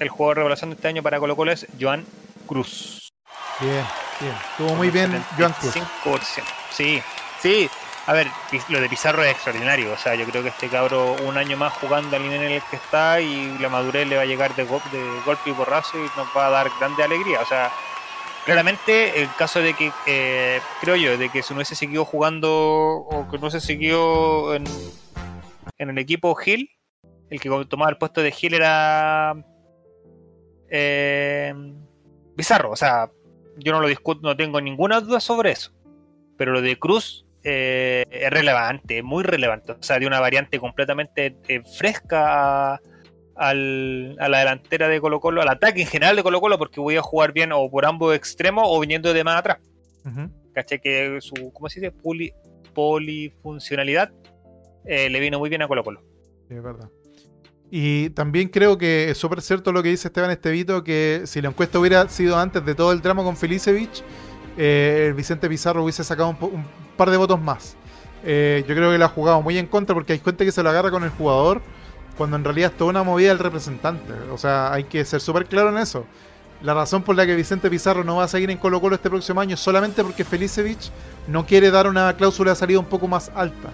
el 0.00 0.08
jugador 0.08 0.38
revelación 0.38 0.70
de 0.70 0.76
este 0.76 0.88
año 0.88 1.02
para 1.02 1.20
Colo 1.20 1.36
Colo 1.36 1.52
es 1.52 1.66
Joan 1.78 2.04
Cruz. 2.46 3.12
Bien, 3.60 3.84
bien. 4.20 4.34
Estuvo 4.50 4.74
muy 4.74 4.90
bien 4.90 5.22
Joan 5.38 5.52
Cruz. 5.52 5.74
5%. 5.74 6.42
Sí, 6.70 7.02
sí. 7.40 7.68
A 8.06 8.12
ver, 8.12 8.28
lo 8.68 8.80
de 8.80 8.88
Pizarro 8.88 9.24
es 9.24 9.32
extraordinario. 9.32 9.92
O 9.92 9.96
sea, 9.96 10.14
yo 10.14 10.24
creo 10.26 10.42
que 10.42 10.50
este 10.50 10.68
cabro 10.68 11.16
un 11.26 11.36
año 11.36 11.56
más 11.56 11.72
jugando 11.74 12.16
al 12.16 12.22
nivel 12.22 12.42
en 12.42 12.52
el 12.52 12.62
que 12.62 12.76
está 12.76 13.20
y 13.20 13.58
la 13.58 13.68
madurez 13.68 14.06
le 14.06 14.16
va 14.16 14.22
a 14.22 14.26
llegar 14.26 14.54
de, 14.54 14.64
de 14.64 15.20
golpe 15.24 15.50
y 15.50 15.52
borrazo 15.52 15.98
y 15.98 16.08
nos 16.16 16.28
va 16.36 16.46
a 16.46 16.50
dar 16.50 16.70
grande 16.78 17.02
alegría. 17.02 17.40
O 17.40 17.46
sea, 17.46 17.72
claramente 18.44 19.20
el 19.20 19.28
caso 19.34 19.58
de 19.58 19.74
que, 19.74 19.90
eh, 20.06 20.60
creo 20.80 20.94
yo, 20.94 21.18
de 21.18 21.30
que 21.30 21.42
si 21.42 21.52
no 21.52 21.58
hubiese 21.58 21.74
seguido 21.74 22.04
jugando 22.04 22.48
o 22.50 23.28
que 23.28 23.38
no 23.38 23.48
hubiese 23.48 23.60
seguido 23.60 24.54
en, 24.54 24.64
en 25.78 25.90
el 25.90 25.98
equipo 25.98 26.34
Gil, 26.36 26.70
el 27.28 27.40
que 27.40 27.50
tomaba 27.68 27.90
el 27.90 27.98
puesto 27.98 28.22
de 28.22 28.30
Gil 28.30 28.54
era 28.54 29.34
eh, 30.70 31.52
Pizarro. 32.36 32.70
O 32.70 32.76
sea, 32.76 33.10
yo 33.56 33.72
no 33.72 33.80
lo 33.80 33.88
discuto, 33.88 34.20
no 34.22 34.36
tengo 34.36 34.60
ninguna 34.60 35.00
duda 35.00 35.18
sobre 35.18 35.50
eso 35.50 35.72
pero 36.36 36.52
lo 36.52 36.60
de 36.60 36.78
Cruz 36.78 37.25
eh, 37.48 38.04
es 38.10 38.30
relevante, 38.30 39.04
muy 39.04 39.22
relevante. 39.22 39.70
O 39.70 39.82
sea, 39.82 40.00
de 40.00 40.06
una 40.08 40.18
variante 40.18 40.58
completamente 40.58 41.36
eh, 41.46 41.62
fresca 41.78 42.74
a, 42.74 42.80
la 43.54 44.38
delantera 44.38 44.88
de 44.88 45.00
Colo 45.00 45.20
Colo, 45.20 45.42
al 45.42 45.48
ataque 45.48 45.82
en 45.82 45.86
general 45.86 46.16
de 46.16 46.24
Colo 46.24 46.40
Colo, 46.40 46.58
porque 46.58 46.80
voy 46.80 46.96
a 46.96 47.02
jugar 47.02 47.32
bien 47.32 47.52
o 47.52 47.70
por 47.70 47.86
ambos 47.86 48.16
extremos 48.16 48.64
o 48.66 48.80
viniendo 48.80 49.12
de 49.12 49.22
más 49.22 49.38
atrás. 49.38 49.58
¿Caché? 50.54 50.80
Que 50.80 51.18
su, 51.20 51.52
¿cómo 51.52 51.68
se 51.68 51.80
dice? 51.80 51.94
polifuncionalidad, 52.74 54.10
eh, 54.84 55.08
le 55.08 55.20
vino 55.20 55.38
muy 55.38 55.48
bien 55.48 55.62
a 55.62 55.68
Colo 55.68 55.84
Colo. 55.84 56.02
es 56.50 56.62
verdad. 56.62 56.90
Y 57.70 58.10
también 58.10 58.48
creo 58.48 58.76
que 58.76 59.10
es 59.10 59.18
súper 59.18 59.40
cierto 59.40 59.70
lo 59.70 59.84
que 59.84 59.90
dice 59.90 60.08
Esteban 60.08 60.32
Estevito, 60.32 60.82
que 60.82 61.22
si 61.26 61.40
la 61.40 61.50
encuesta 61.50 61.78
hubiera 61.78 62.08
sido 62.08 62.36
antes 62.36 62.64
de 62.64 62.74
todo 62.74 62.90
el 62.90 63.02
drama 63.02 63.22
con 63.22 63.36
Felicevich, 63.36 64.02
eh, 64.58 65.12
Vicente 65.16 65.48
Pizarro 65.48 65.84
hubiese 65.84 66.02
sacado 66.02 66.36
un, 66.40 66.64
par 66.96 67.10
de 67.10 67.16
votos 67.16 67.40
más. 67.40 67.76
Eh, 68.24 68.64
yo 68.66 68.74
creo 68.74 68.90
que 68.90 68.98
lo 68.98 69.04
ha 69.04 69.08
jugado 69.08 69.40
muy 69.42 69.56
en 69.58 69.66
contra 69.66 69.94
porque 69.94 70.14
hay 70.14 70.18
gente 70.18 70.44
que 70.44 70.52
se 70.52 70.62
lo 70.62 70.70
agarra 70.70 70.90
con 70.90 71.04
el 71.04 71.10
jugador 71.10 71.60
cuando 72.16 72.36
en 72.36 72.44
realidad 72.44 72.72
es 72.72 72.76
toda 72.76 72.90
una 72.90 73.02
movida 73.02 73.28
del 73.28 73.38
representante. 73.38 74.12
O 74.32 74.38
sea, 74.38 74.72
hay 74.72 74.84
que 74.84 75.04
ser 75.04 75.20
súper 75.20 75.46
claro 75.46 75.68
en 75.68 75.78
eso. 75.78 76.06
La 76.62 76.72
razón 76.72 77.02
por 77.02 77.14
la 77.14 77.26
que 77.26 77.36
Vicente 77.36 77.68
Pizarro 77.68 78.02
no 78.02 78.16
va 78.16 78.24
a 78.24 78.28
seguir 78.28 78.50
en 78.50 78.58
Colo 78.58 78.80
Colo 78.80 78.96
este 78.96 79.10
próximo 79.10 79.40
año 79.40 79.54
es 79.54 79.60
solamente 79.60 80.02
porque 80.02 80.24
Felicevich 80.24 80.90
no 81.28 81.44
quiere 81.44 81.70
dar 81.70 81.86
una 81.86 82.14
cláusula 82.16 82.52
de 82.52 82.56
salida 82.56 82.78
un 82.78 82.86
poco 82.86 83.06
más 83.06 83.30
alta. 83.34 83.68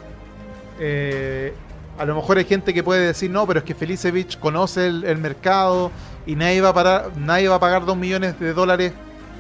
Eh, 0.81 1.55
a 1.99 2.05
lo 2.05 2.17
mejor 2.17 2.39
hay 2.39 2.45
gente 2.45 2.75
que 2.75 2.83
puede 2.83 3.07
decir, 3.07 3.31
no, 3.31 3.47
pero 3.47 3.61
es 3.61 3.65
que 3.65 3.75
Felicevich 3.75 4.39
conoce 4.39 4.87
el, 4.87 5.19
mercado 5.19 5.93
y 6.27 6.35
nadie 6.35 6.61
va, 6.61 6.71
a 6.71 6.75
parar, 6.75 7.17
nadie 7.17 7.49
va 7.49 7.57
a 7.57 7.61
pagar 7.61 7.85
2 7.85 7.97
millones 7.97 8.39
de 8.41 8.53
dólares 8.53 8.93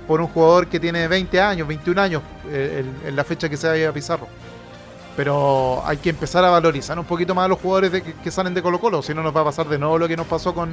por 0.06 0.20
un 0.20 0.28
jugador 0.28 0.66
que 0.68 0.80
tiene 0.80 1.08
20 1.08 1.40
años, 1.40 1.68
21 1.68 2.00
años 2.00 2.22
eh, 2.48 2.84
en, 3.06 3.16
la 3.16 3.24
fecha 3.24 3.48
que 3.48 3.56
se 3.56 3.68
vaya 3.68 3.92
Pizarro. 3.92 4.28
Pero 5.16 5.82
hay 5.84 5.98
que 5.98 6.10
empezar 6.10 6.44
a 6.44 6.50
valorizar 6.50 6.98
un 6.98 7.04
poquito 7.04 7.34
más 7.34 7.44
a 7.44 7.48
los 7.48 7.58
jugadores 7.60 8.02
que, 8.02 8.30
salen 8.30 8.54
de 8.54 8.62
Colo 8.62 8.80
Colo, 8.80 9.02
si 9.02 9.12
no 9.14 9.22
nos 9.22 9.36
va 9.36 9.42
a 9.42 9.44
pasar 9.44 9.68
de 9.68 9.78
nuevo 9.78 9.98
lo 9.98 10.08
que 10.08 10.16
nos 10.16 10.26
pasó 10.26 10.54
con, 10.54 10.70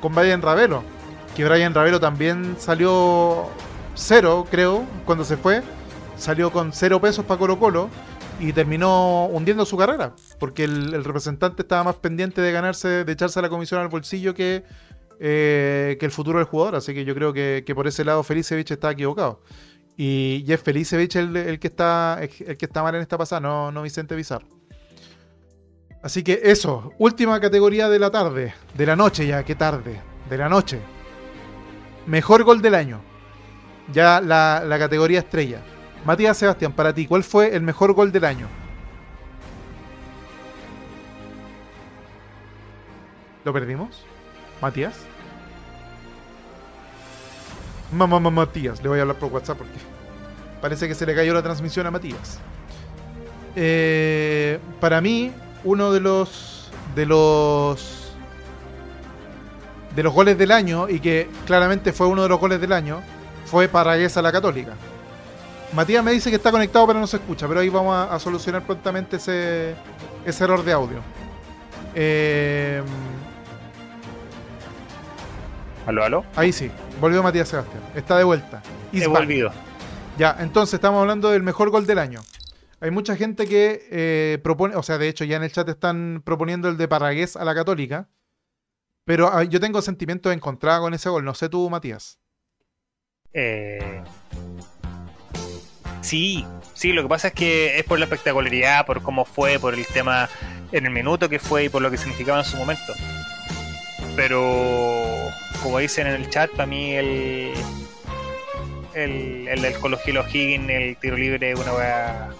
con 0.00 0.14
Brian 0.14 0.40
Ravelo. 0.40 0.82
Que 1.36 1.44
Brian 1.44 1.74
Ravelo 1.74 2.00
también 2.00 2.56
salió 2.58 3.48
cero, 3.94 4.46
creo, 4.50 4.84
cuando 5.04 5.24
se 5.24 5.36
fue. 5.36 5.62
Salió 6.16 6.50
con 6.50 6.72
cero 6.72 7.00
pesos 7.00 7.24
para 7.24 7.38
Colo 7.38 7.58
Colo 7.58 7.88
y 8.40 8.52
terminó 8.52 9.26
hundiendo 9.26 9.64
su 9.64 9.76
carrera. 9.76 10.12
Porque 10.38 10.64
el, 10.64 11.04
representante 11.04 11.62
estaba 11.62 11.84
más 11.84 11.96
pendiente 11.96 12.40
de 12.40 12.52
ganarse, 12.52 13.04
de 13.04 13.12
echarse 13.12 13.40
la 13.40 13.48
comisión 13.48 13.80
al 13.80 13.88
bolsillo 13.88 14.34
que, 14.34 14.64
eh, 15.20 15.96
que 15.98 16.06
el 16.06 16.12
futuro 16.12 16.38
del 16.38 16.46
jugador. 16.46 16.76
Así 16.76 16.94
que 16.94 17.04
yo 17.04 17.14
creo 17.14 17.32
que, 17.32 17.64
por 17.74 17.86
ese 17.86 18.04
lado 18.04 18.22
Felicevich 18.22 18.70
está 18.70 18.90
equivocado. 18.90 19.42
Y 19.96 20.44
Jeff 20.46 20.62
Felicevich 20.62 21.16
el, 21.16 21.36
el, 21.36 21.58
que 21.58 21.68
está, 21.68 22.18
el 22.20 22.56
que 22.56 22.64
está 22.64 22.82
mal 22.82 22.94
en 22.94 23.02
esta 23.02 23.18
pasada, 23.18 23.40
no, 23.40 23.70
no 23.70 23.82
Vicente 23.82 24.14
Bizarro. 24.14 24.46
Así 26.02 26.24
que 26.24 26.40
eso, 26.42 26.92
última 26.98 27.38
categoría 27.40 27.88
de 27.88 27.98
la 27.98 28.10
tarde, 28.10 28.54
de 28.74 28.86
la 28.86 28.96
noche 28.96 29.26
ya, 29.26 29.44
qué 29.44 29.54
tarde, 29.54 30.00
de 30.28 30.36
la 30.36 30.48
noche. 30.48 30.80
Mejor 32.06 32.42
gol 32.42 32.60
del 32.60 32.74
año. 32.74 33.00
Ya 33.92 34.20
la, 34.20 34.64
la 34.66 34.78
categoría 34.78 35.20
estrella. 35.20 35.60
Matías 36.04 36.36
Sebastián, 36.36 36.72
para 36.72 36.92
ti, 36.92 37.06
¿cuál 37.06 37.22
fue 37.22 37.54
el 37.54 37.62
mejor 37.62 37.92
gol 37.92 38.10
del 38.10 38.24
año? 38.24 38.48
¿Lo 43.44 43.52
perdimos? 43.52 44.04
¿Matías? 44.62 44.94
Mamá, 47.90 48.20
mamá, 48.20 48.46
Matías. 48.46 48.80
Le 48.80 48.88
voy 48.88 49.00
a 49.00 49.02
hablar 49.02 49.16
por 49.16 49.32
WhatsApp 49.32 49.58
porque 49.58 49.72
parece 50.60 50.86
que 50.86 50.94
se 50.94 51.04
le 51.04 51.16
cayó 51.16 51.34
la 51.34 51.42
transmisión 51.42 51.84
a 51.88 51.90
Matías. 51.90 52.38
Eh, 53.56 54.60
para 54.80 55.00
mí, 55.00 55.32
uno 55.64 55.92
de 55.92 55.98
los 55.98 56.70
de 56.94 57.06
los 57.06 58.12
de 59.96 60.02
los 60.04 60.14
goles 60.14 60.38
del 60.38 60.52
año 60.52 60.88
y 60.88 61.00
que 61.00 61.28
claramente 61.44 61.92
fue 61.92 62.06
uno 62.06 62.22
de 62.22 62.28
los 62.28 62.38
goles 62.38 62.60
del 62.60 62.72
año 62.72 63.02
fue 63.44 63.66
para 63.66 63.98
esa 63.98 64.22
la 64.22 64.30
Católica. 64.30 64.74
Matías 65.74 66.04
me 66.04 66.12
dice 66.12 66.30
que 66.30 66.36
está 66.36 66.52
conectado 66.52 66.86
pero 66.86 67.00
no 67.00 67.08
se 67.08 67.16
escucha, 67.16 67.48
pero 67.48 67.60
ahí 67.60 67.68
vamos 67.68 67.96
a, 67.96 68.16
solucionar 68.20 68.62
prontamente 68.62 69.16
ese, 69.16 69.74
ese 70.24 70.44
error 70.44 70.64
de 70.64 70.72
audio. 70.72 71.00
Eh, 71.94 72.82
¿Aló, 75.86 76.04
aló? 76.04 76.24
Ahí 76.36 76.52
sí, 76.52 76.70
volvió 77.00 77.22
Matías 77.22 77.48
Sebastián. 77.48 77.82
Está 77.94 78.16
de 78.16 78.24
vuelta. 78.24 78.62
He 78.92 79.06
volvido. 79.06 79.52
Ya, 80.18 80.36
entonces 80.38 80.74
estamos 80.74 81.00
hablando 81.00 81.30
del 81.30 81.42
mejor 81.42 81.70
gol 81.70 81.86
del 81.86 81.98
año. 81.98 82.20
Hay 82.80 82.90
mucha 82.90 83.16
gente 83.16 83.46
que 83.46 83.88
eh, 83.90 84.38
propone, 84.42 84.76
o 84.76 84.82
sea, 84.82 84.98
de 84.98 85.08
hecho 85.08 85.24
ya 85.24 85.36
en 85.36 85.44
el 85.44 85.52
chat 85.52 85.68
están 85.68 86.22
proponiendo 86.24 86.68
el 86.68 86.76
de 86.76 86.88
Parragués 86.88 87.36
a 87.36 87.44
la 87.44 87.54
Católica. 87.54 88.08
Pero 89.04 89.32
ah, 89.32 89.44
yo 89.44 89.60
tengo 89.60 89.82
sentimientos 89.82 90.32
encontrados 90.32 90.82
con 90.82 90.94
ese 90.94 91.08
gol. 91.08 91.24
No 91.24 91.34
sé 91.34 91.48
tú, 91.48 91.68
Matías. 91.70 92.18
Eh, 93.32 94.02
sí, 96.00 96.46
sí, 96.74 96.92
lo 96.92 97.02
que 97.02 97.08
pasa 97.08 97.28
es 97.28 97.34
que 97.34 97.78
es 97.78 97.84
por 97.84 97.98
la 97.98 98.04
espectacularidad, 98.04 98.86
por 98.86 99.02
cómo 99.02 99.24
fue, 99.24 99.58
por 99.58 99.74
el 99.74 99.86
tema 99.86 100.28
en 100.70 100.86
el 100.86 100.92
minuto 100.92 101.28
que 101.28 101.38
fue 101.38 101.64
y 101.64 101.68
por 101.68 101.82
lo 101.82 101.90
que 101.90 101.98
significaba 101.98 102.40
en 102.40 102.44
su 102.44 102.56
momento. 102.56 102.92
Pero, 104.14 105.30
como 105.62 105.78
dicen 105.78 106.06
en 106.06 106.14
el 106.14 106.30
chat, 106.30 106.50
para 106.50 106.66
mí 106.66 106.92
el. 106.92 107.52
El, 108.94 109.48
el 109.48 109.62
del 109.62 109.78
Colo 109.78 109.98
Higgins, 110.04 110.68
el 110.68 110.96
tiro 110.98 111.16
libre, 111.16 111.54
una 111.54 111.72
weá. 111.72 112.30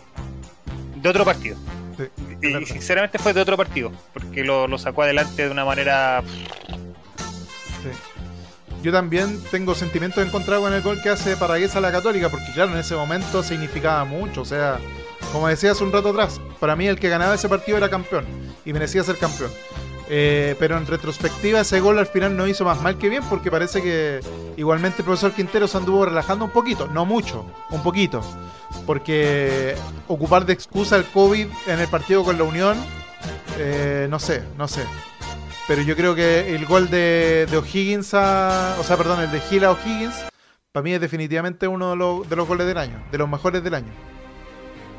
de 0.96 1.08
otro 1.08 1.24
partido. 1.24 1.56
y, 2.42 2.66
sinceramente 2.66 3.18
fue 3.18 3.32
de 3.32 3.40
otro 3.40 3.56
partido, 3.56 3.90
porque 4.12 4.44
lo, 4.44 4.76
sacó 4.78 5.02
adelante 5.02 5.44
de 5.44 5.50
una 5.50 5.64
manera. 5.64 6.22
Yo 8.82 8.92
también 8.92 9.40
tengo 9.50 9.74
sentimientos 9.74 10.26
encontrados 10.26 10.64
con 10.64 10.74
el 10.74 10.82
gol 10.82 11.00
que 11.00 11.08
hace 11.08 11.36
Paraguesa 11.36 11.78
a 11.78 11.80
la 11.80 11.92
Católica, 11.92 12.28
porque 12.28 12.52
claro, 12.52 12.72
en 12.72 12.78
ese 12.78 12.96
momento 12.96 13.42
significaba 13.42 14.04
mucho. 14.04 14.42
O 14.42 14.44
sea, 14.44 14.78
como 15.32 15.48
decía 15.48 15.70
hace 15.72 15.84
un 15.84 15.92
rato 15.92 16.10
atrás, 16.10 16.40
para 16.60 16.76
mí 16.76 16.86
el 16.86 16.98
que 16.98 17.08
ganaba 17.08 17.34
ese 17.34 17.48
partido 17.48 17.78
era 17.78 17.88
campeón 17.88 18.26
y 18.64 18.72
merecía 18.72 19.02
ser 19.04 19.16
campeón. 19.16 19.50
Eh, 20.14 20.56
pero 20.58 20.76
en 20.76 20.86
retrospectiva 20.86 21.60
ese 21.60 21.80
gol 21.80 21.98
al 21.98 22.06
final 22.06 22.36
no 22.36 22.46
hizo 22.46 22.66
más 22.66 22.82
mal 22.82 22.98
que 22.98 23.08
bien 23.08 23.22
porque 23.30 23.50
parece 23.50 23.80
que 23.80 24.20
igualmente 24.58 24.98
el 24.98 25.06
profesor 25.06 25.32
Quintero 25.32 25.66
se 25.66 25.78
anduvo 25.78 26.04
relajando 26.04 26.44
un 26.44 26.50
poquito, 26.50 26.86
no 26.86 27.06
mucho, 27.06 27.46
un 27.70 27.82
poquito. 27.82 28.20
Porque 28.84 29.74
ocupar 30.08 30.44
de 30.44 30.52
excusa 30.52 30.96
el 30.96 31.06
COVID 31.06 31.46
en 31.66 31.80
el 31.80 31.88
partido 31.88 32.24
con 32.24 32.36
la 32.36 32.44
Unión, 32.44 32.76
eh, 33.56 34.06
no 34.10 34.18
sé, 34.18 34.44
no 34.58 34.68
sé. 34.68 34.84
Pero 35.66 35.80
yo 35.80 35.96
creo 35.96 36.14
que 36.14 36.54
el 36.54 36.66
gol 36.66 36.90
de, 36.90 37.48
O'Higgins 37.50 38.12
a, 38.12 38.76
O 38.78 38.84
sea, 38.84 38.98
perdón, 38.98 39.22
el 39.22 39.30
de 39.30 39.40
Gila 39.40 39.70
O'Higgins, 39.70 40.26
para 40.72 40.84
mí 40.84 40.92
es 40.92 41.00
definitivamente 41.00 41.66
uno 41.66 41.92
de 41.92 41.96
los, 41.96 42.28
de 42.28 42.36
los 42.36 42.46
goles 42.46 42.66
del 42.66 42.76
año, 42.76 43.02
de 43.10 43.16
los 43.16 43.30
mejores 43.30 43.64
del 43.64 43.72
año. 43.72 43.92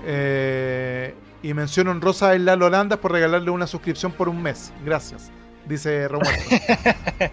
Eh, 0.07 1.14
y 1.44 1.53
menciono 1.53 1.91
en 1.91 2.02
Rosa 2.02 2.34
en 2.34 2.45
Lalo 2.45 2.65
Holanda 2.68 2.98
por 2.98 3.11
regalarle 3.11 3.52
una 3.52 3.68
suscripción 3.68 4.14
por 4.14 4.30
un 4.30 4.41
mes. 4.41 4.72
Gracias, 4.84 5.30
dice 5.65 6.07
Romualdo. 6.07 6.41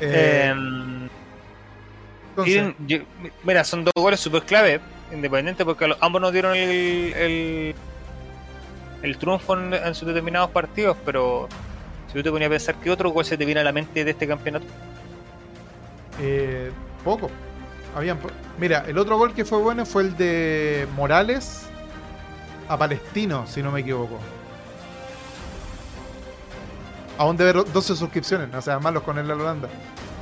eh, 0.00 0.54
mira, 3.42 3.64
son 3.64 3.84
dos 3.84 3.94
goles 3.96 4.20
super 4.20 4.42
clave, 4.42 4.80
independiente, 5.12 5.64
porque 5.64 5.90
ambos 5.98 6.20
nos 6.20 6.30
dieron 6.30 6.54
el, 6.54 7.74
el, 9.02 9.18
triunfo 9.18 9.58
en, 9.58 9.94
sus 9.94 10.06
determinados 10.06 10.50
partidos, 10.50 10.98
pero 11.06 11.48
si 12.08 12.12
tú 12.12 12.22
te 12.22 12.30
ponías 12.30 12.48
a 12.48 12.50
pensar, 12.50 12.74
¿qué 12.76 12.90
otro 12.90 13.10
gol 13.10 13.24
se 13.24 13.38
te 13.38 13.46
viene 13.46 13.62
a 13.62 13.64
la 13.64 13.72
mente 13.72 14.04
de 14.04 14.10
este 14.10 14.28
campeonato? 14.28 14.66
Eh, 16.20 16.70
poco. 17.02 17.30
Habían, 17.94 18.18
mira, 18.58 18.84
el 18.86 18.98
otro 18.98 19.16
gol 19.16 19.32
que 19.32 19.46
fue 19.46 19.56
bueno 19.56 19.86
fue 19.86 20.02
el 20.02 20.14
de 20.18 20.86
Morales 20.96 21.65
a 22.68 22.76
Palestino, 22.78 23.46
si 23.46 23.62
no 23.62 23.70
me 23.70 23.80
equivoco. 23.80 24.18
Aún 27.18 27.36
debe 27.36 27.64
12 27.64 27.96
suscripciones, 27.96 28.48
no 28.48 28.60
sean 28.60 28.82
malos 28.82 29.02
con 29.02 29.18
el 29.18 29.30
Holanda. 29.30 29.68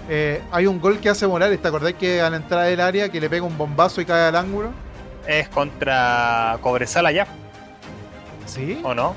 Eh, 0.09 0.43
hay 0.53 0.67
un 0.67 0.81
gol 0.81 1.01
que 1.01 1.09
hace 1.09 1.27
Morales, 1.27 1.61
¿te 1.61 1.69
acordás 1.69 1.95
que 1.95 2.21
a 2.21 2.31
la 2.31 2.37
entrada 2.37 2.65
del 2.65 2.81
área 2.81 3.09
que 3.09 3.21
le 3.21 3.31
pega 3.31 3.45
un 3.45 3.57
bombazo 3.57 4.01
y 4.01 4.05
cae 4.05 4.29
al 4.29 4.37
ángulo? 4.37 4.73
Es 5.27 5.49
contra 5.49 6.59
Cobresala 6.61 7.11
ya. 7.11 7.27
¿Sí? 8.47 8.81
¿O 8.85 8.95
no? 8.95 9.15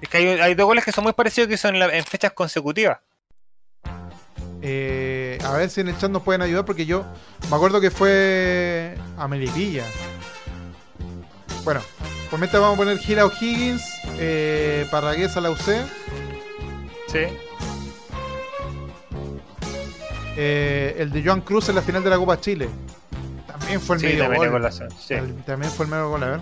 Es 0.00 0.08
que 0.08 0.18
hay, 0.42 0.54
dos 0.54 0.66
goles 0.66 0.84
que 0.84 0.92
son 0.92 1.04
muy 1.04 1.12
parecidos 1.12 1.48
que 1.48 1.56
son 1.56 1.76
en, 1.76 2.04
fechas 2.04 2.32
consecutivas. 2.32 2.98
Eh, 4.60 5.38
a 5.44 5.52
ver 5.52 5.70
si 5.70 5.80
en 5.80 5.88
el 5.88 5.96
chat 5.96 6.10
nos 6.10 6.22
pueden 6.22 6.42
ayudar 6.42 6.64
porque 6.64 6.84
yo 6.84 7.04
me 7.48 7.56
acuerdo 7.56 7.80
que 7.80 7.90
fue 7.90 8.96
a 9.16 9.28
Melipilla. 9.28 9.84
Bueno, 11.66 11.80
por 12.30 12.38
mientras 12.38 12.62
vamos 12.62 12.76
a 12.76 12.78
poner 12.78 12.96
Gila 12.96 13.26
O'Higgins, 13.26 13.82
eh, 14.20 14.86
Parragués 14.88 15.36
a 15.36 15.40
la 15.40 15.50
UC. 15.50 15.58
Sí. 17.08 17.18
Eh, 20.36 20.94
el 20.96 21.10
de 21.10 21.24
Joan 21.24 21.40
Cruz 21.40 21.68
en 21.68 21.74
la 21.74 21.82
final 21.82 22.04
de 22.04 22.10
la 22.10 22.18
Copa 22.18 22.40
Chile. 22.40 22.68
También 23.48 23.80
fue 23.80 23.96
el 23.96 24.02
medio 24.02 24.22
también 24.22 24.52
gol. 24.52 24.72
sí. 24.72 25.14
También 25.44 25.72
fue 25.72 25.86
el 25.86 25.90
medio 25.90 26.08
gol, 26.08 26.22
a 26.22 26.26
ver. 26.28 26.40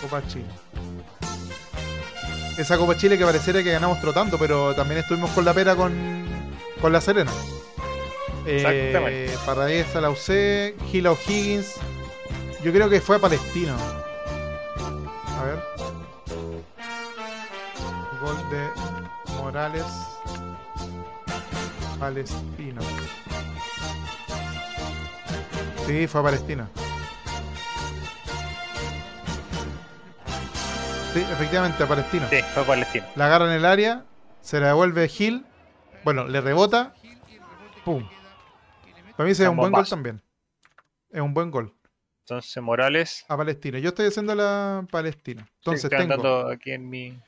Copa 0.00 0.22
Chile. 0.28 0.46
Esa 2.56 2.78
Copa 2.78 2.96
Chile 2.96 3.18
que 3.18 3.24
pareciera 3.24 3.64
que 3.64 3.72
ganamos 3.72 4.00
trotando, 4.00 4.38
pero 4.38 4.76
también 4.76 5.00
estuvimos 5.00 5.32
con 5.32 5.44
la 5.44 5.52
pera 5.52 5.74
con, 5.74 5.92
con 6.80 6.92
la 6.92 7.00
Serena. 7.00 7.32
Eh, 8.46 9.34
esa 9.70 10.00
la 10.00 10.10
usé. 10.10 10.76
Gila 10.90 11.12
O'Higgins. 11.12 11.74
Yo 12.62 12.72
creo 12.72 12.88
que 12.88 13.00
fue 13.00 13.16
a 13.16 13.18
Palestino. 13.18 13.76
A 15.38 15.44
ver. 15.44 15.62
Gol 18.20 18.36
de 18.50 18.68
Morales. 19.34 19.84
Palestino. 21.98 22.82
Sí, 25.86 26.06
fue 26.06 26.20
a 26.20 26.24
Palestina. 26.24 26.68
Sí, 31.14 31.20
efectivamente, 31.32 31.82
a 31.82 31.86
Palestina. 31.86 32.28
Sí, 32.28 32.36
fue 32.52 32.62
a 32.62 32.66
Palestina. 32.66 33.06
La 33.14 33.26
agarra 33.26 33.46
en 33.46 33.52
el 33.52 33.64
área, 33.64 34.04
se 34.42 34.60
la 34.60 34.68
devuelve 34.68 35.08
Gil. 35.08 35.46
Bueno, 36.04 36.26
le 36.28 36.40
rebota. 36.40 36.94
¡Pum! 37.84 38.06
Para 39.16 39.26
mí 39.26 39.32
ese 39.32 39.44
es 39.44 39.48
un 39.48 39.56
buen 39.56 39.72
gol 39.72 39.88
también. 39.88 40.22
Es 41.10 41.20
un 41.20 41.32
buen 41.32 41.50
gol. 41.50 41.74
Entonces, 42.24 42.62
Morales. 42.62 43.24
A 43.28 43.36
Palestina. 43.36 43.78
Yo 43.78 43.90
estoy 43.90 44.06
haciendo 44.06 44.34
la 44.34 44.86
Palestina. 44.90 45.48
Entonces, 45.60 45.88
tengo. 45.90 46.48
aquí 46.48 46.72
en 46.72 46.88
mi. 46.88 47.18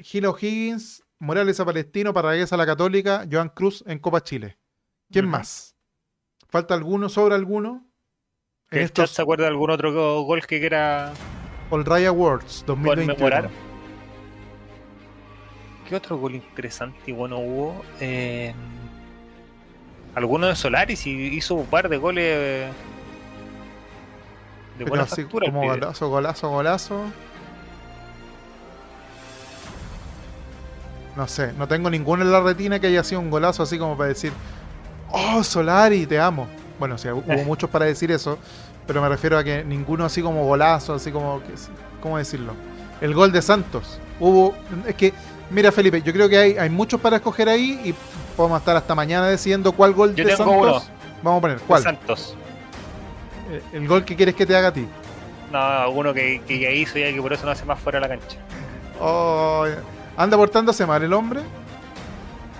Gil 0.00 0.26
O'Higgins, 0.26 1.04
Morales 1.18 1.60
a 1.60 1.64
Palestino, 1.64 2.12
Parragués 2.12 2.52
a 2.52 2.56
la 2.56 2.66
Católica, 2.66 3.26
Joan 3.30 3.48
Cruz 3.48 3.82
en 3.86 3.98
Copa 3.98 4.22
Chile. 4.22 4.58
¿Quién 5.10 5.28
más? 5.28 5.74
¿Falta 6.48 6.74
alguno? 6.74 7.08
¿Sobra 7.08 7.34
alguno? 7.34 7.86
En 8.70 8.80
estos... 8.80 9.10
¿Se 9.10 9.22
acuerda 9.22 9.44
de 9.44 9.50
algún 9.50 9.70
otro 9.70 10.22
gol 10.22 10.46
que 10.46 10.58
quiera. 10.60 11.12
All 11.70 11.84
Ray 11.84 12.04
Awards 12.04 12.64
2021. 12.66 13.48
¿Qué 15.88 15.96
otro 15.96 16.18
gol 16.18 16.34
interesante 16.34 16.98
y 17.06 17.12
bueno 17.12 17.38
hubo? 17.38 17.82
Eh, 18.00 18.54
alguno 20.14 20.46
de 20.46 20.56
Solaris 20.56 21.06
y 21.06 21.10
hizo 21.10 21.54
un 21.54 21.66
par 21.66 21.88
de 21.88 21.96
goles 21.96 22.70
de 24.78 24.84
buena 24.84 25.06
factura. 25.06 25.46
Como 25.46 25.62
golazo, 25.62 26.08
golazo, 26.08 26.50
golazo. 26.50 27.04
No 31.16 31.28
sé, 31.28 31.52
no 31.52 31.68
tengo 31.68 31.90
ninguno 31.90 32.22
en 32.22 32.32
la 32.32 32.40
retina 32.40 32.80
que 32.80 32.86
haya 32.86 33.04
sido 33.04 33.20
un 33.20 33.30
golazo 33.30 33.62
así 33.62 33.78
como 33.78 33.96
para 33.96 34.08
decir, 34.08 34.32
oh 35.10 35.42
Solari, 35.44 36.06
te 36.06 36.18
amo. 36.18 36.46
Bueno, 36.78 36.96
sí, 36.96 37.08
hubo 37.08 37.22
muchos 37.44 37.68
para 37.68 37.84
decir 37.84 38.10
eso, 38.10 38.38
pero 38.86 39.02
me 39.02 39.08
refiero 39.08 39.36
a 39.36 39.44
que 39.44 39.62
ninguno 39.62 40.06
así 40.06 40.22
como 40.22 40.46
golazo, 40.46 40.94
así 40.94 41.12
como, 41.12 41.42
¿cómo 42.00 42.16
decirlo? 42.16 42.54
El 43.00 43.14
gol 43.14 43.30
de 43.30 43.42
Santos. 43.42 44.00
Hubo, 44.20 44.54
es 44.86 44.94
que, 44.94 45.12
mira 45.50 45.70
Felipe, 45.70 46.00
yo 46.00 46.12
creo 46.14 46.28
que 46.28 46.38
hay, 46.38 46.56
hay 46.56 46.70
muchos 46.70 46.98
para 47.00 47.16
escoger 47.16 47.48
ahí 47.48 47.80
y 47.84 47.94
podemos 48.32 48.58
estar 48.60 48.76
hasta 48.76 48.94
mañana 48.94 49.28
decidiendo 49.28 49.72
cuál 49.72 49.92
gol 49.92 50.14
de 50.14 50.36
Santos. 50.36 50.90
Vamos 51.22 51.38
a 51.38 51.40
poner, 51.40 51.58
¿cuál? 51.60 51.82
Santos. 51.82 52.36
Eh, 53.50 53.62
el, 53.74 53.86
gol 53.86 54.04
que 54.04 54.16
quieres 54.16 54.34
que 54.34 54.46
te 54.46 54.56
haga 54.56 54.68
a 54.68 54.72
ti. 54.72 54.86
No, 55.50 55.90
uno 55.90 56.14
que, 56.14 56.40
que, 56.46 56.74
hizo 56.74 56.98
y 56.98 57.14
que 57.14 57.22
por 57.22 57.32
eso 57.32 57.44
no 57.44 57.52
hace 57.52 57.64
más 57.64 57.78
fuera 57.78 58.00
de 58.00 58.08
la 58.08 58.18
cancha. 58.18 58.38
Oh, 59.00 59.66
¿Anda 60.16 60.36
portándose 60.36 60.86
mal 60.86 61.02
el 61.02 61.12
hombre? 61.12 61.40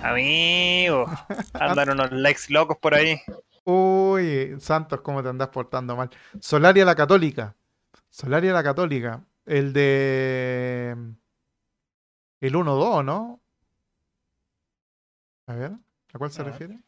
Amigo, 0.01 1.05
andan 1.53 1.91
unos 1.91 2.11
likes 2.11 2.43
locos 2.49 2.77
por 2.77 2.93
ahí. 2.93 3.21
Uy, 3.63 4.55
Santos, 4.59 5.01
¿cómo 5.01 5.23
te 5.23 5.29
andas 5.29 5.47
portando 5.47 5.95
mal? 5.95 6.09
Solaria 6.39 6.83
la 6.83 6.95
Católica. 6.95 7.55
Solaria 8.09 8.51
la 8.51 8.63
Católica. 8.63 9.23
El 9.45 9.71
de. 9.71 10.95
El 12.41 12.53
1-2, 12.53 13.05
¿no? 13.05 13.39
A 15.47 15.55
ver, 15.55 15.71
¿a 16.13 16.17
cuál 16.17 16.31
se 16.31 16.43
refiere? 16.43 16.79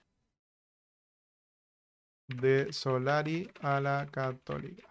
De 2.27 2.71
Solari 2.71 3.51
a 3.61 3.79
la 3.79 4.07
Católica. 4.09 4.87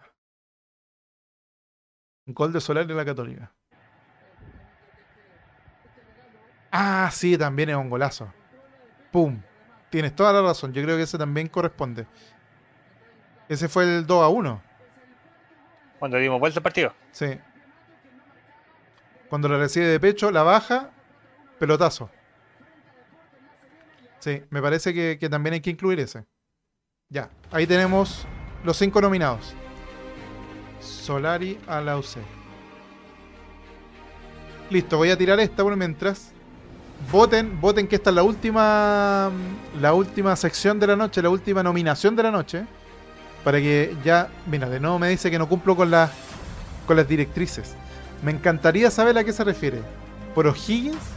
Un 2.27 2.33
gol 2.33 2.53
de 2.53 2.61
Solari 2.61 2.91
a 2.91 2.95
la 2.95 3.05
Católica. 3.05 3.51
Ah, 6.71 7.09
sí, 7.11 7.37
también 7.37 7.69
es 7.69 7.75
un 7.75 7.89
golazo. 7.89 8.31
¡Pum! 9.11 9.41
Tienes 9.89 10.15
toda 10.15 10.33
la 10.33 10.41
razón. 10.41 10.73
Yo 10.73 10.83
creo 10.83 10.97
que 10.97 11.03
ese 11.03 11.17
también 11.17 11.47
corresponde. 11.47 12.05
Ese 13.47 13.69
fue 13.69 13.83
el 13.83 14.05
2 14.05 14.23
a 14.23 14.27
1. 14.27 14.61
Cuando 15.99 16.17
dimos 16.17 16.39
vuelta 16.39 16.59
al 16.59 16.63
partido. 16.63 16.93
Sí. 17.11 17.39
Cuando 19.29 19.47
la 19.47 19.57
recibe 19.57 19.87
de 19.87 19.99
pecho, 19.99 20.31
la 20.31 20.43
baja, 20.43 20.91
pelotazo. 21.59 22.09
Sí, 24.25 24.41
me 24.49 24.59
parece 24.59 24.91
que, 24.91 25.29
también 25.29 25.53
hay 25.53 25.61
que 25.61 25.69
incluir 25.69 25.99
ese. 25.99 26.25
Ya, 27.09 27.29
ahí 27.51 27.67
tenemos 27.67 28.25
los 28.63 28.75
cinco 28.75 28.99
nominados. 28.99 29.53
Solari 30.79 31.59
a 31.67 31.79
la 31.79 31.95
UC. 31.99 32.17
Listo, 34.71 34.97
voy 34.97 35.11
a 35.11 35.17
tirar 35.19 35.39
esta 35.39 35.61
por 35.61 35.75
mientras 35.75 36.31
voten, 37.11 37.61
voten 37.61 37.87
que 37.87 37.97
esta 37.97 38.09
es 38.09 38.15
la 38.15 38.23
última 38.23 39.29
la 39.79 39.93
última 39.93 40.35
sección 40.35 40.79
de 40.79 40.87
la 40.87 40.95
noche, 40.95 41.21
la 41.21 41.29
última 41.29 41.61
nominación 41.61 42.15
de 42.15 42.23
la 42.23 42.31
noche, 42.31 42.65
para 43.43 43.59
que 43.59 43.95
ya, 44.03 44.29
mira, 44.47 44.67
de 44.67 44.79
nuevo 44.79 44.97
me 44.97 45.07
dice 45.07 45.29
que 45.29 45.37
no 45.37 45.47
cumplo 45.47 45.75
con 45.75 45.91
las 45.91 46.09
con 46.87 46.97
las 46.97 47.07
directrices. 47.07 47.75
Me 48.23 48.31
encantaría 48.31 48.89
saber 48.89 49.19
a 49.19 49.23
qué 49.23 49.31
se 49.31 49.43
refiere. 49.43 49.83
¿Por 50.33 50.47
O'Higgins? 50.47 51.14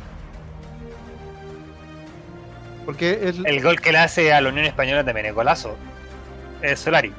Porque 2.88 3.28
el... 3.28 3.46
el 3.46 3.62
gol 3.62 3.82
que 3.82 3.92
le 3.92 3.98
hace 3.98 4.32
a 4.32 4.40
la 4.40 4.48
Unión 4.48 4.64
Española 4.64 5.04
también 5.04 5.26
es 5.26 5.34
golazo. 5.34 5.76
Es 6.62 6.80
Solari. 6.80 7.12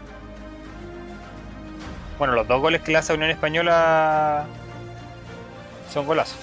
Bueno, 2.17 2.33
los 2.33 2.47
dos 2.47 2.59
goles 2.59 2.81
que 2.81 2.91
le 2.91 2.97
hace 2.97 3.11
a 3.11 3.15
la 3.15 3.17
Unión 3.17 3.29
Española 3.29 4.47
son 5.93 6.07
golazos. 6.07 6.39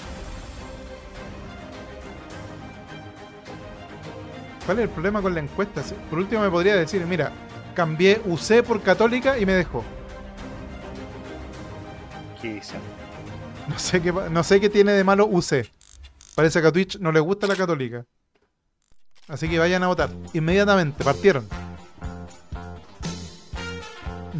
¿Cuál 4.65 4.77
es 4.77 4.83
el 4.83 4.89
problema 4.91 5.21
con 5.21 5.33
la 5.33 5.41
encuesta? 5.41 5.83
Por 6.09 6.19
último 6.19 6.41
me 6.41 6.49
podría 6.49 6.77
decir, 6.77 7.05
mira, 7.05 7.33
cambié 7.75 8.21
UC 8.23 8.63
por 8.63 8.81
católica 8.81 9.37
y 9.37 9.45
me 9.45 9.55
dejó. 9.55 9.83
¿Qué 12.41 12.53
dice? 12.53 12.77
No 13.67 13.77
sé 13.77 14.01
qué, 14.01 14.13
no 14.13 14.41
sé 14.41 14.61
qué 14.61 14.69
tiene 14.69 14.93
de 14.93 15.03
malo 15.03 15.27
UC. 15.27 15.67
Parece 16.33 16.61
que 16.61 16.67
a 16.69 16.71
Twitch 16.71 16.97
no 16.99 17.11
le 17.11 17.19
gusta 17.19 17.45
la 17.45 17.57
católica. 17.57 18.05
Así 19.27 19.49
que 19.49 19.59
vayan 19.59 19.83
a 19.83 19.87
votar. 19.87 20.09
Inmediatamente, 20.33 21.03
partieron. 21.03 21.47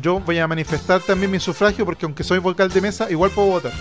Yo 0.01 0.19
voy 0.19 0.37
a 0.39 0.47
manifestar 0.47 1.01
también 1.01 1.31
mi 1.31 1.39
sufragio 1.39 1.83
porque 1.85 2.05
aunque 2.05 2.23
soy 2.23 2.39
vocal 2.39 2.69
de 2.69 2.81
mesa, 2.81 3.09
igual 3.09 3.31
puedo 3.31 3.49
votar. 3.49 3.73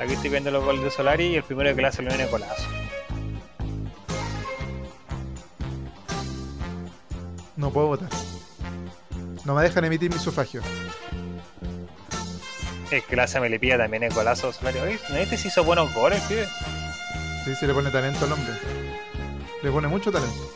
Aquí 0.00 0.12
estoy 0.12 0.30
viendo 0.30 0.50
los 0.50 0.62
goles 0.64 0.82
de 0.82 0.90
Solari 0.90 1.28
y 1.28 1.36
el 1.36 1.42
primero 1.42 1.74
que 1.74 1.80
le 1.80 1.88
hace 1.88 2.02
el 2.02 2.08
viene 2.08 2.26
colazo. 2.28 2.68
No 7.56 7.70
puedo 7.70 7.86
votar. 7.86 8.10
No 9.44 9.54
me 9.54 9.62
dejan 9.62 9.84
emitir 9.84 10.12
mi 10.12 10.18
sufragio. 10.18 10.60
Es 12.94 13.02
que 13.06 13.16
la 13.16 13.24
hace 13.24 13.40
Melipilla 13.40 13.76
también 13.76 14.04
es 14.04 14.14
golazo 14.14 14.52
¿no 14.62 15.16
este 15.16 15.36
se 15.36 15.48
hizo 15.48 15.64
buenos 15.64 15.92
goles, 15.92 16.20
pibe? 16.28 16.46
Sí, 17.44 17.52
sí 17.56 17.66
le 17.66 17.74
pone 17.74 17.90
talento 17.90 18.24
al 18.24 18.32
hombre. 18.32 18.54
Le 19.64 19.70
pone 19.72 19.88
mucho 19.88 20.12
talento. 20.12 20.48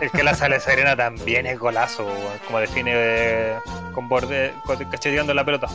Es 0.00 0.10
que 0.12 0.22
la 0.22 0.34
sale 0.34 0.60
Serena 0.60 0.96
también 0.96 1.44
es 1.44 1.58
golazo, 1.58 2.06
como 2.46 2.58
define 2.58 2.92
eh, 2.94 3.56
con 3.92 4.08
borde, 4.08 4.54
cacheteando 4.90 5.34
la 5.34 5.44
pelota. 5.44 5.68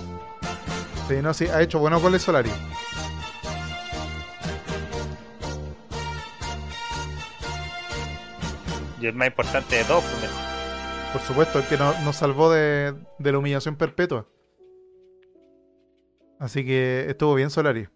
Sí, 1.08 1.16
no, 1.22 1.32
sí, 1.36 1.48
ha 1.48 1.62
hecho 1.62 1.78
buenos 1.78 2.02
goles 2.02 2.24
Solari. 2.24 2.50
Y 9.02 9.08
el 9.08 9.14
más 9.14 9.28
importante 9.28 9.78
de 9.78 9.84
todos, 9.84 10.04
pues, 10.04 10.32
Por 11.12 11.22
supuesto, 11.22 11.60
el 11.60 11.66
que 11.66 11.78
nos, 11.78 12.16
salvó 12.16 12.52
de, 12.52 12.94
de 13.18 13.32
la 13.32 13.40
humillación 13.40 13.76
perpetua. 13.76 14.28
Así 16.40 16.64
que 16.64 17.06
estuvo 17.08 17.34
bien 17.34 17.50
Solari. 17.50 17.88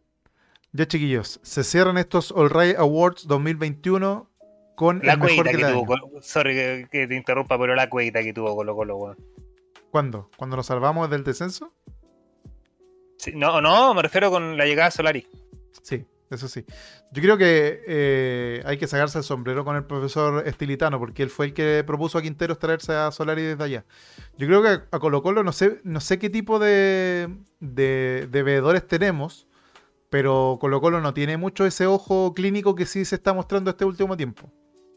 Ya 0.72 0.88
chiquillos, 0.88 1.40
se 1.44 1.64
cierran 1.64 1.98
estos 1.98 2.32
All 2.32 2.50
Right 2.50 2.78
Awards 2.78 3.28
2021 3.28 4.30
con 4.76 5.00
la 5.04 5.14
el 5.14 5.20
mejor 5.20 5.50
que, 5.50 5.58
tuvo, 5.58 6.22
sorry 6.22 6.88
que, 6.92 7.08
te 7.08 7.16
interrumpa, 7.16 7.58
pero 7.58 7.76
la 7.76 7.90
cueita 7.90 8.22
que 8.22 8.34
tuvo 8.34 8.56
Colo 8.56 8.76
Colo, 8.76 8.98
weón. 8.98 9.18
¿Cuándo? 9.90 10.30
¿Cuando 10.36 10.58
nos 10.58 10.66
salvamos 10.66 11.10
del 11.10 11.24
descenso? 11.24 11.74
Sí, 13.18 13.32
no, 13.34 13.62
no, 13.62 13.94
me 13.94 14.02
refiero 14.02 14.30
con 14.30 14.58
la 14.58 14.66
llegada 14.66 14.90
de 14.90 14.96
Solari. 14.96 15.28
Sí, 15.82 16.06
eso 16.30 16.48
sí. 16.48 16.66
Yo 17.12 17.22
creo 17.22 17.38
que 17.38 17.84
eh, 17.88 18.64
hay 18.66 18.78
que 18.78 18.88
sacarse 18.88 19.18
el 19.20 19.24
sombrero 19.24 19.64
con 19.64 19.76
el 19.76 19.84
profesor 19.84 20.48
Estilitano, 20.48 21.00
porque 21.00 21.24
él 21.24 21.30
fue 21.30 21.48
el 21.48 21.54
que 21.54 21.84
propuso 21.86 22.18
a 22.18 22.22
Quinteros 22.22 22.58
traerse 22.58 22.94
a 22.94 23.12
Solari 23.12 23.44
desde 23.44 23.64
allá. 23.64 23.86
Yo 24.38 24.48
creo 24.48 24.64
que 24.64 24.82
a 24.90 25.00
Colo 25.00 25.22
Colo 25.22 25.44
no 25.44 25.52
sé, 25.52 25.82
no 25.84 26.00
sé 26.00 26.18
qué 26.18 26.30
tipo 26.30 26.58
de, 26.58 27.30
de, 27.60 28.44
veedores 28.44 28.88
tenemos, 28.88 29.48
pero 30.10 30.58
Colo 30.60 30.82
Colo 30.82 31.00
no 31.00 31.14
tiene 31.14 31.38
mucho 31.38 31.66
ese 31.66 31.86
ojo 31.86 32.34
clínico 32.34 32.76
que 32.76 32.86
sí 32.86 33.06
se 33.06 33.16
está 33.16 33.34
mostrando 33.34 33.70
este 33.70 33.86
último 33.86 34.18
tiempo. 34.18 34.52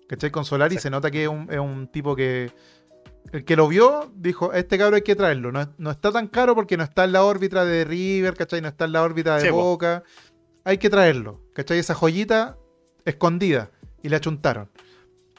¿Cachai? 0.09 0.31
Con 0.31 0.47
Solari 0.47 0.79
se 0.79 0.89
nota 0.89 1.11
que 1.11 1.25
es 1.25 1.29
un, 1.29 1.49
es 1.51 1.59
un 1.59 1.89
tipo 1.89 2.17
que 2.17 2.51
el 3.33 3.45
que 3.45 3.57
lo 3.57 3.69
vio 3.69 4.11
dijo, 4.15 4.53
este 4.53 4.79
cabro 4.79 4.97
hay 4.97 5.03
que 5.03 5.15
traerlo. 5.15 5.53
No, 5.53 5.91
está 5.91 6.13
tan 6.13 6.29
caro 6.29 6.55
porque 6.55 6.77
no 6.77 6.85
está 6.85 7.05
en 7.05 7.13
la 7.13 7.25
órbita 7.25 7.65
de 7.65 7.85
River, 7.85 8.35
¿cachai? 8.35 8.61
No 8.61 8.69
está 8.69 8.87
en 8.87 8.93
la 8.93 9.03
órbita 9.03 9.37
de 9.37 9.51
Boca. 9.51 10.03
Hay 10.65 10.79
que 10.79 10.91
traerlo, 10.91 11.41
¿cachai? 11.55 11.79
Esa 11.79 11.95
joyita 11.95 12.59
escondida. 13.05 13.71
Y 14.03 14.09
le 14.09 14.17
achuntaron. 14.17 14.71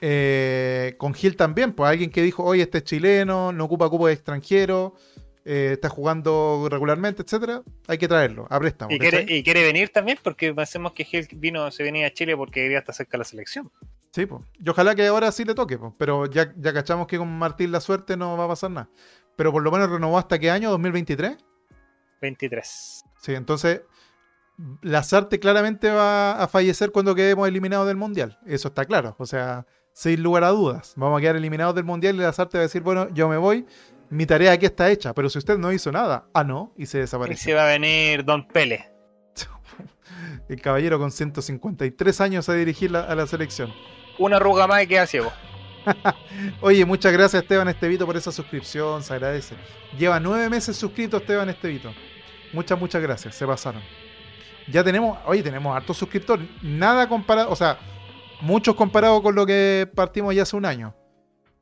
Eh, 0.01 0.95
con 0.97 1.13
Gil 1.13 1.35
también, 1.35 1.73
pues 1.73 1.89
alguien 1.89 2.09
que 2.09 2.21
dijo, 2.21 2.43
oye, 2.43 2.63
este 2.63 2.79
es 2.79 2.83
chileno, 2.85 3.51
no 3.51 3.65
ocupa 3.65 3.89
cupo 3.89 4.07
de 4.07 4.13
extranjero, 4.13 4.95
eh, 5.45 5.71
está 5.73 5.89
jugando 5.89 6.67
regularmente, 6.69 7.21
etcétera, 7.21 7.63
hay 7.87 7.97
que 7.97 8.07
traerlo 8.07 8.47
a 8.49 8.59
préstamo. 8.59 8.91
Y 8.91 8.99
quiere, 8.99 9.25
y 9.27 9.43
quiere, 9.43 9.63
venir 9.63 9.89
también 9.89 10.17
porque 10.23 10.53
pensemos 10.53 10.93
que 10.93 11.03
Gil 11.03 11.27
vino, 11.35 11.69
se 11.71 11.83
venía 11.83 12.07
a 12.07 12.13
Chile 12.13 12.35
porque 12.35 12.61
quería 12.61 12.79
estar 12.79 12.95
cerca 12.95 13.13
de 13.13 13.17
la 13.19 13.23
selección. 13.25 13.71
Sí, 14.11 14.25
pues. 14.25 14.41
Y 14.59 14.67
ojalá 14.69 14.95
que 14.95 15.05
ahora 15.05 15.31
sí 15.31 15.43
le 15.45 15.53
toque, 15.53 15.77
pues. 15.77 15.93
Pero 15.97 16.25
ya, 16.25 16.53
ya 16.57 16.73
cachamos 16.73 17.07
que 17.07 17.17
con 17.17 17.37
Martín 17.37 17.71
la 17.71 17.79
suerte 17.79 18.17
no 18.17 18.37
va 18.37 18.45
a 18.45 18.49
pasar 18.49 18.71
nada. 18.71 18.89
Pero 19.35 19.51
por 19.51 19.63
lo 19.63 19.71
menos 19.71 19.89
renovó 19.89 20.17
hasta 20.17 20.39
qué 20.39 20.49
año, 20.49 20.71
2023? 20.71 21.37
23. 22.21 23.03
Sí, 23.21 23.33
entonces 23.33 23.81
Lazarte 24.81 25.39
claramente 25.39 25.89
va 25.89 26.41
a 26.41 26.47
fallecer 26.47 26.91
cuando 26.91 27.15
quedemos 27.15 27.47
eliminados 27.47 27.87
del 27.87 27.97
Mundial. 27.97 28.39
Eso 28.45 28.69
está 28.69 28.85
claro. 28.85 29.15
O 29.19 29.25
sea, 29.25 29.65
sin 29.93 30.21
lugar 30.21 30.43
a 30.43 30.49
dudas. 30.49 30.93
Vamos 30.95 31.17
a 31.17 31.21
quedar 31.21 31.35
eliminados 31.35 31.75
del 31.75 31.85
Mundial 31.85 32.15
y 32.15 32.19
Lazarte 32.19 32.57
va 32.57 32.63
a 32.63 32.67
decir, 32.67 32.81
bueno, 32.81 33.09
yo 33.13 33.29
me 33.29 33.37
voy, 33.37 33.65
mi 34.09 34.25
tarea 34.25 34.51
aquí 34.51 34.65
está 34.65 34.89
hecha, 34.89 35.13
pero 35.13 35.29
si 35.29 35.37
usted 35.37 35.57
no 35.57 35.71
hizo 35.71 35.91
nada, 35.91 36.27
ah, 36.33 36.43
no, 36.43 36.73
y 36.77 36.85
se 36.85 36.99
desaparece. 36.99 37.41
Y 37.41 37.43
se 37.43 37.53
va 37.53 37.63
a 37.63 37.67
venir 37.67 38.25
Don 38.25 38.47
Pele. 38.47 38.91
El 40.49 40.61
caballero 40.61 40.99
con 40.99 41.11
153 41.11 42.21
años 42.21 42.49
a 42.49 42.53
dirigir 42.53 42.95
a 42.95 43.13
la 43.15 43.27
selección 43.27 43.71
una 44.19 44.35
arruga 44.35 44.67
más 44.67 44.83
y 44.83 44.87
queda 44.87 45.07
ciego. 45.07 45.31
Oye, 46.61 46.85
muchas 46.85 47.11
gracias 47.11 47.41
Esteban 47.41 47.69
Estevito 47.69 48.05
por 48.05 48.17
esa 48.17 48.31
suscripción, 48.31 49.01
se 49.01 49.13
agradece. 49.13 49.55
Lleva 49.97 50.19
nueve 50.19 50.49
meses 50.49 50.77
suscrito 50.77 51.17
Esteban 51.17 51.49
Estevito. 51.49 51.91
Muchas, 52.53 52.79
muchas 52.79 53.01
gracias, 53.01 53.35
se 53.35 53.47
pasaron. 53.47 53.81
Ya 54.71 54.83
tenemos, 54.83 55.17
oye, 55.25 55.41
tenemos 55.43 55.75
hartos 55.75 55.97
suscriptores. 55.97 56.47
Nada 56.61 57.07
comparado, 57.09 57.49
o 57.51 57.55
sea, 57.55 57.77
muchos 58.41 58.75
comparados 58.75 59.21
con 59.21 59.35
lo 59.35 59.45
que 59.45 59.89
partimos 59.95 60.35
ya 60.35 60.43
hace 60.43 60.55
un 60.55 60.65
año. 60.65 60.95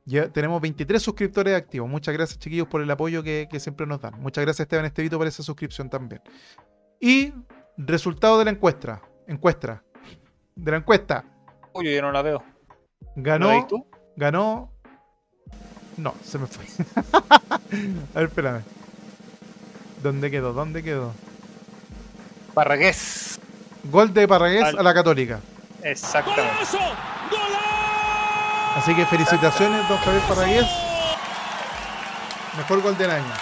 Ya 0.04 0.30
tenemos 0.30 0.60
23 0.60 1.02
suscriptores 1.02 1.54
activos. 1.54 1.88
Muchas 1.88 2.14
gracias, 2.14 2.38
chiquillos, 2.38 2.66
por 2.68 2.80
el 2.80 2.90
apoyo 2.90 3.22
que, 3.22 3.46
que 3.50 3.60
siempre 3.60 3.86
nos 3.86 4.00
dan. 4.00 4.18
Muchas 4.20 4.44
gracias, 4.44 4.64
Esteban 4.64 4.86
Estevito, 4.86 5.18
por 5.18 5.26
esa 5.26 5.42
suscripción 5.42 5.90
también. 5.90 6.22
Y 7.00 7.32
resultado 7.76 8.38
de 8.38 8.46
la 8.46 8.50
encuesta. 8.50 9.02
Encuesta. 9.26 9.84
De 10.56 10.70
la 10.70 10.78
encuesta 10.78 11.24
yo 11.84 12.02
no 12.02 12.12
la 12.12 12.22
veo. 12.22 12.42
Ganó. 13.16 13.66
tú? 13.66 13.86
Ganó. 14.16 14.72
No, 15.96 16.14
se 16.22 16.38
me 16.38 16.46
fue. 16.46 16.64
a 18.14 18.18
ver, 18.20 18.24
espérame. 18.28 18.62
¿Dónde 20.02 20.30
quedó? 20.30 20.52
¿Dónde 20.52 20.82
quedó? 20.82 21.12
Parragués. 22.58 23.38
Gol 23.84 24.12
de 24.12 24.26
Parragués 24.26 24.64
a 24.64 24.82
la 24.82 24.92
Católica. 24.92 25.38
Exactamente. 25.80 26.66
Así 28.74 28.96
que 28.96 29.06
felicitaciones, 29.06 29.88
don 29.88 29.96
Javier 29.98 30.22
Parragués. 30.22 30.66
Mejor 32.56 32.82
gol 32.82 32.98
del 32.98 33.12
año. 33.12 33.32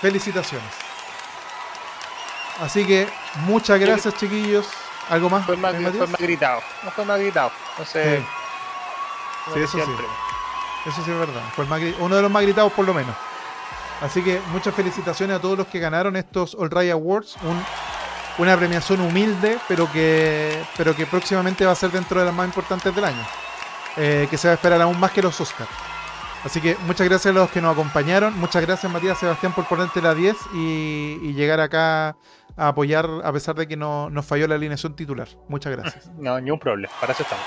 Felicitaciones. 0.00 0.72
Así 2.60 2.86
que 2.86 3.08
muchas 3.46 3.80
gracias, 3.80 4.14
chiquillos. 4.14 4.68
¿Algo 5.10 5.28
más? 5.28 5.44
Fue 5.44 5.56
más, 5.56 5.74
fue 5.74 6.06
más 6.06 6.20
gritado. 6.20 6.60
No 6.84 6.92
fue 6.92 7.04
más 7.04 7.18
gritado. 7.18 7.50
No 7.76 7.84
sé. 7.84 8.24
Sí, 9.52 9.60
eso 9.60 9.78
sí. 9.78 9.92
Eso 10.86 11.04
sí 11.04 11.10
es 11.10 11.18
verdad. 11.18 11.42
Fue 11.56 11.66
uno 11.98 12.14
de 12.14 12.22
los 12.22 12.30
más 12.30 12.44
gritados 12.44 12.72
por 12.72 12.86
lo 12.86 12.94
menos. 12.94 13.16
Así 14.00 14.22
que 14.22 14.40
muchas 14.52 14.72
felicitaciones 14.76 15.36
a 15.36 15.40
todos 15.40 15.58
los 15.58 15.66
que 15.66 15.80
ganaron 15.80 16.14
estos 16.14 16.54
All 16.54 16.70
Right 16.70 16.92
Awards. 16.92 17.36
Una 18.38 18.56
premiación 18.56 19.00
humilde, 19.00 19.58
pero 19.68 19.90
que, 19.90 20.62
pero 20.76 20.94
que 20.94 21.06
próximamente 21.06 21.64
va 21.64 21.72
a 21.72 21.76
ser 21.76 21.90
dentro 21.90 22.20
de 22.20 22.26
las 22.26 22.34
más 22.34 22.46
importantes 22.46 22.94
del 22.94 23.04
año. 23.04 23.24
Eh, 23.96 24.26
que 24.30 24.38
se 24.38 24.48
va 24.48 24.52
a 24.52 24.54
esperar 24.54 24.80
aún 24.80 24.98
más 24.98 25.12
que 25.12 25.20
los 25.20 25.38
Oscars. 25.40 25.70
Así 26.44 26.60
que 26.60 26.76
muchas 26.86 27.08
gracias 27.08 27.34
a 27.34 27.38
los 27.38 27.50
que 27.50 27.60
nos 27.60 27.72
acompañaron. 27.72 28.36
Muchas 28.38 28.62
gracias, 28.62 28.90
Matías 28.90 29.18
Sebastián, 29.18 29.52
por 29.52 29.66
ponerte 29.66 30.00
la 30.00 30.14
10 30.14 30.36
y 30.54 31.32
llegar 31.34 31.60
acá 31.60 32.16
a 32.56 32.68
apoyar 32.68 33.08
a 33.24 33.32
pesar 33.32 33.54
de 33.54 33.66
que 33.66 33.76
no, 33.76 34.10
nos 34.10 34.26
falló 34.26 34.46
la 34.46 34.54
alineación 34.54 34.94
titular. 34.94 35.28
Muchas 35.48 35.76
gracias. 35.76 36.10
No, 36.18 36.40
ni 36.40 36.50
un 36.50 36.58
problema, 36.58 36.92
para 37.00 37.12
eso 37.12 37.22
estamos. 37.22 37.44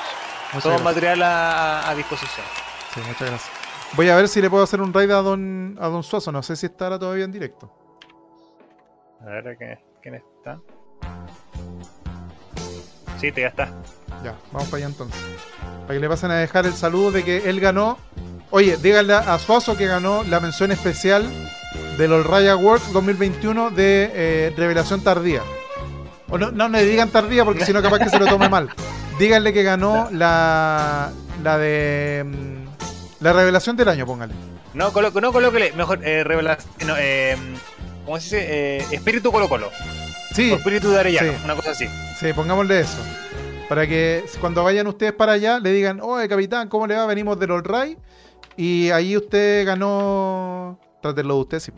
Todo 0.62 0.80
material 0.80 1.22
a, 1.24 1.94
disposición. 1.96 2.46
Sí, 2.94 3.02
muchas 3.02 3.30
gracias. 3.30 3.52
Voy 3.94 4.10
a 4.10 4.16
ver 4.16 4.28
si 4.28 4.42
le 4.42 4.50
puedo 4.50 4.64
hacer 4.64 4.82
un 4.82 4.94
raid 4.94 5.12
a 5.12 5.22
don, 5.22 5.78
a 5.80 5.88
don 5.88 6.04
Suazo, 6.04 6.32
no 6.32 6.42
sé 6.44 6.56
si 6.56 6.66
estará 6.66 6.98
todavía 6.98 7.26
en 7.26 7.32
directo. 7.32 7.72
A 9.22 9.26
ver, 9.26 9.58
¿quién, 10.02 10.16
está? 10.16 10.60
Sí, 13.20 13.32
te 13.32 13.42
ya 13.42 13.48
está. 13.48 13.70
Ya, 14.24 14.36
vamos 14.52 14.70
para 14.70 14.78
allá 14.78 14.88
entonces. 14.88 15.22
Para 15.82 15.94
que 15.94 16.00
le 16.00 16.10
pasen 16.10 16.32
a 16.32 16.36
dejar 16.36 16.66
el 16.66 16.74
saludo 16.74 17.12
de 17.12 17.24
que 17.24 17.50
él 17.50 17.60
ganó. 17.60 17.98
Oye, 18.52 18.78
díganle 18.78 19.14
a 19.14 19.38
Suazo 19.40 19.76
que 19.76 19.88
ganó 19.88 20.24
la 20.24 20.40
mención 20.40 20.72
especial 20.72 21.30
de 21.98 22.08
los 22.08 22.26
Raya 22.26 22.54
Awards 22.54 22.92
2021 22.94 23.72
de 23.72 24.12
eh, 24.14 24.54
revelación 24.56 25.02
tardía. 25.02 25.42
O 26.30 26.38
no, 26.38 26.52
no, 26.52 26.68
le 26.70 26.84
digan 26.84 27.10
tardía 27.10 27.46
porque 27.46 27.66
si 27.66 27.74
no 27.74 27.82
capaz 27.82 28.00
que 28.00 28.10
se 28.10 28.20
lo 28.20 28.26
tome 28.26 28.50
mal. 28.50 28.70
Díganle 29.20 29.54
que 29.54 29.64
ganó 29.64 30.10
la, 30.12 31.12
la 31.44 31.58
de 31.58 32.26
mm, 32.26 33.24
la 33.24 33.34
revelación 33.34 33.78
del 33.78 33.90
año, 33.90 34.06
póngale. 34.06 34.34
No, 34.74 34.92
colo, 34.92 35.12
no 35.12 35.32
colóquele, 35.32 35.72
mejor 35.72 36.06
eh, 36.06 36.24
revelación, 36.24 36.70
no, 36.86 36.96
eh, 36.98 37.38
¿cómo 38.06 38.20
se 38.20 38.24
dice? 38.24 38.48
Eh, 38.50 38.86
espíritu 38.92 39.32
Colo 39.32 39.48
Colo. 39.48 39.72
Sí. 40.36 40.52
espíritu 40.52 40.90
de 40.90 41.00
Arellano, 41.00 41.34
una 41.46 41.56
cosa 41.56 41.72
así. 41.72 41.88
Sí, 42.20 42.34
pongámosle 42.34 42.82
eso. 42.82 43.02
Para 43.70 43.88
que 43.88 44.26
cuando 44.42 44.64
vayan 44.64 44.86
ustedes 44.86 45.14
para 45.14 45.32
allá 45.32 45.60
le 45.60 45.72
digan, 45.72 46.02
oye 46.02 46.28
capitán, 46.28 46.68
¿cómo 46.68 46.86
le 46.88 46.96
va? 46.96 47.06
Venimos 47.06 47.40
del 47.40 47.52
All 47.52 47.64
Ray. 47.64 47.98
Y 48.58 48.90
ahí 48.92 49.16
usted 49.16 49.66
ganó 49.66 50.80
Trátenlo 51.02 51.36
de 51.36 51.42
usted, 51.42 51.60
sí. 51.60 51.72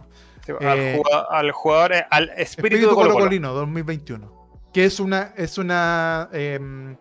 Eh, 0.47 1.01
al, 1.29 1.51
jugador, 1.51 1.93
eh, 1.93 2.05
al 2.09 2.29
espíritu, 2.37 2.77
espíritu 2.77 2.95
Colo 2.95 3.13
Colino 3.15 3.53
2021. 3.53 4.47
Que 4.73 4.85
es 4.85 4.99
una, 4.99 5.33
es 5.35 5.57
una 5.57 6.29
em, 6.31 6.95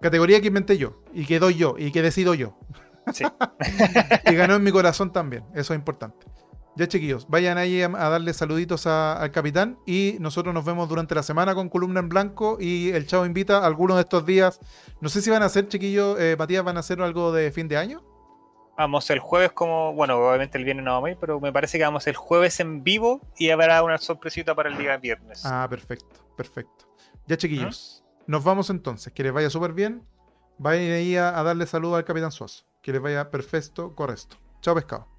categoría 0.00 0.40
que 0.40 0.46
inventé 0.46 0.78
yo, 0.78 1.02
y 1.12 1.26
que 1.26 1.40
doy 1.40 1.56
yo, 1.56 1.74
y 1.76 1.90
que 1.90 2.02
decido 2.02 2.34
yo. 2.34 2.56
Sí. 3.12 3.24
y 4.30 4.34
ganó 4.34 4.54
en 4.54 4.62
mi 4.62 4.70
corazón 4.70 5.12
también, 5.12 5.44
eso 5.54 5.74
es 5.74 5.78
importante. 5.78 6.24
Ya 6.76 6.88
chiquillos, 6.88 7.28
vayan 7.28 7.56
ahí 7.56 7.82
a, 7.82 7.88
darle 7.88 8.32
saluditos 8.32 8.88
al 8.88 9.30
capitán 9.30 9.78
y 9.86 10.16
nosotros 10.18 10.52
nos 10.52 10.64
vemos 10.64 10.88
durante 10.88 11.14
la 11.14 11.22
semana 11.22 11.54
con 11.54 11.68
columna 11.68 12.00
en 12.00 12.08
blanco 12.08 12.56
y 12.58 12.90
el 12.90 13.06
Chavo 13.06 13.26
invita 13.26 13.64
algunos 13.64 13.96
de 13.96 14.02
estos 14.02 14.26
días. 14.26 14.58
No 15.00 15.08
sé 15.08 15.22
si 15.22 15.30
van 15.30 15.42
a 15.42 15.46
hacer, 15.46 15.68
chiquillos, 15.68 16.18
eh, 16.18 16.34
Matías, 16.36 16.64
van 16.64 16.76
a 16.76 16.80
hacer 16.80 17.00
algo 17.00 17.30
de 17.30 17.52
fin 17.52 17.68
de 17.68 17.76
año. 17.76 18.02
Vamos 18.76 19.08
el 19.10 19.20
jueves 19.20 19.52
como, 19.52 19.92
bueno, 19.94 20.16
obviamente 20.16 20.58
el 20.58 20.64
viernes 20.64 20.84
no 20.84 20.94
vamos 20.94 21.08
a 21.08 21.10
ir, 21.12 21.16
pero 21.20 21.38
me 21.38 21.52
parece 21.52 21.78
que 21.78 21.84
vamos 21.84 22.08
el 22.08 22.16
jueves 22.16 22.58
en 22.58 22.82
vivo 22.82 23.20
y 23.38 23.50
habrá 23.50 23.84
una 23.84 23.98
sorpresita 23.98 24.56
para 24.56 24.68
el 24.68 24.76
día 24.76 24.96
viernes. 24.96 25.46
Ah, 25.46 25.68
perfecto, 25.70 26.16
perfecto. 26.36 26.88
Ya 27.28 27.36
chiquillos, 27.36 28.02
nos 28.26 28.42
vamos 28.42 28.68
entonces, 28.70 29.12
que 29.12 29.22
les 29.22 29.32
vaya 29.32 29.48
súper 29.48 29.74
bien. 29.74 30.04
Vayan 30.58 30.92
ahí 30.92 31.16
a, 31.16 31.30
darle 31.42 31.66
saludo 31.66 31.96
al 31.96 32.04
Capitán 32.04 32.32
Suazo. 32.32 32.64
Que 32.82 32.92
les 32.92 33.00
vaya 33.00 33.30
perfecto, 33.30 33.94
correcto. 33.94 34.36
Chao 34.60 34.74
pescado. 34.74 35.13